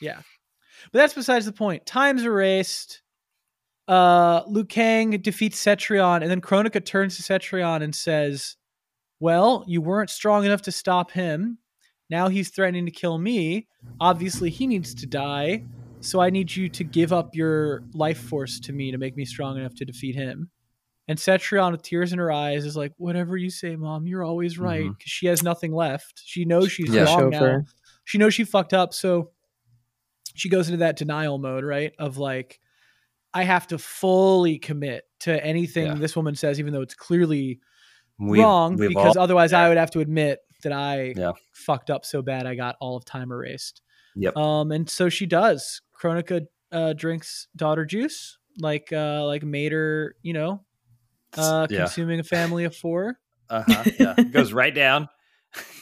Yeah, 0.00 0.20
but 0.92 0.98
that's 0.98 1.14
besides 1.14 1.46
the 1.46 1.52
point. 1.52 1.86
Time's 1.86 2.24
erased 2.24 3.02
uh, 3.90 4.44
Liu 4.46 4.64
Kang 4.64 5.10
defeats 5.10 5.60
Cetrion, 5.60 6.22
and 6.22 6.30
then 6.30 6.40
Kronika 6.40 6.82
turns 6.84 7.16
to 7.16 7.22
Cetrion 7.22 7.82
and 7.82 7.94
says, 7.94 8.56
"Well, 9.18 9.64
you 9.66 9.82
weren't 9.82 10.10
strong 10.10 10.44
enough 10.44 10.62
to 10.62 10.72
stop 10.72 11.10
him. 11.10 11.58
Now 12.08 12.28
he's 12.28 12.50
threatening 12.50 12.86
to 12.86 12.92
kill 12.92 13.18
me. 13.18 13.66
Obviously, 14.00 14.48
he 14.48 14.68
needs 14.68 14.94
to 14.94 15.06
die. 15.06 15.64
So 16.00 16.20
I 16.20 16.30
need 16.30 16.54
you 16.54 16.68
to 16.68 16.84
give 16.84 17.12
up 17.12 17.34
your 17.34 17.82
life 17.92 18.18
force 18.18 18.60
to 18.60 18.72
me 18.72 18.92
to 18.92 18.98
make 18.98 19.16
me 19.16 19.24
strong 19.24 19.58
enough 19.58 19.74
to 19.76 19.84
defeat 19.84 20.14
him. 20.14 20.50
And 21.10 21.18
Cetrion, 21.18 21.72
with 21.72 21.82
tears 21.82 22.12
in 22.12 22.20
her 22.20 22.30
eyes, 22.30 22.64
is 22.64 22.76
like, 22.76 22.92
"Whatever 22.96 23.36
you 23.36 23.50
say, 23.50 23.74
mom. 23.74 24.06
You're 24.06 24.22
always 24.22 24.60
right." 24.60 24.84
Because 24.84 24.94
mm-hmm. 24.94 25.06
she 25.06 25.26
has 25.26 25.42
nothing 25.42 25.74
left. 25.74 26.22
She 26.24 26.44
knows 26.44 26.70
she's 26.70 26.88
yeah, 26.88 27.02
wrong 27.02 27.30
now. 27.30 27.62
She 28.04 28.16
knows 28.16 28.32
she 28.32 28.44
fucked 28.44 28.72
up. 28.72 28.94
So 28.94 29.32
she 30.36 30.48
goes 30.48 30.68
into 30.68 30.78
that 30.78 30.96
denial 30.96 31.38
mode, 31.38 31.64
right? 31.64 31.92
Of 31.98 32.16
like, 32.18 32.60
I 33.34 33.42
have 33.42 33.66
to 33.66 33.78
fully 33.78 34.60
commit 34.60 35.02
to 35.22 35.44
anything 35.44 35.86
yeah. 35.86 35.94
this 35.94 36.14
woman 36.14 36.36
says, 36.36 36.60
even 36.60 36.72
though 36.72 36.82
it's 36.82 36.94
clearly 36.94 37.58
we've, 38.20 38.40
wrong. 38.40 38.76
We've 38.76 38.90
because 38.90 39.16
all, 39.16 39.24
otherwise, 39.24 39.50
yeah. 39.50 39.62
I 39.62 39.68
would 39.68 39.78
have 39.78 39.90
to 39.90 39.98
admit 39.98 40.38
that 40.62 40.72
I 40.72 41.14
yeah. 41.16 41.32
fucked 41.52 41.90
up 41.90 42.04
so 42.04 42.22
bad 42.22 42.46
I 42.46 42.54
got 42.54 42.76
all 42.80 42.96
of 42.96 43.04
time 43.04 43.32
erased. 43.32 43.82
Yep. 44.14 44.36
Um, 44.36 44.70
and 44.70 44.88
so 44.88 45.08
she 45.08 45.26
does. 45.26 45.82
Kronika 46.00 46.46
uh, 46.70 46.92
drinks 46.92 47.48
daughter 47.56 47.84
juice, 47.84 48.38
like 48.60 48.92
uh, 48.92 49.24
like 49.24 49.42
Mater, 49.42 50.14
you 50.22 50.34
know, 50.34 50.64
uh, 51.36 51.66
yeah. 51.70 51.78
consuming 51.78 52.20
a 52.20 52.24
family 52.24 52.64
of 52.64 52.74
four. 52.74 53.18
Uh 53.48 53.64
huh. 53.66 53.84
Yeah, 53.98 54.14
goes 54.30 54.52
right 54.52 54.74
down. 54.74 55.08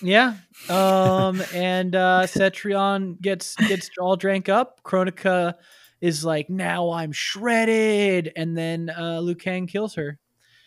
yeah. 0.02 0.34
Um, 0.68 1.40
and 1.54 1.94
uh, 1.94 2.26
Cetrion 2.26 3.18
gets 3.22 3.54
gets 3.56 3.88
all 3.98 4.16
drank 4.16 4.48
up. 4.48 4.82
Kronika 4.82 5.54
is 6.00 6.24
like, 6.24 6.50
now 6.50 6.90
I'm 6.90 7.12
shredded, 7.12 8.32
and 8.34 8.58
then 8.58 8.90
uh, 8.90 9.20
Liu 9.20 9.36
Kang 9.36 9.66
kills 9.68 9.94
her. 9.94 10.18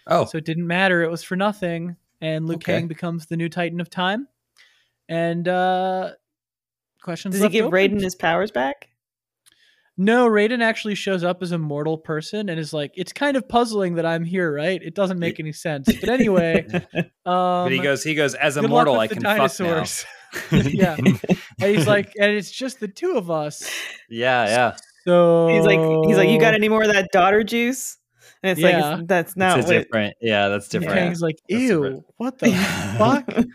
Oh, 0.08 0.26
so 0.26 0.38
it 0.38 0.46
didn't 0.46 0.66
matter; 0.66 1.04
it 1.04 1.12
was 1.12 1.24
for 1.24 1.36
nothing. 1.36 1.98
And 2.22 2.48
Liu 2.48 2.56
okay. 2.56 2.78
Kang 2.78 2.88
becomes 2.88 3.26
the 3.26 3.36
new 3.36 3.50
Titan 3.50 3.82
of 3.82 3.90
Time. 3.90 4.28
And 5.10 5.48
uh, 5.48 6.12
questions. 7.02 7.36
Does 7.36 7.44
he 7.44 7.50
give 7.50 7.66
open? 7.66 7.78
Raiden 7.78 8.02
his 8.02 8.16
powers 8.16 8.52
back? 8.52 8.88
No, 10.02 10.28
Raiden 10.28 10.64
actually 10.64 10.96
shows 10.96 11.24
up 11.24 11.44
as 11.44 11.52
a 11.52 11.60
mortal 11.60 11.96
person 11.96 12.50
and 12.50 12.60
is 12.60 12.74
like, 12.74 12.92
"It's 12.96 13.14
kind 13.14 13.38
of 13.38 13.48
puzzling 13.48 13.94
that 13.96 14.06
I'm 14.06 14.24
here, 14.24 14.52
right? 14.52 14.82
It 14.82 14.96
doesn't 14.96 15.20
make 15.20 15.40
any 15.40 15.52
sense." 15.52 15.86
But 16.00 16.10
anyway, 16.10 16.66
um, 16.74 16.82
but 17.24 17.72
he 17.72 17.78
goes, 17.78 18.04
he 18.04 18.16
goes, 18.16 18.34
as 18.34 18.58
a 18.58 18.68
mortal, 18.68 19.00
I 19.00 19.08
can 19.08 19.22
dinosaurs. 19.22 20.04
fuck 20.32 20.52
now. 20.54 20.60
yeah, 20.72 20.96
and 20.98 21.20
he's 21.60 21.86
like, 21.86 22.14
and 22.20 22.32
it's 22.32 22.50
just 22.50 22.80
the 22.80 22.88
two 22.88 23.12
of 23.12 23.30
us. 23.30 23.70
Yeah, 24.10 24.46
yeah. 24.46 24.76
So 25.06 25.50
he's 25.50 25.66
like, 25.66 25.80
he's 26.08 26.18
like, 26.18 26.30
you 26.30 26.40
got 26.40 26.56
any 26.56 26.68
more 26.68 26.82
of 26.82 26.92
that 26.92 27.10
daughter 27.12 27.44
juice? 27.44 28.00
And 28.44 28.52
it's 28.52 28.62
yeah. 28.62 28.96
like 28.96 29.08
that's 29.08 29.38
not 29.38 29.60
it's 29.60 29.70
different. 29.70 30.16
Yeah, 30.20 30.48
that's 30.48 30.68
different. 30.68 30.96
Yeah. 30.96 31.10
He's 31.10 31.22
like, 31.22 31.40
ew, 31.48 32.04
what 32.18 32.40
the 32.40 32.52
fuck? 32.98 33.28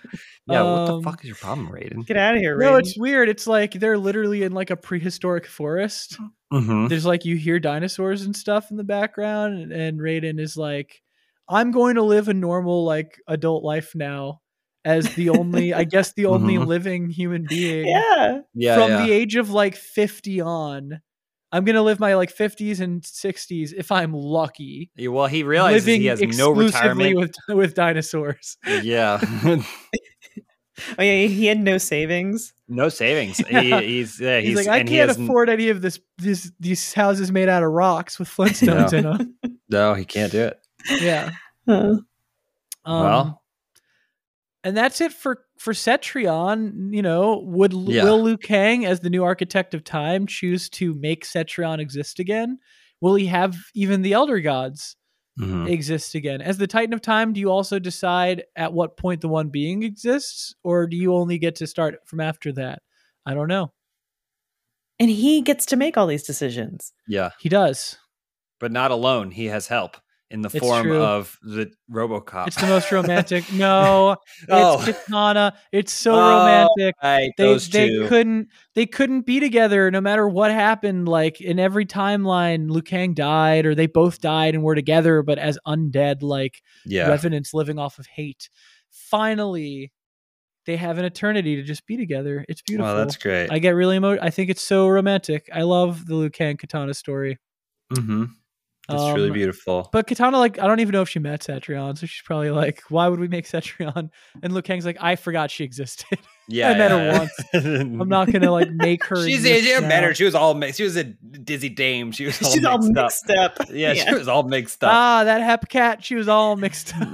Yeah, 0.49 0.61
um, 0.61 0.67
what 0.71 0.87
the 0.87 0.93
um, 0.95 1.03
fuck 1.03 1.25
is 1.25 1.27
your 1.27 1.37
problem, 1.37 1.69
Raiden? 1.69 2.07
Get 2.07 2.17
out 2.17 2.37
of 2.37 2.41
here, 2.41 2.57
Raiden. 2.57 2.61
No, 2.61 2.77
it's 2.77 2.97
weird. 2.97 3.29
It's 3.29 3.49
like 3.49 3.73
they're 3.73 3.99
literally 3.99 4.45
in 4.45 4.53
like 4.53 4.71
a 4.71 4.77
prehistoric 4.77 5.45
forest. 5.45 6.19
Mm-hmm. 6.53 6.87
There's 6.87 7.05
like 7.05 7.25
you 7.25 7.37
hear 7.37 7.59
dinosaurs 7.59 8.23
and 8.23 8.37
stuff 8.37 8.71
in 8.71 8.77
the 8.77 8.85
background, 8.85 9.59
and, 9.59 9.73
and 9.73 9.99
Raiden 9.99 10.39
is 10.39 10.57
like, 10.57 11.03
"I'm 11.49 11.73
going 11.73 11.97
to 11.97 12.03
live 12.03 12.29
a 12.29 12.35
normal 12.35 12.85
like 12.85 13.21
adult 13.27 13.65
life 13.65 13.93
now." 13.95 14.41
As 14.85 15.13
the 15.17 15.31
only, 15.31 15.75
I 15.75 15.83
guess, 15.85 16.13
the 16.13 16.27
only 16.27 16.55
mm-hmm. 16.55 16.69
living 16.69 17.11
human 17.11 17.45
being. 17.49 17.89
Yeah. 17.89 18.43
Yeah. 18.55 18.77
From 18.77 18.91
yeah. 18.91 19.05
the 19.05 19.13
age 19.13 19.35
of 19.35 19.51
like 19.51 19.75
50 19.75 20.43
on, 20.43 21.01
I'm 21.53 21.65
gonna 21.65 21.83
live 21.83 22.01
my 22.01 22.15
like 22.15 22.35
50s 22.35 22.81
and 22.81 23.03
60s 23.03 23.73
if 23.77 23.93
I'm 23.93 24.13
lucky. 24.13 24.91
Yeah, 24.97 25.09
well, 25.09 25.27
he 25.27 25.43
realizes 25.43 25.85
he 25.85 26.07
has 26.07 26.21
no 26.21 26.51
retirement 26.51 27.17
with 27.17 27.35
with 27.49 27.75
dinosaurs. 27.75 28.57
Yeah. 28.67 29.21
Oh 30.99 31.03
yeah, 31.03 31.27
he 31.27 31.47
had 31.47 31.59
no 31.59 31.79
savings. 31.79 32.53
No 32.69 32.89
savings. 32.89 33.39
He, 33.49 33.71
he's 33.71 34.21
yeah, 34.21 34.41
he's, 34.41 34.49
he's, 34.49 34.67
like 34.67 34.69
I 34.69 34.85
can't 34.85 35.11
afford 35.11 35.49
any 35.49 35.71
of 35.71 35.81
this. 35.81 35.99
This 36.19 36.53
these 36.61 36.93
houses 36.93 37.33
made 37.33 37.49
out 37.49 37.63
of 37.63 37.71
rocks 37.71 38.19
with 38.19 38.29
Flintstones 38.29 38.93
no. 38.93 38.99
in 38.99 39.05
them. 39.05 39.35
No, 39.69 39.95
he 39.95 40.05
can't 40.05 40.31
do 40.31 40.45
it. 40.45 40.61
Yeah. 41.01 41.31
Huh. 41.67 41.97
Um, 42.85 43.03
well, 43.03 43.43
and 44.63 44.77
that's 44.77 45.01
it 45.01 45.13
for 45.13 45.46
for 45.59 45.73
Cetrion. 45.73 46.93
You 46.93 47.03
know, 47.03 47.41
would 47.45 47.73
yeah. 47.73 48.05
will 48.05 48.23
Liu 48.23 48.37
Kang 48.37 48.85
as 48.85 49.01
the 49.01 49.11
new 49.11 49.25
architect 49.25 49.75
of 49.75 49.85
time 49.85 50.27
choose 50.27 50.69
to 50.71 50.95
make 50.95 51.25
Cetrion 51.25 51.79
exist 51.79 52.19
again? 52.19 52.59
Will 53.01 53.15
he 53.15 53.27
have 53.27 53.57
even 53.75 54.03
the 54.03 54.15
Elder 54.15 54.41
Gods? 54.41 54.97
mm-hmm. 55.39 55.67
exists 55.67 56.15
again. 56.15 56.41
As 56.41 56.59
the 56.59 56.67
Titan 56.67 56.95
of 56.95 57.01
Time, 57.01 57.33
do 57.33 57.41
you 57.41 57.51
also 57.51 57.79
decide 57.79 58.45
at 58.55 58.73
what 58.73 58.97
point 58.97 59.21
the 59.21 59.29
one 59.29 59.49
being 59.49 59.83
exists, 59.83 60.55
or 60.63 60.87
do 60.87 60.97
you 60.97 61.15
only 61.15 61.39
get 61.39 61.57
to 61.57 61.67
start 61.67 61.97
from 62.07 62.21
after 62.21 62.53
that? 62.53 62.83
I 63.25 63.35
don't 63.35 63.49
know. 63.49 63.73
And 64.99 65.11
he 65.11 65.43
gets 65.43 65.67
to 65.67 65.77
make 65.77 65.97
all 65.97 66.07
these 66.07 66.23
decisions. 66.23 66.93
Yeah. 67.07 67.31
He 67.39 67.49
does. 67.49 67.99
But 68.59 68.73
not 68.73 68.91
alone. 68.91 69.33
He 69.33 69.47
has 69.47 69.69
help 69.69 69.99
in 70.31 70.43
the 70.43 70.51
it's 70.53 70.59
form 70.59 70.85
true. 70.85 71.03
of 71.03 71.39
the 71.43 71.71
RoboCop. 71.91 72.49
It's 72.49 72.57
the 72.57 72.67
most 72.67 72.91
romantic. 72.93 73.51
no, 73.53 74.17
it's 74.41 74.99
Kitana. 74.99 75.53
It's 75.73 75.93
so 75.93 76.15
oh, 76.15 76.19
romantic. 76.19 76.95
Right, 77.03 77.31
they 77.39 77.57
they 77.57 78.09
couldn't 78.09 78.49
they 78.75 78.87
couldn't 78.87 79.23
be 79.23 79.41
together 79.41 79.91
no 79.91 80.01
matter 80.01 80.29
what 80.29 80.51
happened. 80.51 81.09
Like 81.09 81.41
in 81.41 81.59
every 81.59 81.87
timeline, 81.87 82.71
Liu 82.71 82.83
Kang 82.83 83.15
died 83.15 83.67
or 83.67 83.75
they 83.75 83.87
both 83.87 84.21
died 84.21 84.55
and 84.55 84.65
were 84.65 84.75
together, 84.75 85.23
but 85.23 85.39
as 85.39 85.59
undead, 85.67 86.23
like 86.23 86.63
yeah. 86.85 87.09
revenants 87.09 87.55
living 87.55 87.79
off 87.79 87.99
of 87.99 88.07
hate. 88.07 88.51
Finally, 88.91 89.93
they 90.67 90.77
have 90.77 90.99
an 90.99 91.05
eternity 91.05 91.57
to 91.57 91.63
just 91.63 91.87
be 91.87 91.97
together. 91.97 92.45
It's 92.49 92.63
beautiful. 92.63 92.93
Oh, 92.93 92.97
that's 92.97 93.17
great. 93.17 93.51
I 93.53 93.61
get 93.61 93.71
really 93.71 93.97
emo- 93.97 94.19
I 94.21 94.31
think 94.31 94.51
it's 94.51 94.63
so 94.63 94.89
romantic. 94.89 95.49
I 95.55 95.63
love 95.63 96.07
the 96.07 96.17
Liu 96.17 96.31
Kang 96.31 96.57
Kitana 96.57 96.95
story. 96.95 97.39
Mm-hmm. 97.93 98.25
That's 98.89 99.03
um, 99.03 99.15
really 99.15 99.31
beautiful. 99.31 99.89
But 99.93 100.07
Kitana, 100.07 100.35
like, 100.35 100.61
I 100.61 100.67
don't 100.67 100.79
even 100.79 100.93
know 100.93 101.03
if 101.03 101.09
she 101.09 101.19
met 101.19 101.41
Cetrion, 101.41 101.99
so 101.99 102.07
she's 102.07 102.23
probably 102.25 102.51
like, 102.51 102.83
"Why 102.89 103.09
would 103.09 103.19
we 103.19 103.27
make 103.27 103.47
Cetrion?" 103.47 104.11
And 104.43 104.53
Liu 104.53 104.63
Kang's 104.63 104.87
like, 104.87 104.99
"I 105.01 105.17
forgot 105.17 105.51
she 105.51 105.65
existed. 105.65 106.19
Yeah, 106.49 106.69
I 106.71 106.75
met 106.79 106.91
yeah. 106.93 107.13
her 107.13 107.19
once. 107.19 107.33
I'm 108.01 108.09
not 108.09 108.31
gonna 108.31 108.53
like 108.53 108.71
make 108.71 109.05
her. 109.07 109.17
she's 109.27 109.45
yeah, 109.45 109.81
met 109.81 110.05
her. 110.05 110.15
She 110.15 110.25
was 110.25 110.37
all 110.37 110.55
mixed. 110.55 110.77
She 110.77 110.85
was 110.85 110.97
a 110.97 111.05
dizzy 111.05 111.69
dame. 111.69 112.13
She 112.13 112.27
was 112.27 112.41
all 112.43 112.51
she's 112.53 112.63
mixed 112.63 112.73
all 112.73 112.79
mixed 112.79 113.31
up. 113.31 113.61
up. 113.61 113.69
Yeah, 113.71 113.93
yeah, 113.93 114.09
she 114.09 114.15
was 114.15 114.29
all 114.29 114.45
mixed 114.45 114.85
up. 114.85 114.93
Ah, 114.93 115.25
that 115.25 115.43
hep 115.43 115.69
cat. 115.69 116.05
She 116.05 116.15
was 116.15 116.29
all 116.29 116.55
mixed 116.55 116.95
up. 116.97 117.09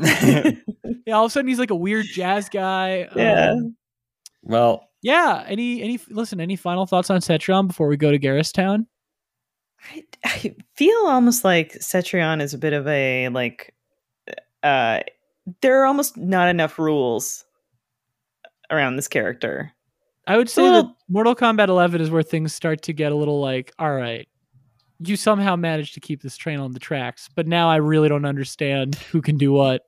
yeah, 1.07 1.15
all 1.15 1.25
of 1.25 1.31
a 1.31 1.33
sudden 1.33 1.49
he's 1.49 1.59
like 1.59 1.71
a 1.71 1.77
weird 1.77 2.05
jazz 2.05 2.49
guy. 2.51 3.09
Yeah. 3.17 3.53
Um, 3.53 3.77
well. 4.43 4.89
Yeah. 5.01 5.43
Any 5.49 5.83
any 5.83 5.99
listen? 6.11 6.39
Any 6.39 6.57
final 6.57 6.87
thoughts 6.87 7.09
on 7.09 7.21
Cetrion 7.21 7.67
before 7.67 7.89
we 7.89 7.97
go 7.97 8.11
to 8.11 8.19
Geras 8.19 8.53
Town? 8.53 8.87
I, 9.91 10.05
I 10.25 10.55
feel 10.75 10.99
almost 11.07 11.45
like 11.45 11.75
Cetrion 11.75 12.41
is 12.41 12.55
a 12.55 12.59
bit 12.59 12.73
of 12.73 12.87
a 12.87 13.29
like 13.29 13.75
uh 14.63 15.01
there 15.61 15.83
are 15.83 15.87
almost 15.87 16.17
not 16.17 16.49
enough 16.49 16.79
rules 16.79 17.45
around 18.71 18.97
this 18.97 19.09
character. 19.09 19.73
I 20.27 20.37
would 20.37 20.49
say 20.49 20.63
well, 20.63 20.83
that 20.85 20.95
Mortal 21.09 21.35
Kombat 21.35 21.67
11 21.69 22.01
is 22.01 22.11
where 22.11 22.23
things 22.23 22.55
start 22.55 22.83
to 22.83 22.93
get 22.93 23.11
a 23.11 23.17
little 23.17 23.41
like, 23.41 23.73
all 23.79 23.93
right, 23.93 24.29
you 25.01 25.17
somehow 25.17 25.57
managed 25.57 25.95
to 25.95 26.01
keep 26.01 26.23
this 26.23 26.37
train 26.37 26.61
on 26.61 26.73
the 26.73 26.79
tracks, 26.79 27.29
but 27.35 27.49
now 27.49 27.69
I 27.69 27.77
really 27.77 28.09
don't 28.09 28.25
understand 28.25 28.95
who 28.95 29.21
can 29.21 29.37
do 29.37 29.51
what. 29.51 29.83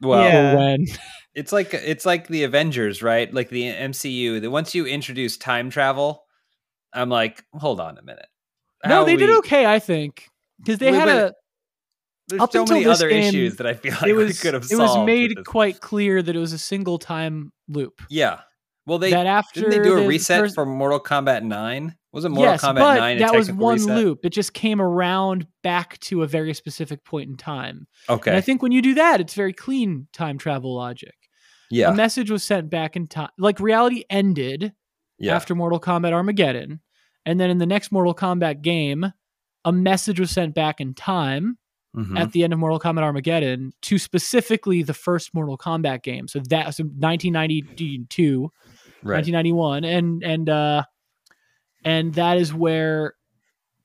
Well, 0.00 0.22
yeah. 0.22 0.54
when. 0.54 0.86
It's 1.34 1.50
like 1.50 1.74
it's 1.74 2.06
like 2.06 2.28
the 2.28 2.44
Avengers, 2.44 3.02
right? 3.02 3.34
Like 3.34 3.48
the 3.48 3.64
MCU. 3.64 4.40
That 4.40 4.52
once 4.52 4.72
you 4.72 4.86
introduce 4.86 5.36
time 5.36 5.68
travel, 5.68 6.22
I'm 6.92 7.08
like, 7.08 7.44
hold 7.52 7.80
on 7.80 7.98
a 7.98 8.02
minute 8.02 8.28
no, 8.86 9.04
they 9.04 9.14
we, 9.14 9.18
did 9.18 9.30
okay, 9.38 9.66
I 9.66 9.78
think, 9.78 10.28
because 10.58 10.78
they 10.78 10.92
had 10.92 11.08
a. 11.08 11.34
There's 12.28 12.40
up 12.40 12.52
so 12.52 12.64
many 12.64 12.86
other 12.86 13.10
game, 13.10 13.24
issues 13.24 13.56
that 13.56 13.66
I 13.66 13.74
feel 13.74 13.92
like 13.92 14.06
it 14.06 14.14
was, 14.14 14.40
could 14.40 14.54
have. 14.54 14.64
Solved. 14.64 14.80
It 14.80 14.82
was 14.82 15.06
made 15.06 15.44
quite 15.44 15.80
clear 15.80 16.22
that 16.22 16.34
it 16.34 16.38
was 16.38 16.54
a 16.54 16.58
single 16.58 16.98
time 16.98 17.52
loop. 17.68 18.00
Yeah. 18.08 18.40
Well, 18.86 18.98
they 18.98 19.10
that 19.10 19.26
after 19.26 19.60
didn't 19.60 19.82
they 19.82 19.88
do 19.88 19.98
a 19.98 20.06
reset 20.06 20.40
first, 20.40 20.54
for 20.54 20.66
Mortal 20.66 21.00
Kombat 21.00 21.42
Nine? 21.42 21.94
Was 22.12 22.24
it 22.24 22.30
Mortal 22.30 22.52
yes, 22.52 22.62
Kombat 22.62 22.74
but 22.74 22.98
Nine? 22.98 23.18
That 23.18 23.34
was 23.34 23.50
one 23.50 23.74
reset? 23.74 23.96
loop. 23.96 24.24
It 24.24 24.30
just 24.30 24.52
came 24.52 24.80
around 24.80 25.46
back 25.62 25.98
to 26.00 26.22
a 26.22 26.26
very 26.26 26.52
specific 26.54 27.04
point 27.04 27.30
in 27.30 27.36
time. 27.36 27.86
Okay. 28.08 28.30
And 28.30 28.36
I 28.36 28.40
think 28.40 28.62
when 28.62 28.72
you 28.72 28.82
do 28.82 28.94
that, 28.94 29.20
it's 29.20 29.34
very 29.34 29.52
clean 29.52 30.06
time 30.12 30.38
travel 30.38 30.74
logic. 30.74 31.14
Yeah. 31.70 31.90
A 31.90 31.94
message 31.94 32.30
was 32.30 32.44
sent 32.44 32.70
back 32.70 32.94
in 32.94 33.06
time. 33.06 33.30
Like 33.38 33.58
reality 33.58 34.04
ended 34.10 34.72
yeah. 35.18 35.34
after 35.34 35.54
Mortal 35.54 35.80
Kombat 35.80 36.12
Armageddon. 36.12 36.80
And 37.26 37.40
then 37.40 37.50
in 37.50 37.58
the 37.58 37.66
next 37.66 37.92
Mortal 37.92 38.14
Kombat 38.14 38.62
game, 38.62 39.12
a 39.64 39.72
message 39.72 40.20
was 40.20 40.30
sent 40.30 40.54
back 40.54 40.80
in 40.80 40.94
time 40.94 41.58
mm-hmm. 41.96 42.16
at 42.16 42.32
the 42.32 42.44
end 42.44 42.52
of 42.52 42.58
Mortal 42.58 42.80
Kombat 42.80 43.02
Armageddon 43.02 43.72
to 43.82 43.98
specifically 43.98 44.82
the 44.82 44.94
first 44.94 45.34
Mortal 45.34 45.56
Kombat 45.56 46.02
game. 46.02 46.28
So 46.28 46.38
that 46.38 46.48
that's 46.50 46.78
1992, 46.78 48.50
right. 49.02 49.16
1991, 49.16 49.84
and 49.84 50.22
and 50.22 50.48
uh, 50.48 50.84
and 51.84 52.14
that 52.14 52.38
is 52.38 52.52
where 52.52 53.14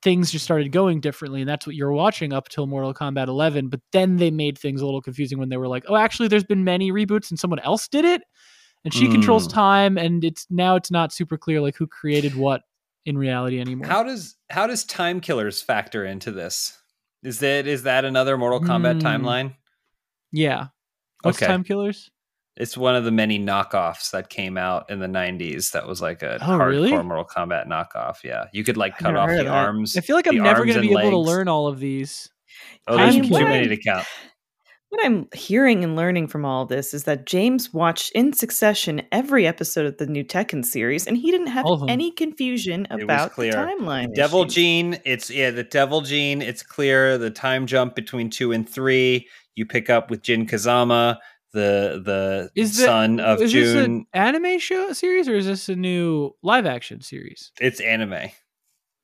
things 0.01 0.31
just 0.31 0.45
started 0.45 0.71
going 0.71 1.01
differently, 1.01 1.41
and 1.41 1.49
that's 1.49 1.65
what 1.65 1.75
you're 1.75 1.91
watching 1.91 2.33
up 2.33 2.49
till 2.49 2.67
Mortal 2.67 2.93
Kombat 2.93 3.27
11. 3.27 3.69
But 3.69 3.81
then 3.91 4.17
they 4.17 4.31
made 4.31 4.57
things 4.57 4.81
a 4.81 4.85
little 4.85 5.01
confusing 5.01 5.37
when 5.37 5.49
they 5.49 5.57
were 5.57 5.67
like, 5.67 5.85
"Oh, 5.87 5.95
actually, 5.95 6.27
there's 6.27 6.43
been 6.43 6.63
many 6.63 6.91
reboots, 6.91 7.29
and 7.29 7.39
someone 7.39 7.59
else 7.59 7.87
did 7.87 8.05
it." 8.05 8.21
and 8.85 8.93
she 8.93 9.07
mm. 9.07 9.11
controls 9.11 9.47
time 9.47 9.97
and 9.97 10.23
it's 10.23 10.47
now 10.49 10.75
it's 10.75 10.91
not 10.91 11.11
super 11.11 11.37
clear 11.37 11.59
like 11.61 11.75
who 11.75 11.87
created 11.87 12.35
what 12.35 12.61
in 13.05 13.17
reality 13.17 13.59
anymore. 13.59 13.87
How 13.87 14.03
does 14.03 14.35
how 14.49 14.67
does 14.67 14.83
time 14.83 15.19
killers 15.21 15.61
factor 15.61 16.05
into 16.05 16.31
this? 16.31 16.77
Is 17.23 17.39
that 17.39 17.67
is 17.67 17.83
that 17.83 18.05
another 18.05 18.37
mortal 18.37 18.61
kombat 18.61 18.99
mm. 18.99 19.01
timeline? 19.01 19.55
Yeah. 20.31 20.67
What's 21.21 21.37
okay. 21.37 21.47
time 21.47 21.63
killers? 21.63 22.09
It's 22.55 22.77
one 22.77 22.95
of 22.95 23.05
the 23.05 23.11
many 23.11 23.39
knockoffs 23.39 24.11
that 24.11 24.29
came 24.29 24.57
out 24.57 24.89
in 24.89 24.99
the 24.99 25.07
90s 25.07 25.71
that 25.71 25.87
was 25.87 26.01
like 26.01 26.21
a 26.23 26.35
oh, 26.35 26.45
hardcore 26.45 26.67
really? 26.67 26.91
mortal 26.91 27.25
kombat 27.25 27.67
knockoff 27.67 28.23
yeah. 28.23 28.45
You 28.53 28.63
could 28.63 28.77
like 28.77 28.97
cut 28.97 29.15
off 29.15 29.29
the 29.29 29.47
arms 29.47 29.95
i 29.95 30.01
feel 30.01 30.15
like 30.15 30.27
i'm 30.27 30.37
never 30.37 30.65
going 30.65 30.75
to 30.75 30.81
be 30.81 30.91
able 30.91 31.11
to 31.11 31.17
learn 31.17 31.47
all 31.47 31.67
of 31.67 31.79
these. 31.79 32.29
Oh 32.87 32.97
there's 32.97 33.15
too 33.15 33.29
many 33.29 33.67
to 33.67 33.77
count 33.77 34.05
what 34.89 35.05
I'm 35.05 35.27
hearing 35.33 35.83
and 35.83 35.95
learning 35.95 36.27
from 36.27 36.45
all 36.45 36.65
this 36.65 36.93
is 36.93 37.03
that 37.03 37.25
James 37.25 37.73
watched 37.73 38.11
in 38.13 38.33
succession 38.33 39.01
every 39.11 39.45
episode 39.45 39.85
of 39.85 39.97
the 39.97 40.07
new 40.07 40.23
Tekken 40.23 40.65
series, 40.65 41.05
and 41.05 41.15
he 41.15 41.31
didn't 41.31 41.47
have 41.47 41.65
any 41.87 42.11
confusion 42.11 42.87
about 42.89 43.35
the 43.35 43.49
timeline. 43.49 44.13
Devil 44.15 44.43
issues. 44.43 44.55
Gene, 44.55 44.99
it's 45.05 45.29
yeah, 45.29 45.51
the 45.51 45.63
Devil 45.63 46.01
Gene, 46.01 46.41
it's 46.41 46.63
clear. 46.63 47.17
The 47.17 47.29
time 47.29 47.67
jump 47.67 47.95
between 47.95 48.29
two 48.29 48.51
and 48.51 48.67
three, 48.67 49.27
you 49.55 49.65
pick 49.65 49.89
up 49.89 50.09
with 50.09 50.23
Jin 50.23 50.47
Kazama, 50.47 51.17
the 51.53 52.01
the 52.03 52.49
is 52.55 52.77
the, 52.77 52.83
son 52.83 53.19
of 53.19 53.41
is 53.41 53.51
June. 53.51 53.63
This 53.63 53.85
an 53.85 54.05
anime 54.13 54.59
show 54.59 54.93
series 54.93 55.27
or 55.27 55.35
is 55.35 55.45
this 55.45 55.69
a 55.69 55.75
new 55.75 56.35
live 56.43 56.65
action 56.65 57.01
series? 57.01 57.51
It's 57.59 57.79
anime. 57.79 58.29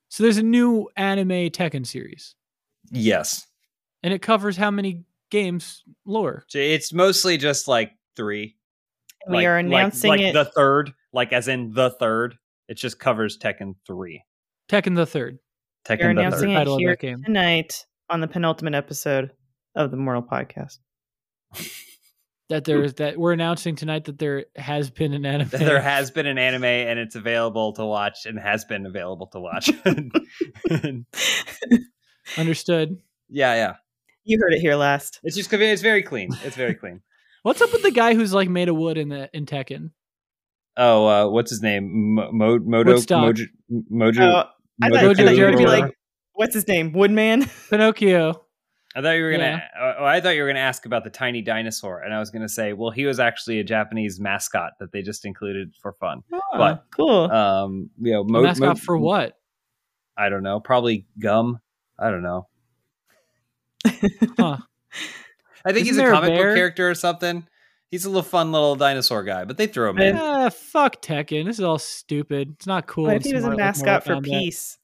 So 0.10 0.24
there's 0.24 0.38
a 0.38 0.44
new 0.44 0.90
anime 0.96 1.50
Tekken 1.50 1.86
series. 1.86 2.36
Yes. 2.92 3.46
And 4.04 4.14
it 4.14 4.22
covers 4.22 4.56
how 4.56 4.70
many 4.70 5.04
games 5.30 5.84
lore. 6.06 6.46
It's 6.54 6.94
mostly 6.94 7.38
just 7.38 7.68
like 7.68 7.92
three. 8.16 8.56
We 9.28 9.38
like, 9.38 9.48
are 9.48 9.58
announcing 9.58 10.10
like, 10.10 10.20
like 10.20 10.30
it. 10.30 10.34
the 10.34 10.46
third, 10.46 10.94
like 11.14 11.34
as 11.34 11.48
in 11.48 11.74
the 11.74 11.90
third. 11.92 12.36
It 12.68 12.76
just 12.76 13.00
covers 13.00 13.38
Tekken 13.38 13.76
three. 13.86 14.24
Tekken 14.70 14.96
the 14.96 15.06
third. 15.06 15.40
Tekken 15.88 16.00
You're 16.00 16.10
announcing 16.12 16.54
third. 16.54 16.68
it 16.68 16.80
here 16.80 16.96
tonight 16.96 17.86
on 18.10 18.22
the 18.22 18.28
penultimate 18.28 18.74
episode 18.74 19.32
of 19.76 19.92
the 19.92 19.98
Mortal 19.98 20.24
Podcast. 20.24 20.80
that 22.50 22.64
there's 22.66 22.94
that 22.96 23.18
we're 23.18 23.34
announcing 23.34 23.76
tonight 23.76 24.06
that 24.06 24.20
there 24.20 24.46
has 24.56 24.90
been 24.90 25.14
an 25.14 25.26
anime. 25.26 25.50
There 25.52 25.82
has 25.82 26.12
been 26.12 26.28
an 26.28 26.38
anime 26.38 26.64
and 26.64 27.00
it's 27.00 27.16
available 27.16 27.74
to 27.74 27.86
watch 27.86 28.26
and 28.26 28.40
has 28.40 28.66
been 28.66 28.86
available 28.86 29.28
to 29.28 29.40
watch. 29.40 29.72
Understood. 32.38 32.98
Yeah, 33.30 33.56
yeah. 33.56 33.76
You 34.26 34.40
heard 34.42 34.54
it 34.54 34.60
here 34.60 34.76
last. 34.76 35.20
It's 35.24 35.36
just 35.36 35.54
it's 35.54 35.82
very 35.84 36.02
clean. 36.02 36.30
It's 36.44 36.56
very 36.56 36.74
clean. 36.74 37.02
what's 37.44 37.62
up 37.62 37.72
with 37.72 37.84
the 37.84 37.92
guy 37.92 38.16
who's 38.16 38.34
like 38.34 38.50
made 38.50 38.70
of 38.70 38.76
wood 38.76 38.98
in 38.98 39.10
the 39.10 39.30
in 39.34 39.46
Tekken? 39.46 39.92
Oh, 40.76 41.06
uh, 41.06 41.30
what's 41.30 41.52
his 41.52 41.62
name? 41.62 42.16
Mo- 42.16 42.32
Mo- 42.32 42.60
Mojo 42.60 43.06
Mojo 43.06 43.46
Mojo. 43.92 44.20
Oh, 44.22 44.50
I 44.82 44.90
thought, 44.90 45.02
Mojo 45.04 45.20
I 45.20 45.26
thought 45.26 45.36
you 45.36 45.44
were 45.44 45.52
gonna 45.52 45.58
be 45.58 45.68
like, 45.68 45.98
what's 46.34 46.56
his 46.56 46.68
name? 46.68 46.92
Woodman. 46.92 47.46
Pinocchio. 47.70 48.42
I 48.96 49.02
thought 49.02 49.12
you 49.12 49.24
were 49.24 49.32
gonna. 49.32 49.62
Yeah. 49.76 49.94
Oh, 50.00 50.06
I 50.06 50.22
thought 50.22 50.36
you 50.36 50.42
were 50.42 50.48
gonna 50.50 50.60
ask 50.60 50.88
about 50.88 51.04
the 51.04 51.12
tiny 51.12 51.44
dinosaur, 51.44 52.02
and 52.02 52.12
I 52.12 52.20
was 52.20 52.32
gonna 52.32 52.50
say, 52.50 52.74
well, 52.74 52.90
he 52.90 53.06
was 53.06 53.20
actually 53.20 53.60
a 53.60 53.64
Japanese 53.64 54.20
mascot 54.20 54.72
that 54.80 54.92
they 54.92 55.04
just 55.04 55.24
included 55.24 55.74
for 55.84 55.94
fun. 55.94 56.24
Oh, 56.34 56.40
but 56.58 56.86
cool. 56.96 57.32
Um, 57.32 57.92
you 58.00 58.14
know, 58.14 58.24
mo- 58.24 58.42
mascot 58.42 58.70
mo- 58.70 58.76
for 58.76 58.98
what? 58.98 59.38
I 60.18 60.30
don't 60.30 60.44
know. 60.44 60.60
Probably 60.60 61.06
gum. 61.20 61.60
I 62.00 62.10
don't 62.10 62.24
know 62.24 62.48
huh. 64.38 64.58
I 65.66 65.74
think 65.74 65.88
Isn't 65.88 66.04
he's 66.04 66.10
a 66.10 66.12
comic 66.12 66.32
a 66.32 66.36
book 66.36 66.56
character 66.56 66.90
or 66.90 66.96
something. 66.96 67.48
He's 67.90 68.06
a 68.06 68.10
little 68.10 68.24
fun 68.24 68.52
little 68.52 68.76
dinosaur 68.76 69.24
guy, 69.24 69.46
but 69.46 69.58
they 69.58 69.68
throw 69.68 69.90
him 69.92 70.00
in. 70.00 70.16
Uh, 70.16 70.50
fuck 70.50 71.02
Tekken. 71.02 71.46
This 71.46 71.60
is 71.60 71.64
all 71.64 71.80
stupid. 71.80 72.56
It's 72.56 72.68
not 72.68 72.88
cool. 72.88 73.06
What 73.06 73.18
if 73.18 73.24
he 73.24 73.34
was 73.34 73.46
a 73.46 73.56
mascot 73.56 74.04
for 74.04 74.22
peace? 74.22 74.78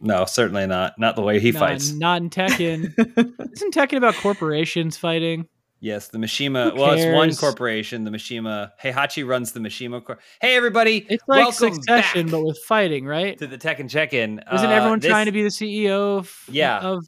No, 0.00 0.24
certainly 0.24 0.66
not. 0.66 0.98
Not 0.98 1.16
the 1.16 1.22
way 1.22 1.40
he 1.40 1.52
fights. 1.52 1.90
Not 1.90 2.22
in 2.22 2.30
Tekken. 2.30 2.94
Isn't 3.52 3.74
Tekken 3.74 3.96
about 3.96 4.14
corporations 4.14 4.96
fighting? 4.96 5.48
Yes, 5.80 6.08
the 6.08 6.18
Mishima. 6.18 6.74
Well, 6.76 6.92
it's 6.92 7.14
one 7.14 7.34
corporation. 7.34 8.04
The 8.04 8.10
Mishima. 8.10 8.72
Heihachi 8.82 9.26
runs 9.26 9.52
the 9.52 9.60
Mishima. 9.60 10.04
Cor- 10.04 10.18
hey, 10.40 10.56
everybody! 10.56 11.06
It's 11.08 11.22
like 11.28 11.52
Succession, 11.52 12.30
but 12.30 12.42
with 12.42 12.58
fighting, 12.58 13.06
right? 13.06 13.38
To 13.38 13.46
the 13.46 13.58
Tekken 13.58 13.88
check-in. 13.88 14.42
Isn't 14.52 14.70
uh, 14.70 14.72
everyone 14.72 14.98
this... 14.98 15.08
trying 15.08 15.26
to 15.26 15.32
be 15.32 15.42
the 15.42 15.50
CEO 15.50 16.18
of? 16.18 16.44
Yeah. 16.50 16.80
Of 16.80 17.06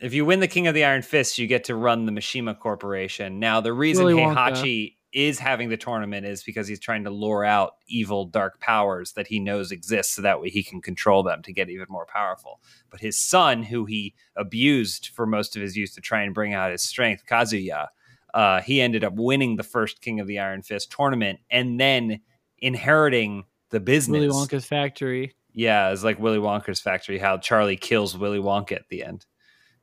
if 0.00 0.14
you 0.14 0.24
win 0.24 0.40
the 0.40 0.48
King 0.48 0.66
of 0.66 0.74
the 0.74 0.84
Iron 0.84 1.02
Fist, 1.02 1.38
you 1.38 1.46
get 1.46 1.64
to 1.64 1.74
run 1.74 2.06
the 2.06 2.12
Mishima 2.12 2.58
Corporation. 2.58 3.38
Now, 3.38 3.60
the 3.60 3.72
reason 3.72 4.04
Willy 4.04 4.22
Heihachi 4.22 4.94
is 5.12 5.38
having 5.38 5.70
the 5.70 5.76
tournament 5.76 6.26
is 6.26 6.42
because 6.42 6.68
he's 6.68 6.80
trying 6.80 7.04
to 7.04 7.10
lure 7.10 7.44
out 7.44 7.76
evil, 7.86 8.26
dark 8.26 8.60
powers 8.60 9.12
that 9.12 9.26
he 9.26 9.40
knows 9.40 9.72
exist, 9.72 10.14
so 10.14 10.22
that 10.22 10.40
way 10.40 10.50
he 10.50 10.62
can 10.62 10.80
control 10.80 11.22
them 11.22 11.42
to 11.42 11.52
get 11.52 11.70
even 11.70 11.86
more 11.88 12.06
powerful. 12.06 12.60
But 12.90 13.00
his 13.00 13.18
son, 13.18 13.62
who 13.62 13.86
he 13.86 14.14
abused 14.36 15.08
for 15.14 15.26
most 15.26 15.56
of 15.56 15.62
his 15.62 15.76
youth 15.76 15.94
to 15.94 16.00
try 16.00 16.22
and 16.22 16.34
bring 16.34 16.54
out 16.54 16.70
his 16.70 16.82
strength, 16.82 17.24
Kazuya, 17.28 17.88
uh, 18.34 18.60
he 18.60 18.80
ended 18.80 19.02
up 19.02 19.14
winning 19.14 19.56
the 19.56 19.62
first 19.62 20.02
King 20.02 20.20
of 20.20 20.26
the 20.26 20.38
Iron 20.38 20.62
Fist 20.62 20.92
tournament 20.92 21.40
and 21.50 21.80
then 21.80 22.20
inheriting 22.58 23.44
the 23.70 23.80
business. 23.80 24.20
Willy 24.20 24.28
Wonka's 24.28 24.66
factory. 24.66 25.34
Yeah, 25.54 25.90
it's 25.90 26.04
like 26.04 26.18
Willy 26.20 26.38
Wonka's 26.38 26.80
factory. 26.80 27.18
How 27.18 27.38
Charlie 27.38 27.76
kills 27.76 28.16
Willy 28.16 28.38
Wonka 28.38 28.72
at 28.72 28.88
the 28.90 29.02
end. 29.02 29.26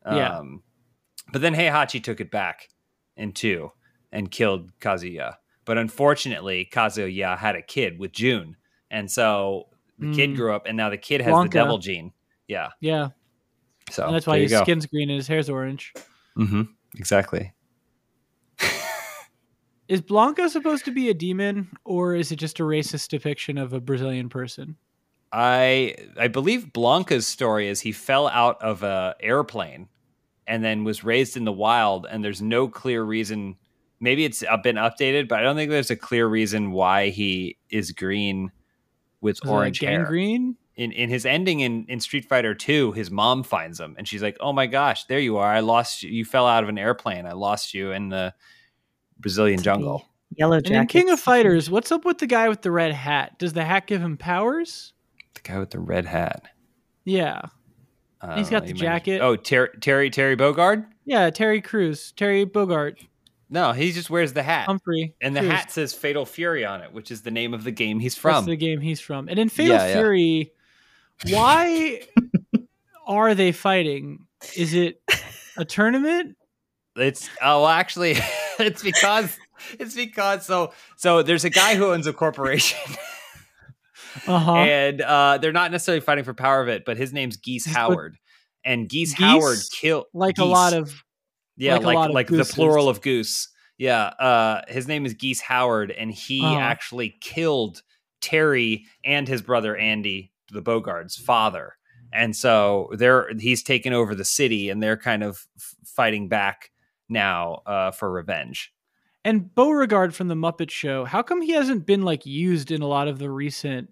Yeah. 0.06 0.40
Um, 0.40 0.64
but 1.32 1.42
then 1.42 1.56
Heihachi 1.56 2.04
took 2.04 2.20
it 2.20 2.32
back 2.32 2.70
in 3.18 3.32
two 3.32 3.72
and 4.12 4.30
killed 4.30 4.72
Kazuya. 4.80 5.36
But 5.66 5.78
unfortunately, 5.78 6.70
Kazuya 6.72 7.38
had 7.38 7.56
a 7.56 7.62
kid 7.62 7.98
with 7.98 8.12
June. 8.12 8.56
And 8.92 9.10
so 9.10 9.70
the 9.98 10.08
mm. 10.08 10.16
kid 10.16 10.36
grew 10.36 10.54
up, 10.54 10.68
and 10.68 10.78
now 10.78 10.90
the 10.90 10.98
kid 10.98 11.22
has 11.22 11.34
the 11.34 11.50
devil 11.50 11.80
gene. 11.80 12.14
Yeah. 12.48 12.70
Yeah. 12.80 13.10
So 13.90 14.06
and 14.06 14.16
that's 14.16 14.28
why 14.28 14.40
his 14.40 14.54
skin's 14.54 14.86
green 14.86 15.10
and 15.10 15.18
his 15.18 15.28
hair's 15.28 15.50
orange. 15.50 15.94
Mm-hmm. 16.38 16.64
Exactly. 16.98 17.54
is 19.88 20.02
Blanca 20.02 20.50
supposed 20.50 20.86
to 20.86 20.92
be 20.92 21.10
a 21.10 21.14
demon, 21.14 21.70
or 21.84 22.16
is 22.16 22.32
it 22.32 22.38
just 22.38 22.60
a 22.60 22.64
racist 22.64 23.10
depiction 23.10 23.58
of 23.58 23.74
a 23.74 23.80
Brazilian 23.80 24.30
person? 24.30 24.76
I 25.32 25.96
I 26.18 26.28
believe 26.28 26.74
Blanca's 26.74 27.28
story 27.28 27.68
is 27.68 27.82
he 27.82 27.92
fell 27.92 28.28
out 28.28 28.62
of 28.62 28.84
a 28.84 29.16
airplane 29.20 29.90
and 30.48 30.64
then 30.64 30.84
was 30.84 31.04
raised 31.04 31.38
in 31.38 31.46
the 31.46 31.52
wild 31.52 32.06
and 32.10 32.24
there's 32.24 32.42
no 32.42 32.68
clear 32.68 33.04
reason. 33.04 33.56
Maybe 34.00 34.26
it's 34.26 34.44
uh, 34.44 34.58
been 34.58 34.76
updated 34.76 35.28
but 35.28 35.40
i 35.40 35.42
don't 35.42 35.56
think 35.56 35.72
there's 35.72 35.90
a 35.90 35.96
clear 35.96 36.28
reason 36.28 36.72
why 36.72 37.10
he 37.10 37.58
is 37.70 37.92
green 37.92 38.52
with 39.22 39.38
is 39.44 39.50
orange 39.50 39.80
hair. 39.80 40.06
Green? 40.06 40.58
In, 40.76 40.92
in 40.92 41.10
his 41.10 41.26
ending 41.26 41.62
in, 41.62 41.86
in 41.88 42.02
street 42.02 42.26
fighter 42.26 42.54
2 42.54 42.92
his 42.92 43.10
mom 43.10 43.44
finds 43.44 43.80
him 43.80 43.96
and 43.98 44.08
she's 44.08 44.22
like 44.22 44.38
oh 44.42 44.52
my 44.54 44.68
gosh 44.68 45.06
there 45.06 45.20
you 45.20 45.38
are. 45.38 45.52
I 45.52 45.62
lost 45.62 46.04
you 46.04 46.12
you 46.12 46.26
fell 46.26 46.46
out 46.46 46.64
of 46.64 46.70
an 46.70 46.78
airplane. 46.78 47.26
I 47.26 47.32
lost 47.32 47.74
you 47.74 47.92
in 47.92 48.10
the 48.10 48.34
brazilian 49.18 49.62
jungle. 49.62 50.08
yellow 50.36 50.60
jacket 50.60 50.78
in 50.78 50.88
king 50.88 51.10
of 51.10 51.20
fighters 51.20 51.70
what's 51.70 51.92
up 51.92 52.04
with 52.04 52.18
the 52.18 52.28
guy 52.28 52.50
with 52.50 52.62
the 52.62 52.72
red 52.72 52.92
hat? 52.92 53.40
Does 53.40 53.54
the 53.54 53.64
hat 53.64 53.88
give 53.88 54.02
him 54.02 54.18
powers? 54.18 54.94
The 55.36 55.42
guy 55.42 55.58
with 55.60 55.72
the 55.72 55.80
red 55.80 56.06
hat. 56.06 56.44
Yeah 57.06 57.44
uh, 58.26 58.36
He's 58.38 58.50
got 58.50 58.66
the 58.66 58.74
jacket. 58.74 59.22
Oh, 59.22 59.36
Ter- 59.36 59.68
Terry 59.68 60.10
Terry 60.10 60.36
Bogard. 60.36 60.86
Yeah, 61.06 61.30
Terry 61.30 61.62
Crews, 61.62 62.12
Terry 62.14 62.46
Bogard. 62.46 62.98
No, 63.50 63.74
he 63.74 63.92
just 63.92 64.10
wears 64.10 64.34
the 64.34 64.44
hat. 64.44 64.66
Humphrey. 64.66 65.16
And 65.22 65.36
the 65.36 65.42
Crews. 65.42 65.52
hat 65.52 65.72
says 65.72 65.94
Fatal 65.94 66.26
Fury 66.26 66.66
on 66.66 66.82
it, 66.82 66.94
which 66.94 67.12
is 67.12 67.22
the 67.22 67.32
name 67.32 67.54
of 67.54 67.64
the 67.64 67.72
game 67.72 68.00
he's 68.00 68.18
from. 68.18 68.34
That's 68.34 68.48
the 68.48 68.56
game 68.56 68.82
he's 68.82 69.00
from. 69.00 69.30
And 69.30 69.38
in 69.38 69.50
Fatal 69.50 69.76
yeah, 69.76 69.94
Fury, 69.94 70.52
yeah. 71.26 71.38
why 71.38 72.02
are 73.08 73.36
they 73.36 73.52
fighting? 73.52 74.26
Is 74.56 74.74
it 74.74 75.02
a 75.58 75.66
tournament? 75.66 76.38
It's 76.96 77.30
oh, 77.42 77.68
actually, 77.68 78.16
it's 78.60 78.82
because 78.82 79.38
it's 79.80 79.96
because 79.96 80.46
so 80.46 80.74
so 80.96 81.22
there's 81.22 81.46
a 81.46 81.50
guy 81.50 81.76
who 81.76 81.94
owns 81.94 82.08
a 82.08 82.14
corporation. 82.14 82.80
uh-huh. 84.28 84.54
and 84.54 85.02
uh, 85.02 85.38
they're 85.40 85.54
not 85.54 85.72
necessarily 85.72 86.02
fighting 86.02 86.24
for 86.24 86.34
power 86.34 86.62
of 86.62 86.68
it, 86.68 86.86
but 86.86 86.98
his 86.98 87.14
name's 87.14 87.38
Geese 87.38 87.66
Howard, 87.66 88.18
and 88.64 88.90
Geese, 88.90 89.14
Geese 89.14 89.20
Howard 89.20 89.60
killed 89.72 90.06
like 90.14 90.36
Geese. 90.36 90.44
a 90.44 90.48
lot 90.48 90.74
of 90.74 91.04
yeah, 91.58 91.78
like 91.78 91.96
like, 91.96 92.12
like 92.12 92.28
the 92.28 92.46
plural 92.46 92.90
of 92.90 93.02
goose. 93.02 93.50
Yeah, 93.78 94.04
uh, 94.06 94.62
his 94.68 94.88
name 94.88 95.06
is 95.06 95.14
Geese 95.14 95.42
Howard, 95.42 95.92
and 95.92 96.12
he 96.12 96.42
uh-huh. 96.42 96.56
actually 96.60 97.18
killed 97.22 97.82
Terry 98.22 98.86
and 99.04 99.28
his 99.28 99.42
brother 99.42 99.76
Andy, 99.76 100.32
the 100.52 100.62
Bogard's 100.62 101.16
father. 101.16 101.74
And 102.14 102.36
so 102.36 102.90
they're 102.94 103.30
he's 103.38 103.64
taken 103.64 103.94
over 103.94 104.16
the 104.16 104.26
city, 104.26 104.70
and 104.70 104.82
they're 104.82 104.98
kind 104.98 105.24
of 105.24 105.46
fighting 105.84 106.30
back 106.30 106.72
now 107.10 107.62
uh, 107.66 107.92
for 107.92 108.12
revenge. 108.12 108.74
And 109.24 109.54
Beauregard 109.54 110.14
from 110.14 110.28
the 110.28 110.36
Muppet 110.36 110.70
Show, 110.70 111.04
how 111.04 111.24
come 111.24 111.42
he 111.42 111.54
hasn't 111.54 111.86
been 111.86 112.04
like 112.04 112.26
used 112.26 112.72
in 112.72 112.82
a 112.82 112.88
lot 112.88 113.08
of 113.08 113.20
the 113.20 113.30
recent 113.30 113.92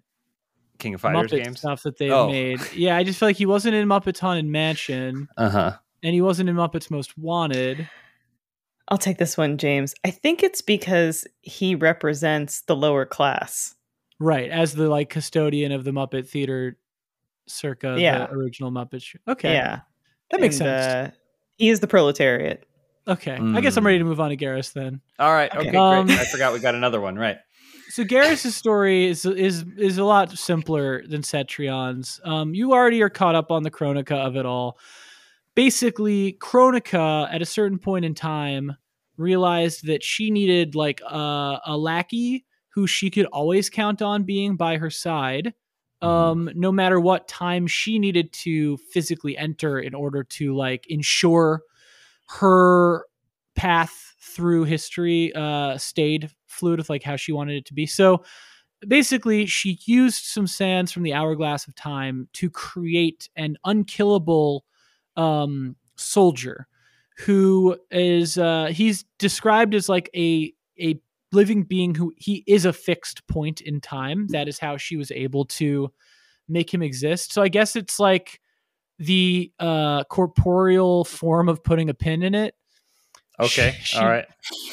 King 0.78 0.94
of 0.94 1.00
Fighters 1.00 1.30
Muppet 1.30 1.44
games 1.44 1.58
stuff 1.58 1.82
that 1.82 1.98
they've 1.98 2.10
oh. 2.10 2.28
made. 2.28 2.60
Yeah, 2.72 2.96
I 2.96 3.04
just 3.04 3.18
feel 3.18 3.28
like 3.28 3.36
he 3.36 3.46
wasn't 3.46 3.74
in 3.74 3.88
Muppets 3.88 4.18
Haunted 4.18 4.46
Mansion. 4.46 5.28
Uh 5.36 5.50
huh. 5.50 5.76
And 6.02 6.14
he 6.14 6.20
wasn't 6.20 6.48
in 6.48 6.56
Muppets 6.56 6.90
Most 6.90 7.16
Wanted. 7.16 7.88
I'll 8.88 8.98
take 8.98 9.18
this 9.18 9.38
one, 9.38 9.56
James. 9.56 9.94
I 10.04 10.10
think 10.10 10.42
it's 10.42 10.60
because 10.60 11.26
he 11.40 11.74
represents 11.74 12.62
the 12.62 12.76
lower 12.76 13.06
class. 13.06 13.74
Right, 14.20 14.50
as 14.50 14.74
the 14.74 14.88
like 14.88 15.10
custodian 15.10 15.72
of 15.72 15.84
the 15.84 15.90
Muppet 15.90 16.28
Theater 16.28 16.76
circa 17.46 17.96
yeah. 17.98 18.26
the 18.26 18.32
original 18.32 18.70
Muppet 18.70 19.02
show. 19.02 19.18
Okay. 19.28 19.52
Yeah. 19.52 19.80
That 20.30 20.40
makes 20.40 20.60
and, 20.60 20.66
sense. 20.66 20.86
Uh, 20.86 21.10
he 21.56 21.68
is 21.68 21.80
the 21.80 21.86
proletariat. 21.86 22.66
Okay. 23.06 23.36
Mm. 23.36 23.56
I 23.56 23.60
guess 23.60 23.76
I'm 23.76 23.84
ready 23.84 23.98
to 23.98 24.04
move 24.04 24.20
on 24.20 24.30
to 24.30 24.36
Geras 24.36 24.72
then. 24.72 25.00
All 25.18 25.32
right. 25.32 25.54
Okay, 25.54 25.76
um, 25.76 26.06
great. 26.06 26.18
I 26.18 26.24
forgot 26.24 26.52
we 26.52 26.58
got 26.60 26.74
another 26.74 27.00
one, 27.00 27.16
right. 27.16 27.36
So 27.94 28.02
Geras's 28.02 28.56
story 28.56 29.06
is 29.06 29.24
is 29.24 29.64
is 29.78 29.98
a 29.98 30.04
lot 30.04 30.36
simpler 30.36 31.06
than 31.06 31.22
Cetrion's. 31.22 32.20
Um, 32.24 32.52
you 32.52 32.72
already 32.72 33.00
are 33.02 33.08
caught 33.08 33.36
up 33.36 33.52
on 33.52 33.62
the 33.62 33.70
Kronika 33.70 34.16
of 34.16 34.34
it 34.34 34.44
all. 34.44 34.80
Basically, 35.54 36.36
Kronika 36.40 37.32
at 37.32 37.40
a 37.40 37.46
certain 37.46 37.78
point 37.78 38.04
in 38.04 38.12
time 38.12 38.76
realized 39.16 39.86
that 39.86 40.02
she 40.02 40.32
needed 40.32 40.74
like 40.74 41.02
a, 41.02 41.60
a 41.66 41.76
lackey 41.76 42.44
who 42.70 42.88
she 42.88 43.10
could 43.10 43.26
always 43.26 43.70
count 43.70 44.02
on 44.02 44.24
being 44.24 44.56
by 44.56 44.76
her 44.76 44.90
side 44.90 45.54
mm-hmm. 46.02 46.08
um, 46.08 46.50
no 46.56 46.72
matter 46.72 46.98
what 46.98 47.28
time 47.28 47.68
she 47.68 48.00
needed 48.00 48.32
to 48.32 48.76
physically 48.90 49.38
enter 49.38 49.78
in 49.78 49.94
order 49.94 50.24
to 50.24 50.56
like 50.56 50.84
ensure 50.88 51.62
her 52.26 53.06
path 53.54 54.13
through 54.34 54.64
history 54.64 55.32
uh, 55.34 55.78
stayed 55.78 56.30
fluid 56.46 56.78
with 56.78 56.90
like 56.90 57.02
how 57.02 57.16
she 57.16 57.32
wanted 57.32 57.56
it 57.56 57.64
to 57.66 57.74
be. 57.74 57.86
So 57.86 58.24
basically, 58.86 59.46
she 59.46 59.78
used 59.86 60.24
some 60.24 60.46
sands 60.46 60.92
from 60.92 61.02
the 61.02 61.14
hourglass 61.14 61.66
of 61.66 61.74
time 61.74 62.28
to 62.34 62.50
create 62.50 63.28
an 63.36 63.56
unkillable 63.64 64.64
um, 65.16 65.76
soldier 65.96 66.66
who 67.18 67.76
is 67.90 68.38
uh, 68.38 68.66
he's 68.66 69.04
described 69.18 69.74
as 69.74 69.88
like 69.88 70.10
a 70.16 70.52
a 70.80 70.98
living 71.32 71.62
being 71.62 71.94
who 71.94 72.12
he 72.16 72.44
is 72.46 72.64
a 72.64 72.72
fixed 72.72 73.26
point 73.28 73.60
in 73.60 73.80
time. 73.80 74.26
That 74.28 74.48
is 74.48 74.58
how 74.58 74.76
she 74.76 74.96
was 74.96 75.10
able 75.10 75.44
to 75.46 75.92
make 76.48 76.72
him 76.72 76.82
exist. 76.82 77.32
So 77.32 77.42
I 77.42 77.48
guess 77.48 77.76
it's 77.76 77.98
like 77.98 78.40
the 78.98 79.52
uh, 79.58 80.04
corporeal 80.04 81.04
form 81.04 81.48
of 81.48 81.62
putting 81.64 81.90
a 81.90 81.94
pin 81.94 82.22
in 82.22 82.34
it. 82.34 82.54
Okay. 83.40 83.78
She, 83.84 83.98
All 83.98 84.06
right. 84.06 84.26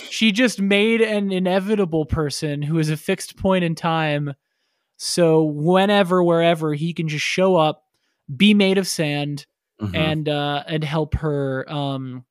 She 0.10 0.32
just 0.32 0.62
made 0.62 1.02
an 1.02 1.32
inevitable 1.32 2.06
person 2.06 2.62
who 2.62 2.80
is 2.80 2.90
a 2.90 2.98
fixed 2.98 3.38
point 3.38 3.64
in 3.64 3.76
time. 3.76 4.34
So 4.98 5.44
whenever, 5.44 6.24
wherever 6.24 6.74
he 6.74 6.94
can 6.94 7.08
just 7.08 7.26
show 7.26 7.56
up, 7.56 7.84
be 8.36 8.54
made 8.54 8.78
of 8.78 8.88
sand, 8.88 9.46
mm-hmm. 9.82 9.96
and 9.96 10.30
uh, 10.30 10.64
and 10.68 10.84
help 10.84 11.16
her 11.16 11.66
um, 11.72 12.26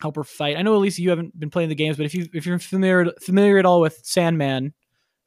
help 0.00 0.16
her 0.16 0.24
fight. 0.24 0.56
I 0.56 0.62
know, 0.62 0.78
Elyse, 0.78 0.98
you 0.98 1.10
haven't 1.10 1.38
been 1.38 1.50
playing 1.50 1.68
the 1.68 1.74
games, 1.74 1.96
but 1.96 2.06
if 2.06 2.14
you 2.14 2.26
if 2.32 2.46
you're 2.46 2.58
familiar 2.58 3.12
familiar 3.20 3.58
at 3.58 3.66
all 3.66 3.80
with 3.80 4.00
Sandman 4.02 4.72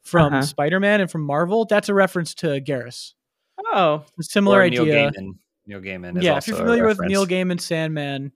from 0.04 0.34
uh-huh. 0.34 0.42
Spider 0.44 0.80
Man 0.80 1.02
and 1.02 1.10
from 1.10 1.22
Marvel, 1.22 1.66
that's 1.66 1.90
a 1.90 1.94
reference 1.94 2.34
to 2.36 2.60
Geras. 2.60 3.14
Oh, 3.60 4.04
a 4.20 4.24
similar 4.24 4.60
or 4.60 4.64
idea. 4.64 4.84
Neil 4.84 4.96
Gaiman. 4.96 5.34
Neil 5.66 5.80
Gaiman. 5.80 6.22
yeah, 6.22 6.38
if 6.38 6.48
you're 6.48 6.58
familiar 6.58 6.86
with 6.86 7.00
Neil 7.00 7.26
Gaiman 7.26 7.62
Sandman, 7.62 8.32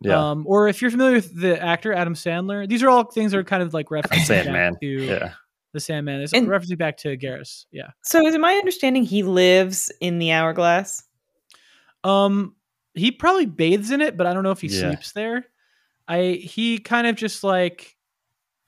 yeah. 0.00 0.30
Um, 0.30 0.44
or 0.46 0.68
if 0.68 0.82
you're 0.82 0.90
familiar 0.90 1.14
with 1.14 1.40
the 1.40 1.62
actor 1.62 1.92
Adam 1.92 2.14
Sandler, 2.14 2.68
these 2.68 2.82
are 2.82 2.90
all 2.90 3.04
things 3.04 3.32
that 3.32 3.38
are 3.38 3.44
kind 3.44 3.62
of 3.62 3.72
like 3.72 3.90
references 3.90 4.26
Sandman. 4.26 4.76
to 4.80 4.86
yeah. 4.86 5.32
the 5.72 5.80
Sandman. 5.80 6.20
It's 6.20 6.32
and, 6.32 6.48
referencing 6.48 6.78
back 6.78 6.96
to 6.98 7.16
Geras. 7.16 7.66
Yeah. 7.70 7.90
So 8.02 8.26
is 8.26 8.34
it 8.34 8.40
my 8.40 8.54
understanding 8.54 9.04
he 9.04 9.22
lives 9.22 9.92
in 10.00 10.18
the 10.18 10.32
hourglass? 10.32 11.04
Um, 12.02 12.56
he 12.94 13.12
probably 13.12 13.46
bathes 13.46 13.90
in 13.90 14.00
it, 14.00 14.16
but 14.16 14.26
I 14.26 14.34
don't 14.34 14.42
know 14.42 14.50
if 14.50 14.60
he 14.60 14.68
yeah. 14.68 14.80
sleeps 14.80 15.12
there. 15.12 15.46
I 16.06 16.32
he 16.42 16.78
kind 16.78 17.06
of 17.06 17.16
just 17.16 17.42
like 17.42 17.96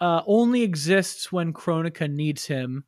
uh 0.01 0.23
only 0.27 0.63
exists 0.63 1.31
when 1.31 1.53
Kronika 1.53 2.11
needs 2.11 2.47
him, 2.47 2.85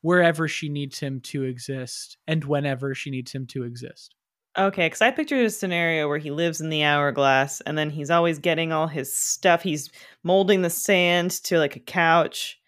wherever 0.00 0.48
she 0.48 0.68
needs 0.68 0.98
him 0.98 1.20
to 1.20 1.44
exist, 1.44 2.16
and 2.26 2.42
whenever 2.44 2.94
she 2.94 3.10
needs 3.10 3.32
him 3.32 3.46
to 3.48 3.62
exist. 3.62 4.14
Okay, 4.58 4.86
because 4.86 5.00
I 5.00 5.10
pictured 5.10 5.46
a 5.46 5.50
scenario 5.50 6.08
where 6.08 6.18
he 6.18 6.30
lives 6.30 6.60
in 6.60 6.68
the 6.68 6.82
hourglass 6.82 7.62
and 7.62 7.78
then 7.78 7.88
he's 7.88 8.10
always 8.10 8.38
getting 8.38 8.70
all 8.70 8.86
his 8.86 9.16
stuff. 9.16 9.62
He's 9.62 9.90
molding 10.22 10.60
the 10.60 10.68
sand 10.68 11.30
to 11.44 11.58
like 11.58 11.76
a 11.76 11.80
couch, 11.80 12.60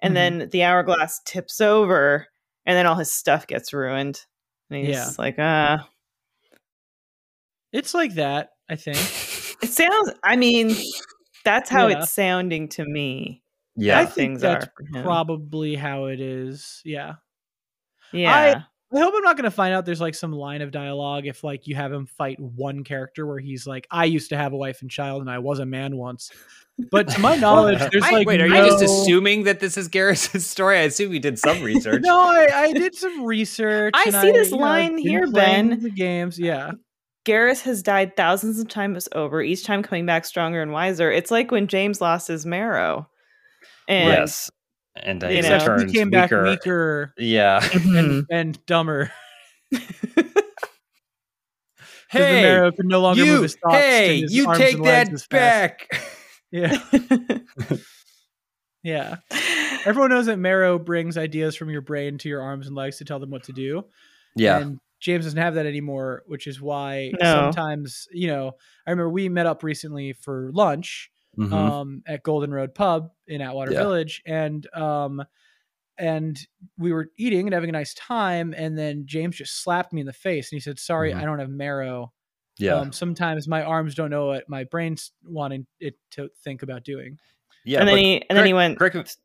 and 0.00 0.14
mm-hmm. 0.14 0.38
then 0.38 0.48
the 0.50 0.64
hourglass 0.64 1.20
tips 1.24 1.60
over, 1.62 2.26
and 2.66 2.76
then 2.76 2.86
all 2.86 2.96
his 2.96 3.10
stuff 3.10 3.46
gets 3.46 3.72
ruined. 3.72 4.20
And 4.68 4.86
he's 4.86 4.96
yeah. 4.96 5.10
like, 5.18 5.36
ah. 5.38 5.72
Uh. 5.74 5.82
It's 7.72 7.94
like 7.94 8.14
that, 8.14 8.50
I 8.68 8.76
think. 8.76 8.98
it 9.62 9.70
sounds, 9.70 10.10
I 10.22 10.36
mean, 10.36 10.74
that's 11.44 11.70
how 11.70 11.86
yeah. 11.86 11.98
it's 11.98 12.12
sounding 12.12 12.68
to 12.70 12.84
me. 12.84 13.42
Yeah, 13.76 14.00
I 14.00 14.04
think 14.04 14.40
that's 14.40 14.66
probably 14.92 15.74
how 15.74 16.06
it 16.06 16.20
is. 16.20 16.82
Yeah. 16.84 17.14
Yeah. 18.12 18.34
I, 18.34 18.64
I 18.92 18.98
hope 18.98 19.14
I'm 19.16 19.22
not 19.22 19.36
going 19.36 19.44
to 19.44 19.52
find 19.52 19.72
out 19.72 19.86
there's 19.86 20.00
like 20.00 20.16
some 20.16 20.32
line 20.32 20.62
of 20.62 20.72
dialogue 20.72 21.26
if 21.26 21.44
like 21.44 21.68
you 21.68 21.76
have 21.76 21.92
him 21.92 22.06
fight 22.06 22.40
one 22.40 22.82
character 22.82 23.24
where 23.24 23.38
he's 23.38 23.66
like, 23.66 23.86
I 23.90 24.06
used 24.06 24.30
to 24.30 24.36
have 24.36 24.52
a 24.52 24.56
wife 24.56 24.82
and 24.82 24.90
child 24.90 25.20
and 25.20 25.30
I 25.30 25.38
was 25.38 25.60
a 25.60 25.66
man 25.66 25.96
once. 25.96 26.32
But 26.90 27.08
to 27.10 27.20
my 27.20 27.36
knowledge, 27.36 27.80
uh, 27.80 27.88
there's 27.92 28.10
like. 28.10 28.26
Wait, 28.26 28.40
are 28.40 28.48
no... 28.48 28.64
you 28.64 28.70
just 28.70 28.82
assuming 28.82 29.44
that 29.44 29.60
this 29.60 29.76
is 29.76 29.88
Geras's 29.88 30.46
story? 30.50 30.78
I 30.78 30.82
assume 30.82 31.12
you 31.12 31.20
did 31.20 31.38
some 31.38 31.62
research. 31.62 32.02
no, 32.02 32.18
I, 32.18 32.48
I, 32.52 32.72
did 32.72 32.96
some 32.96 33.24
research. 33.24 33.94
I 33.96 34.10
see 34.10 34.32
this 34.32 34.50
line 34.50 34.96
know, 34.96 35.02
here, 35.02 35.30
Ben. 35.30 35.80
The 35.80 35.90
games, 35.90 36.38
yeah. 36.38 36.72
Geras 37.26 37.62
has 37.62 37.82
died 37.82 38.16
thousands 38.16 38.58
of 38.58 38.68
times 38.68 39.08
over, 39.12 39.42
each 39.42 39.64
time 39.64 39.82
coming 39.82 40.06
back 40.06 40.24
stronger 40.24 40.62
and 40.62 40.72
wiser. 40.72 41.12
It's 41.12 41.30
like 41.30 41.50
when 41.50 41.68
James 41.68 42.00
lost 42.00 42.28
his 42.28 42.46
marrow. 42.46 43.08
And 43.86 44.08
yes 44.08 44.50
and 44.96 45.22
uh, 45.22 45.28
you 45.28 45.42
know, 45.42 45.78
he 45.78 45.92
came 45.92 46.10
back 46.10 46.30
weaker. 46.30 46.44
weaker 46.44 47.14
yeah, 47.16 47.62
and, 47.72 47.82
mm-hmm. 47.82 48.20
and 48.30 48.66
dumber. 48.66 49.12
hey, 52.10 52.70
could 52.76 52.86
no 52.86 53.00
longer 53.00 53.24
you, 53.24 53.32
move 53.32 53.42
his. 53.42 53.56
Hey, 53.68 54.24
you 54.28 54.52
take 54.54 54.82
that 54.82 55.08
back. 55.30 55.88
Yeah. 56.52 56.76
yeah. 58.82 59.18
Everyone 59.84 60.10
knows 60.10 60.26
that 60.26 60.40
marrow 60.40 60.80
brings 60.80 61.16
ideas 61.16 61.54
from 61.54 61.70
your 61.70 61.80
brain 61.80 62.18
to 62.18 62.28
your 62.28 62.42
arms 62.42 62.66
and 62.66 62.74
legs 62.74 62.98
to 62.98 63.04
tell 63.04 63.20
them 63.20 63.30
what 63.30 63.44
to 63.44 63.52
do. 63.52 63.84
Yeah. 64.34 64.58
And 64.58 64.80
James 64.98 65.26
doesn't 65.26 65.38
have 65.38 65.54
that 65.54 65.66
anymore, 65.66 66.24
which 66.26 66.48
is 66.48 66.60
why 66.60 67.12
no. 67.20 67.52
sometimes, 67.52 68.08
you 68.10 68.26
know, 68.26 68.54
I 68.84 68.90
remember 68.90 69.10
we 69.10 69.28
met 69.28 69.46
up 69.46 69.62
recently 69.62 70.12
for 70.12 70.50
lunch 70.52 71.12
mm-hmm. 71.38 71.52
um, 71.52 72.02
at 72.06 72.22
Golden 72.22 72.52
Road 72.52 72.74
Pub 72.74 73.10
in 73.26 73.40
Atwater 73.40 73.72
yeah. 73.72 73.82
Village, 73.82 74.22
and 74.26 74.66
um, 74.74 75.24
and 75.98 76.38
we 76.78 76.92
were 76.92 77.08
eating 77.16 77.46
and 77.46 77.54
having 77.54 77.68
a 77.68 77.72
nice 77.72 77.94
time, 77.94 78.54
and 78.56 78.76
then 78.76 79.04
James 79.06 79.36
just 79.36 79.62
slapped 79.62 79.92
me 79.92 80.00
in 80.00 80.06
the 80.06 80.12
face, 80.12 80.50
and 80.50 80.56
he 80.56 80.60
said, 80.60 80.78
"Sorry, 80.78 81.10
mm-hmm. 81.10 81.20
I 81.20 81.24
don't 81.24 81.38
have 81.38 81.50
marrow." 81.50 82.12
Yeah. 82.58 82.74
Um, 82.74 82.92
sometimes 82.92 83.48
my 83.48 83.62
arms 83.62 83.94
don't 83.94 84.10
know 84.10 84.26
what 84.26 84.48
my 84.48 84.64
brain's 84.64 85.12
wanting 85.24 85.66
it 85.78 85.94
to 86.12 86.28
think 86.44 86.62
about 86.62 86.84
doing. 86.84 87.18
Yeah. 87.64 87.80
And 87.80 87.88
then 87.88 87.96
he 87.96 88.14
and 88.14 88.20
correct, 88.20 88.34
then 88.34 88.46
he 88.46 88.52
went. 88.52 88.78
Correct, 88.78 89.16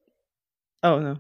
oh 0.84 1.00
no. 1.00 1.18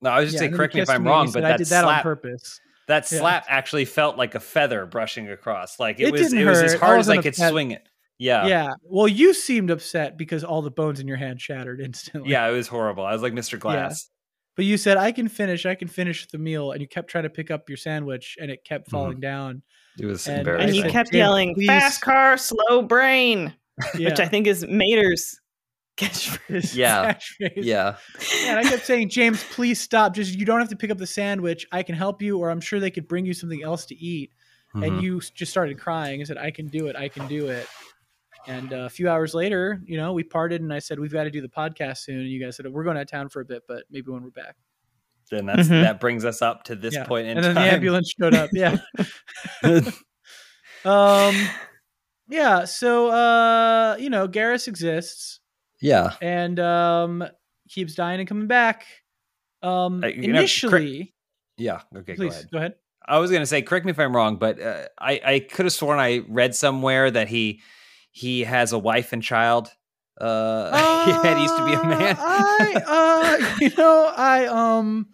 No, 0.00 0.10
I 0.10 0.20
was 0.20 0.26
just 0.26 0.34
yeah, 0.34 0.40
saying. 0.40 0.52
Correct 0.52 0.74
me 0.74 0.80
if 0.82 0.90
I'm 0.90 1.04
wrong, 1.04 1.30
but 1.32 1.44
I 1.44 1.56
did 1.56 1.66
that 1.66 1.82
slap, 1.82 1.98
on 1.98 2.02
purpose. 2.02 2.60
That 2.86 3.06
slap 3.06 3.46
yeah. 3.48 3.56
actually 3.56 3.84
felt 3.84 4.16
like 4.16 4.34
a 4.34 4.40
feather 4.40 4.86
brushing 4.86 5.28
across. 5.28 5.80
Like 5.80 5.98
it, 5.98 6.08
it 6.08 6.12
was. 6.12 6.32
It 6.32 6.44
was 6.44 6.62
as 6.62 6.74
hard 6.74 7.00
as 7.00 7.08
I 7.08 7.20
could 7.20 7.34
swing 7.34 7.72
it. 7.72 7.88
Yeah. 8.18 8.46
Yeah. 8.46 8.68
Well, 8.82 9.08
you 9.08 9.32
seemed 9.32 9.70
upset 9.70 10.18
because 10.18 10.44
all 10.44 10.62
the 10.62 10.70
bones 10.70 11.00
in 11.00 11.08
your 11.08 11.16
hand 11.16 11.40
shattered 11.40 11.80
instantly. 11.84 12.30
Yeah, 12.30 12.48
it 12.48 12.52
was 12.52 12.68
horrible. 12.68 13.04
I 13.04 13.12
was 13.12 13.22
like 13.22 13.32
Mr. 13.32 13.58
Glass. 13.58 14.08
Yeah. 14.08 14.14
But 14.56 14.64
you 14.64 14.76
said, 14.76 14.96
I 14.96 15.12
can 15.12 15.28
finish, 15.28 15.66
I 15.66 15.76
can 15.76 15.86
finish 15.86 16.26
the 16.26 16.38
meal. 16.38 16.72
And 16.72 16.80
you 16.80 16.88
kept 16.88 17.08
trying 17.08 17.22
to 17.22 17.30
pick 17.30 17.48
up 17.50 17.68
your 17.68 17.76
sandwich 17.76 18.36
and 18.40 18.50
it 18.50 18.64
kept 18.64 18.86
mm-hmm. 18.86 18.96
falling 18.96 19.12
mm-hmm. 19.12 19.20
down. 19.20 19.62
It 20.00 20.06
was 20.06 20.26
and, 20.26 20.38
embarrassing. 20.38 20.68
And 20.68 20.76
you 20.76 20.90
kept 20.90 21.14
yelling, 21.14 21.54
please. 21.54 21.68
fast 21.68 22.00
car, 22.00 22.36
slow 22.36 22.82
brain, 22.82 23.54
yeah. 23.96 24.08
which 24.10 24.18
I 24.18 24.26
think 24.26 24.48
is 24.48 24.66
Mater's 24.66 25.38
catchphrase. 25.96 26.74
Yeah. 26.74 27.14
Catchphrase. 27.14 27.52
Yeah. 27.56 27.96
yeah. 28.32 28.50
And 28.50 28.58
I 28.58 28.64
kept 28.64 28.84
saying, 28.84 29.10
James, 29.10 29.44
please 29.44 29.80
stop. 29.80 30.12
Just, 30.12 30.36
you 30.36 30.44
don't 30.44 30.58
have 30.58 30.70
to 30.70 30.76
pick 30.76 30.90
up 30.90 30.98
the 30.98 31.06
sandwich. 31.06 31.64
I 31.70 31.84
can 31.84 31.94
help 31.94 32.20
you, 32.20 32.38
or 32.38 32.50
I'm 32.50 32.60
sure 32.60 32.80
they 32.80 32.90
could 32.90 33.06
bring 33.06 33.26
you 33.26 33.34
something 33.34 33.62
else 33.62 33.86
to 33.86 33.94
eat. 33.94 34.32
Mm-hmm. 34.74 34.82
And 34.82 35.02
you 35.04 35.20
just 35.20 35.52
started 35.52 35.78
crying 35.78 36.20
and 36.20 36.26
said, 36.26 36.36
I 36.36 36.50
can 36.50 36.66
do 36.66 36.88
it. 36.88 36.96
I 36.96 37.08
can 37.08 37.28
do 37.28 37.46
it. 37.46 37.68
And 38.48 38.72
uh, 38.72 38.76
a 38.78 38.88
few 38.88 39.10
hours 39.10 39.34
later, 39.34 39.80
you 39.84 39.98
know, 39.98 40.14
we 40.14 40.24
parted, 40.24 40.62
and 40.62 40.72
I 40.72 40.78
said 40.78 40.98
we've 40.98 41.12
got 41.12 41.24
to 41.24 41.30
do 41.30 41.42
the 41.42 41.48
podcast 41.48 41.98
soon. 41.98 42.20
And 42.20 42.28
you 42.28 42.42
guys 42.42 42.56
said 42.56 42.66
we're 42.66 42.82
going 42.82 42.96
out 42.96 43.02
of 43.02 43.10
town 43.10 43.28
for 43.28 43.40
a 43.40 43.44
bit, 43.44 43.64
but 43.68 43.84
maybe 43.90 44.10
when 44.10 44.22
we're 44.22 44.30
back. 44.30 44.56
Then 45.30 45.44
that's 45.44 45.68
mm-hmm. 45.68 45.82
that 45.82 46.00
brings 46.00 46.24
us 46.24 46.40
up 46.40 46.64
to 46.64 46.74
this 46.74 46.94
yeah. 46.94 47.04
point 47.04 47.28
in 47.28 47.36
and 47.36 47.44
then 47.44 47.54
time. 47.54 47.64
the 47.64 47.72
ambulance 47.74 48.14
showed 48.18 48.34
up. 48.34 48.48
Yeah. 48.54 48.78
um. 50.86 51.48
Yeah. 52.30 52.64
So, 52.64 53.10
uh, 53.10 53.96
you 53.98 54.08
know, 54.08 54.26
Geras 54.26 54.66
exists. 54.66 55.40
Yeah. 55.80 56.14
And 56.22 56.58
um, 56.58 57.24
keeps 57.68 57.94
dying 57.94 58.20
and 58.20 58.28
coming 58.28 58.46
back. 58.46 58.86
Um, 59.62 60.02
uh, 60.02 60.08
initially. 60.08 60.98
Know, 60.98 61.04
cr- 61.04 61.62
yeah. 61.62 61.80
Okay. 61.96 62.14
Please 62.14 62.32
go 62.32 62.38
ahead. 62.38 62.50
Go 62.50 62.58
ahead. 62.58 62.74
I 63.04 63.18
was 63.18 63.30
going 63.30 63.42
to 63.42 63.46
say, 63.46 63.62
correct 63.62 63.86
me 63.86 63.90
if 63.90 63.98
I'm 63.98 64.14
wrong, 64.14 64.36
but 64.36 64.60
uh, 64.60 64.86
I 64.98 65.20
I 65.24 65.38
could 65.40 65.66
have 65.66 65.72
sworn 65.72 65.98
I 65.98 66.22
read 66.28 66.54
somewhere 66.54 67.10
that 67.10 67.28
he 67.28 67.60
he 68.18 68.42
has 68.42 68.72
a 68.72 68.78
wife 68.78 69.12
and 69.12 69.22
child 69.22 69.70
Uh, 70.20 70.24
uh 70.24 71.04
yeah, 71.06 71.36
it 71.36 71.40
used 71.40 71.56
to 71.56 71.64
be 71.64 71.74
a 71.74 71.84
man. 71.84 72.16
I, 72.18 72.82
uh, 72.84 73.56
you 73.60 73.70
know, 73.78 74.12
I 74.16 74.46
um, 74.46 75.06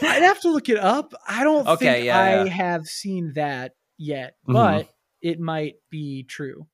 I'd 0.00 0.22
have 0.22 0.40
to 0.40 0.50
look 0.50 0.70
it 0.70 0.78
up. 0.78 1.12
I 1.28 1.44
don't 1.44 1.68
okay, 1.68 1.92
think 1.92 2.06
yeah, 2.06 2.18
I 2.18 2.44
yeah. 2.44 2.50
have 2.50 2.86
seen 2.86 3.32
that 3.34 3.72
yet, 3.98 4.36
mm-hmm. 4.48 4.54
but 4.54 4.88
it 5.20 5.38
might 5.40 5.74
be 5.90 6.24
true. 6.24 6.66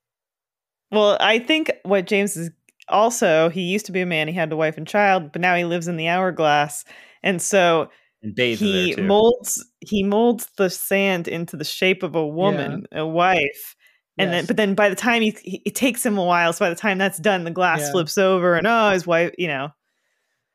Well, 0.93 1.17
I 1.21 1.41
think 1.41 1.73
what 1.83 2.07
James 2.07 2.37
is 2.37 2.51
also 2.89 3.49
he 3.49 3.63
used 3.63 3.87
to 3.87 3.93
be 3.93 4.01
a 4.01 4.07
man. 4.07 4.29
He 4.29 4.35
had 4.35 4.53
a 4.53 4.57
wife 4.57 4.79
and 4.79 4.87
child, 4.87 5.33
but 5.33 5.41
now 5.41 5.57
he 5.57 5.65
lives 5.65 5.89
in 5.89 5.97
the 5.97 6.07
hourglass, 6.07 6.85
and 7.25 7.43
so 7.43 7.91
and 8.23 8.39
he 8.39 8.95
molds 8.97 9.65
he 9.81 10.05
molds 10.05 10.49
the 10.57 10.71
sand 10.71 11.27
into 11.27 11.57
the 11.57 11.65
shape 11.65 12.05
of 12.05 12.15
a 12.15 12.27
woman, 12.27 12.87
yeah. 12.93 13.01
a 13.01 13.07
wife. 13.07 13.75
And 14.19 14.31
yes. 14.31 14.31
then, 14.31 14.47
but 14.47 14.57
then 14.57 14.75
by 14.75 14.89
the 14.89 14.97
time 14.97 15.23
he, 15.23 15.37
he, 15.43 15.63
it 15.65 15.75
takes 15.75 16.05
him 16.05 16.19
a 16.19 16.25
while. 16.25 16.53
So 16.53 16.65
by 16.65 16.71
the 16.71 16.77
time 16.77 16.99
that's 16.99 17.19
done, 17.19 17.45
the 17.45 17.51
glass 17.51 17.81
yeah. 17.81 17.93
flips 17.93 18.19
over, 18.19 18.55
and 18.57 18.67
oh, 18.67 18.91
his 18.91 19.07
wife, 19.07 19.33
you 19.39 19.49
know, 19.49 19.71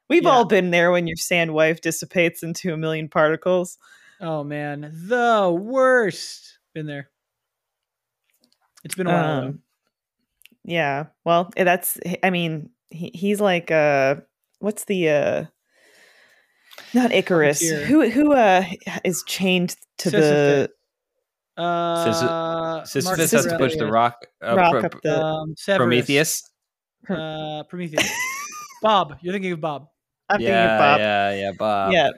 we've 0.10 0.24
yeah. 0.24 0.30
all 0.30 0.46
been 0.46 0.72
there 0.72 0.92
when 0.92 1.08
your 1.08 1.16
sand 1.16 1.54
wife 1.54 1.80
dissipates 1.82 2.44
into 2.44 2.74
a 2.74 2.78
million 2.78 3.08
particles. 3.08 3.78
Oh 4.20 4.44
man, 4.44 4.92
the 5.08 5.56
worst. 5.58 6.60
Been 6.74 6.88
there. 6.88 7.10
It's 8.84 8.96
been 8.96 9.08
a 9.08 9.12
while. 9.12 9.44
Um, 9.44 9.60
yeah. 10.66 11.06
Well, 11.24 11.50
eh, 11.56 11.64
that's. 11.64 11.98
I 12.22 12.30
mean, 12.30 12.70
he, 12.90 13.12
he's 13.14 13.40
like 13.40 13.72
uh, 13.72 14.16
what's 14.60 14.86
the 14.86 15.10
uh, 15.10 15.46
not 16.94 17.12
Icarus? 17.12 17.62
Who 17.62 18.10
who 18.10 18.34
uh 18.34 18.64
is 19.04 19.24
chained 19.26 19.76
to 20.00 20.10
Sisyphus. 20.10 20.30
the 20.30 20.72
uh 21.58 22.84
Sisyphus 22.84 23.32
has 23.32 23.46
to 23.46 23.58
push 23.58 23.76
the 23.76 23.88
rock, 23.88 24.26
uh, 24.44 24.56
rock 24.56 24.72
pro, 24.72 24.82
up 24.82 25.02
the 25.04 25.24
um, 25.24 25.56
Prometheus. 25.66 26.50
Uh, 27.10 27.64
Prometheus. 27.64 28.10
Bob, 28.82 29.18
you're 29.22 29.34
thinking 29.34 29.52
of 29.52 29.60
Bob. 29.60 29.88
I'm 30.30 30.40
yeah, 30.40 30.48
thinking 30.48 30.72
of 30.72 30.80
Bob. 30.80 31.00
Yeah, 31.00 31.36
yeah, 31.36 31.52
Bob. 31.52 31.92
Yeah. 31.92 32.10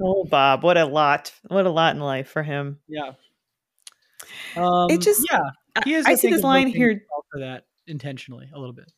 Oh, 0.00 0.24
Bob! 0.24 0.62
What 0.62 0.78
a 0.78 0.84
lot! 0.84 1.32
What 1.48 1.66
a 1.66 1.70
lot 1.70 1.96
in 1.96 2.00
life 2.00 2.28
for 2.28 2.44
him. 2.44 2.78
Yeah. 2.86 3.14
Um, 4.54 4.90
it 4.90 5.00
just 5.00 5.26
yeah. 5.28 5.40
He 5.84 5.94
is. 5.94 6.06
I, 6.06 6.12
I 6.12 6.14
see 6.14 6.30
this 6.30 6.44
line 6.44 6.68
here 6.68 7.02
for 7.32 7.40
that 7.40 7.64
intentionally 7.88 8.48
a 8.54 8.58
little 8.58 8.74
bit. 8.74 8.92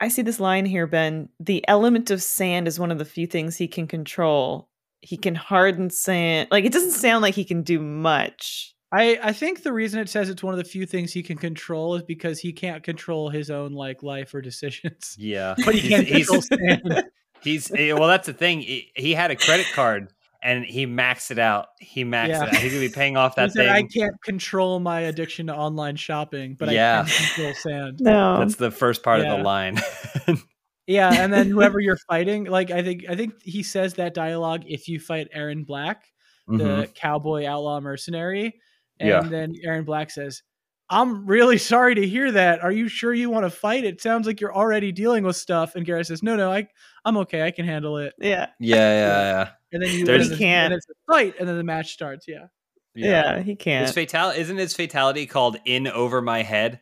I 0.00 0.08
see 0.08 0.22
this 0.22 0.40
line 0.40 0.66
here, 0.66 0.86
Ben. 0.86 1.28
The 1.38 1.66
element 1.68 2.10
of 2.10 2.22
sand 2.22 2.66
is 2.66 2.80
one 2.80 2.90
of 2.90 2.98
the 2.98 3.04
few 3.04 3.26
things 3.26 3.56
he 3.56 3.68
can 3.68 3.86
control. 3.86 4.68
He 5.00 5.16
can 5.16 5.34
harden 5.34 5.90
sand. 5.90 6.48
Like 6.50 6.64
it 6.64 6.72
doesn't 6.72 6.92
sound 6.92 7.22
like 7.22 7.34
he 7.34 7.44
can 7.44 7.62
do 7.62 7.78
much. 7.78 8.74
I, 8.92 9.18
I 9.22 9.32
think 9.32 9.62
the 9.62 9.72
reason 9.72 10.00
it 10.00 10.08
says 10.08 10.30
it's 10.30 10.42
one 10.42 10.54
of 10.54 10.58
the 10.58 10.64
few 10.64 10.86
things 10.86 11.12
he 11.12 11.22
can 11.22 11.38
control 11.38 11.96
is 11.96 12.02
because 12.02 12.38
he 12.38 12.52
can't 12.52 12.82
control 12.82 13.28
his 13.28 13.50
own 13.50 13.72
like 13.72 14.02
life 14.02 14.32
or 14.32 14.40
decisions. 14.40 15.16
Yeah, 15.18 15.54
but 15.64 15.74
he 15.74 15.88
can't 15.88 16.06
he's, 16.06 16.28
control 16.28 16.42
sand. 16.42 17.04
He's 17.42 17.70
eh, 17.72 17.92
well. 17.92 18.08
That's 18.08 18.26
the 18.26 18.32
thing. 18.32 18.60
He, 18.60 18.90
he 18.96 19.12
had 19.12 19.30
a 19.30 19.36
credit 19.36 19.66
card 19.74 20.12
and 20.42 20.64
he 20.64 20.86
maxed 20.86 21.30
it 21.30 21.38
out. 21.38 21.68
He 21.80 22.04
maxed 22.04 22.28
yeah. 22.28 22.44
it 22.44 22.48
out. 22.48 22.56
He's 22.56 22.72
gonna 22.72 22.86
be 22.86 22.92
paying 22.92 23.16
off 23.16 23.36
that 23.36 23.52
thing. 23.52 23.68
I 23.68 23.82
can't 23.82 24.14
control 24.22 24.80
my 24.80 25.00
addiction 25.00 25.48
to 25.48 25.54
online 25.54 25.96
shopping, 25.96 26.56
but 26.58 26.70
yeah. 26.70 27.04
I 27.04 27.08
can 27.08 27.26
control 27.26 27.54
sand. 27.54 28.00
No, 28.00 28.38
that's 28.38 28.56
the 28.56 28.70
first 28.70 29.02
part 29.02 29.20
yeah. 29.20 29.32
of 29.32 29.38
the 29.38 29.44
line. 29.44 29.78
yeah, 30.86 31.12
and 31.12 31.32
then 31.32 31.48
whoever 31.50 31.80
you're 31.80 31.98
fighting, 32.08 32.44
like 32.44 32.70
I 32.70 32.82
think 32.82 33.04
I 33.08 33.16
think 33.16 33.42
he 33.42 33.62
says 33.62 33.94
that 33.94 34.14
dialogue 34.14 34.62
if 34.66 34.88
you 34.88 35.00
fight 35.00 35.28
Erron 35.34 35.66
Black, 35.66 36.04
the 36.46 36.54
mm-hmm. 36.56 36.92
cowboy 36.94 37.46
outlaw 37.46 37.80
mercenary, 37.80 38.60
and 38.98 39.08
yeah. 39.08 39.20
then 39.20 39.54
Erron 39.64 39.84
Black 39.84 40.10
says, 40.10 40.42
I'm 40.88 41.26
really 41.26 41.58
sorry 41.58 41.94
to 41.96 42.06
hear 42.06 42.30
that. 42.32 42.62
Are 42.62 42.70
you 42.70 42.88
sure 42.88 43.12
you 43.12 43.28
want 43.28 43.44
to 43.44 43.50
fight? 43.50 43.84
It 43.84 44.00
sounds 44.00 44.26
like 44.26 44.40
you're 44.40 44.54
already 44.54 44.92
dealing 44.92 45.24
with 45.24 45.36
stuff. 45.36 45.74
And 45.74 45.84
Garrett 45.84 46.06
says, 46.06 46.22
No, 46.22 46.36
no, 46.36 46.52
I, 46.52 46.68
I'm 47.04 47.16
okay. 47.18 47.42
I 47.42 47.50
can 47.50 47.66
handle 47.66 47.98
it. 47.98 48.14
Yeah. 48.18 48.46
Yeah, 48.60 48.76
yeah, 48.76 49.20
yeah. 49.20 49.48
And 49.72 49.82
then 49.82 49.90
you 49.90 50.06
he 50.06 50.36
can't. 50.36 50.72
And 50.72 50.74
it's 50.74 50.86
a 50.88 51.12
fight, 51.12 51.34
and 51.38 51.48
then 51.48 51.56
the 51.56 51.64
match 51.64 51.92
starts. 51.92 52.26
Yeah. 52.28 52.46
Yeah, 52.94 53.36
yeah 53.36 53.42
he 53.42 53.56
can't. 53.56 53.86
His 53.86 53.94
fatality 53.94 54.40
isn't 54.40 54.56
his 54.56 54.74
fatality 54.74 55.26
called 55.26 55.58
"In 55.64 55.86
Over 55.86 56.22
My 56.22 56.42
Head," 56.42 56.80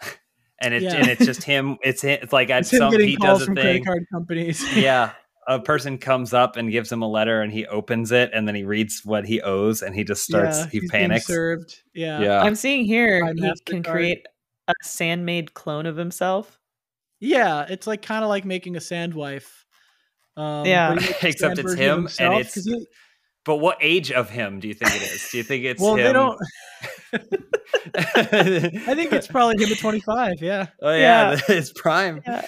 and 0.60 0.74
it's 0.74 0.84
yeah. 0.84 0.96
and 0.96 1.08
it's 1.08 1.24
just 1.24 1.42
him. 1.42 1.78
It's 1.82 2.04
it's 2.04 2.32
like 2.32 2.50
at 2.50 2.66
some 2.66 2.92
he 2.92 3.16
does 3.16 3.42
a 3.42 3.46
thing. 3.46 3.54
Credit 3.54 3.86
card 3.86 4.06
companies. 4.12 4.76
yeah, 4.76 5.12
a 5.48 5.58
person 5.58 5.96
comes 5.96 6.34
up 6.34 6.56
and 6.56 6.70
gives 6.70 6.92
him 6.92 7.00
a 7.00 7.08
letter 7.08 7.40
and 7.40 7.50
he 7.50 7.66
opens 7.66 8.12
it 8.12 8.30
and 8.34 8.46
then 8.46 8.54
he 8.54 8.64
reads 8.64 9.00
what 9.04 9.26
he 9.26 9.40
owes 9.40 9.80
and 9.80 9.94
he 9.94 10.04
just 10.04 10.22
starts 10.22 10.58
yeah, 10.58 10.66
he 10.66 10.88
panics. 10.88 11.26
served. 11.26 11.82
Yeah. 11.94 12.20
Yeah. 12.20 12.42
I'm 12.42 12.54
seeing 12.54 12.84
here 12.84 13.26
he 13.34 13.52
can 13.64 13.82
create 13.82 14.26
a 14.68 14.74
sand 14.82 15.24
made 15.24 15.54
clone 15.54 15.86
of 15.86 15.96
himself. 15.96 16.60
Yeah 17.18 17.64
it's 17.68 17.86
like 17.86 18.02
kind 18.02 18.22
of 18.22 18.28
like 18.28 18.44
making 18.44 18.76
a 18.76 18.80
sand 18.80 19.14
wife. 19.14 19.64
Um, 20.36 20.66
yeah. 20.66 20.92
except 21.22 21.58
it's 21.58 21.74
him 21.74 22.08
and 22.20 22.34
it's 22.34 22.62
he, 22.62 22.86
but 23.48 23.56
what 23.56 23.78
age 23.80 24.12
of 24.12 24.28
him 24.28 24.60
do 24.60 24.68
you 24.68 24.74
think 24.74 24.94
it 24.94 25.00
is 25.00 25.26
do 25.32 25.38
you 25.38 25.42
think 25.42 25.64
it's 25.64 25.80
well 25.80 25.96
him? 25.96 26.04
they 26.04 26.12
don't 26.12 26.38
I 27.94 28.94
think 28.94 29.12
it's 29.12 29.26
probably 29.26 29.64
him 29.64 29.72
at 29.72 29.78
25. 29.78 30.42
Yeah. 30.42 30.66
Oh 30.82 30.90
yeah, 30.92 31.32
yeah. 31.32 31.40
it's 31.48 31.72
prime. 31.72 32.20
Yeah. 32.26 32.46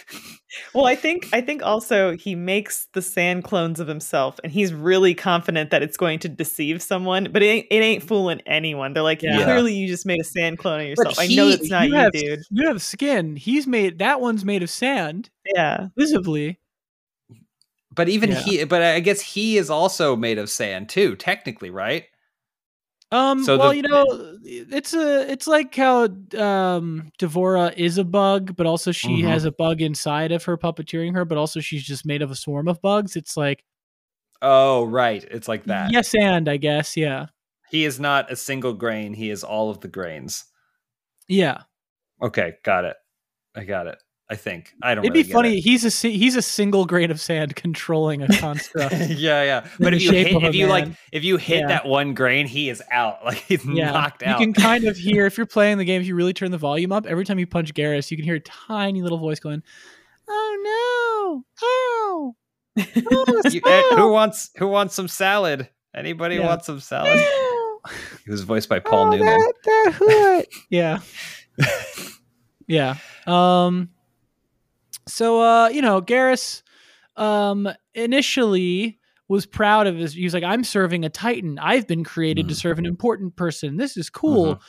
Well, 0.74 0.84
I 0.84 0.94
think 0.94 1.28
I 1.32 1.40
think 1.40 1.62
also 1.62 2.16
he 2.16 2.34
makes 2.34 2.86
the 2.92 3.00
sand 3.00 3.44
clones 3.44 3.80
of 3.80 3.88
himself, 3.88 4.38
and 4.44 4.52
he's 4.52 4.74
really 4.74 5.14
confident 5.14 5.70
that 5.70 5.82
it's 5.82 5.96
going 5.96 6.18
to 6.20 6.28
deceive 6.28 6.82
someone, 6.82 7.28
but 7.32 7.42
it 7.42 7.46
ain't, 7.46 7.66
it 7.70 7.82
ain't 7.82 8.02
fooling 8.02 8.42
anyone. 8.44 8.92
They're 8.92 9.02
like, 9.02 9.22
yeah. 9.22 9.42
clearly 9.42 9.74
you 9.74 9.88
just 9.88 10.04
made 10.04 10.20
a 10.20 10.24
sand 10.24 10.58
clone 10.58 10.80
of 10.80 10.86
yourself. 10.86 11.18
He, 11.18 11.34
I 11.34 11.36
know 11.36 11.48
it's 11.48 11.70
not 11.70 11.86
you, 11.86 11.94
you 11.94 11.96
have, 11.96 12.12
dude. 12.12 12.40
You 12.50 12.66
have 12.68 12.82
skin. 12.82 13.36
He's 13.36 13.66
made 13.66 13.98
that 14.00 14.20
one's 14.20 14.44
made 14.44 14.62
of 14.62 14.70
sand. 14.70 15.30
Yeah, 15.54 15.88
visibly. 15.96 16.60
But 17.92 18.08
even 18.08 18.30
yeah. 18.30 18.40
he, 18.40 18.64
but 18.64 18.82
I 18.82 19.00
guess 19.00 19.20
he 19.20 19.56
is 19.56 19.68
also 19.68 20.16
made 20.16 20.38
of 20.38 20.48
sand 20.48 20.88
too, 20.88 21.16
technically, 21.16 21.70
right? 21.70 22.04
Um, 23.12 23.42
so 23.42 23.58
well, 23.58 23.70
the, 23.70 23.76
you 23.76 23.82
know, 23.82 24.06
it's 24.44 24.94
a 24.94 25.30
it's 25.30 25.48
like 25.48 25.74
how 25.74 26.08
um 26.38 27.10
D'Vorah 27.18 27.72
is 27.76 27.98
a 27.98 28.04
bug, 28.04 28.54
but 28.54 28.66
also 28.66 28.92
she 28.92 29.08
mm-hmm. 29.08 29.28
has 29.28 29.44
a 29.44 29.50
bug 29.50 29.80
inside 29.80 30.30
of 30.30 30.44
her 30.44 30.56
puppeteering 30.56 31.14
her, 31.14 31.24
but 31.24 31.36
also 31.36 31.58
she's 31.58 31.82
just 31.82 32.06
made 32.06 32.22
of 32.22 32.30
a 32.30 32.36
swarm 32.36 32.68
of 32.68 32.80
bugs. 32.80 33.16
It's 33.16 33.36
like 33.36 33.64
Oh, 34.42 34.84
right. 34.84 35.22
It's 35.30 35.48
like 35.48 35.64
that. 35.64 35.92
Yes, 35.92 36.14
and 36.14 36.48
I 36.48 36.56
guess, 36.56 36.96
yeah. 36.96 37.26
He 37.68 37.84
is 37.84 38.00
not 38.00 38.32
a 38.32 38.36
single 38.36 38.72
grain, 38.72 39.14
he 39.14 39.30
is 39.30 39.44
all 39.44 39.70
of 39.70 39.80
the 39.80 39.88
grains. 39.88 40.44
Yeah. 41.28 41.62
Okay, 42.22 42.54
got 42.64 42.84
it. 42.84 42.96
I 43.54 43.64
got 43.64 43.86
it. 43.86 43.98
I 44.30 44.36
think 44.36 44.76
I 44.80 44.94
don't. 44.94 45.04
It'd 45.04 45.12
really 45.12 45.24
be 45.24 45.32
funny. 45.32 45.58
It. 45.58 45.62
He's 45.62 45.84
a 45.84 46.08
he's 46.08 46.36
a 46.36 46.42
single 46.42 46.86
grain 46.86 47.10
of 47.10 47.20
sand 47.20 47.56
controlling 47.56 48.22
a 48.22 48.28
construct. 48.38 48.94
yeah, 49.08 49.42
yeah. 49.42 49.66
But 49.80 49.92
if 49.92 50.02
you 50.02 50.12
hit, 50.12 50.28
if 50.28 50.54
you 50.54 50.68
man. 50.68 50.70
like 50.70 50.88
if 51.10 51.24
you 51.24 51.36
hit 51.36 51.62
yeah. 51.62 51.66
that 51.66 51.86
one 51.86 52.14
grain, 52.14 52.46
he 52.46 52.70
is 52.70 52.80
out. 52.92 53.18
Like 53.30 53.38
he's 53.38 53.64
yeah. 53.66 53.90
knocked 53.90 54.22
out. 54.22 54.40
You 54.40 54.46
can 54.46 54.54
kind 54.54 54.84
of 54.84 54.96
hear 54.96 55.26
if 55.26 55.36
you're 55.36 55.46
playing 55.46 55.78
the 55.78 55.84
game. 55.84 56.00
If 56.00 56.06
you 56.06 56.14
really 56.14 56.32
turn 56.32 56.50
the 56.50 56.58
volume 56.58 56.90
up, 56.90 57.06
every 57.06 57.24
time 57.24 57.38
you 57.38 57.46
punch 57.46 57.74
Geras, 57.74 58.10
you 58.10 58.16
can 58.16 58.24
hear 58.24 58.36
a 58.36 58.40
tiny 58.40 59.02
little 59.02 59.18
voice 59.18 59.38
going, 59.38 59.62
"Oh 60.28 61.42
no! 61.44 61.44
Oh, 61.62 62.34
oh 62.76 63.42
you, 63.50 63.60
eh, 63.66 63.82
who 63.94 64.10
wants 64.10 64.50
who 64.56 64.68
wants 64.68 64.94
some 64.94 65.06
salad? 65.06 65.68
Anybody 65.94 66.36
yeah. 66.36 66.46
want 66.46 66.64
some 66.64 66.80
salad?" 66.80 67.18
he 68.24 68.30
was 68.30 68.42
voiced 68.42 68.68
by 68.68 68.78
Paul 68.78 69.06
oh, 69.06 69.10
Newman. 69.10 69.26
That, 69.26 69.54
that 69.98 70.46
yeah. 70.70 71.00
yeah. 72.66 72.96
Um 73.26 73.90
so 75.10 75.40
uh, 75.40 75.68
you 75.68 75.82
know, 75.82 76.00
Geras 76.00 76.62
um 77.16 77.68
initially 77.94 78.98
was 79.28 79.46
proud 79.46 79.86
of 79.86 79.96
his 79.96 80.14
he 80.14 80.24
was 80.24 80.34
like, 80.34 80.44
I'm 80.44 80.64
serving 80.64 81.04
a 81.04 81.10
Titan. 81.10 81.58
I've 81.58 81.86
been 81.86 82.04
created 82.04 82.42
mm-hmm. 82.46 82.50
to 82.50 82.54
serve 82.54 82.78
an 82.78 82.86
important 82.86 83.36
person. 83.36 83.76
This 83.76 83.96
is 83.96 84.10
cool. 84.10 84.54
Mm-hmm. 84.54 84.62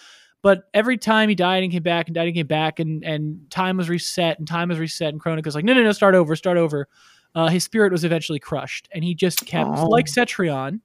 But 0.43 0.63
every 0.73 0.97
time 0.97 1.29
he 1.29 1.35
died 1.35 1.61
and 1.61 1.71
came 1.71 1.83
back 1.83 2.07
and 2.07 2.15
died 2.15 2.27
and 2.27 2.35
came 2.35 2.47
back 2.47 2.79
and 2.79 3.03
and 3.03 3.49
time 3.49 3.77
was 3.77 3.89
reset 3.89 4.39
and 4.39 4.47
time 4.47 4.69
was 4.69 4.79
reset 4.79 5.13
and 5.13 5.21
Kronika's 5.21 5.55
like, 5.55 5.65
no, 5.65 5.73
no, 5.73 5.83
no, 5.83 5.91
start 5.91 6.15
over, 6.15 6.35
start 6.35 6.57
over. 6.57 6.87
Uh, 7.33 7.47
his 7.47 7.63
spirit 7.63 7.91
was 7.91 8.03
eventually 8.03 8.39
crushed 8.39 8.89
and 8.91 9.03
he 9.03 9.15
just 9.15 9.45
kept 9.45 9.69
Aww. 9.69 9.89
like 9.89 10.07
Cetrion. 10.07 10.81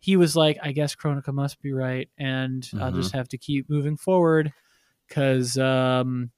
He 0.00 0.16
was 0.16 0.36
like, 0.36 0.58
I 0.62 0.72
guess 0.72 0.94
Kronika 0.94 1.32
must 1.32 1.62
be 1.62 1.72
right, 1.72 2.10
and 2.18 2.62
mm-hmm. 2.62 2.82
I'll 2.82 2.92
just 2.92 3.14
have 3.14 3.26
to 3.28 3.38
keep 3.38 3.70
moving 3.70 3.96
forward 3.96 4.52
because 5.08 5.56
um, 5.56 6.30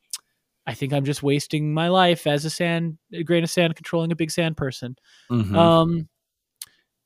I 0.67 0.75
think 0.75 0.93
I'm 0.93 1.05
just 1.05 1.23
wasting 1.23 1.73
my 1.73 1.89
life 1.89 2.27
as 2.27 2.45
a 2.45 2.51
sand 2.51 2.99
a 3.13 3.23
grain 3.23 3.45
of 3.45 3.51
sand 3.51 3.77
controlling 3.77 4.13
a 4.13 4.17
big 4.17 4.31
sand 4.31 4.57
person. 4.57 4.97
Mm-hmm. 5.31 5.57
Um, 5.57 6.09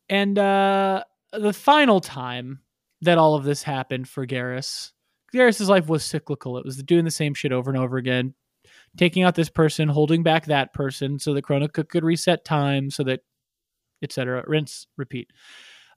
and 0.08 0.38
uh, 0.38 1.04
the 1.32 1.52
final 1.52 2.00
time 2.00 2.60
that 3.02 3.18
all 3.18 3.34
of 3.34 3.44
this 3.44 3.62
happened 3.62 4.08
for 4.08 4.26
Geras, 4.26 4.92
Geras's 5.32 5.68
life 5.68 5.88
was 5.88 6.04
cyclical. 6.04 6.58
It 6.58 6.64
was 6.64 6.82
doing 6.82 7.04
the 7.04 7.10
same 7.10 7.34
shit 7.34 7.52
over 7.52 7.70
and 7.70 7.78
over 7.78 7.96
again, 7.96 8.34
taking 8.96 9.22
out 9.22 9.34
this 9.34 9.50
person, 9.50 9.88
holding 9.88 10.22
back 10.22 10.46
that 10.46 10.72
person, 10.72 11.18
so 11.18 11.34
that 11.34 11.44
Kronika 11.44 11.88
could 11.88 12.04
reset 12.04 12.44
time, 12.44 12.90
so 12.90 13.04
that 13.04 13.20
etc. 14.02 14.42
Rinse, 14.46 14.86
repeat. 14.96 15.30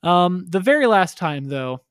Um, 0.03 0.45
the 0.49 0.59
very 0.59 0.85
last 0.85 1.17
time, 1.17 1.45
though, 1.45 1.81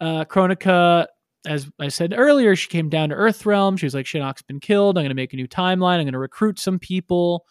uh, 0.00 0.24
Kronika 0.26 1.06
as 1.46 1.70
I 1.78 1.88
said 1.88 2.14
earlier, 2.16 2.56
she 2.56 2.68
came 2.68 2.88
down 2.88 3.10
to 3.10 3.14
Earthrealm. 3.14 3.78
She 3.78 3.86
was 3.86 3.94
like, 3.94 4.06
Shinnok's 4.06 4.42
been 4.42 4.60
killed. 4.60 4.96
I'm 4.96 5.02
going 5.02 5.10
to 5.10 5.14
make 5.14 5.32
a 5.32 5.36
new 5.36 5.48
timeline. 5.48 5.98
I'm 5.98 6.04
going 6.04 6.12
to 6.12 6.18
recruit 6.18 6.58
some 6.58 6.78
people 6.78 7.46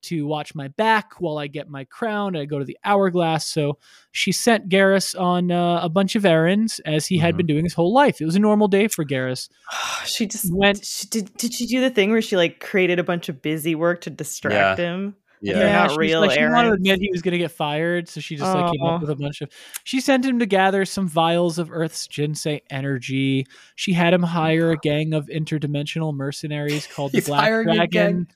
to 0.00 0.26
watch 0.26 0.54
my 0.54 0.68
back 0.68 1.14
while 1.20 1.38
I 1.38 1.48
get 1.48 1.68
my 1.68 1.84
crown. 1.84 2.36
I 2.36 2.44
go 2.44 2.58
to 2.58 2.64
the 2.64 2.78
hourglass. 2.84 3.46
So 3.46 3.78
she 4.12 4.32
sent 4.32 4.68
Geras 4.68 5.18
on 5.18 5.50
uh, 5.50 5.80
a 5.82 5.88
bunch 5.88 6.14
of 6.14 6.24
errands 6.24 6.80
as 6.80 7.06
he 7.06 7.16
mm-hmm. 7.16 7.24
had 7.24 7.36
been 7.36 7.46
doing 7.46 7.64
his 7.64 7.74
whole 7.74 7.92
life. 7.92 8.20
It 8.20 8.24
was 8.24 8.36
a 8.36 8.40
normal 8.40 8.68
day 8.68 8.88
for 8.88 9.04
Geras. 9.04 9.48
she 10.04 10.26
just 10.26 10.54
went. 10.54 10.84
She, 10.84 11.06
did 11.08 11.36
did 11.36 11.54
she 11.54 11.66
do 11.66 11.80
the 11.80 11.90
thing 11.90 12.10
where 12.10 12.22
she 12.22 12.36
like 12.36 12.60
created 12.60 12.98
a 12.98 13.04
bunch 13.04 13.28
of 13.28 13.42
busy 13.42 13.74
work 13.74 14.02
to 14.02 14.10
distract 14.10 14.78
yeah. 14.78 14.84
him? 14.84 15.16
Yeah, 15.40 15.58
yeah 15.58 15.86
not 15.86 15.96
real. 15.96 16.20
Like, 16.20 16.32
she 16.32 16.44
wanted 16.44 16.68
to 16.68 16.74
admit 16.74 17.00
he 17.00 17.10
was 17.12 17.22
going 17.22 17.32
to 17.32 17.38
get 17.38 17.50
fired, 17.50 18.08
so 18.08 18.20
she 18.20 18.36
just 18.36 18.52
like 18.52 18.72
came 18.72 18.82
up 18.82 19.00
with 19.00 19.10
a 19.10 19.16
bunch 19.16 19.40
of. 19.40 19.50
She 19.84 20.00
sent 20.00 20.24
him 20.24 20.38
to 20.38 20.46
gather 20.46 20.84
some 20.84 21.08
vials 21.08 21.58
of 21.58 21.70
Earth's 21.70 22.08
Jinsei 22.08 22.62
energy. 22.70 23.46
She 23.76 23.92
had 23.92 24.12
him 24.12 24.22
hire 24.22 24.72
a 24.72 24.76
gang 24.76 25.14
of 25.14 25.26
interdimensional 25.26 26.14
mercenaries 26.14 26.86
called 26.86 27.12
the 27.12 27.20
Black 27.20 27.64
Dragon 27.64 28.28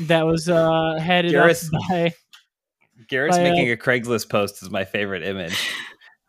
that 0.00 0.26
was 0.26 0.48
uh, 0.48 0.98
headed 1.00 1.32
Geras, 1.32 1.66
up 1.66 1.80
by. 1.88 2.14
Geras 3.10 3.30
by, 3.30 3.40
uh, 3.40 3.42
making 3.42 3.70
a 3.70 3.76
Craigslist 3.76 4.28
post 4.28 4.62
is 4.62 4.70
my 4.70 4.84
favorite 4.84 5.22
image. 5.22 5.56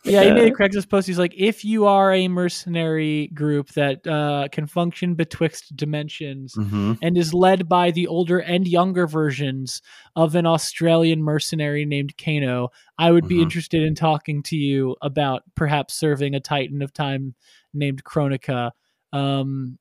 Yeah, 0.08 0.24
he 0.24 0.32
made 0.32 0.52
a 0.52 0.56
Craigslist 0.56 0.90
post. 0.90 1.08
He's 1.08 1.20
like, 1.20 1.34
if 1.36 1.64
you 1.66 1.86
are 1.86 2.14
a 2.14 2.28
mercenary 2.28 3.28
group 3.34 3.70
that 3.70 4.06
uh, 4.08 4.48
can 4.52 4.68
function 4.68 5.16
betwixt 5.16 5.76
dimensions 5.76 6.56
mm-hmm. 6.56 6.94
and 7.02 7.18
is 7.18 7.34
led 7.34 7.68
by 7.68 7.92
the 7.92 8.08
older 8.08 8.40
and 8.40 8.68
younger 8.68 9.08
versions 9.08 9.82
of 10.16 10.36
an 10.36 10.46
Australian 10.46 11.22
mercenary 11.22 11.86
named 11.86 12.18
Kano, 12.18 12.70
I 12.98 13.12
would 13.12 13.26
mm-hmm. 13.26 13.30
be 13.30 13.42
interested 13.42 13.84
in 13.84 13.96
talking 13.96 14.44
to 14.44 14.56
you 14.56 14.96
about 15.02 15.44
perhaps 15.56 15.94
serving 15.94 16.36
a 16.36 16.40
Titan 16.40 16.82
of 16.82 16.94
Time 16.94 17.36
named 17.74 18.04
Kronika. 18.04 18.72
Um, 19.14 19.78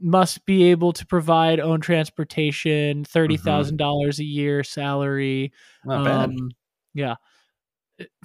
must 0.00 0.44
be 0.44 0.64
able 0.64 0.92
to 0.92 1.06
provide 1.06 1.60
own 1.60 1.80
transportation, 1.80 3.04
thirty 3.04 3.36
thousand 3.36 3.74
mm-hmm. 3.74 3.84
dollars 3.84 4.18
a 4.18 4.24
year 4.24 4.62
salary. 4.64 5.52
Not 5.84 5.98
um, 5.98 6.04
bad. 6.04 6.30
Yeah, 6.94 7.14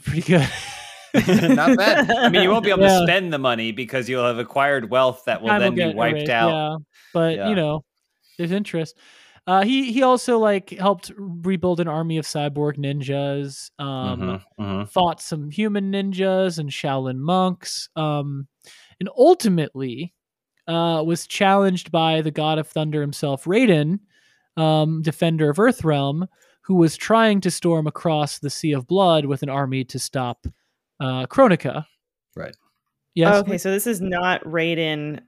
pretty 0.01 0.21
good. 0.21 0.49
Not 1.55 1.77
bad. 1.77 2.11
I 2.11 2.29
mean, 2.29 2.43
you 2.43 2.49
won't 2.49 2.63
be 2.63 2.71
able 2.71 2.83
yeah. 2.83 2.99
to 2.99 3.03
spend 3.05 3.33
the 3.33 3.39
money 3.39 3.71
because 3.71 4.07
you'll 4.07 4.25
have 4.25 4.39
acquired 4.39 4.89
wealth 4.89 5.23
that 5.25 5.41
will 5.41 5.57
then 5.59 5.75
be 5.75 5.93
wiped 5.93 6.29
out. 6.29 6.49
Yeah, 6.49 6.77
but 7.13 7.35
yeah. 7.35 7.49
you 7.49 7.55
know, 7.55 7.83
there's 8.37 8.51
interest. 8.51 8.97
Uh, 9.47 9.63
he 9.63 9.91
he 9.91 10.03
also 10.03 10.37
like 10.37 10.69
helped 10.69 11.11
rebuild 11.17 11.79
an 11.79 11.87
army 11.87 12.17
of 12.17 12.25
cyborg 12.25 12.77
ninjas. 12.77 13.71
Um, 13.79 14.19
mm-hmm, 14.19 14.63
mm-hmm. 14.63 14.83
fought 14.85 15.21
some 15.21 15.49
human 15.49 15.91
ninjas 15.91 16.59
and 16.59 16.69
Shaolin 16.69 17.17
monks. 17.17 17.89
Um, 17.95 18.47
and 18.99 19.09
ultimately, 19.17 20.13
uh, 20.67 21.01
was 21.03 21.25
challenged 21.25 21.91
by 21.91 22.21
the 22.21 22.31
god 22.31 22.59
of 22.59 22.67
thunder 22.67 23.01
himself, 23.01 23.45
Raiden, 23.45 23.99
um, 24.55 25.01
defender 25.01 25.49
of 25.49 25.57
Earthrealm, 25.57 26.27
who 26.61 26.75
was 26.75 26.95
trying 26.95 27.41
to 27.41 27.49
storm 27.49 27.87
across 27.87 28.37
the 28.37 28.51
Sea 28.51 28.73
of 28.73 28.85
Blood 28.85 29.25
with 29.25 29.41
an 29.41 29.49
army 29.49 29.83
to 29.85 29.97
stop 29.97 30.45
uh, 30.99 31.25
Kronika. 31.27 31.85
Right. 32.35 32.55
Yes. 33.15 33.35
okay, 33.37 33.57
so 33.57 33.71
this 33.71 33.87
is 33.87 34.01
not 34.01 34.43
Raiden 34.43 35.21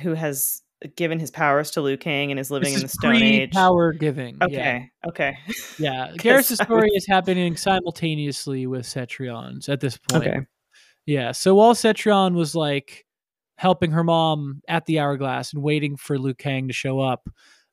who 0.00 0.14
has 0.14 0.62
given 0.96 1.18
his 1.18 1.30
powers 1.30 1.70
to 1.72 1.80
Liu 1.80 1.96
Kang 1.96 2.30
and 2.30 2.38
is 2.38 2.50
living 2.50 2.72
this 2.72 2.76
in 2.76 2.82
the 2.82 2.88
Stone 2.88 3.16
Age. 3.16 3.52
Power 3.52 3.92
giving. 3.92 4.38
Okay. 4.42 4.54
Yeah. 4.54 4.84
Okay. 5.06 5.36
Yeah. 5.78 6.12
Geras' 6.16 6.62
story 6.64 6.88
is 6.94 7.06
happening 7.06 7.58
simultaneously 7.58 8.66
with 8.66 8.86
Cetrion's 8.86 9.68
at 9.68 9.80
this 9.80 9.98
point. 9.98 10.26
Okay. 10.26 10.38
Yeah. 11.04 11.32
So 11.32 11.54
while 11.54 11.74
Cetrion 11.74 12.34
was 12.34 12.54
like 12.54 13.04
helping 13.56 13.90
her 13.92 14.04
mom 14.04 14.62
at 14.68 14.86
the 14.86 14.98
hourglass 14.98 15.52
and 15.52 15.62
waiting 15.62 15.96
for 15.96 16.18
Liu 16.18 16.34
Kang 16.34 16.68
to 16.68 16.74
show 16.74 17.00
up. 17.00 17.28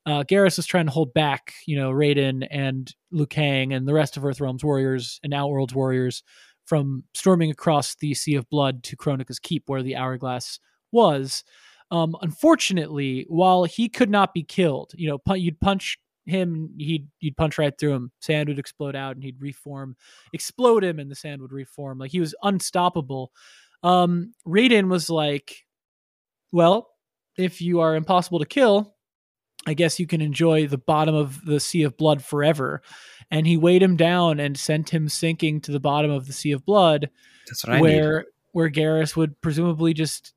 Uh, 0.06 0.24
Geras 0.24 0.58
is 0.58 0.66
trying 0.66 0.88
to 0.88 0.92
hold 0.92 1.14
back, 1.14 1.54
you 1.68 1.76
know, 1.76 1.92
Raiden 1.92 2.48
and 2.50 2.94
Liu 3.12 3.28
Kang 3.28 3.74
and 3.74 3.88
the 3.88 3.94
rest 3.94 4.18
of 4.18 4.24
Earthrealm's 4.24 4.64
warriors 4.64 5.20
and 5.24 5.34
Outworld's 5.34 5.76
warriors 5.76 6.24
from 6.66 7.04
storming 7.14 7.52
across 7.52 7.96
the 7.96 8.14
Sea 8.14 8.36
of 8.36 8.50
Blood 8.50 8.84
to 8.84 8.98
Kronika's 8.98 9.40
Keep, 9.40 9.64
where 9.68 9.84
the 9.84 9.96
hourglass 9.96 10.60
was. 10.92 11.44
Um, 11.92 12.16
unfortunately, 12.22 13.26
while 13.28 13.66
he 13.66 13.90
could 13.90 14.10
not 14.10 14.34
be 14.34 14.44
killed, 14.44 14.92
you 14.96 15.10
know, 15.10 15.36
you'd 15.36 15.60
punch 15.60 15.98
him, 16.26 16.70
he'd 16.78 17.08
you'd 17.20 17.36
punch 17.36 17.58
right 17.58 17.74
through 17.78 17.94
him. 17.94 18.12
Sand 18.22 18.48
would 18.48 18.60
explode 18.60 18.96
out, 18.96 19.16
and 19.16 19.24
he'd 19.24 19.42
reform, 19.42 19.96
explode 20.34 20.84
him, 20.84 21.00
and 21.00 21.12
the 21.12 21.16
sand 21.16 21.42
would 21.42 21.52
reform. 21.52 21.98
Like 21.98 22.12
he 22.12 22.20
was 22.20 22.36
unstoppable. 22.44 23.32
Um, 23.84 24.34
Raiden 24.48 24.88
was 24.88 25.10
like, 25.10 25.66
well, 26.52 26.90
if 27.38 27.62
you 27.62 27.80
are 27.82 27.96
impossible 27.96 28.40
to 28.40 28.46
kill, 28.46 28.96
I 29.66 29.74
guess 29.74 30.00
you 30.00 30.08
can 30.08 30.22
enjoy 30.22 30.68
the 30.68 30.78
bottom 30.78 31.16
of 31.16 31.44
the 31.46 31.60
Sea 31.60 31.84
of 31.84 31.98
Blood 31.98 32.24
forever. 32.24 32.82
And 33.32 33.48
he 33.48 33.56
weighed 33.56 33.82
him 33.82 33.96
down 33.96 34.40
and 34.40 34.58
sent 34.58 34.90
him 34.90 35.08
sinking 35.08 35.62
to 35.62 35.72
the 35.72 35.80
bottom 35.80 36.12
of 36.12 36.28
the 36.28 36.34
Sea 36.34 36.52
of 36.52 36.66
Blood. 36.66 37.10
That's 37.48 37.66
what 37.66 37.78
I 37.78 37.82
where, 37.82 38.18
need. 38.20 38.26
Where 38.52 38.70
Geras 38.70 39.16
would 39.16 39.40
presumably 39.42 39.94
just 39.94 40.34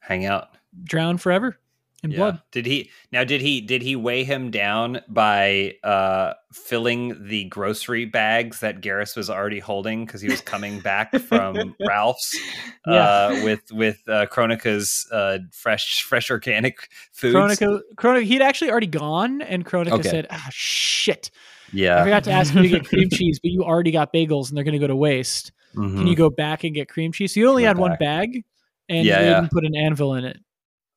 hang 0.00 0.24
out, 0.24 0.56
drown 0.84 1.18
forever 1.18 1.58
in 2.02 2.10
yeah. 2.10 2.16
blood. 2.16 2.42
Did 2.52 2.66
he 2.66 2.90
now? 3.12 3.24
Did 3.24 3.40
he 3.40 3.60
did 3.60 3.82
he 3.82 3.96
weigh 3.96 4.24
him 4.24 4.50
down 4.50 5.00
by 5.08 5.74
uh, 5.84 6.34
filling 6.52 7.26
the 7.26 7.44
grocery 7.44 8.04
bags 8.04 8.60
that 8.60 8.80
Geras 8.80 9.16
was 9.16 9.28
already 9.28 9.58
holding 9.58 10.06
because 10.06 10.20
he 10.20 10.28
was 10.28 10.40
coming 10.40 10.80
back 10.80 11.14
from 11.18 11.74
Ralph's 11.86 12.38
yeah. 12.86 12.94
uh, 12.94 13.40
with 13.44 13.70
with 13.72 14.00
uh, 14.08 14.26
Kronika's 14.26 15.06
uh, 15.12 15.38
fresh 15.52 16.02
fresh 16.02 16.30
organic 16.30 16.88
food. 17.12 17.34
Kronika, 17.34 17.80
Kronika, 17.96 18.22
he'd 18.22 18.42
actually 18.42 18.70
already 18.70 18.86
gone, 18.86 19.42
and 19.42 19.64
Kronika 19.64 19.92
okay. 19.92 20.08
said, 20.08 20.26
"Ah, 20.30 20.48
shit." 20.50 21.30
Yeah, 21.72 22.00
I 22.00 22.04
forgot 22.04 22.24
to 22.24 22.32
ask 22.32 22.54
you 22.54 22.62
to 22.62 22.68
get 22.68 22.86
cream 22.86 23.08
cheese, 23.12 23.38
but 23.38 23.50
you 23.50 23.62
already 23.62 23.90
got 23.90 24.12
bagels, 24.12 24.48
and 24.48 24.56
they're 24.56 24.64
going 24.64 24.72
to 24.72 24.78
go 24.78 24.86
to 24.86 24.96
waste. 24.96 25.52
Mm-hmm. 25.74 25.98
Can 25.98 26.06
you 26.06 26.16
go 26.16 26.30
back 26.30 26.64
and 26.64 26.74
get 26.74 26.88
cream 26.88 27.12
cheese? 27.12 27.34
So 27.34 27.40
you 27.40 27.48
only 27.48 27.64
had 27.64 27.76
back. 27.76 27.80
one 27.80 27.96
bag, 27.98 28.44
and 28.88 29.06
yeah, 29.06 29.20
you 29.20 29.26
yeah. 29.26 29.40
didn't 29.40 29.52
put 29.52 29.64
an 29.64 29.76
anvil 29.76 30.14
in 30.14 30.24
it. 30.24 30.38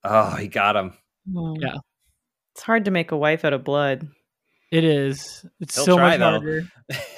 Oh, 0.03 0.31
he 0.35 0.47
got 0.47 0.75
him. 0.75 0.93
Yeah. 1.25 1.77
It's 2.53 2.61
hard 2.61 2.85
to 2.85 2.91
make 2.91 3.11
a 3.11 3.17
wife 3.17 3.45
out 3.45 3.53
of 3.53 3.63
blood. 3.63 4.07
It 4.71 4.83
is. 4.83 5.45
It's 5.59 5.75
He'll 5.75 5.85
so 5.85 5.97
try, 5.97 6.17
much 6.17 6.19
though. 6.19 6.29
harder. 6.31 6.67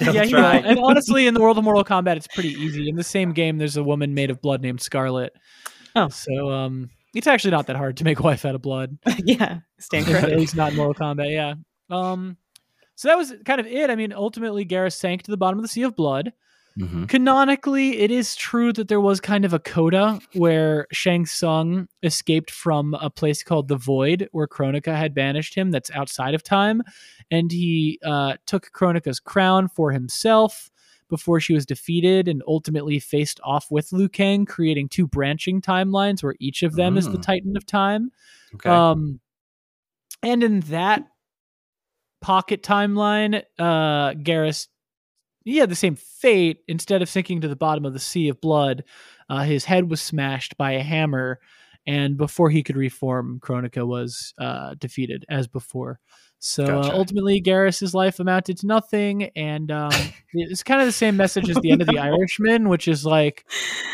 yeah, 0.00 0.24
he 0.24 0.34
will. 0.34 0.44
And 0.44 0.78
honestly, 0.78 1.26
in 1.26 1.34
the 1.34 1.40
world 1.40 1.58
of 1.58 1.64
Mortal 1.64 1.84
Kombat, 1.84 2.16
it's 2.16 2.26
pretty 2.26 2.50
easy. 2.50 2.88
In 2.88 2.96
the 2.96 3.04
same 3.04 3.32
game, 3.32 3.58
there's 3.58 3.76
a 3.76 3.82
woman 3.82 4.14
made 4.14 4.30
of 4.30 4.40
blood 4.40 4.60
named 4.60 4.80
Skarlet. 4.80 5.30
Oh, 5.94 6.08
so 6.08 6.50
um, 6.50 6.90
it's 7.14 7.26
actually 7.26 7.52
not 7.52 7.66
that 7.68 7.76
hard 7.76 7.96
to 7.96 8.04
make 8.04 8.20
a 8.20 8.22
wife 8.22 8.44
out 8.44 8.54
of 8.54 8.62
blood. 8.62 8.98
yeah, 9.24 9.60
stand 9.78 10.06
corrected. 10.06 10.34
At 10.34 10.38
least 10.38 10.54
not 10.54 10.72
in 10.72 10.76
Mortal 10.76 10.94
Kombat. 10.94 11.30
Yeah. 11.32 11.54
Um, 11.88 12.36
so 12.96 13.08
that 13.08 13.16
was 13.18 13.34
kind 13.44 13.60
of 13.60 13.66
it. 13.66 13.90
I 13.90 13.94
mean, 13.94 14.12
ultimately, 14.12 14.64
Geras 14.64 14.94
sank 14.94 15.22
to 15.22 15.30
the 15.30 15.36
bottom 15.36 15.58
of 15.58 15.62
the 15.62 15.68
Sea 15.68 15.82
of 15.82 15.94
Blood. 15.94 16.32
Mm-hmm. 16.78 17.04
Canonically, 17.04 17.98
it 18.00 18.10
is 18.10 18.36
true 18.36 18.72
that 18.72 18.88
there 18.88 19.00
was 19.00 19.20
kind 19.20 19.44
of 19.44 19.54
a 19.54 19.58
coda 19.58 20.18
where 20.34 20.86
Shang 20.92 21.24
Tsung 21.24 21.88
escaped 22.02 22.50
from 22.50 22.94
a 22.94 23.08
place 23.08 23.42
called 23.42 23.68
the 23.68 23.76
Void, 23.76 24.28
where 24.32 24.46
Kronika 24.46 24.94
had 24.94 25.14
banished 25.14 25.54
him. 25.54 25.70
That's 25.70 25.90
outside 25.90 26.34
of 26.34 26.42
time, 26.42 26.82
and 27.30 27.52
he 27.52 27.98
uh, 28.04 28.34
took 28.46 28.72
Kronika's 28.72 29.20
crown 29.20 29.68
for 29.68 29.92
himself 29.92 30.70
before 31.08 31.38
she 31.38 31.54
was 31.54 31.64
defeated, 31.64 32.28
and 32.28 32.42
ultimately 32.46 32.98
faced 32.98 33.40
off 33.44 33.70
with 33.70 33.92
Liu 33.92 34.08
Kang, 34.08 34.44
creating 34.44 34.88
two 34.88 35.06
branching 35.06 35.60
timelines 35.62 36.22
where 36.22 36.34
each 36.40 36.62
of 36.62 36.74
them 36.76 36.94
mm. 36.94 36.98
is 36.98 37.06
the 37.06 37.18
mm. 37.18 37.22
Titan 37.22 37.56
of 37.56 37.64
Time. 37.64 38.10
Okay. 38.54 38.68
Um, 38.68 39.20
and 40.22 40.42
in 40.42 40.60
that 40.60 41.06
pocket 42.26 42.60
timeline, 42.60 43.40
uh, 43.56 44.10
Geras 44.14 44.66
he 45.44 45.58
had 45.58 45.70
the 45.70 45.76
same 45.76 45.94
fate. 45.94 46.58
Instead 46.66 47.00
of 47.00 47.08
sinking 47.08 47.40
to 47.42 47.48
the 47.48 47.54
bottom 47.54 47.84
of 47.84 47.92
the 47.92 48.00
sea 48.00 48.28
of 48.28 48.40
blood, 48.40 48.82
uh, 49.30 49.44
his 49.44 49.64
head 49.64 49.88
was 49.88 50.00
smashed 50.00 50.56
by 50.56 50.72
a 50.72 50.82
hammer, 50.82 51.38
and 51.86 52.16
before 52.16 52.50
he 52.50 52.64
could 52.64 52.76
reform, 52.76 53.38
Kronika 53.40 53.86
was 53.86 54.34
uh, 54.40 54.74
defeated 54.74 55.24
as 55.28 55.46
before. 55.46 56.00
So 56.40 56.64
uh, 56.64 56.66
gotcha. 56.66 56.94
uh, 56.94 56.98
ultimately, 56.98 57.40
Geras's 57.40 57.94
life 57.94 58.18
amounted 58.18 58.58
to 58.58 58.66
nothing, 58.66 59.30
and 59.36 59.70
um, 59.70 59.92
it's 60.32 60.64
kind 60.64 60.80
of 60.80 60.88
the 60.88 60.92
same 60.92 61.16
message 61.16 61.48
as 61.48 61.56
the 61.58 61.70
end 61.70 61.80
of 61.80 61.86
the 61.86 61.98
Irishman, 62.00 62.68
which 62.68 62.88
is 62.88 63.06
like, 63.06 63.48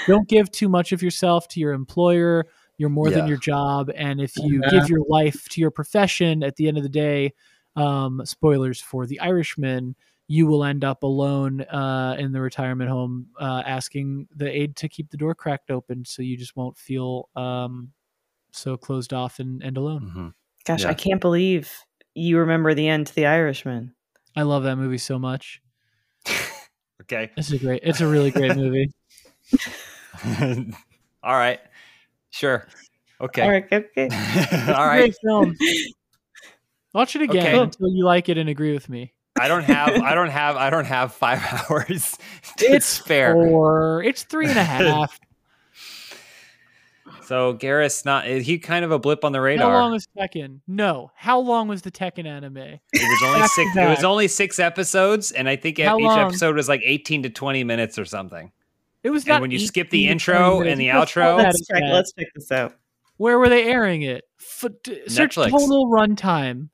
don't 0.06 0.26
give 0.26 0.50
too 0.50 0.70
much 0.70 0.92
of 0.92 1.02
yourself 1.02 1.48
to 1.48 1.60
your 1.60 1.74
employer. 1.74 2.46
You're 2.78 2.88
more 2.88 3.10
yeah. 3.10 3.18
than 3.18 3.26
your 3.26 3.36
job, 3.36 3.90
and 3.94 4.22
if 4.22 4.38
you 4.38 4.62
yeah. 4.64 4.70
give 4.70 4.88
your 4.88 5.04
life 5.06 5.50
to 5.50 5.60
your 5.60 5.70
profession, 5.70 6.42
at 6.42 6.56
the 6.56 6.66
end 6.66 6.78
of 6.78 6.82
the 6.82 6.88
day, 6.88 7.34
um, 7.77 8.23
spoilers 8.24 8.81
for 8.81 9.07
the 9.07 9.20
Irishman, 9.20 9.94
you 10.28 10.47
will 10.47 10.65
end 10.65 10.85
up 10.85 11.03
alone 11.03 11.62
uh, 11.62 12.16
in 12.19 12.32
the 12.32 12.40
retirement 12.40 12.90
home 12.90 13.27
uh, 13.39 13.62
asking 13.66 14.28
the 14.35 14.49
aide 14.49 14.77
to 14.77 14.89
keep 14.89 15.11
the 15.11 15.16
door 15.16 15.35
cracked 15.35 15.70
open 15.70 16.05
so 16.05 16.23
you 16.23 16.36
just 16.36 16.57
won't 16.57 16.77
feel 16.78 17.28
um, 17.36 17.93
so 18.53 18.77
closed 18.77 19.12
off 19.12 19.40
and, 19.40 19.62
and 19.62 19.77
alone. 19.77 20.03
Mm-hmm. 20.03 20.28
Gosh, 20.65 20.82
yeah. 20.82 20.90
I 20.90 20.94
can't 20.94 21.20
believe 21.20 21.73
you 22.15 22.39
remember 22.39 22.74
the 22.74 22.89
end 22.89 23.09
to 23.09 23.15
The 23.15 23.27
Irishman. 23.27 23.94
I 24.36 24.43
love 24.43 24.62
that 24.62 24.77
movie 24.77 24.99
so 24.99 25.19
much. 25.19 25.61
okay. 27.03 27.31
It's 27.36 27.51
a 27.51 27.59
great, 27.59 27.82
it's 27.82 28.01
a 28.01 28.07
really 28.07 28.31
great 28.31 28.57
movie. 28.57 28.90
All 31.23 31.35
right. 31.35 31.61
Sure. 32.31 32.66
Okay. 33.20 33.43
All 33.43 33.51
right. 33.51 33.66
Okay. 33.70 34.09
All 34.69 34.86
right. 34.86 35.15
film. 35.23 35.57
Watch 36.94 37.16
it 37.16 37.23
again 37.23 37.47
okay. 37.55 37.59
until 37.59 37.89
you 37.89 38.05
like 38.05 38.28
it 38.28 38.36
and 38.39 38.48
agree 38.48 38.73
with 38.73 38.89
me. 38.89 39.12
I 39.40 39.48
don't 39.48 39.64
have. 39.64 39.89
I 40.02 40.14
don't 40.14 40.28
have. 40.28 40.56
I 40.56 40.70
don't 40.70 40.85
have 40.85 41.14
five 41.14 41.40
hours. 41.70 42.16
it's 42.59 42.98
fair. 42.98 43.32
Four. 43.35 44.02
It's 44.02 44.24
three 44.24 44.47
and 44.48 44.59
a 44.59 44.64
half. 44.64 45.19
So 47.24 47.55
Geras, 47.55 48.05
not 48.05 48.27
is 48.27 48.44
he 48.47 48.59
kind 48.59 48.85
of 48.85 48.90
a 48.90 48.98
blip 48.98 49.24
on 49.24 49.32
the 49.32 49.40
radar? 49.40 49.70
How 49.70 49.78
long 49.78 49.93
was 49.93 50.06
Tekken? 50.19 50.60
No. 50.66 51.10
How 51.14 51.39
long 51.39 51.69
was 51.69 51.82
the 51.82 51.90
Tekken 51.90 52.27
anime? 52.27 52.56
It 52.59 52.81
was 52.94 53.23
only 53.24 53.48
six. 53.48 53.77
It 53.77 53.89
was 53.89 54.05
only 54.05 54.28
six 54.28 54.59
episodes, 54.59 55.32
and 55.32 55.48
I 55.48 55.56
think 55.56 55.78
How 55.78 55.98
each 55.98 56.05
long? 56.05 56.19
episode 56.19 56.56
was 56.56 56.69
like 56.69 56.82
eighteen 56.85 57.23
to 57.23 57.31
twenty 57.31 57.64
minutes 57.64 57.98
or 57.98 58.05
something. 58.05 58.52
It 59.02 59.10
was 59.10 59.27
not. 59.27 59.36
And 59.36 59.43
when 59.43 59.51
you 59.51 59.59
skip 59.60 59.90
the 59.90 60.09
intro 60.09 60.60
and 60.60 60.78
the 60.81 60.89
outro, 60.89 61.36
let's 61.39 61.66
check, 61.66 61.82
let's 61.85 62.12
check 62.12 62.28
this 62.35 62.52
out. 62.52 62.74
Where 63.16 63.39
were 63.39 63.48
they 63.48 63.64
airing 63.64 64.02
it? 64.02 64.24
F- 64.40 64.70
search 65.09 65.36
Netflix. 65.36 65.51
total 65.51 65.86
runtime. 65.90 66.69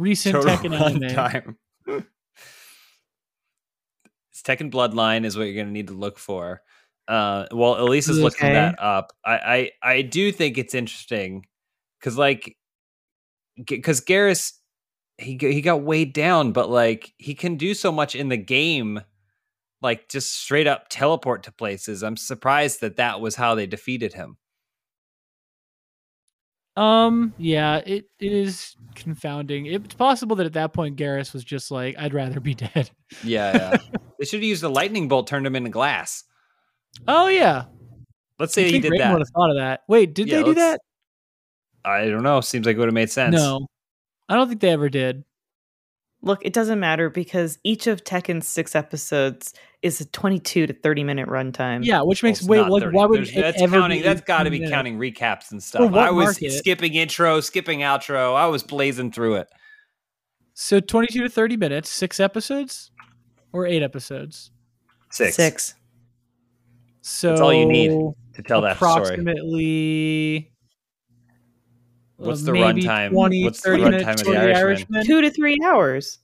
Recent 0.00 0.32
total 0.34 0.56
Tekken 0.56 0.80
anime. 0.80 1.56
Tekken 4.34 4.70
Bloodline 4.70 5.26
is 5.26 5.36
what 5.36 5.44
you're 5.44 5.54
going 5.54 5.66
to 5.66 5.72
need 5.72 5.88
to 5.88 5.92
look 5.92 6.18
for. 6.18 6.62
Uh, 7.06 7.44
well, 7.52 7.76
Elyse 7.76 8.08
is 8.08 8.18
looking 8.18 8.46
okay. 8.46 8.54
that 8.54 8.82
up. 8.82 9.12
I, 9.26 9.70
I 9.82 9.92
I 9.92 10.02
do 10.02 10.32
think 10.32 10.56
it's 10.56 10.74
interesting 10.74 11.44
because 11.98 12.16
like 12.16 12.56
because 13.66 14.00
Geras 14.00 14.54
he 15.18 15.36
he 15.38 15.60
got 15.60 15.82
weighed 15.82 16.14
down, 16.14 16.52
but 16.52 16.70
like 16.70 17.12
he 17.18 17.34
can 17.34 17.56
do 17.56 17.74
so 17.74 17.92
much 17.92 18.14
in 18.14 18.30
the 18.30 18.38
game, 18.38 19.02
like 19.82 20.08
just 20.08 20.32
straight 20.34 20.66
up 20.66 20.86
teleport 20.88 21.42
to 21.42 21.52
places. 21.52 22.02
I'm 22.02 22.16
surprised 22.16 22.80
that 22.80 22.96
that 22.96 23.20
was 23.20 23.36
how 23.36 23.54
they 23.54 23.66
defeated 23.66 24.14
him. 24.14 24.38
Um, 26.76 27.34
yeah, 27.36 27.76
it, 27.78 28.06
it 28.18 28.32
is 28.32 28.76
confounding. 28.94 29.66
It's 29.66 29.94
possible 29.94 30.36
that 30.36 30.46
at 30.46 30.52
that 30.54 30.72
point 30.72 30.96
Geras 30.96 31.32
was 31.32 31.44
just 31.44 31.70
like, 31.70 31.96
I'd 31.98 32.14
rather 32.14 32.40
be 32.40 32.54
dead. 32.54 32.90
Yeah, 33.24 33.56
yeah. 33.56 33.76
they 34.18 34.24
should 34.24 34.38
have 34.38 34.44
used 34.44 34.62
a 34.62 34.68
lightning 34.68 35.08
bolt, 35.08 35.26
turned 35.26 35.46
him 35.46 35.56
into 35.56 35.70
glass. 35.70 36.24
Oh 37.06 37.28
yeah. 37.28 37.64
Let's 38.38 38.54
say 38.54 38.70
he 38.70 38.78
did 38.78 38.92
Raiden 38.92 38.98
that. 38.98 39.12
Would 39.12 39.20
have 39.20 39.28
thought 39.28 39.50
of 39.50 39.56
that. 39.56 39.80
Wait, 39.88 40.14
did 40.14 40.28
yeah, 40.28 40.38
they 40.38 40.44
do 40.44 40.54
that? 40.54 40.80
I 41.84 42.06
don't 42.06 42.22
know. 42.22 42.40
Seems 42.40 42.66
like 42.66 42.76
it 42.76 42.78
would 42.78 42.88
have 42.88 42.94
made 42.94 43.10
sense. 43.10 43.34
No, 43.34 43.66
I 44.28 44.36
don't 44.36 44.48
think 44.48 44.60
they 44.60 44.70
ever 44.70 44.88
did. 44.88 45.24
Look, 46.22 46.44
it 46.44 46.52
doesn't 46.52 46.78
matter 46.78 47.08
because 47.08 47.58
each 47.64 47.86
of 47.86 48.04
Tekken's 48.04 48.46
six 48.46 48.74
episodes 48.74 49.54
is 49.80 50.02
a 50.02 50.04
22 50.04 50.66
to 50.66 50.72
30 50.72 51.04
minute 51.04 51.28
runtime. 51.28 51.82
Yeah, 51.82 52.02
which 52.02 52.22
makes 52.22 52.42
well, 52.42 52.70
wait, 52.70 52.84
like, 52.84 52.92
why 52.92 53.06
would 53.06 53.26
that's 53.26 53.58
counting? 53.58 54.02
That's 54.02 54.20
got 54.20 54.42
to 54.42 54.50
be 54.50 54.58
minutes. 54.58 54.72
counting 54.72 54.98
recaps 54.98 55.50
and 55.50 55.62
stuff. 55.62 55.94
I 55.94 56.10
was 56.10 56.26
market? 56.26 56.52
skipping 56.52 56.94
intro, 56.94 57.40
skipping 57.40 57.80
outro. 57.80 58.34
I 58.36 58.46
was 58.46 58.62
blazing 58.62 59.12
through 59.12 59.36
it. 59.36 59.48
So 60.52 60.78
22 60.78 61.22
to 61.22 61.28
30 61.30 61.56
minutes, 61.56 61.88
six 61.88 62.20
episodes, 62.20 62.90
or 63.52 63.66
eight 63.66 63.82
episodes. 63.82 64.50
Six. 65.10 65.36
Six. 65.36 65.74
So 67.00 67.30
that's 67.30 67.40
all 67.40 67.54
you 67.54 67.64
need 67.64 67.90
to 68.34 68.42
tell 68.42 68.60
that 68.60 68.76
story. 68.76 68.92
Approximately. 68.92 70.49
What's 72.20 72.42
the 72.42 72.52
runtime? 72.52 73.12
What's 73.12 73.62
the 73.62 73.70
runtime 73.70 74.20
of 74.20 74.24
the 74.24 74.36
Irishman? 74.36 74.56
Irishman? 74.56 75.06
Two 75.06 75.20
to 75.22 75.30
three 75.30 75.56
hours. 75.64 76.18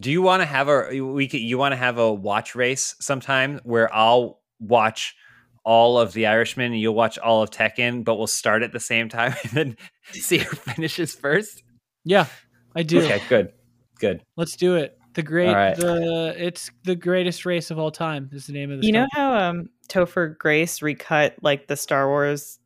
Do 0.00 0.10
you 0.10 0.22
want 0.22 0.42
to 0.42 0.46
have 0.46 0.68
a 0.68 1.00
we 1.00 1.26
could, 1.26 1.40
you 1.40 1.58
want 1.58 1.72
to 1.72 1.76
have 1.76 1.98
a 1.98 2.12
watch 2.12 2.54
race 2.54 2.94
sometime 3.00 3.60
where 3.64 3.92
I'll 3.94 4.40
watch 4.60 5.16
all 5.64 5.98
of 5.98 6.12
the 6.12 6.26
Irishman 6.26 6.72
and 6.72 6.80
you'll 6.80 6.94
watch 6.94 7.18
all 7.18 7.42
of 7.42 7.50
Tekken, 7.50 8.04
but 8.04 8.16
we'll 8.16 8.28
start 8.28 8.62
at 8.62 8.72
the 8.72 8.80
same 8.80 9.08
time 9.08 9.34
and 9.42 9.52
then 9.52 9.76
see 10.12 10.38
who 10.38 10.54
finishes 10.56 11.14
first? 11.14 11.62
Yeah, 12.04 12.26
I 12.74 12.82
do. 12.82 13.02
Okay, 13.02 13.20
good. 13.28 13.52
Good. 13.98 14.22
Let's 14.36 14.56
do 14.56 14.76
it. 14.76 14.98
The 15.14 15.22
great, 15.22 15.52
right. 15.52 15.74
the 15.74 16.34
it's 16.36 16.70
the 16.84 16.94
greatest 16.94 17.46
race 17.46 17.70
of 17.70 17.78
all 17.78 17.90
time 17.90 18.28
is 18.32 18.46
the 18.46 18.52
name 18.52 18.70
of 18.70 18.80
the. 18.80 18.86
You 18.86 18.92
know 18.92 19.06
how 19.12 19.34
um 19.34 19.70
Topher 19.88 20.36
Grace 20.36 20.82
recut 20.82 21.36
like 21.40 21.68
the 21.68 21.76
Star 21.76 22.06
Wars, 22.06 22.58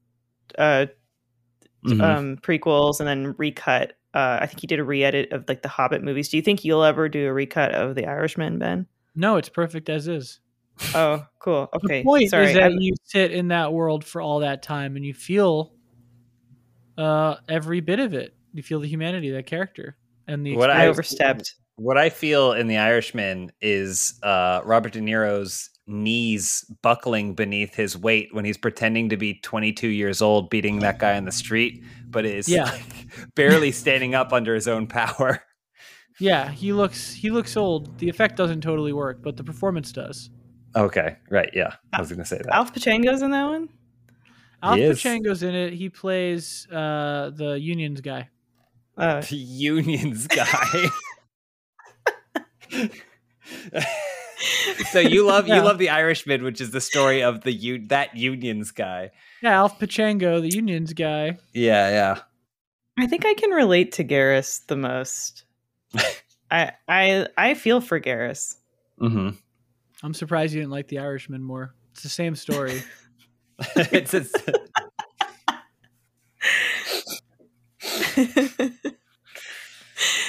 uh, 0.58 0.86
mm-hmm. 1.84 2.00
um 2.00 2.36
prequels 2.38 3.00
and 3.00 3.08
then 3.08 3.34
recut. 3.38 3.94
Uh, 4.12 4.38
I 4.40 4.46
think 4.46 4.60
he 4.60 4.66
did 4.66 4.80
a 4.80 4.84
re-edit 4.84 5.32
of 5.32 5.44
like 5.46 5.62
the 5.62 5.68
Hobbit 5.68 6.02
movies. 6.02 6.28
Do 6.28 6.36
you 6.36 6.42
think 6.42 6.64
you'll 6.64 6.82
ever 6.82 7.08
do 7.08 7.28
a 7.28 7.32
recut 7.32 7.72
of 7.72 7.94
the 7.94 8.06
Irishman, 8.06 8.58
Ben? 8.58 8.86
No, 9.14 9.36
it's 9.36 9.48
perfect 9.48 9.88
as 9.88 10.08
is. 10.08 10.40
Oh, 10.94 11.24
cool. 11.38 11.68
Okay. 11.74 12.00
The 12.00 12.04
point 12.04 12.30
Sorry, 12.30 12.48
is 12.48 12.54
that 12.54 12.72
I'm... 12.72 12.80
you 12.80 12.94
sit 13.04 13.30
in 13.30 13.48
that 13.48 13.72
world 13.72 14.04
for 14.04 14.20
all 14.20 14.40
that 14.40 14.62
time 14.62 14.96
and 14.96 15.04
you 15.04 15.14
feel 15.14 15.74
uh 16.98 17.36
every 17.48 17.80
bit 17.80 18.00
of 18.00 18.14
it. 18.14 18.34
You 18.52 18.62
feel 18.62 18.80
the 18.80 18.88
humanity 18.88 19.28
of 19.28 19.36
that 19.36 19.46
character 19.46 19.96
and 20.26 20.44
the 20.44 20.56
what 20.56 20.70
I 20.70 20.88
overstepped 20.88 21.54
what 21.80 21.96
I 21.96 22.10
feel 22.10 22.52
in 22.52 22.66
The 22.66 22.76
Irishman 22.76 23.52
is 23.62 24.20
uh, 24.22 24.60
Robert 24.64 24.92
De 24.92 25.00
Niro's 25.00 25.69
knees 25.90 26.64
buckling 26.82 27.34
beneath 27.34 27.74
his 27.74 27.96
weight 27.96 28.28
when 28.32 28.44
he's 28.44 28.56
pretending 28.56 29.08
to 29.10 29.16
be 29.16 29.34
22 29.40 29.88
years 29.88 30.22
old, 30.22 30.50
beating 30.50 30.78
that 30.80 30.98
guy 30.98 31.16
on 31.16 31.24
the 31.24 31.32
street, 31.32 31.82
but 32.08 32.24
is 32.24 32.48
yeah. 32.48 32.64
like, 32.64 33.34
barely 33.34 33.72
standing 33.72 34.14
up 34.14 34.32
under 34.32 34.54
his 34.54 34.68
own 34.68 34.86
power. 34.86 35.42
Yeah, 36.18 36.50
he 36.50 36.72
looks 36.72 37.12
he 37.12 37.30
looks 37.30 37.56
old. 37.56 37.98
The 37.98 38.08
effect 38.08 38.36
doesn't 38.36 38.60
totally 38.60 38.92
work, 38.92 39.22
but 39.22 39.36
the 39.36 39.44
performance 39.44 39.90
does. 39.90 40.30
Okay, 40.76 41.16
right. 41.30 41.50
Yeah, 41.52 41.74
I 41.92 42.00
was 42.00 42.10
going 42.10 42.20
to 42.20 42.24
say 42.24 42.38
that. 42.38 42.54
Alf 42.54 42.72
Pachenko's 42.74 43.22
in 43.22 43.30
that 43.30 43.46
one. 43.46 43.68
Alf 44.62 44.78
Pachenko's 44.78 45.42
in 45.42 45.54
it. 45.54 45.72
He 45.72 45.88
plays 45.88 46.68
uh, 46.70 47.30
the 47.34 47.58
unions 47.58 48.00
guy. 48.00 48.28
Uh, 48.96 49.20
the 49.28 49.36
unions 49.36 50.26
guy. 50.26 50.90
so 54.90 54.98
you 54.98 55.26
love 55.26 55.46
yeah. 55.48 55.56
you 55.56 55.62
love 55.62 55.78
the 55.78 55.90
Irishman, 55.90 56.42
which 56.42 56.60
is 56.60 56.70
the 56.70 56.80
story 56.80 57.22
of 57.22 57.42
the 57.42 57.52
u- 57.52 57.86
that 57.88 58.16
unions 58.16 58.70
guy. 58.70 59.10
Yeah, 59.42 59.56
Alf 59.56 59.78
Pachango, 59.78 60.40
the 60.40 60.54
unions 60.54 60.92
guy. 60.92 61.38
Yeah, 61.52 61.90
yeah. 61.90 62.20
I 62.98 63.06
think 63.06 63.24
I 63.24 63.34
can 63.34 63.50
relate 63.50 63.92
to 63.92 64.04
Geras 64.04 64.66
the 64.66 64.76
most. 64.76 65.44
I 66.50 66.72
I 66.88 67.26
I 67.36 67.54
feel 67.54 67.80
for 67.80 68.00
Geras. 68.00 68.56
Mm-hmm. 69.00 69.30
I'm 70.02 70.14
surprised 70.14 70.54
you 70.54 70.60
didn't 70.60 70.72
like 70.72 70.88
the 70.88 70.98
Irishman 70.98 71.42
more. 71.42 71.74
It's 71.92 72.02
the 72.02 72.08
same 72.08 72.34
story. 72.34 72.82
it's. 73.76 74.14
it's 74.14 74.34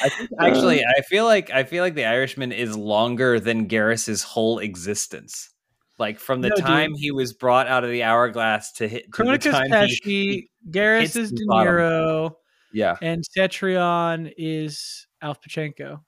I 0.04 0.10
think 0.10 0.30
actually, 0.40 0.84
I 0.84 1.02
feel 1.02 1.26
like 1.26 1.50
I 1.52 1.64
feel 1.64 1.84
like 1.84 1.96
the 1.96 2.06
Irishman 2.06 2.52
is 2.52 2.76
longer 2.78 3.40
than 3.40 3.68
Geras's 3.68 4.24
whole 4.24 4.60
existence. 4.60 5.50
Like 5.98 6.20
from 6.20 6.42
the 6.42 6.50
no, 6.50 6.56
time 6.56 6.92
dude. 6.92 7.00
he 7.00 7.12
was 7.12 7.34
brought 7.34 7.68
out 7.68 7.84
of 7.84 7.92
the 7.92 8.04
hourglass 8.04 8.72
to 8.74 8.88
hit. 8.88 9.12
Kronika's 9.12 9.70
Pesci, 9.70 10.48
Garrus 10.70 11.16
is 11.16 11.32
De 11.32 11.46
Niro, 11.46 12.24
bottom. 12.24 12.36
yeah, 12.74 12.98
and 13.02 13.24
Cetrion 13.24 14.34
is 14.38 15.08
Alf 15.22 15.38
Pachenko. 15.42 16.00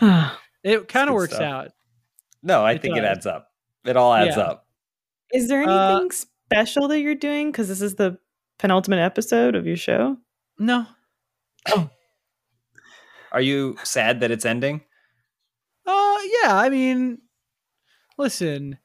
it 0.62 0.88
kind 0.88 1.08
of 1.08 1.14
works 1.14 1.34
stuff. 1.34 1.42
out. 1.42 1.70
No, 2.42 2.64
I 2.64 2.72
it 2.72 2.82
think 2.82 2.94
does. 2.94 3.04
it 3.04 3.06
adds 3.06 3.26
up. 3.26 3.48
It 3.84 3.96
all 3.96 4.12
adds 4.14 4.36
yeah. 4.36 4.42
up. 4.42 4.66
Is 5.32 5.48
there 5.48 5.62
uh, 5.68 5.92
anything 5.92 6.10
uh, 6.10 6.14
special 6.50 6.88
that 6.88 7.00
you're 7.00 7.14
doing? 7.14 7.50
Because 7.50 7.68
this 7.68 7.80
is 7.80 7.94
the 7.94 8.18
penultimate 8.60 8.98
episode 8.98 9.54
of 9.54 9.66
your 9.66 9.76
show? 9.76 10.18
No. 10.58 10.86
Oh. 11.68 11.88
Are 13.32 13.40
you 13.40 13.76
sad 13.84 14.20
that 14.20 14.30
it's 14.30 14.44
ending? 14.44 14.82
Uh 15.86 16.18
yeah, 16.42 16.56
I 16.56 16.68
mean 16.68 17.18
listen, 18.18 18.78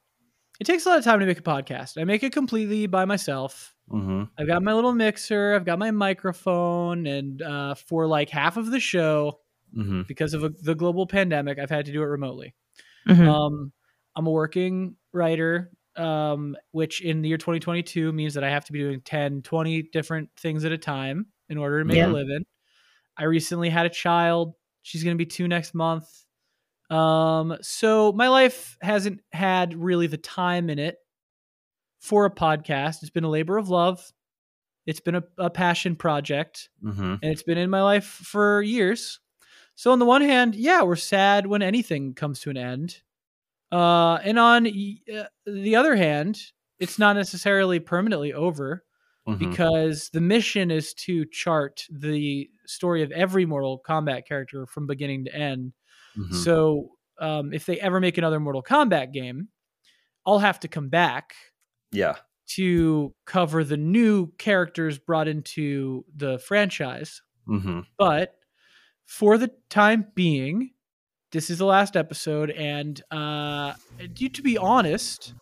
it 0.58 0.64
takes 0.64 0.86
a 0.86 0.88
lot 0.88 0.98
of 0.98 1.04
time 1.04 1.20
to 1.20 1.26
make 1.26 1.38
a 1.38 1.42
podcast. 1.42 2.00
I 2.00 2.04
make 2.04 2.22
it 2.22 2.32
completely 2.32 2.86
by 2.86 3.04
myself. 3.04 3.74
Mm-hmm. 3.92 4.24
I've 4.38 4.46
got 4.46 4.62
my 4.62 4.72
little 4.72 4.94
mixer, 4.94 5.54
I've 5.54 5.66
got 5.66 5.78
my 5.78 5.90
microphone, 5.90 7.06
and 7.06 7.42
uh, 7.42 7.74
for 7.74 8.06
like 8.06 8.30
half 8.30 8.56
of 8.56 8.70
the 8.70 8.80
show, 8.80 9.40
mm-hmm. 9.76 10.02
because 10.08 10.32
of 10.32 10.42
a, 10.42 10.48
the 10.48 10.74
global 10.74 11.06
pandemic, 11.06 11.58
I've 11.58 11.70
had 11.70 11.84
to 11.84 11.92
do 11.92 12.02
it 12.02 12.06
remotely. 12.06 12.54
Mm-hmm. 13.06 13.28
Um, 13.28 13.72
I'm 14.16 14.26
a 14.26 14.30
working 14.30 14.96
writer 15.12 15.70
um, 15.98 16.56
which 16.72 17.00
in 17.00 17.22
the 17.22 17.28
year 17.28 17.38
2022 17.38 18.12
means 18.12 18.34
that 18.34 18.44
I 18.44 18.50
have 18.50 18.64
to 18.66 18.72
be 18.72 18.80
doing 18.80 19.00
10, 19.00 19.42
20 19.42 19.82
different 19.82 20.30
things 20.38 20.64
at 20.64 20.72
a 20.72 20.78
time 20.78 21.26
in 21.48 21.58
order 21.58 21.80
to 21.80 21.84
make 21.84 21.96
yeah. 21.96 22.06
a 22.06 22.12
living. 22.12 22.44
I 23.16 23.24
recently 23.24 23.70
had 23.70 23.86
a 23.86 23.90
child. 23.90 24.54
She's 24.82 25.02
going 25.02 25.16
to 25.16 25.18
be 25.18 25.26
two 25.26 25.48
next 25.48 25.74
month. 25.74 26.06
Um, 26.90 27.56
so 27.62 28.12
my 28.12 28.28
life 28.28 28.76
hasn't 28.80 29.20
had 29.32 29.74
really 29.74 30.06
the 30.06 30.16
time 30.16 30.70
in 30.70 30.78
it 30.78 30.98
for 32.00 32.24
a 32.24 32.30
podcast. 32.30 33.02
It's 33.02 33.10
been 33.10 33.24
a 33.24 33.30
labor 33.30 33.56
of 33.56 33.68
love. 33.68 34.12
It's 34.86 35.00
been 35.00 35.16
a, 35.16 35.24
a 35.36 35.50
passion 35.50 35.96
project, 35.96 36.68
mm-hmm. 36.84 37.16
and 37.20 37.24
it's 37.24 37.42
been 37.42 37.58
in 37.58 37.70
my 37.70 37.82
life 37.82 38.04
for 38.04 38.62
years. 38.62 39.18
So 39.74 39.90
on 39.90 39.98
the 39.98 40.06
one 40.06 40.22
hand, 40.22 40.54
yeah, 40.54 40.82
we're 40.82 40.94
sad 40.94 41.46
when 41.46 41.60
anything 41.60 42.14
comes 42.14 42.40
to 42.40 42.50
an 42.50 42.56
end. 42.56 43.02
Uh, 43.72 44.16
and 44.16 44.38
on 44.38 44.66
uh, 44.66 45.24
the 45.46 45.76
other 45.76 45.96
hand, 45.96 46.40
it's 46.78 46.98
not 46.98 47.16
necessarily 47.16 47.80
permanently 47.80 48.32
over 48.32 48.84
mm-hmm. 49.26 49.38
because 49.38 50.10
the 50.10 50.20
mission 50.20 50.70
is 50.70 50.94
to 50.94 51.24
chart 51.26 51.84
the 51.90 52.48
story 52.66 53.02
of 53.02 53.10
every 53.12 53.46
Mortal 53.46 53.82
Kombat 53.86 54.26
character 54.26 54.66
from 54.66 54.86
beginning 54.86 55.24
to 55.24 55.34
end. 55.34 55.72
Mm-hmm. 56.16 56.34
So 56.34 56.90
um, 57.20 57.52
if 57.52 57.66
they 57.66 57.80
ever 57.80 58.00
make 58.00 58.18
another 58.18 58.40
Mortal 58.40 58.62
Kombat 58.62 59.12
game, 59.12 59.48
I'll 60.24 60.38
have 60.38 60.60
to 60.60 60.68
come 60.68 60.88
back. 60.88 61.34
Yeah. 61.92 62.16
To 62.50 63.14
cover 63.24 63.64
the 63.64 63.76
new 63.76 64.32
characters 64.38 64.98
brought 64.98 65.26
into 65.28 66.04
the 66.14 66.38
franchise. 66.38 67.22
Mm-hmm. 67.48 67.80
But 67.98 68.34
for 69.04 69.38
the 69.38 69.50
time 69.70 70.06
being, 70.14 70.70
this 71.32 71.50
is 71.50 71.58
the 71.58 71.66
last 71.66 71.96
episode, 71.96 72.50
and 72.50 73.02
uh, 73.10 73.74
to 73.98 74.42
be 74.42 74.58
honest, 74.58 75.34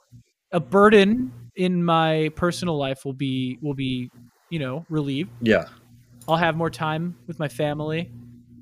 a 0.53 0.61
burden 0.61 1.33
in 1.57 1.85
my 1.85 2.31
personal 2.37 2.77
life 2.77 3.05
will 3.05 3.13
be 3.13 3.59
will 3.61 3.75
be 3.75 4.11
you 4.51 4.59
know 4.59 4.85
relieved. 4.89 5.31
Yeah, 5.41 5.67
I'll 6.29 6.37
have 6.37 6.57
more 6.57 6.71
time 6.71 7.17
with 7.27 7.39
my 7.39 7.49
family, 7.49 8.11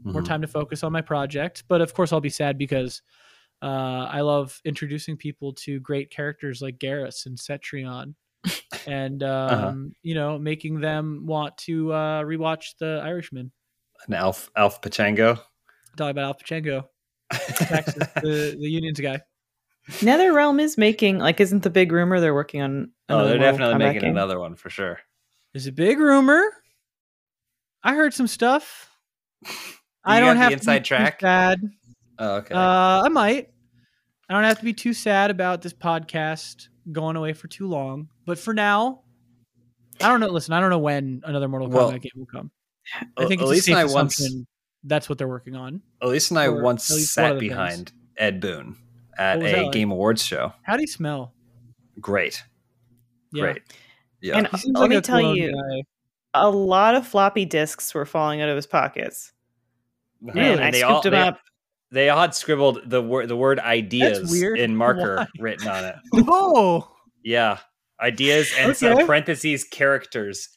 mm-hmm. 0.01 0.13
more 0.13 0.23
time 0.23 0.43
to 0.43 0.49
focus 0.49 0.83
on 0.83 0.93
my 0.93 1.01
project. 1.01 1.65
But 1.69 1.81
of 1.81 1.95
course, 1.95 2.13
I'll 2.13 2.21
be 2.21 2.31
sad 2.31 2.59
because 2.59 3.03
uh, 3.63 4.09
I 4.11 4.21
love 4.23 4.61
introducing 4.65 5.17
people 5.17 5.53
to 5.55 5.79
great 5.81 6.11
characters 6.11 6.61
like 6.61 6.79
Geras 6.79 7.27
and 7.27 7.39
Cetrion, 7.39 8.15
and 8.87 9.23
uh-huh. 9.23 9.55
um, 9.55 9.63
uh-huh. 9.63 9.99
you 10.03 10.15
know, 10.15 10.39
making 10.39 10.81
them 10.81 11.25
want 11.27 11.57
to 11.59 11.93
uh, 11.93 12.23
rewatch 12.23 12.75
The 12.79 13.01
Irishman. 13.05 13.53
And 14.07 14.17
Alf 14.17 14.51
Alf 14.57 14.81
Pachango. 14.81 15.39
Talking 15.97 16.11
about 16.11 16.25
Alf 16.25 16.39
Pachango, 16.39 16.87
Texas, 17.33 18.09
the 18.17 18.57
the 18.59 18.71
unions 18.71 19.01
guy. 19.01 19.21
NetherRealm 19.89 20.61
is 20.61 20.79
making 20.79 21.19
like 21.19 21.41
isn't 21.41 21.63
the 21.63 21.71
big 21.71 21.93
rumor 21.93 22.21
they're 22.21 22.35
working 22.35 22.63
on? 22.63 22.93
Oh, 23.09 23.27
they're 23.27 23.39
definitely 23.39 23.79
making 23.79 24.03
game? 24.03 24.11
another 24.11 24.39
one 24.39 24.55
for 24.55 24.71
sure. 24.71 25.01
Is 25.55 25.67
a 25.67 25.73
big 25.73 25.99
rumor. 25.99 26.45
I 27.83 27.95
heard 27.95 28.15
some 28.15 28.27
stuff. 28.29 28.91
I 30.05 30.21
don't 30.21 30.37
have 30.37 30.53
inside 30.53 30.85
track. 30.85 31.21
Sad. 31.21 31.61
Oh, 32.19 32.37
okay. 32.37 32.55
Uh, 32.55 33.03
I 33.05 33.09
might. 33.09 33.49
I 34.29 34.35
don't 34.35 34.45
have 34.45 34.59
to 34.59 34.65
be 34.65 34.73
too 34.73 34.95
sad 34.95 35.31
about 35.31 35.63
this 35.63 35.73
podcast 35.73 36.69
going 36.91 37.17
away 37.17 37.33
for 37.33 37.49
too 37.49 37.69
long. 37.69 38.09
But 38.25 38.39
for 38.39 38.55
now, 38.55 39.03
I 40.01 40.09
don't 40.09 40.21
know. 40.21 40.29
Listen, 40.29 40.55
I 40.55 40.61
don't 40.61 40.71
know 40.71 40.79
when 40.79 41.23
another 41.25 41.49
Mortal 41.49 41.69
Kombat 41.69 41.75
well, 41.75 41.91
game 41.91 42.13
will 42.17 42.27
come. 42.27 42.51
I 43.17 43.27
think 43.27 43.43
it's 43.43 43.51
a 43.51 43.57
safe 43.57 43.93
once, 43.93 44.21
that's 44.85 45.09
what 45.09 45.19
they're 45.19 45.29
working 45.29 45.57
on. 45.57 45.83
Elyse 46.03 46.31
and 46.31 46.39
I 46.39 46.49
once 46.49 46.85
sat 46.85 47.39
behind 47.39 47.89
things. 47.91 47.93
Ed 48.17 48.41
Boon 48.41 48.77
at 49.19 49.43
a 49.43 49.65
like? 49.65 49.73
Game 49.73 49.91
Awards 49.91 50.23
show. 50.23 50.53
How 50.63 50.77
do 50.77 50.83
you 50.83 50.89
smell? 50.89 51.33
Great. 52.01 52.43
Yeah. 53.33 53.43
Great. 53.43 53.63
Yeah. 54.21 54.39
And 54.39 54.49
let 54.53 54.75
like 54.75 54.91
me 54.91 55.01
tell 55.01 55.35
you, 55.35 55.53
guy. 55.53 55.83
a 56.35 56.51
lot 56.51 56.95
of 56.95 57.07
floppy 57.07 57.45
disks 57.45 57.95
were 57.95 58.07
falling 58.07 58.41
out 58.41 58.49
of 58.49 58.57
his 58.57 58.67
pockets. 58.67 59.33
Really? 60.21 60.41
And 60.41 60.61
I 60.61 60.71
scooped 60.71 60.85
all, 60.85 61.03
them 61.03 61.13
they, 61.13 61.21
up. 61.21 61.41
They 61.91 62.09
all 62.09 62.21
had 62.21 62.35
scribbled 62.35 62.81
the 62.87 63.03
word 63.03 63.29
the 63.29 63.37
word 63.37 63.59
ideas 63.59 64.33
in 64.33 64.77
marker 64.77 65.17
Why? 65.17 65.27
written 65.39 65.69
on 65.69 65.85
it. 65.85 65.97
oh. 66.15 66.89
Yeah. 67.23 67.59
Ideas 68.01 68.51
and 68.59 68.71
okay. 68.71 68.75
so 68.75 69.07
parentheses 69.07 69.65
characters. 69.65 70.49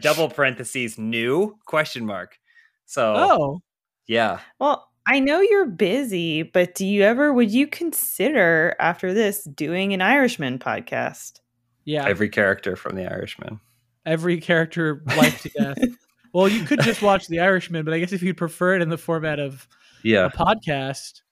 double 0.00 0.28
parentheses 0.28 0.98
new 0.98 1.56
question 1.66 2.06
mark. 2.06 2.38
So 2.84 3.14
Oh. 3.16 3.60
Yeah. 4.06 4.40
Well, 4.58 4.88
I 5.08 5.20
know 5.20 5.40
you're 5.40 5.66
busy, 5.66 6.42
but 6.42 6.74
do 6.74 6.86
you 6.86 7.02
ever 7.02 7.32
would 7.32 7.50
you 7.50 7.66
consider 7.66 8.74
after 8.80 9.14
this 9.14 9.44
doing 9.44 9.92
an 9.92 10.02
Irishman 10.02 10.58
podcast? 10.58 11.40
Yeah. 11.84 12.06
Every 12.06 12.28
character 12.28 12.74
from 12.74 12.96
The 12.96 13.06
Irishman. 13.06 13.60
Every 14.04 14.40
character 14.40 15.02
life 15.16 15.42
to 15.42 15.48
death. 15.50 15.78
well, 16.34 16.48
you 16.48 16.64
could 16.64 16.80
just 16.80 17.02
watch 17.02 17.28
The 17.28 17.40
Irishman, 17.40 17.84
but 17.84 17.94
I 17.94 18.00
guess 18.00 18.12
if 18.12 18.22
you'd 18.22 18.36
prefer 18.36 18.74
it 18.74 18.82
in 18.82 18.88
the 18.88 18.98
format 18.98 19.38
of 19.38 19.68
yeah. 20.02 20.26
a 20.26 20.30
podcast, 20.30 21.22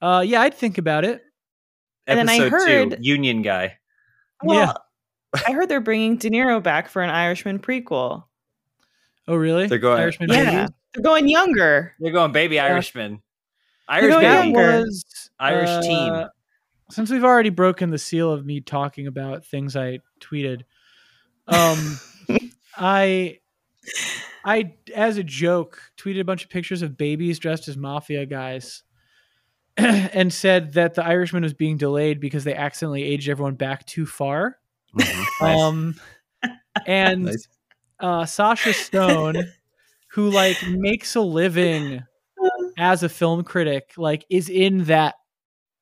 uh 0.00 0.24
yeah, 0.26 0.42
I'd 0.42 0.54
think 0.54 0.78
about 0.78 1.04
it. 1.04 1.22
And 2.06 2.20
Episode 2.20 2.42
then 2.42 2.46
I 2.46 2.48
heard 2.48 2.90
two, 2.92 2.96
Union 3.02 3.42
Guy. 3.42 3.76
Well, 4.42 4.56
yeah. 5.34 5.42
I 5.46 5.52
heard 5.52 5.68
they're 5.68 5.80
bringing 5.80 6.16
De 6.16 6.30
Niro 6.30 6.62
back 6.62 6.88
for 6.88 7.02
an 7.02 7.10
Irishman 7.10 7.58
prequel. 7.58 8.24
Oh, 9.26 9.36
really? 9.36 9.66
They're 9.66 9.78
going 9.78 10.00
Irishman. 10.00 10.30
Yeah, 10.30 10.68
they're 10.94 11.02
going 11.02 11.28
younger. 11.28 11.94
They're 11.98 12.12
going 12.12 12.32
baby 12.32 12.58
Irishman. 12.58 13.22
Irish 13.88 14.14
baby. 14.16 14.52
Was, 14.52 15.30
Irish 15.38 15.68
uh, 15.68 15.82
team. 15.82 16.26
Since 16.90 17.10
we've 17.10 17.24
already 17.24 17.50
broken 17.50 17.90
the 17.90 17.98
seal 17.98 18.32
of 18.32 18.44
me 18.44 18.60
talking 18.60 19.06
about 19.06 19.44
things 19.44 19.76
I 19.76 20.00
tweeted, 20.20 20.62
um, 21.46 21.98
I, 22.76 23.38
I 24.44 24.74
as 24.94 25.16
a 25.16 25.22
joke 25.22 25.80
tweeted 25.96 26.20
a 26.20 26.24
bunch 26.24 26.44
of 26.44 26.50
pictures 26.50 26.82
of 26.82 26.96
babies 26.96 27.38
dressed 27.38 27.68
as 27.68 27.76
mafia 27.76 28.26
guys. 28.26 28.82
and 29.78 30.32
said 30.32 30.72
that 30.72 30.94
the 30.94 31.04
Irishman 31.04 31.44
was 31.44 31.54
being 31.54 31.76
delayed 31.76 32.18
because 32.18 32.42
they 32.42 32.54
accidentally 32.54 33.04
aged 33.04 33.28
everyone 33.28 33.54
back 33.54 33.86
too 33.86 34.06
far. 34.06 34.58
Mm-hmm. 34.98 35.44
Um, 35.44 35.94
and 36.86 37.26
nice. 37.26 37.48
uh, 38.00 38.26
Sasha 38.26 38.72
Stone 38.72 39.36
who 40.12 40.30
like 40.30 40.56
makes 40.68 41.14
a 41.14 41.20
living 41.20 42.02
as 42.78 43.02
a 43.02 43.08
film 43.08 43.42
critic 43.42 43.92
like 43.96 44.24
is 44.30 44.48
in 44.48 44.84
that 44.84 45.16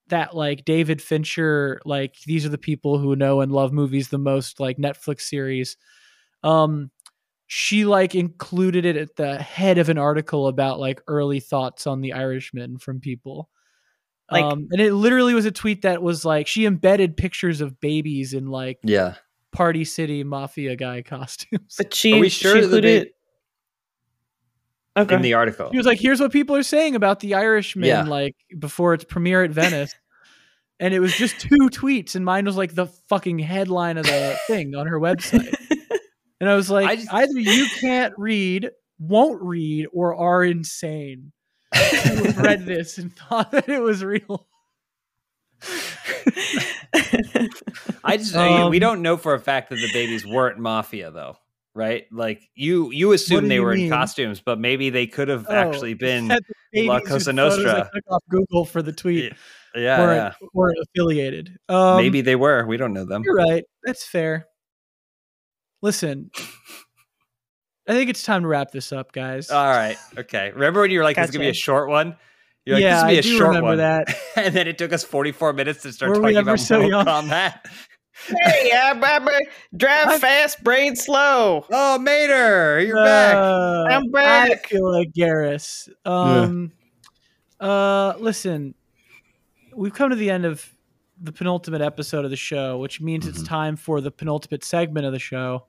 that 0.08 0.34
like 0.34 0.64
David 0.64 1.02
Fincher 1.02 1.80
like 1.84 2.16
these 2.26 2.46
are 2.46 2.50
the 2.50 2.58
people 2.58 2.98
who 2.98 3.16
know 3.16 3.40
and 3.40 3.52
love 3.52 3.72
movies 3.72 4.08
the 4.08 4.18
most 4.18 4.60
like 4.60 4.78
Netflix 4.78 5.22
series. 5.22 5.76
Um 6.42 6.90
she 7.48 7.84
like 7.84 8.14
included 8.14 8.84
it 8.84 8.96
at 8.96 9.16
the 9.16 9.38
head 9.38 9.78
of 9.78 9.88
an 9.88 9.98
article 9.98 10.48
about 10.48 10.80
like 10.80 11.00
early 11.06 11.40
thoughts 11.40 11.86
on 11.86 12.00
the 12.00 12.12
Irishman 12.12 12.78
from 12.78 13.00
people. 13.00 13.48
Like, 14.30 14.44
um 14.44 14.68
and 14.70 14.80
it 14.80 14.92
literally 14.92 15.34
was 15.34 15.44
a 15.44 15.52
tweet 15.52 15.82
that 15.82 16.02
was 16.02 16.24
like 16.24 16.46
she 16.46 16.66
embedded 16.66 17.16
pictures 17.16 17.60
of 17.60 17.80
babies 17.80 18.32
in 18.32 18.46
like 18.46 18.78
yeah. 18.82 19.14
Party 19.52 19.84
city 19.84 20.22
mafia 20.22 20.76
guy 20.76 21.02
costumes. 21.06 21.76
But 21.78 21.94
she, 21.94 22.14
Are 22.14 22.20
we 22.20 22.28
sure 22.28 22.56
she 22.56 22.62
included 22.62 23.08
okay. 24.96 25.14
in 25.14 25.22
the 25.22 25.34
article. 25.34 25.70
He 25.70 25.76
was 25.76 25.86
like, 25.86 26.00
"Here's 26.00 26.20
what 26.20 26.32
people 26.32 26.56
are 26.56 26.62
saying 26.62 26.94
about 26.94 27.20
the 27.20 27.34
Irishman, 27.34 27.88
yeah. 27.88 28.04
like 28.04 28.36
before 28.58 28.94
its 28.94 29.04
premiere 29.04 29.44
at 29.44 29.50
Venice." 29.50 29.94
and 30.80 30.92
it 30.92 31.00
was 31.00 31.16
just 31.16 31.40
two 31.40 31.70
tweets, 31.70 32.14
and 32.14 32.24
mine 32.24 32.44
was 32.44 32.56
like 32.56 32.74
the 32.74 32.86
fucking 32.86 33.38
headline 33.38 33.96
of 33.98 34.06
the 34.06 34.38
thing 34.46 34.74
on 34.74 34.86
her 34.86 34.98
website. 34.98 35.54
And 36.40 36.50
I 36.50 36.54
was 36.54 36.70
like, 36.70 36.86
I 36.86 36.96
just, 36.96 37.12
either 37.12 37.38
you 37.38 37.66
can't 37.80 38.12
read, 38.18 38.70
won't 38.98 39.40
read, 39.42 39.86
or 39.92 40.14
are 40.14 40.44
insane. 40.44 41.32
You 41.74 42.32
read 42.32 42.66
this 42.66 42.98
and 42.98 43.14
thought 43.16 43.52
that 43.52 43.70
it 43.70 43.80
was 43.80 44.04
real. 44.04 44.46
I 48.04 48.18
just 48.18 48.36
um, 48.36 48.70
we 48.70 48.78
don't 48.78 49.00
know 49.00 49.16
for 49.16 49.32
a 49.32 49.40
fact 49.40 49.70
that 49.70 49.76
the 49.76 49.90
babies 49.92 50.26
weren't 50.26 50.58
mafia 50.58 51.10
though 51.10 51.38
right? 51.76 52.06
Like 52.10 52.48
you 52.54 52.90
you 52.90 53.12
assume 53.12 53.48
they 53.48 53.60
were 53.60 53.74
mean? 53.74 53.84
in 53.84 53.90
costumes, 53.90 54.40
but 54.40 54.58
maybe 54.58 54.90
they 54.90 55.06
could 55.06 55.28
have 55.28 55.46
oh, 55.48 55.54
actually 55.54 55.94
been 55.94 56.32
La 56.74 57.00
Cosa 57.00 57.32
Nostra. 57.32 57.90
I 57.92 57.96
took 57.96 58.10
off 58.10 58.22
Google 58.28 58.64
for 58.64 58.82
the 58.82 58.92
tweet. 58.92 59.34
Yeah, 59.74 60.02
or, 60.02 60.14
yeah. 60.14 60.32
or 60.54 60.72
affiliated. 60.82 61.58
Um, 61.68 61.98
maybe 61.98 62.22
they 62.22 62.34
were. 62.34 62.64
We 62.66 62.78
don't 62.78 62.94
know 62.94 63.04
them. 63.04 63.22
You're 63.24 63.34
right. 63.34 63.64
That's 63.84 64.06
fair. 64.06 64.46
Listen, 65.82 66.30
I 67.86 67.92
think 67.92 68.08
it's 68.08 68.22
time 68.22 68.42
to 68.42 68.48
wrap 68.48 68.70
this 68.70 68.90
up, 68.90 69.12
guys. 69.12 69.50
All 69.50 69.68
right. 69.68 69.98
Okay. 70.16 70.50
Remember 70.52 70.80
when 70.80 70.90
you 70.90 70.98
were 70.98 71.04
like. 71.04 71.16
"This 71.16 71.28
is 71.28 71.30
gonna 71.36 71.44
be 71.44 71.50
a 71.50 71.54
short 71.54 71.90
one." 71.90 72.16
You're 72.64 72.76
like, 72.76 72.82
yeah, 72.82 72.88
"This 72.88 72.98
is 72.98 73.02
gonna 73.02 73.12
be 73.12 73.18
a 73.18 73.38
short 73.38 73.62
one." 73.62 73.78
That. 73.78 74.16
and 74.36 74.54
then 74.54 74.66
it 74.66 74.78
took 74.78 74.94
us 74.94 75.04
44 75.04 75.52
minutes 75.52 75.82
to 75.82 75.92
start 75.92 76.10
were 76.10 76.22
talking 76.22 76.38
about 76.38 76.58
so 76.58 76.80
Mortal 76.80 77.04
Kombat 77.04 77.60
hey, 78.26 78.72
I'm, 78.82 79.02
I'm 79.02 79.28
drive 79.76 80.08
I'm, 80.08 80.20
fast, 80.20 80.62
brain 80.62 80.96
slow. 80.96 81.64
Oh, 81.70 81.98
Mater, 81.98 82.80
you're 82.80 82.98
uh, 82.98 83.04
back. 83.04 83.92
I'm 83.92 84.10
back. 84.10 84.50
I 84.50 84.68
feel 84.68 84.90
like 84.90 85.12
Geras. 85.12 85.88
Um, 86.04 86.72
yeah. 87.60 87.66
uh, 87.68 88.16
listen, 88.18 88.74
we've 89.74 89.94
come 89.94 90.10
to 90.10 90.16
the 90.16 90.30
end 90.30 90.44
of 90.44 90.72
the 91.20 91.32
penultimate 91.32 91.80
episode 91.80 92.24
of 92.24 92.30
the 92.30 92.36
show, 92.36 92.78
which 92.78 93.00
means 93.00 93.24
mm-hmm. 93.24 93.34
it's 93.38 93.46
time 93.46 93.76
for 93.76 94.00
the 94.00 94.10
penultimate 94.10 94.64
segment 94.64 95.06
of 95.06 95.12
the 95.12 95.18
show. 95.18 95.66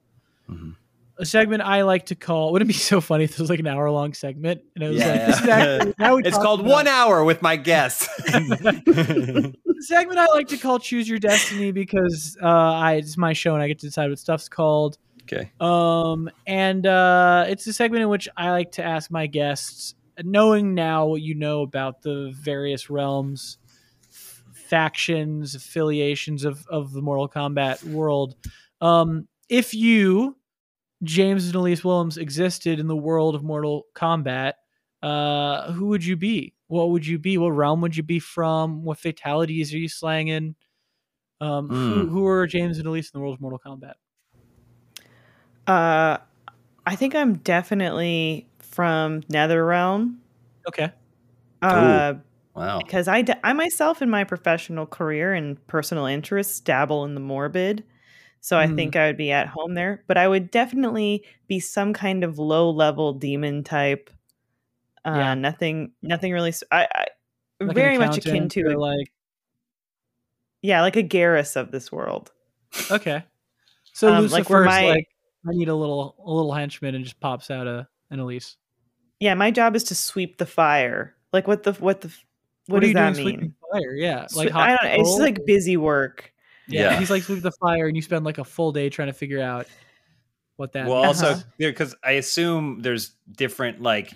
Mm-hmm. 0.49 0.72
A 1.19 1.26
segment 1.26 1.64
I 1.64 1.82
like 1.82 2.07
to 2.07 2.15
call. 2.15 2.52
Wouldn't 2.52 2.69
it 2.69 2.74
be 2.74 2.78
so 2.80 3.02
funny 3.02 3.24
if 3.24 3.32
this 3.32 3.40
was 3.40 3.49
like 3.49 3.60
an 3.60 3.68
hour 3.68 3.90
long 3.90 4.14
segment? 4.14 4.61
And 4.76 4.84
it 4.84 4.88
was 4.90 4.98
yeah, 4.98 5.07
like, 5.07 5.45
yeah. 5.45 5.56
Actually, 5.56 5.94
now 5.99 6.18
it's 6.18 6.38
called 6.38 6.60
about- 6.61 6.72
one 6.72 6.88
hour 6.88 7.24
with 7.24 7.41
my 7.41 7.57
segment 9.82 10.20
I 10.20 10.26
like 10.34 10.48
to 10.49 10.58
call 10.58 10.80
"Choose 10.80 11.08
Your 11.08 11.20
Destiny" 11.20 11.72
because 11.72 12.38
uh, 12.41 12.48
I 12.48 12.94
it's 12.94 13.18
my 13.18 13.34
show 13.34 13.54
and 13.54 13.64
I 13.64 13.68
get 13.68 13.80
to 13.80 13.88
decide 13.88 14.10
what 14.10 14.20
stuff's 14.20 14.49
called. 14.49 14.98
Okay. 15.24 15.52
Um, 15.60 16.30
and 16.45 16.86
uh, 16.86 17.45
it's 17.49 17.68
a 17.68 17.74
segment 17.74 18.04
in 18.04 18.10
which 18.10 18.30
I 18.38 18.52
like 18.52 18.72
to 18.74 18.84
ask 18.84 19.12
my 19.12 19.28
guests, 19.28 19.95
knowing 20.24 20.74
now 20.74 21.08
what 21.08 21.22
you 21.22 21.36
know 21.36 21.62
about 21.62 22.02
the 22.02 22.34
various 22.34 22.90
realms, 22.90 23.58
factions, 24.54 25.56
affiliations 25.56 26.45
of 26.45 26.66
of 26.68 26.94
the 26.94 27.02
Mortal 27.02 27.28
Kombat 27.28 27.84
world. 27.84 28.36
Um, 28.80 29.28
if 29.49 29.74
you, 29.74 30.38
James 31.04 31.45
and 31.45 31.56
Elyse 31.56 31.84
Willems, 31.84 32.18
existed 32.18 32.80
in 32.80 32.88
the 32.88 32.95
world 32.95 33.36
of 33.36 33.44
Mortal 33.44 33.86
Kombat, 33.95 34.54
uh, 35.02 35.72
who 35.72 35.88
would 35.88 36.06
you 36.06 36.16
be? 36.16 36.54
What 36.68 36.91
would 36.91 37.06
you 37.06 37.18
be? 37.18 37.38
What 37.38 37.49
realm 37.49 37.81
would 37.81 37.95
you 37.95 38.03
be 38.03 38.19
from? 38.19 38.84
What 38.84 38.99
fatalities 38.99 39.73
are 39.73 39.77
you 39.77 39.89
slanging? 39.89 40.56
Um, 41.39 41.69
mm. 41.69 41.72
who, 41.72 42.02
hmm. 42.02 42.10
who 42.10 42.27
are 42.27 42.48
James 42.48 42.77
and 42.77 42.88
Elyse 42.88 43.06
in 43.06 43.11
the 43.14 43.19
world 43.19 43.35
of 43.35 43.41
Mortal 43.41 43.61
Kombat? 43.65 43.94
Uh, 45.68 46.18
I 46.85 46.95
think 46.95 47.15
I'm 47.15 47.35
definitely 47.35 48.48
from 48.60 49.22
NetherRealm. 49.23 50.15
Okay. 50.68 50.91
Uh, 51.61 52.15
wow. 52.56 52.80
Because 52.80 53.07
I, 53.07 53.23
I 53.44 53.53
myself, 53.53 54.02
in 54.02 54.10
my 54.10 54.23
professional 54.23 54.85
career 54.85 55.34
and 55.34 55.65
personal 55.68 56.06
interests, 56.06 56.60
dabble 56.60 57.06
in 57.06 57.14
the 57.14 57.19
morbid. 57.19 57.84
So 58.39 58.57
I 58.57 58.68
mm. 58.68 58.76
think 58.76 58.95
I 58.95 59.07
would 59.07 59.18
be 59.18 59.31
at 59.31 59.48
home 59.48 59.73
there. 59.73 60.03
But 60.07 60.18
I 60.18 60.27
would 60.27 60.52
definitely 60.52 61.23
be 61.48 61.60
some 61.60 61.94
kind 61.94 62.23
of 62.23 62.39
low 62.39 62.69
level 62.69 63.14
demon 63.14 63.64
type. 63.64 64.10
Uh, 65.07 65.15
yeah. 65.15 65.34
Nothing. 65.35 65.93
Nothing 66.01 66.34
really. 66.34 66.53
I. 66.71 66.88
I 66.93 67.05
like 67.63 67.75
very 67.75 67.97
much 67.97 68.17
akin 68.17 68.49
to 68.49 68.77
like. 68.77 69.11
Yeah, 70.61 70.81
like 70.81 70.95
a 70.95 71.03
Geras 71.03 71.55
of 71.55 71.71
this 71.71 71.91
world. 71.91 72.31
Okay. 72.91 73.23
So 73.93 74.13
um, 74.13 74.23
Lucifer's 74.23 74.49
like, 74.49 74.65
my, 74.65 74.89
like 74.89 75.07
I 75.47 75.51
need 75.51 75.69
a 75.69 75.75
little 75.75 76.15
a 76.23 76.31
little 76.31 76.53
henchman 76.53 76.93
and 76.93 77.03
just 77.03 77.19
pops 77.19 77.49
out 77.49 77.67
a 77.67 77.88
an 78.11 78.19
Elyse. 78.19 78.55
Yeah, 79.19 79.34
my 79.34 79.49
job 79.49 79.75
is 79.75 79.85
to 79.85 79.95
sweep 79.95 80.38
the 80.38 80.45
fire. 80.45 81.15
Like 81.34 81.47
what 81.47 81.63
the 81.63 81.73
what 81.73 82.01
the 82.01 82.09
what, 82.67 82.75
what 82.75 82.84
does 82.84 82.93
that 82.93 83.15
mean? 83.15 83.55
Fire, 83.71 83.95
yeah. 83.95 84.27
Like 84.35 84.53
I 84.53 84.75
don't. 84.75 84.84
know. 84.84 85.01
It's 85.01 85.19
like 85.19 85.45
busy 85.45 85.77
work. 85.77 86.31
Yeah. 86.67 86.91
yeah. 86.91 86.99
he's 86.99 87.09
like 87.09 87.23
sweep 87.23 87.41
the 87.41 87.51
fire, 87.51 87.88
and 87.88 87.95
you 87.95 88.01
spend 88.01 88.25
like 88.25 88.38
a 88.38 88.43
full 88.43 88.71
day 88.71 88.89
trying 88.89 89.07
to 89.07 89.13
figure 89.13 89.41
out 89.41 89.67
what 90.57 90.73
that. 90.73 90.88
Well, 90.88 91.03
means. 91.03 91.23
also 91.23 91.41
because 91.57 91.95
I 92.03 92.13
assume 92.13 92.81
there's 92.81 93.13
different 93.31 93.81
like 93.81 94.11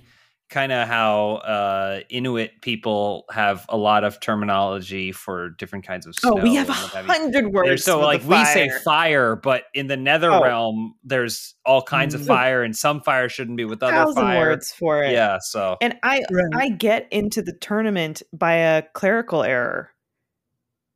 kind 0.51 0.71
of 0.71 0.87
how 0.87 1.35
uh, 1.35 2.01
Inuit 2.09 2.61
people 2.61 3.25
have 3.31 3.65
a 3.69 3.77
lot 3.77 4.03
of 4.03 4.19
terminology 4.19 5.11
for 5.11 5.49
different 5.51 5.87
kinds 5.87 6.05
of 6.05 6.13
snow. 6.13 6.33
Oh, 6.37 6.43
we 6.43 6.53
have 6.55 6.69
a 6.69 6.73
hundred 6.73 7.51
words. 7.51 7.83
So, 7.83 8.01
like, 8.01 8.23
we 8.23 8.45
say 8.45 8.69
fire, 8.83 9.35
but 9.35 9.63
in 9.73 9.87
the 9.87 9.97
Nether 9.97 10.29
oh. 10.29 10.43
realm, 10.43 10.95
there's 11.03 11.55
all 11.65 11.81
kinds 11.81 12.13
of 12.13 12.21
mm. 12.21 12.27
fire, 12.27 12.61
and 12.61 12.75
some 12.75 13.01
fire 13.01 13.29
shouldn't 13.29 13.57
be 13.57 13.65
with 13.65 13.81
other 13.81 14.13
fire. 14.13 14.49
words 14.49 14.71
for 14.71 15.01
it. 15.01 15.13
Yeah. 15.13 15.39
So, 15.41 15.77
and 15.81 15.97
I 16.03 16.23
right. 16.29 16.53
I 16.53 16.69
get 16.69 17.07
into 17.11 17.41
the 17.41 17.53
tournament 17.53 18.21
by 18.31 18.53
a 18.53 18.83
clerical 18.93 19.43
error. 19.43 19.89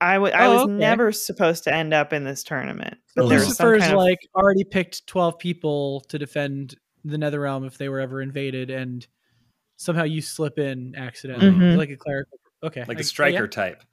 I, 0.01 0.15
w- 0.15 0.33
I 0.33 0.47
oh, 0.47 0.53
was 0.53 0.63
okay. 0.63 0.73
never 0.73 1.13
supposed 1.13 1.63
to 1.63 1.73
end 1.73 1.93
up 1.93 2.11
in 2.11 2.25
this 2.25 2.43
tournament. 2.43 2.97
But 3.15 3.25
Lucifer's 3.25 3.81
kind 3.81 3.93
of... 3.93 3.99
like 3.99 4.19
already 4.35 4.65
picked 4.65 5.07
twelve 5.07 5.39
people 5.39 6.01
to 6.09 6.19
defend 6.19 6.75
the 7.05 7.17
Nether 7.17 7.39
realm 7.39 7.63
if 7.63 7.77
they 7.77 7.87
were 7.87 8.01
ever 8.01 8.21
invaded, 8.21 8.69
and 8.69 9.07
somehow 9.77 10.03
you 10.03 10.21
slip 10.21 10.59
in 10.59 10.95
accidentally, 10.95 11.51
mm-hmm. 11.51 11.77
like 11.77 11.89
a 11.89 11.97
clerical. 11.97 12.39
Okay, 12.63 12.83
like 12.87 12.97
I, 12.97 13.01
a 13.01 13.03
Stryker 13.03 13.43
yeah. 13.43 13.49
type. 13.49 13.83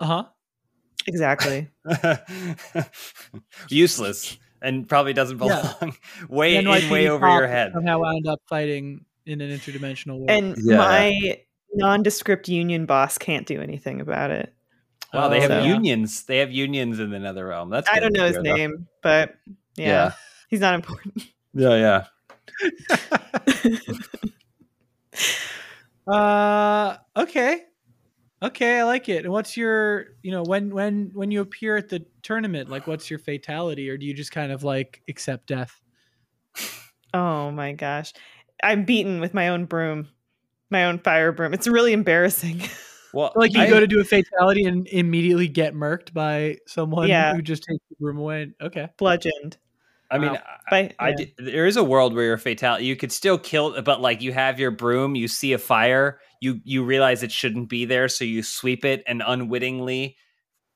Uh 0.00 0.06
huh. 0.06 0.24
Exactly. 1.06 1.68
Useless 3.68 4.38
and 4.62 4.88
probably 4.88 5.12
doesn't 5.12 5.38
belong. 5.38 5.64
Yeah. 5.82 5.90
way 6.28 6.56
in, 6.56 6.68
way 6.68 7.08
over 7.08 7.28
your 7.28 7.46
head. 7.46 7.72
Somehow 7.72 8.00
wound 8.00 8.26
up 8.26 8.40
fighting 8.48 9.04
in 9.26 9.40
an 9.40 9.50
interdimensional 9.50 10.18
world. 10.18 10.30
And 10.30 10.56
yeah. 10.58 10.76
my 10.76 11.40
nondescript 11.74 12.48
union 12.48 12.86
boss 12.86 13.18
can't 13.18 13.46
do 13.46 13.60
anything 13.60 14.00
about 14.00 14.30
it. 14.30 14.54
Wow, 15.12 15.28
they 15.28 15.40
have 15.40 15.50
so. 15.50 15.62
unions. 15.64 16.24
They 16.24 16.38
have 16.38 16.52
unions 16.52 17.00
in 17.00 17.10
the 17.10 17.18
Nether 17.18 17.46
Realm. 17.46 17.68
That's 17.68 17.88
I 17.92 17.98
don't 17.98 18.12
know 18.12 18.26
his 18.26 18.36
though. 18.36 18.42
name, 18.42 18.86
but 19.02 19.34
yeah, 19.76 19.86
yeah, 19.86 20.12
he's 20.48 20.60
not 20.60 20.74
important. 20.74 21.26
Yeah, 21.52 22.04
yeah. 22.62 22.70
uh 26.06 26.96
okay. 27.16 27.64
Okay, 28.42 28.78
I 28.78 28.84
like 28.84 29.10
it. 29.10 29.24
And 29.24 29.32
what's 29.32 29.56
your, 29.56 30.06
you 30.22 30.30
know, 30.30 30.42
when 30.42 30.70
when 30.70 31.10
when 31.12 31.30
you 31.30 31.42
appear 31.42 31.76
at 31.76 31.90
the 31.90 32.06
tournament, 32.22 32.70
like 32.70 32.86
what's 32.86 33.10
your 33.10 33.18
fatality 33.18 33.90
or 33.90 33.98
do 33.98 34.06
you 34.06 34.14
just 34.14 34.32
kind 34.32 34.50
of 34.50 34.64
like 34.64 35.02
accept 35.08 35.46
death? 35.46 35.80
Oh 37.12 37.50
my 37.50 37.72
gosh. 37.72 38.12
I'm 38.62 38.84
beaten 38.84 39.20
with 39.20 39.34
my 39.34 39.48
own 39.48 39.66
broom. 39.66 40.08
My 40.70 40.84
own 40.84 41.00
fire 41.00 41.32
broom. 41.32 41.52
It's 41.52 41.66
really 41.66 41.92
embarrassing. 41.92 42.62
Well, 43.12 43.32
like 43.34 43.52
you 43.54 43.62
I, 43.62 43.68
go 43.68 43.80
to 43.80 43.88
do 43.88 43.98
a 43.98 44.04
fatality 44.04 44.64
and 44.66 44.86
immediately 44.86 45.48
get 45.48 45.74
murked 45.74 46.12
by 46.12 46.58
someone 46.68 47.08
yeah. 47.08 47.34
who 47.34 47.42
just 47.42 47.64
takes 47.64 47.84
the 47.88 47.96
broom 47.98 48.18
away. 48.18 48.52
Okay. 48.62 48.88
Bludgeoned. 48.98 49.58
I 50.10 50.18
mean, 50.18 50.38
I, 50.70 50.90
I, 50.98 51.14
yeah. 51.16 51.26
there 51.38 51.66
is 51.66 51.76
a 51.76 51.84
world 51.84 52.14
where 52.14 52.24
you're 52.24 52.38
fatality. 52.38 52.84
You 52.84 52.96
could 52.96 53.12
still 53.12 53.38
kill, 53.38 53.80
but 53.82 54.00
like 54.00 54.20
you 54.20 54.32
have 54.32 54.58
your 54.58 54.72
broom, 54.72 55.14
you 55.14 55.28
see 55.28 55.52
a 55.52 55.58
fire, 55.58 56.18
you 56.40 56.60
you 56.64 56.84
realize 56.84 57.22
it 57.22 57.30
shouldn't 57.30 57.68
be 57.68 57.84
there, 57.84 58.08
so 58.08 58.24
you 58.24 58.42
sweep 58.42 58.84
it 58.84 59.04
and 59.06 59.22
unwittingly 59.24 60.16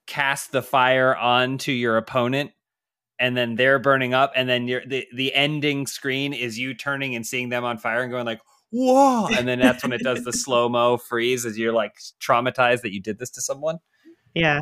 cast 0.07 0.53
the 0.53 0.63
fire 0.63 1.17
onto 1.17 1.73
your 1.73 1.97
opponent, 1.97 2.53
and 3.19 3.37
then 3.37 3.57
they're 3.57 3.79
burning 3.79 4.15
up, 4.15 4.33
and 4.37 4.49
then 4.49 4.69
you're, 4.69 4.87
the 4.87 5.07
the 5.15 5.35
ending 5.35 5.87
screen 5.87 6.33
is 6.33 6.59
you 6.59 6.75
turning 6.75 7.17
and 7.17 7.27
seeing 7.27 7.49
them 7.49 7.65
on 7.65 7.79
fire 7.79 8.03
and 8.03 8.13
going 8.13 8.27
like, 8.27 8.41
"Whoa!" 8.71 9.27
And 9.37 9.49
then 9.49 9.59
that's 9.59 9.83
when 9.83 9.93
it 9.93 10.03
does 10.03 10.23
the 10.23 10.33
slow 10.33 10.69
mo 10.69 10.97
freeze 10.97 11.45
as 11.45 11.59
you're 11.59 11.73
like 11.73 11.97
traumatized 12.21 12.83
that 12.83 12.93
you 12.93 13.01
did 13.01 13.19
this 13.19 13.31
to 13.31 13.41
someone. 13.41 13.79
Yeah, 14.35 14.61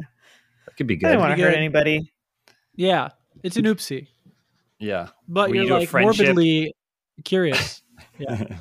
that 0.67 0.77
could 0.77 0.87
be 0.87 0.97
good. 0.97 1.09
I 1.09 1.13
don't 1.13 1.21
want 1.21 1.37
to 1.37 1.43
hurt 1.43 1.55
anybody. 1.55 2.11
Yeah, 2.75 3.11
it's 3.43 3.57
an 3.57 3.65
oopsie. 3.65 4.09
Yeah. 4.83 5.09
But 5.29 5.51
you're 5.55 5.65
you 5.65 5.71
like 5.71 5.93
morbidly 5.93 6.75
curious. 7.25 7.83
Yeah. 8.19 8.59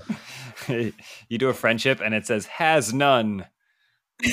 you 1.30 1.38
do 1.38 1.50
a 1.50 1.54
friendship 1.54 2.00
and 2.00 2.14
it 2.14 2.28
says 2.28 2.46
has 2.46 2.94
none. 2.94 3.48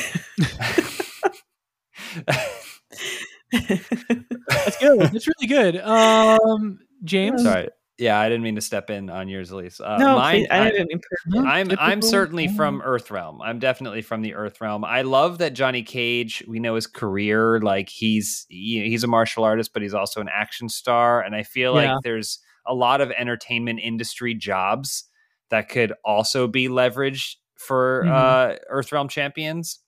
That's 3.50 4.76
good. 4.78 5.00
That's 5.00 5.26
really 5.26 5.46
good. 5.48 5.76
Um 5.78 6.80
James. 7.04 7.42
Sorry. 7.42 7.68
Yeah, 7.98 8.18
I 8.18 8.28
didn't 8.28 8.44
mean 8.44 8.54
to 8.54 8.60
step 8.60 8.90
in 8.90 9.10
on 9.10 9.28
yours, 9.28 9.50
Elyse. 9.50 9.80
Uh, 9.80 9.96
no, 9.98 10.16
mine, 10.16 10.46
I, 10.52 10.70
didn't 10.70 11.02
mean 11.26 11.44
I'm 11.44 11.68
I'm 11.80 12.00
certainly 12.00 12.46
from 12.46 12.80
Earth 12.84 13.10
Realm. 13.10 13.42
I'm 13.42 13.58
definitely 13.58 14.02
from 14.02 14.22
the 14.22 14.34
Earth 14.34 14.60
Realm. 14.60 14.84
I 14.84 15.02
love 15.02 15.38
that 15.38 15.52
Johnny 15.52 15.82
Cage. 15.82 16.44
We 16.46 16.60
know 16.60 16.76
his 16.76 16.86
career. 16.86 17.60
Like 17.60 17.88
he's 17.88 18.46
he, 18.48 18.88
he's 18.88 19.02
a 19.02 19.08
martial 19.08 19.42
artist, 19.42 19.72
but 19.72 19.82
he's 19.82 19.94
also 19.94 20.20
an 20.20 20.28
action 20.32 20.68
star. 20.68 21.20
And 21.22 21.34
I 21.34 21.42
feel 21.42 21.74
yeah. 21.74 21.94
like 21.94 22.02
there's 22.04 22.38
a 22.66 22.74
lot 22.74 23.00
of 23.00 23.10
entertainment 23.10 23.80
industry 23.82 24.32
jobs 24.32 25.04
that 25.50 25.68
could 25.68 25.92
also 26.04 26.46
be 26.46 26.68
leveraged 26.68 27.34
for 27.58 28.04
mm-hmm. 28.04 28.12
uh, 28.12 28.56
Earth 28.68 28.92
Realm 28.92 29.08
champions. 29.08 29.80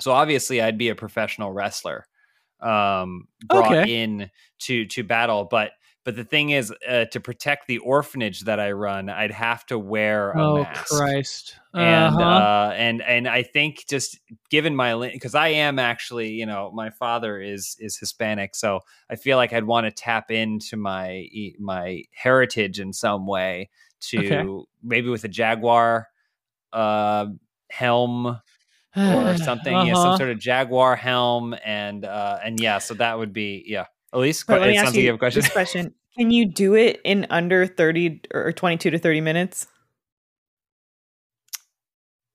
So 0.00 0.12
obviously, 0.12 0.62
I'd 0.62 0.78
be 0.78 0.88
a 0.88 0.94
professional 0.94 1.52
wrestler 1.52 2.06
um, 2.62 3.28
brought 3.46 3.72
okay. 3.72 4.02
in 4.02 4.30
to 4.60 4.86
to 4.86 5.04
battle, 5.04 5.44
but 5.44 5.72
but 6.04 6.16
the 6.16 6.24
thing 6.24 6.50
is, 6.50 6.72
uh, 6.88 7.04
to 7.06 7.20
protect 7.20 7.68
the 7.68 7.78
orphanage 7.78 8.40
that 8.40 8.58
I 8.58 8.72
run, 8.72 9.08
I'd 9.08 9.30
have 9.30 9.64
to 9.66 9.78
wear 9.78 10.32
a 10.32 10.42
oh, 10.42 10.62
mask. 10.62 10.88
Christ! 10.88 11.56
Uh-huh. 11.72 11.84
And 11.84 12.20
uh, 12.20 12.72
and 12.74 13.02
and 13.02 13.28
I 13.28 13.42
think 13.44 13.84
just 13.88 14.18
given 14.50 14.74
my 14.74 15.10
because 15.12 15.34
I 15.34 15.48
am 15.48 15.78
actually, 15.78 16.30
you 16.30 16.46
know, 16.46 16.72
my 16.74 16.90
father 16.90 17.40
is 17.40 17.76
is 17.78 17.96
Hispanic, 17.96 18.54
so 18.56 18.80
I 19.08 19.16
feel 19.16 19.36
like 19.36 19.52
I'd 19.52 19.64
want 19.64 19.86
to 19.86 19.92
tap 19.92 20.30
into 20.30 20.76
my 20.76 21.28
my 21.60 22.02
heritage 22.12 22.80
in 22.80 22.92
some 22.92 23.26
way 23.26 23.70
to 24.00 24.18
okay. 24.18 24.66
maybe 24.82 25.08
with 25.08 25.22
a 25.24 25.28
jaguar 25.28 26.08
uh, 26.72 27.26
helm 27.70 28.40
or 28.96 29.36
something, 29.38 29.74
uh-huh. 29.74 29.86
yeah, 29.86 29.94
some 29.94 30.16
sort 30.16 30.30
of 30.30 30.38
jaguar 30.38 30.96
helm, 30.96 31.54
and 31.64 32.04
uh, 32.04 32.38
and 32.44 32.60
yeah, 32.60 32.78
so 32.78 32.94
that 32.94 33.18
would 33.18 33.32
be 33.32 33.62
yeah. 33.66 33.86
Elyse, 34.14 34.48
let 34.48 34.62
me 34.62 34.76
ask 34.76 34.94
you, 34.94 35.02
you 35.02 35.14
a 35.14 35.18
question. 35.18 35.42
This 35.42 35.50
question: 35.50 35.94
Can 36.16 36.30
you 36.30 36.46
do 36.46 36.74
it 36.74 37.00
in 37.04 37.26
under 37.30 37.66
thirty 37.66 38.20
or 38.32 38.52
twenty-two 38.52 38.90
to 38.90 38.98
thirty 38.98 39.20
minutes? 39.20 39.66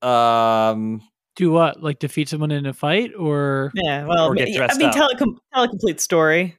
Um, 0.01 1.01
do 1.35 1.51
what? 1.51 1.81
Like 1.81 1.99
defeat 1.99 2.29
someone 2.29 2.51
in 2.51 2.65
a 2.65 2.73
fight, 2.73 3.11
or 3.15 3.71
yeah? 3.75 4.05
Well, 4.05 4.27
or 4.27 4.31
I 4.39 4.77
mean, 4.77 4.91
tell 4.91 5.07
a, 5.07 5.17
com- 5.17 5.39
tell 5.53 5.63
a 5.63 5.69
complete 5.69 6.01
story, 6.01 6.57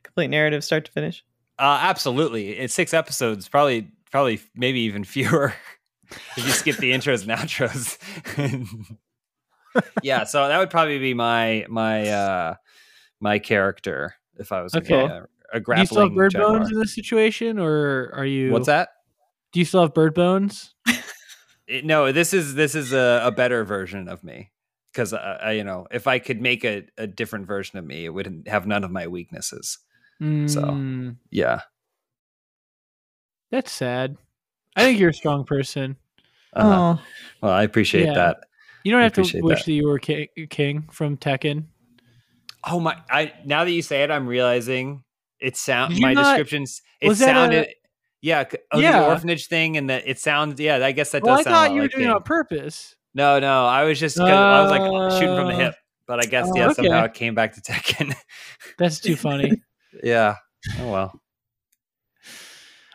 a 0.00 0.02
complete 0.02 0.28
narrative, 0.28 0.64
start 0.64 0.86
to 0.86 0.92
finish. 0.92 1.22
Uh, 1.58 1.78
absolutely. 1.82 2.50
It's 2.58 2.74
six 2.74 2.92
episodes, 2.92 3.48
probably, 3.48 3.92
probably, 4.10 4.40
maybe 4.54 4.80
even 4.80 5.04
fewer 5.04 5.54
if 6.36 6.46
you 6.46 6.52
skip 6.52 6.76
the 6.78 6.92
intros 6.92 7.22
and 7.22 7.30
outros. 7.30 7.98
yeah, 10.02 10.24
so 10.24 10.48
that 10.48 10.58
would 10.58 10.70
probably 10.70 10.98
be 10.98 11.14
my 11.14 11.66
my 11.68 12.08
uh 12.08 12.54
my 13.20 13.38
character 13.38 14.14
if 14.38 14.52
I 14.52 14.62
was 14.62 14.74
okay. 14.74 14.94
A, 14.94 15.26
a 15.52 15.60
grappling. 15.60 15.76
Do 15.76 15.80
you 15.80 15.86
still 15.86 16.02
have 16.02 16.14
bird 16.14 16.32
jaguar. 16.32 16.58
bones 16.58 16.70
in 16.70 16.78
this 16.78 16.94
situation, 16.94 17.58
or 17.58 18.10
are 18.14 18.26
you? 18.26 18.50
What's 18.50 18.66
that? 18.66 18.90
Do 19.52 19.60
you 19.60 19.64
still 19.64 19.82
have 19.82 19.94
bird 19.94 20.14
bones? 20.14 20.74
it, 21.66 21.84
no, 21.84 22.12
this 22.12 22.34
is 22.34 22.54
this 22.54 22.74
is 22.74 22.92
a, 22.92 23.22
a, 23.24 23.30
better 23.30 23.64
version 23.64 24.08
of 24.08 24.24
me. 24.24 24.50
because 24.92 25.12
uh, 25.12 25.38
I, 25.42 25.52
you 25.52 25.64
know, 25.64 25.86
if 25.90 26.06
I 26.06 26.18
could 26.18 26.40
make 26.40 26.64
a, 26.64 26.84
a 26.98 27.06
different 27.06 27.46
version 27.46 27.78
of 27.78 27.84
me, 27.84 28.04
it 28.04 28.10
would 28.10 28.44
have 28.48 28.66
none 28.66 28.84
of 28.84 28.90
my 28.90 29.06
weaknesses. 29.06 29.78
Mm. 30.20 30.48
So, 30.50 31.16
yeah, 31.30 31.60
that's 33.50 33.70
sad. 33.70 34.16
I 34.76 34.82
think 34.82 34.98
you're 34.98 35.10
a 35.10 35.14
strong 35.14 35.44
person. 35.44 35.96
Uh-huh. 36.52 36.96
Oh, 36.98 37.02
well, 37.40 37.52
I 37.52 37.62
appreciate 37.62 38.06
yeah. 38.06 38.14
that. 38.14 38.36
You 38.84 38.92
don't 38.92 39.02
have 39.02 39.12
to 39.14 39.20
wish 39.22 39.32
that. 39.32 39.66
that 39.66 39.72
you 39.72 39.86
were 39.86 39.98
king, 39.98 40.28
king 40.50 40.88
from 40.90 41.16
Tekken. 41.16 41.64
Oh 42.66 42.80
my! 42.80 42.96
I 43.10 43.32
now 43.44 43.64
that 43.64 43.70
you 43.70 43.82
say 43.82 44.02
it, 44.02 44.10
I'm 44.10 44.26
realizing 44.26 45.04
it 45.40 45.56
sound 45.56 45.98
my 46.00 46.14
not, 46.14 46.24
descriptions. 46.24 46.82
It 47.00 47.14
sounded. 47.16 47.66
A, 47.66 47.74
yeah, 48.22 48.44
oh, 48.72 48.78
yeah. 48.78 49.00
the 49.00 49.06
orphanage 49.08 49.48
thing, 49.48 49.76
and 49.76 49.90
that 49.90 50.04
it 50.06 50.18
sounds. 50.18 50.58
Yeah, 50.58 50.84
I 50.84 50.92
guess 50.92 51.10
that 51.10 51.22
well, 51.22 51.36
does. 51.36 51.46
I 51.46 51.50
thought 51.50 51.70
you 51.72 51.76
were 51.76 51.82
like 51.82 51.90
doing 51.92 52.04
it 52.06 52.10
on 52.10 52.22
purpose. 52.22 52.96
No, 53.14 53.38
no, 53.38 53.66
I 53.66 53.84
was 53.84 54.00
just. 54.00 54.18
Uh, 54.18 54.24
I 54.24 54.62
was 54.62 54.70
like 54.70 55.20
shooting 55.20 55.36
from 55.36 55.48
the 55.48 55.54
hip, 55.54 55.74
but 56.06 56.20
I 56.20 56.28
guess 56.28 56.48
uh, 56.48 56.52
yeah, 56.54 56.66
okay. 56.68 56.84
somehow 56.84 57.04
it 57.04 57.14
came 57.14 57.34
back 57.34 57.54
to 57.54 57.60
Tekken. 57.60 58.14
That's 58.78 58.98
too 58.98 59.16
funny. 59.16 59.62
yeah. 60.02 60.36
Oh 60.78 60.90
well. 60.90 61.20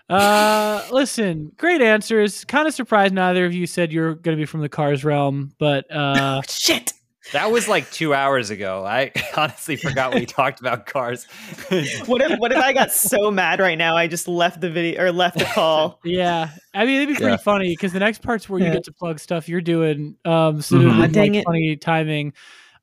Uh, 0.09 0.83
listen, 0.91 1.51
great 1.57 1.81
answers. 1.81 2.43
Kind 2.45 2.67
of 2.67 2.73
surprised 2.73 3.13
neither 3.13 3.45
of 3.45 3.53
you 3.53 3.67
said 3.67 3.93
you're 3.93 4.15
going 4.15 4.35
to 4.35 4.41
be 4.41 4.45
from 4.45 4.61
the 4.61 4.69
Cars 4.69 5.05
realm, 5.05 5.53
but 5.59 5.89
uh, 5.91 6.41
shit. 6.49 6.93
That 7.31 7.51
was 7.51 7.67
like 7.67 7.89
two 7.91 8.13
hours 8.13 8.49
ago. 8.49 8.85
I 8.85 9.11
honestly 9.37 9.75
forgot 9.75 10.15
we 10.15 10.25
talked 10.25 10.59
about 10.59 10.85
cars. 10.85 11.25
what 12.05 12.21
if 12.21 12.39
what 12.39 12.51
if 12.51 12.57
I 12.57 12.73
got 12.73 12.91
so 12.91 13.29
mad 13.29 13.59
right 13.59 13.77
now 13.77 13.95
I 13.95 14.07
just 14.07 14.27
left 14.27 14.61
the 14.61 14.69
video 14.69 15.03
or 15.03 15.11
left 15.11 15.37
the 15.37 15.45
call? 15.45 15.99
yeah, 16.05 16.49
I 16.73 16.85
mean 16.85 17.01
it'd 17.01 17.09
be 17.09 17.15
pretty 17.15 17.31
yeah. 17.31 17.37
funny 17.37 17.69
because 17.69 17.93
the 17.93 17.99
next 17.99 18.21
part's 18.21 18.49
where 18.49 18.59
yeah. 18.59 18.67
you 18.67 18.73
get 18.73 18.83
to 18.85 18.93
plug 18.93 19.19
stuff 19.19 19.47
you're 19.47 19.61
doing. 19.61 20.15
Um, 20.25 20.61
so 20.61 20.77
mm-hmm. 20.77 20.99
like, 20.99 21.11
dang 21.11 21.35
it. 21.35 21.45
funny 21.45 21.75
timing. 21.75 22.33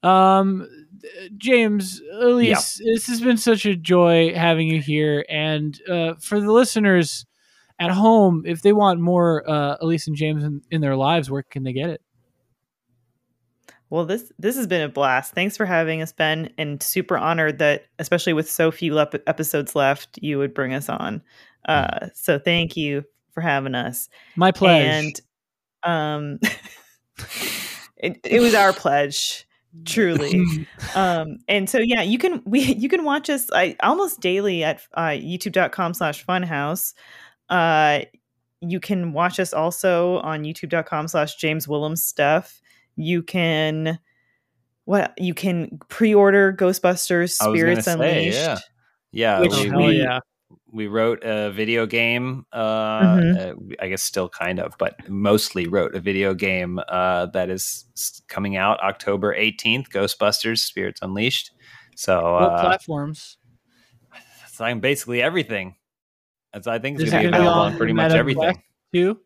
Um, 0.02 0.68
James, 1.36 2.00
Elyse, 2.14 2.80
yeah. 2.80 2.92
this 2.94 3.06
has 3.06 3.20
been 3.20 3.36
such 3.36 3.66
a 3.66 3.76
joy 3.76 4.34
having 4.34 4.68
you 4.68 4.80
here, 4.80 5.24
and 5.28 5.78
uh, 5.88 6.14
for 6.20 6.40
the 6.40 6.50
listeners 6.50 7.26
at 7.78 7.90
home, 7.90 8.42
if 8.46 8.62
they 8.62 8.72
want 8.72 9.00
more 9.00 9.48
uh, 9.48 9.76
Elyse 9.78 10.06
and 10.06 10.16
James 10.16 10.42
in, 10.44 10.62
in 10.70 10.80
their 10.80 10.96
lives, 10.96 11.30
where 11.30 11.42
can 11.42 11.62
they 11.62 11.72
get 11.72 11.90
it? 11.90 12.00
Well, 13.88 14.04
this 14.04 14.32
this 14.38 14.56
has 14.56 14.66
been 14.66 14.82
a 14.82 14.88
blast. 14.88 15.32
Thanks 15.32 15.56
for 15.56 15.64
having 15.64 16.02
us, 16.02 16.12
Ben, 16.12 16.52
and 16.58 16.82
super 16.82 17.16
honored 17.16 17.58
that, 17.60 17.86
especially 17.98 18.32
with 18.32 18.50
so 18.50 18.70
few 18.70 18.98
episodes 18.98 19.76
left, 19.76 20.18
you 20.20 20.38
would 20.38 20.54
bring 20.54 20.74
us 20.74 20.88
on. 20.88 21.22
Uh, 21.68 22.08
so 22.14 22.38
thank 22.38 22.76
you 22.76 23.04
for 23.32 23.40
having 23.40 23.74
us. 23.74 24.08
My 24.34 24.50
pleasure. 24.50 24.88
And 24.88 25.20
um, 25.84 26.38
it, 27.96 28.18
it 28.24 28.40
was 28.40 28.54
our 28.54 28.72
pledge, 28.72 29.46
truly. 29.84 30.44
um, 30.96 31.38
and 31.46 31.70
so 31.70 31.78
yeah, 31.78 32.02
you 32.02 32.18
can 32.18 32.42
we 32.44 32.60
you 32.74 32.88
can 32.88 33.04
watch 33.04 33.30
us 33.30 33.48
I, 33.52 33.76
almost 33.82 34.20
daily 34.20 34.64
at 34.64 34.80
uh, 34.94 35.10
YouTube.com/slash 35.10 36.26
Funhaus. 36.26 36.94
Uh, 37.48 38.00
you 38.60 38.80
can 38.80 39.12
watch 39.12 39.38
us 39.38 39.52
also 39.52 40.18
on 40.18 40.42
YouTube.com/slash 40.42 41.36
James 41.36 41.68
Willems 41.68 42.02
stuff 42.02 42.60
you 42.96 43.22
can 43.22 43.98
what 44.84 45.14
you 45.18 45.34
can 45.34 45.78
pre-order 45.88 46.52
Ghostbusters 46.52 47.32
Spirits 47.32 47.86
Unleashed. 47.86 48.36
yeah, 48.38 48.58
yeah, 49.12 49.40
which 49.40 49.52
we, 49.52 49.70
we, 49.70 50.02
yeah. 50.02 50.20
we 50.72 50.86
wrote 50.86 51.22
a 51.24 51.50
video 51.50 51.86
game. 51.86 52.46
Uh, 52.52 53.00
mm-hmm. 53.00 53.58
uh, 53.70 53.74
I 53.80 53.88
guess 53.88 54.02
still 54.02 54.28
kind 54.28 54.60
of, 54.60 54.74
but 54.78 55.08
mostly 55.08 55.66
wrote 55.66 55.94
a 55.94 56.00
video 56.00 56.34
game 56.34 56.80
uh, 56.88 57.26
that 57.26 57.50
is 57.50 58.22
coming 58.28 58.56
out 58.56 58.80
October 58.80 59.34
eighteenth. 59.34 59.90
Ghostbusters 59.90 60.58
Spirits 60.58 61.00
Unleashed. 61.02 61.50
So 61.96 62.22
what 62.34 62.52
uh, 62.52 62.60
platforms? 62.60 63.38
It's 64.46 64.60
like 64.60 64.80
basically 64.80 65.22
everything. 65.22 65.76
As 66.54 66.66
I 66.66 66.78
think 66.78 66.98
it's 67.00 67.10
going 67.10 67.24
to 67.24 67.30
be 67.30 67.36
available 67.36 67.60
on 67.60 67.76
pretty 67.76 67.92
much 67.92 68.12
everything. 68.12 68.62
Too. 68.94 69.18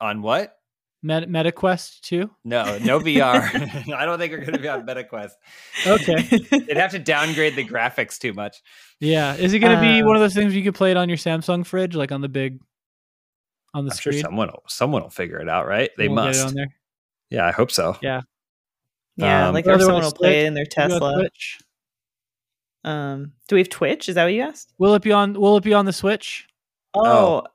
On 0.00 0.22
what? 0.22 0.57
Meta, 1.02 1.26
MetaQuest 1.26 2.00
too? 2.00 2.30
No, 2.44 2.78
no 2.78 2.98
VR. 3.00 3.92
I 3.94 4.04
don't 4.04 4.18
think 4.18 4.32
we're 4.32 4.38
going 4.40 4.52
to 4.52 4.58
be 4.58 4.68
on 4.68 4.86
MetaQuest. 4.86 5.32
Okay, 5.86 6.22
they'd 6.66 6.76
have 6.76 6.90
to 6.92 6.98
downgrade 6.98 7.56
the 7.56 7.64
graphics 7.64 8.18
too 8.18 8.32
much. 8.32 8.62
Yeah, 9.00 9.34
is 9.34 9.54
it 9.54 9.60
going 9.60 9.72
to 9.72 9.78
uh, 9.78 9.96
be 9.96 10.02
one 10.02 10.16
of 10.16 10.20
those 10.20 10.34
things 10.34 10.54
you 10.54 10.64
could 10.64 10.74
play 10.74 10.90
it 10.90 10.96
on 10.96 11.08
your 11.08 11.18
Samsung 11.18 11.64
fridge, 11.64 11.94
like 11.94 12.10
on 12.10 12.20
the 12.20 12.28
big, 12.28 12.60
on 13.74 13.84
the 13.84 13.92
I'm 13.92 13.96
screen? 13.96 14.14
Sure 14.14 14.22
someone, 14.22 14.48
will, 14.48 14.62
someone 14.66 15.02
will 15.02 15.10
figure 15.10 15.38
it 15.38 15.48
out, 15.48 15.66
right? 15.66 15.90
They 15.96 16.08
must. 16.08 16.46
on 16.46 16.54
there. 16.54 16.74
Yeah, 17.30 17.46
I 17.46 17.52
hope 17.52 17.70
so. 17.70 17.96
Yeah, 18.02 18.22
yeah, 19.16 19.48
um, 19.48 19.54
like 19.54 19.66
or 19.66 19.78
someone 19.78 20.02
will 20.02 20.12
play 20.12 20.40
it 20.40 20.46
in 20.46 20.54
their 20.54 20.66
Tesla. 20.66 21.28
Um, 22.84 23.32
do 23.48 23.56
we 23.56 23.60
have 23.60 23.68
Twitch? 23.68 24.08
Is 24.08 24.14
that 24.14 24.24
what 24.24 24.32
you 24.32 24.42
asked? 24.42 24.72
Will 24.78 24.94
it 24.94 25.02
be 25.02 25.12
on? 25.12 25.34
Will 25.34 25.56
it 25.58 25.64
be 25.64 25.74
on 25.74 25.84
the 25.84 25.92
Switch? 25.92 26.48
Oh, 26.94 27.02
oh. 27.04 27.46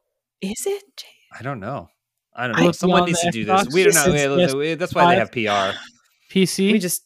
is 0.42 0.66
it? 0.66 1.06
I 1.38 1.42
don't 1.42 1.60
know. 1.60 1.90
I 2.36 2.48
don't 2.48 2.60
know. 2.60 2.72
Someone 2.72 3.06
needs 3.06 3.22
to 3.22 3.32
do 3.32 3.46
this. 3.46 3.68
We 3.72 3.84
don't 3.84 3.94
know. 3.94 4.76
That's 4.76 4.94
why 4.94 5.14
they 5.14 5.20
have 5.20 5.32
PR. 5.32 5.78
PC. 6.32 6.72
We 6.72 6.80
just 6.80 7.04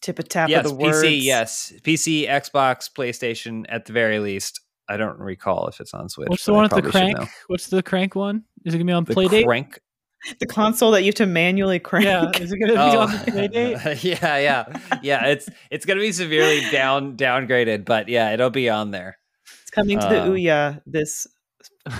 tip 0.00 0.18
a 0.18 0.22
tap 0.22 0.48
yes, 0.48 0.64
of 0.64 0.72
the 0.72 0.76
words. 0.76 1.02
PC, 1.02 1.22
yes. 1.22 1.72
PC, 1.82 2.28
Xbox, 2.28 2.90
PlayStation, 2.92 3.64
at 3.68 3.86
the 3.86 3.92
very 3.92 4.18
least. 4.18 4.60
I 4.88 4.96
don't 4.96 5.18
recall 5.18 5.68
if 5.68 5.80
it's 5.80 5.94
on 5.94 6.08
Switch. 6.08 6.28
What's 6.28 6.44
the 6.44 6.52
one 6.52 6.64
with 6.64 6.72
the 6.72 6.90
crank? 6.90 7.16
What's 7.46 7.68
the 7.68 7.82
crank 7.82 8.14
one? 8.14 8.44
Is 8.64 8.74
it 8.74 8.78
gonna 8.78 8.86
be 8.86 8.92
on 8.92 9.04
the 9.04 9.14
Playdate? 9.14 9.44
Crank. 9.44 9.80
The 10.38 10.46
console 10.46 10.92
that 10.92 11.02
you 11.02 11.06
have 11.06 11.16
to 11.16 11.26
manually 11.26 11.78
crank. 11.78 12.04
Yeah, 12.04 12.30
is 12.40 12.52
it 12.52 12.58
gonna 12.58 12.74
be 12.74 12.78
oh. 12.78 13.00
on 13.00 13.10
the 13.10 13.18
Playdate? 13.18 14.02
yeah, 14.22 14.38
yeah, 14.38 14.98
yeah. 15.02 15.26
It's 15.26 15.48
it's 15.70 15.86
gonna 15.86 16.00
be 16.00 16.12
severely 16.12 16.68
down 16.70 17.16
downgraded, 17.16 17.84
but 17.84 18.08
yeah, 18.08 18.32
it'll 18.32 18.50
be 18.50 18.68
on 18.68 18.90
there. 18.90 19.18
It's 19.62 19.70
coming 19.70 19.98
to 19.98 20.06
um, 20.06 20.12
the 20.12 20.32
Ouya 20.32 20.82
this 20.84 21.26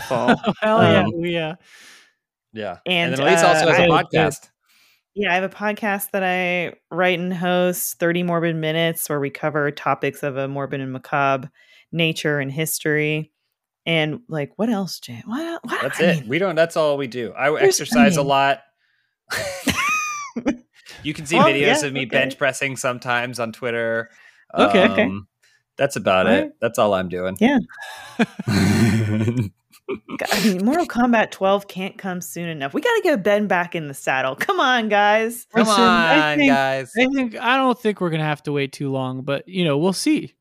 fall. 0.09 0.37
Hell 0.61 0.79
um, 0.79 0.93
yeah, 0.93 1.05
Ouya. 1.05 1.57
Yeah. 2.53 2.79
And, 2.87 3.15
and 3.15 3.23
then 3.23 3.27
Elyse 3.27 3.43
uh, 3.43 3.49
also 3.49 3.71
has 3.71 3.79
a 3.79 3.89
podcast. 3.89 4.51
Yeah, 5.15 5.31
I 5.31 5.35
have 5.35 5.45
a 5.45 5.55
podcast 5.55 6.13
that 6.13 6.23
I 6.25 6.75
write 6.95 7.19
and 7.19 7.35
host, 7.35 7.99
30 7.99 8.23
Morbid 8.23 8.57
Minutes, 8.57 9.09
where 9.11 9.21
we 9.21 9.29
cover 9.29 9.71
topics 9.71 10.23
of 10.23 10.39
a 10.39 10.49
morbid 10.49 10.81
and 10.81 10.93
macabre 10.93 11.51
nature 11.93 12.39
and 12.39 12.51
history. 12.51 13.31
And 13.85 14.21
like, 14.29 14.53
what 14.57 14.71
else, 14.71 15.01
Jay? 15.01 15.23
What, 15.27 15.61
what? 15.65 15.83
That's 15.83 16.01
I 16.01 16.05
it. 16.05 16.21
Mean, 16.21 16.29
we 16.29 16.39
don't, 16.39 16.55
that's 16.55 16.77
all 16.77 16.97
we 16.97 17.09
do. 17.09 17.33
I 17.33 17.55
exercise 17.61 18.17
I 18.17 18.21
mean, 18.23 18.27
a 18.27 18.29
lot. 18.29 18.61
you 21.03 21.13
can 21.13 21.27
see 21.27 21.37
videos 21.37 21.83
yeah, 21.83 21.87
of 21.87 21.93
me 21.93 22.01
okay. 22.03 22.09
bench 22.09 22.39
pressing 22.39 22.77
sometimes 22.77 23.39
on 23.39 23.53
Twitter. 23.53 24.09
Okay. 24.55 24.85
Um, 24.85 24.93
okay. 24.93 25.11
That's 25.77 25.97
about 25.97 26.27
all 26.27 26.33
it. 26.33 26.41
Right. 26.41 26.53
That's 26.61 26.79
all 26.79 26.95
I'm 26.95 27.09
doing. 27.09 27.37
Yeah. 27.41 27.59
I 30.31 30.45
mean, 30.45 30.65
Mortal 30.65 30.87
Kombat 30.87 31.31
12 31.31 31.69
can't 31.69 31.99
come 31.99 32.21
soon 32.21 32.49
enough. 32.49 32.75
We 32.75 32.81
got 32.81 32.95
to 32.95 33.01
get 33.03 33.23
Ben 33.23 33.47
back 33.47 33.75
in 33.75 33.89
the 33.89 33.95
saddle. 33.95 34.37
Come 34.37 34.61
on, 34.61 34.89
guys. 34.89 35.47
Come 35.55 35.67
Listen, 35.67 35.83
on, 35.83 36.39
think, 36.39 36.51
guys. 36.51 36.93
I 36.97 37.07
think 37.07 37.37
I 37.37 37.57
don't 37.57 37.79
think 37.79 38.01
we're 38.01 38.11
gonna 38.11 38.25
have 38.25 38.43
to 38.45 38.53
wait 38.53 38.73
too 38.73 38.91
long, 38.91 39.23
but 39.23 39.49
you 39.49 39.65
know, 39.65 39.79
we'll 39.79 39.93
see. 39.93 40.35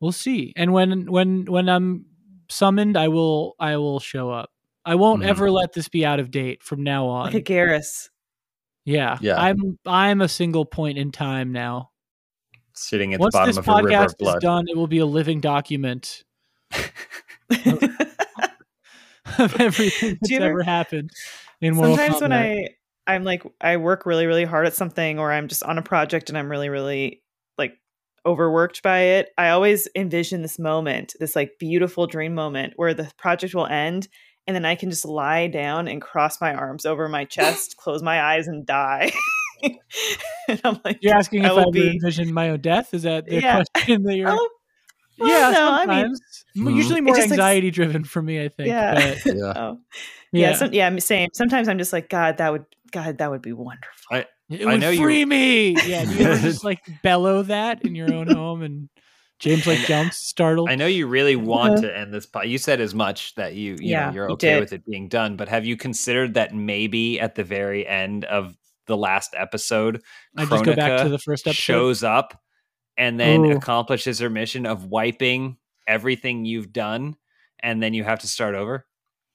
We'll 0.00 0.12
see. 0.12 0.52
And 0.56 0.72
when 0.72 1.10
when 1.10 1.44
when 1.44 1.68
I'm 1.68 2.06
summoned, 2.50 2.96
I 2.96 3.08
will 3.08 3.54
I 3.58 3.76
will 3.76 4.00
show 4.00 4.30
up. 4.30 4.50
I 4.84 4.96
won't 4.96 5.22
mm. 5.22 5.26
ever 5.26 5.50
let 5.50 5.72
this 5.72 5.88
be 5.88 6.04
out 6.04 6.20
of 6.20 6.30
date 6.30 6.62
from 6.62 6.82
now 6.82 7.06
on. 7.06 7.26
Like 7.26 7.34
a 7.34 7.40
Geras. 7.40 8.10
Yeah. 8.84 9.18
Yeah. 9.20 9.40
I'm 9.40 9.78
I'm 9.86 10.20
a 10.20 10.28
single 10.28 10.64
point 10.64 10.98
in 10.98 11.12
time 11.12 11.52
now. 11.52 11.90
Sitting 12.74 13.14
at 13.14 13.20
Once 13.20 13.34
the 13.34 13.38
bottom 13.38 13.58
of 13.58 13.68
a 13.68 13.82
river 13.82 14.04
of 14.04 14.18
blood. 14.18 14.36
Is 14.38 14.42
done, 14.42 14.64
it 14.68 14.76
will 14.76 14.86
be 14.86 14.98
a 14.98 15.06
living 15.06 15.40
document. 15.40 16.24
of 19.38 19.60
everything 19.60 20.18
that's 20.20 20.32
ever, 20.32 20.50
ever 20.50 20.62
happened 20.62 21.10
in 21.60 21.74
Mortal 21.74 21.96
Sometimes 21.96 22.16
Kombat. 22.16 22.22
when 22.22 22.32
I 22.32 22.68
I'm 23.06 23.24
like 23.24 23.42
I 23.60 23.76
work 23.76 24.06
really 24.06 24.26
really 24.26 24.44
hard 24.44 24.66
at 24.66 24.74
something 24.74 25.18
or 25.18 25.32
I'm 25.32 25.48
just 25.48 25.62
on 25.62 25.78
a 25.78 25.82
project 25.82 26.28
and 26.28 26.38
I'm 26.38 26.50
really 26.50 26.68
really 26.68 27.22
like 27.58 27.74
overworked 28.24 28.82
by 28.82 29.00
it, 29.00 29.30
I 29.36 29.50
always 29.50 29.88
envision 29.96 30.42
this 30.42 30.58
moment, 30.58 31.14
this 31.18 31.34
like 31.34 31.52
beautiful 31.58 32.06
dream 32.06 32.34
moment 32.34 32.74
where 32.76 32.94
the 32.94 33.10
project 33.18 33.54
will 33.54 33.66
end 33.66 34.08
and 34.46 34.54
then 34.54 34.64
I 34.64 34.74
can 34.74 34.90
just 34.90 35.04
lie 35.04 35.46
down 35.46 35.88
and 35.88 36.02
cross 36.02 36.40
my 36.40 36.52
arms 36.54 36.84
over 36.84 37.08
my 37.08 37.24
chest, 37.24 37.76
close 37.78 38.02
my 38.02 38.20
eyes 38.20 38.48
and 38.48 38.66
die. 38.66 39.12
and 39.62 40.60
I'm 40.64 40.80
like, 40.84 40.98
you're 41.00 41.14
asking 41.14 41.44
if 41.44 41.52
I, 41.52 41.62
I 41.62 41.64
be... 41.70 41.90
envision 41.90 42.32
my 42.32 42.50
own 42.50 42.60
death? 42.60 42.92
Is 42.92 43.02
that 43.02 43.26
the 43.26 43.40
yeah. 43.40 43.62
question 43.74 44.02
that 44.02 44.16
you're? 44.16 44.30
Oh, 44.30 44.48
well, 45.18 45.28
yeah, 45.28 45.50
no, 45.50 45.76
sometimes. 45.78 46.20
I 46.56 46.60
mean, 46.60 46.76
usually 46.76 47.00
more 47.00 47.18
anxiety 47.18 47.68
like, 47.68 47.74
driven 47.74 48.04
for 48.04 48.22
me. 48.22 48.42
I 48.42 48.48
think. 48.48 48.68
Yeah. 48.68 49.16
But, 49.24 49.36
yeah. 49.36 49.52
Oh. 49.56 49.78
Yeah. 50.32 50.50
Yeah. 50.50 50.54
Some, 50.54 50.72
yeah. 50.72 50.86
I'm 50.86 51.00
saying 51.00 51.30
sometimes 51.34 51.68
I'm 51.68 51.78
just 51.78 51.92
like, 51.92 52.08
God, 52.08 52.38
that 52.38 52.52
would, 52.52 52.64
God, 52.90 53.18
that 53.18 53.30
would 53.30 53.42
be 53.42 53.52
wonderful. 53.52 53.90
I, 54.10 54.26
it 54.48 54.66
I 54.66 54.72
would 54.72 54.80
know 54.80 54.96
free 54.96 55.20
you... 55.20 55.26
me. 55.26 55.76
Yeah. 55.86 56.04
Do 56.04 56.14
you 56.14 56.26
ever 56.26 56.40
just 56.40 56.64
like 56.64 56.80
bellow 57.02 57.42
that 57.44 57.84
in 57.84 57.94
your 57.94 58.12
own 58.12 58.28
home 58.28 58.62
and 58.62 58.88
James 59.38 59.66
like 59.66 59.80
jumps 59.80 60.18
startled? 60.18 60.70
I 60.70 60.74
know 60.74 60.86
you 60.86 61.06
really 61.06 61.36
want 61.36 61.74
uh-huh. 61.74 61.82
to 61.82 61.96
end 61.96 62.14
this. 62.14 62.26
Po- 62.26 62.42
you 62.42 62.58
said 62.58 62.80
as 62.80 62.94
much 62.94 63.34
that 63.34 63.54
you, 63.54 63.72
you 63.72 63.90
yeah, 63.90 64.06
know, 64.06 64.14
you're 64.14 64.30
okay 64.32 64.54
you 64.54 64.60
with 64.60 64.72
it 64.72 64.84
being 64.86 65.08
done. 65.08 65.36
But 65.36 65.48
have 65.48 65.64
you 65.64 65.76
considered 65.76 66.34
that 66.34 66.54
maybe 66.54 67.20
at 67.20 67.34
the 67.34 67.44
very 67.44 67.86
end 67.86 68.24
of 68.24 68.56
the 68.86 68.96
last 68.96 69.34
episode, 69.36 70.02
I 70.36 70.44
just 70.44 70.64
go 70.64 70.74
back 70.74 71.02
to 71.02 71.08
the 71.08 71.18
first 71.18 71.46
episode. 71.46 71.60
Shows 71.60 72.02
up 72.02 72.41
and 72.96 73.18
then 73.18 73.44
Ooh. 73.44 73.56
accomplishes 73.56 74.18
her 74.18 74.30
mission 74.30 74.66
of 74.66 74.86
wiping 74.86 75.56
everything 75.86 76.44
you've 76.44 76.72
done, 76.72 77.16
and 77.62 77.82
then 77.82 77.94
you 77.94 78.04
have 78.04 78.20
to 78.20 78.28
start 78.28 78.54
over. 78.54 78.86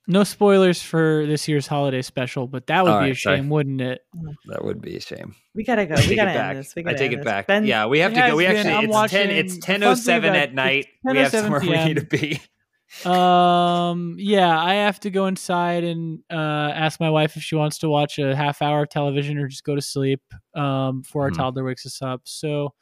No 0.10 0.24
spoilers 0.24 0.82
for 0.82 1.26
this 1.28 1.50
year's 1.50 1.68
holiday 1.68 2.02
special, 2.02 2.48
but 2.48 2.68
that 2.68 2.86
would 2.86 2.94
All 2.94 3.00
be 3.00 3.08
right, 3.08 3.12
a 3.12 3.16
shame, 3.16 3.38
sorry. 3.40 3.48
wouldn't 3.50 3.82
it? 3.82 4.02
That 4.46 4.64
would 4.64 4.82
be 4.82 4.96
a 4.96 5.02
shame. 5.02 5.36
We 5.54 5.66
gotta 5.66 5.86
go. 5.86 5.96
We 6.08 6.16
gotta 6.16 6.32
end 6.32 6.60
this. 6.60 6.74
We 6.76 6.84
gotta 6.84 6.96
I 6.96 6.98
take 7.00 7.12
it 7.12 7.18
this. 7.18 7.26
back. 7.26 7.48
Ben, 7.48 7.66
yeah, 7.66 7.88
we 7.88 8.00
have 8.00 8.14
to 8.14 8.20
go. 8.20 8.38
We 8.38 8.46
actually 8.46 8.86
it's 8.86 9.12
ten. 9.12 9.30
It's 9.30 9.58
ten 9.58 9.84
oh 9.84 9.96
seven 9.96 10.34
at 10.34 10.54
night. 10.54 10.88
We 11.04 11.18
have 11.18 11.32
somewhere 11.32 11.60
PM. 11.62 11.88
we 11.88 11.94
need 11.94 11.98
to 11.98 12.06
be. 12.06 13.10
um. 13.10 14.16
Yeah, 14.18 14.58
I 14.58 14.76
have 14.76 14.98
to 15.02 15.10
go 15.10 15.26
inside 15.26 15.84
and 15.84 16.20
uh, 16.32 16.72
ask 16.74 17.02
my 17.02 17.10
wife 17.10 17.36
if 17.36 17.44
she 17.44 17.56
wants 17.56 17.80
to 17.80 17.90
watch 17.90 18.18
a 18.18 18.34
half 18.34 18.62
hour 18.62 18.84
of 18.84 18.90
television 18.90 19.38
or 19.38 19.50
just 19.50 19.66
go 19.66 19.76
to 19.76 19.82
sleep. 19.82 20.22
Um, 20.56 21.02
before 21.02 21.24
our 21.24 21.32
mm-hmm. 21.32 21.38
toddler 21.38 21.66
wakes 21.66 21.86
us 21.86 22.02
up. 22.02 22.22
So 22.24 22.74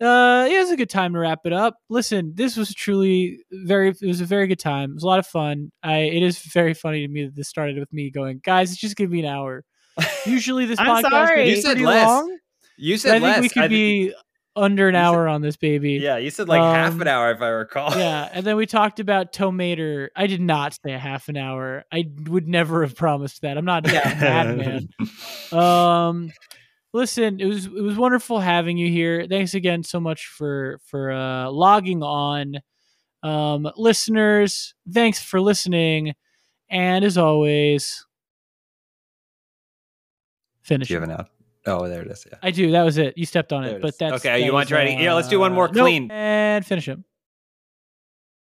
uh, 0.00 0.46
it 0.50 0.58
was 0.58 0.70
a 0.70 0.76
good 0.76 0.90
time 0.90 1.14
to 1.14 1.18
wrap 1.18 1.40
it 1.44 1.52
up. 1.52 1.76
Listen, 1.88 2.32
this 2.34 2.56
was 2.56 2.74
truly 2.74 3.40
very. 3.50 3.88
It 3.88 4.06
was 4.06 4.20
a 4.20 4.26
very 4.26 4.46
good 4.46 4.58
time. 4.58 4.90
It 4.90 4.94
was 4.94 5.02
a 5.02 5.06
lot 5.06 5.18
of 5.18 5.26
fun. 5.26 5.70
I. 5.82 5.98
It 5.98 6.22
is 6.22 6.38
very 6.38 6.74
funny 6.74 7.06
to 7.06 7.12
me 7.12 7.24
that 7.24 7.34
this 7.34 7.48
started 7.48 7.78
with 7.78 7.92
me 7.92 8.10
going, 8.10 8.40
guys. 8.44 8.72
It's 8.72 8.80
just 8.80 8.96
give 8.96 9.10
me 9.10 9.20
an 9.20 9.26
hour. 9.26 9.64
Usually 10.26 10.66
this 10.66 10.78
podcast 10.80 11.10
sorry. 11.10 11.50
you 11.50 11.56
said 11.56 11.80
less. 11.80 12.06
long. 12.06 12.36
You 12.76 12.98
said 12.98 13.22
I 13.22 13.32
think 13.32 13.42
we 13.42 13.48
could 13.48 13.62
I 13.62 13.68
be 13.68 14.14
under 14.56 14.88
an 14.88 14.94
hour 14.94 15.26
said, 15.26 15.32
on 15.32 15.42
this 15.42 15.56
baby. 15.56 15.92
Yeah, 15.92 16.16
you 16.16 16.30
said 16.30 16.48
like 16.48 16.60
um, 16.60 16.74
half 16.74 17.00
an 17.00 17.08
hour 17.08 17.30
if 17.30 17.40
I 17.40 17.48
recall. 17.48 17.96
Yeah, 17.96 18.28
and 18.32 18.44
then 18.44 18.56
we 18.56 18.66
talked 18.66 19.00
about 19.00 19.32
Tow 19.32 19.52
Mater. 19.52 20.10
I 20.16 20.26
did 20.26 20.40
not 20.40 20.74
say 20.74 20.92
a 20.92 20.98
half 20.98 21.28
an 21.28 21.36
hour. 21.36 21.84
I 21.92 22.10
would 22.26 22.48
never 22.48 22.82
have 22.82 22.96
promised 22.96 23.42
that. 23.42 23.56
I'm 23.56 23.64
not 23.64 23.84
that 23.84 24.18
madman. 24.20 24.88
Um 25.52 26.32
listen, 26.96 27.40
it 27.40 27.46
was 27.46 27.66
it 27.66 27.82
was 27.82 27.96
wonderful 27.96 28.40
having 28.40 28.76
you 28.76 28.90
here. 28.90 29.26
Thanks 29.28 29.54
again 29.54 29.84
so 29.84 30.00
much 30.00 30.26
for 30.26 30.80
for 30.86 31.12
uh, 31.12 31.50
logging 31.50 32.02
on, 32.02 32.56
um, 33.22 33.70
listeners. 33.76 34.74
Thanks 34.90 35.22
for 35.22 35.40
listening, 35.40 36.14
and 36.68 37.04
as 37.04 37.18
always, 37.18 38.04
finish. 40.62 40.88
Do 40.88 40.94
you 40.94 41.00
have 41.00 41.08
an 41.08 41.16
out? 41.16 41.28
Oh, 41.66 41.88
there 41.88 42.02
it 42.02 42.08
is. 42.08 42.26
Yeah, 42.30 42.38
I 42.42 42.50
do. 42.50 42.72
That 42.72 42.82
was 42.82 42.98
it. 42.98 43.16
You 43.16 43.26
stepped 43.26 43.52
on 43.52 43.64
it, 43.64 43.74
it 43.74 43.82
but 43.82 43.98
that's 43.98 44.14
okay. 44.24 44.40
that 44.40 44.44
you 44.44 44.52
want 44.52 44.68
to 44.68 44.74
try 44.74 44.84
to? 44.84 45.02
Yeah, 45.02 45.14
let's 45.14 45.28
do 45.28 45.38
one 45.38 45.52
more 45.52 45.68
clean 45.68 46.08
nope, 46.08 46.16
and 46.16 46.66
finish 46.66 46.86
him. 46.86 47.04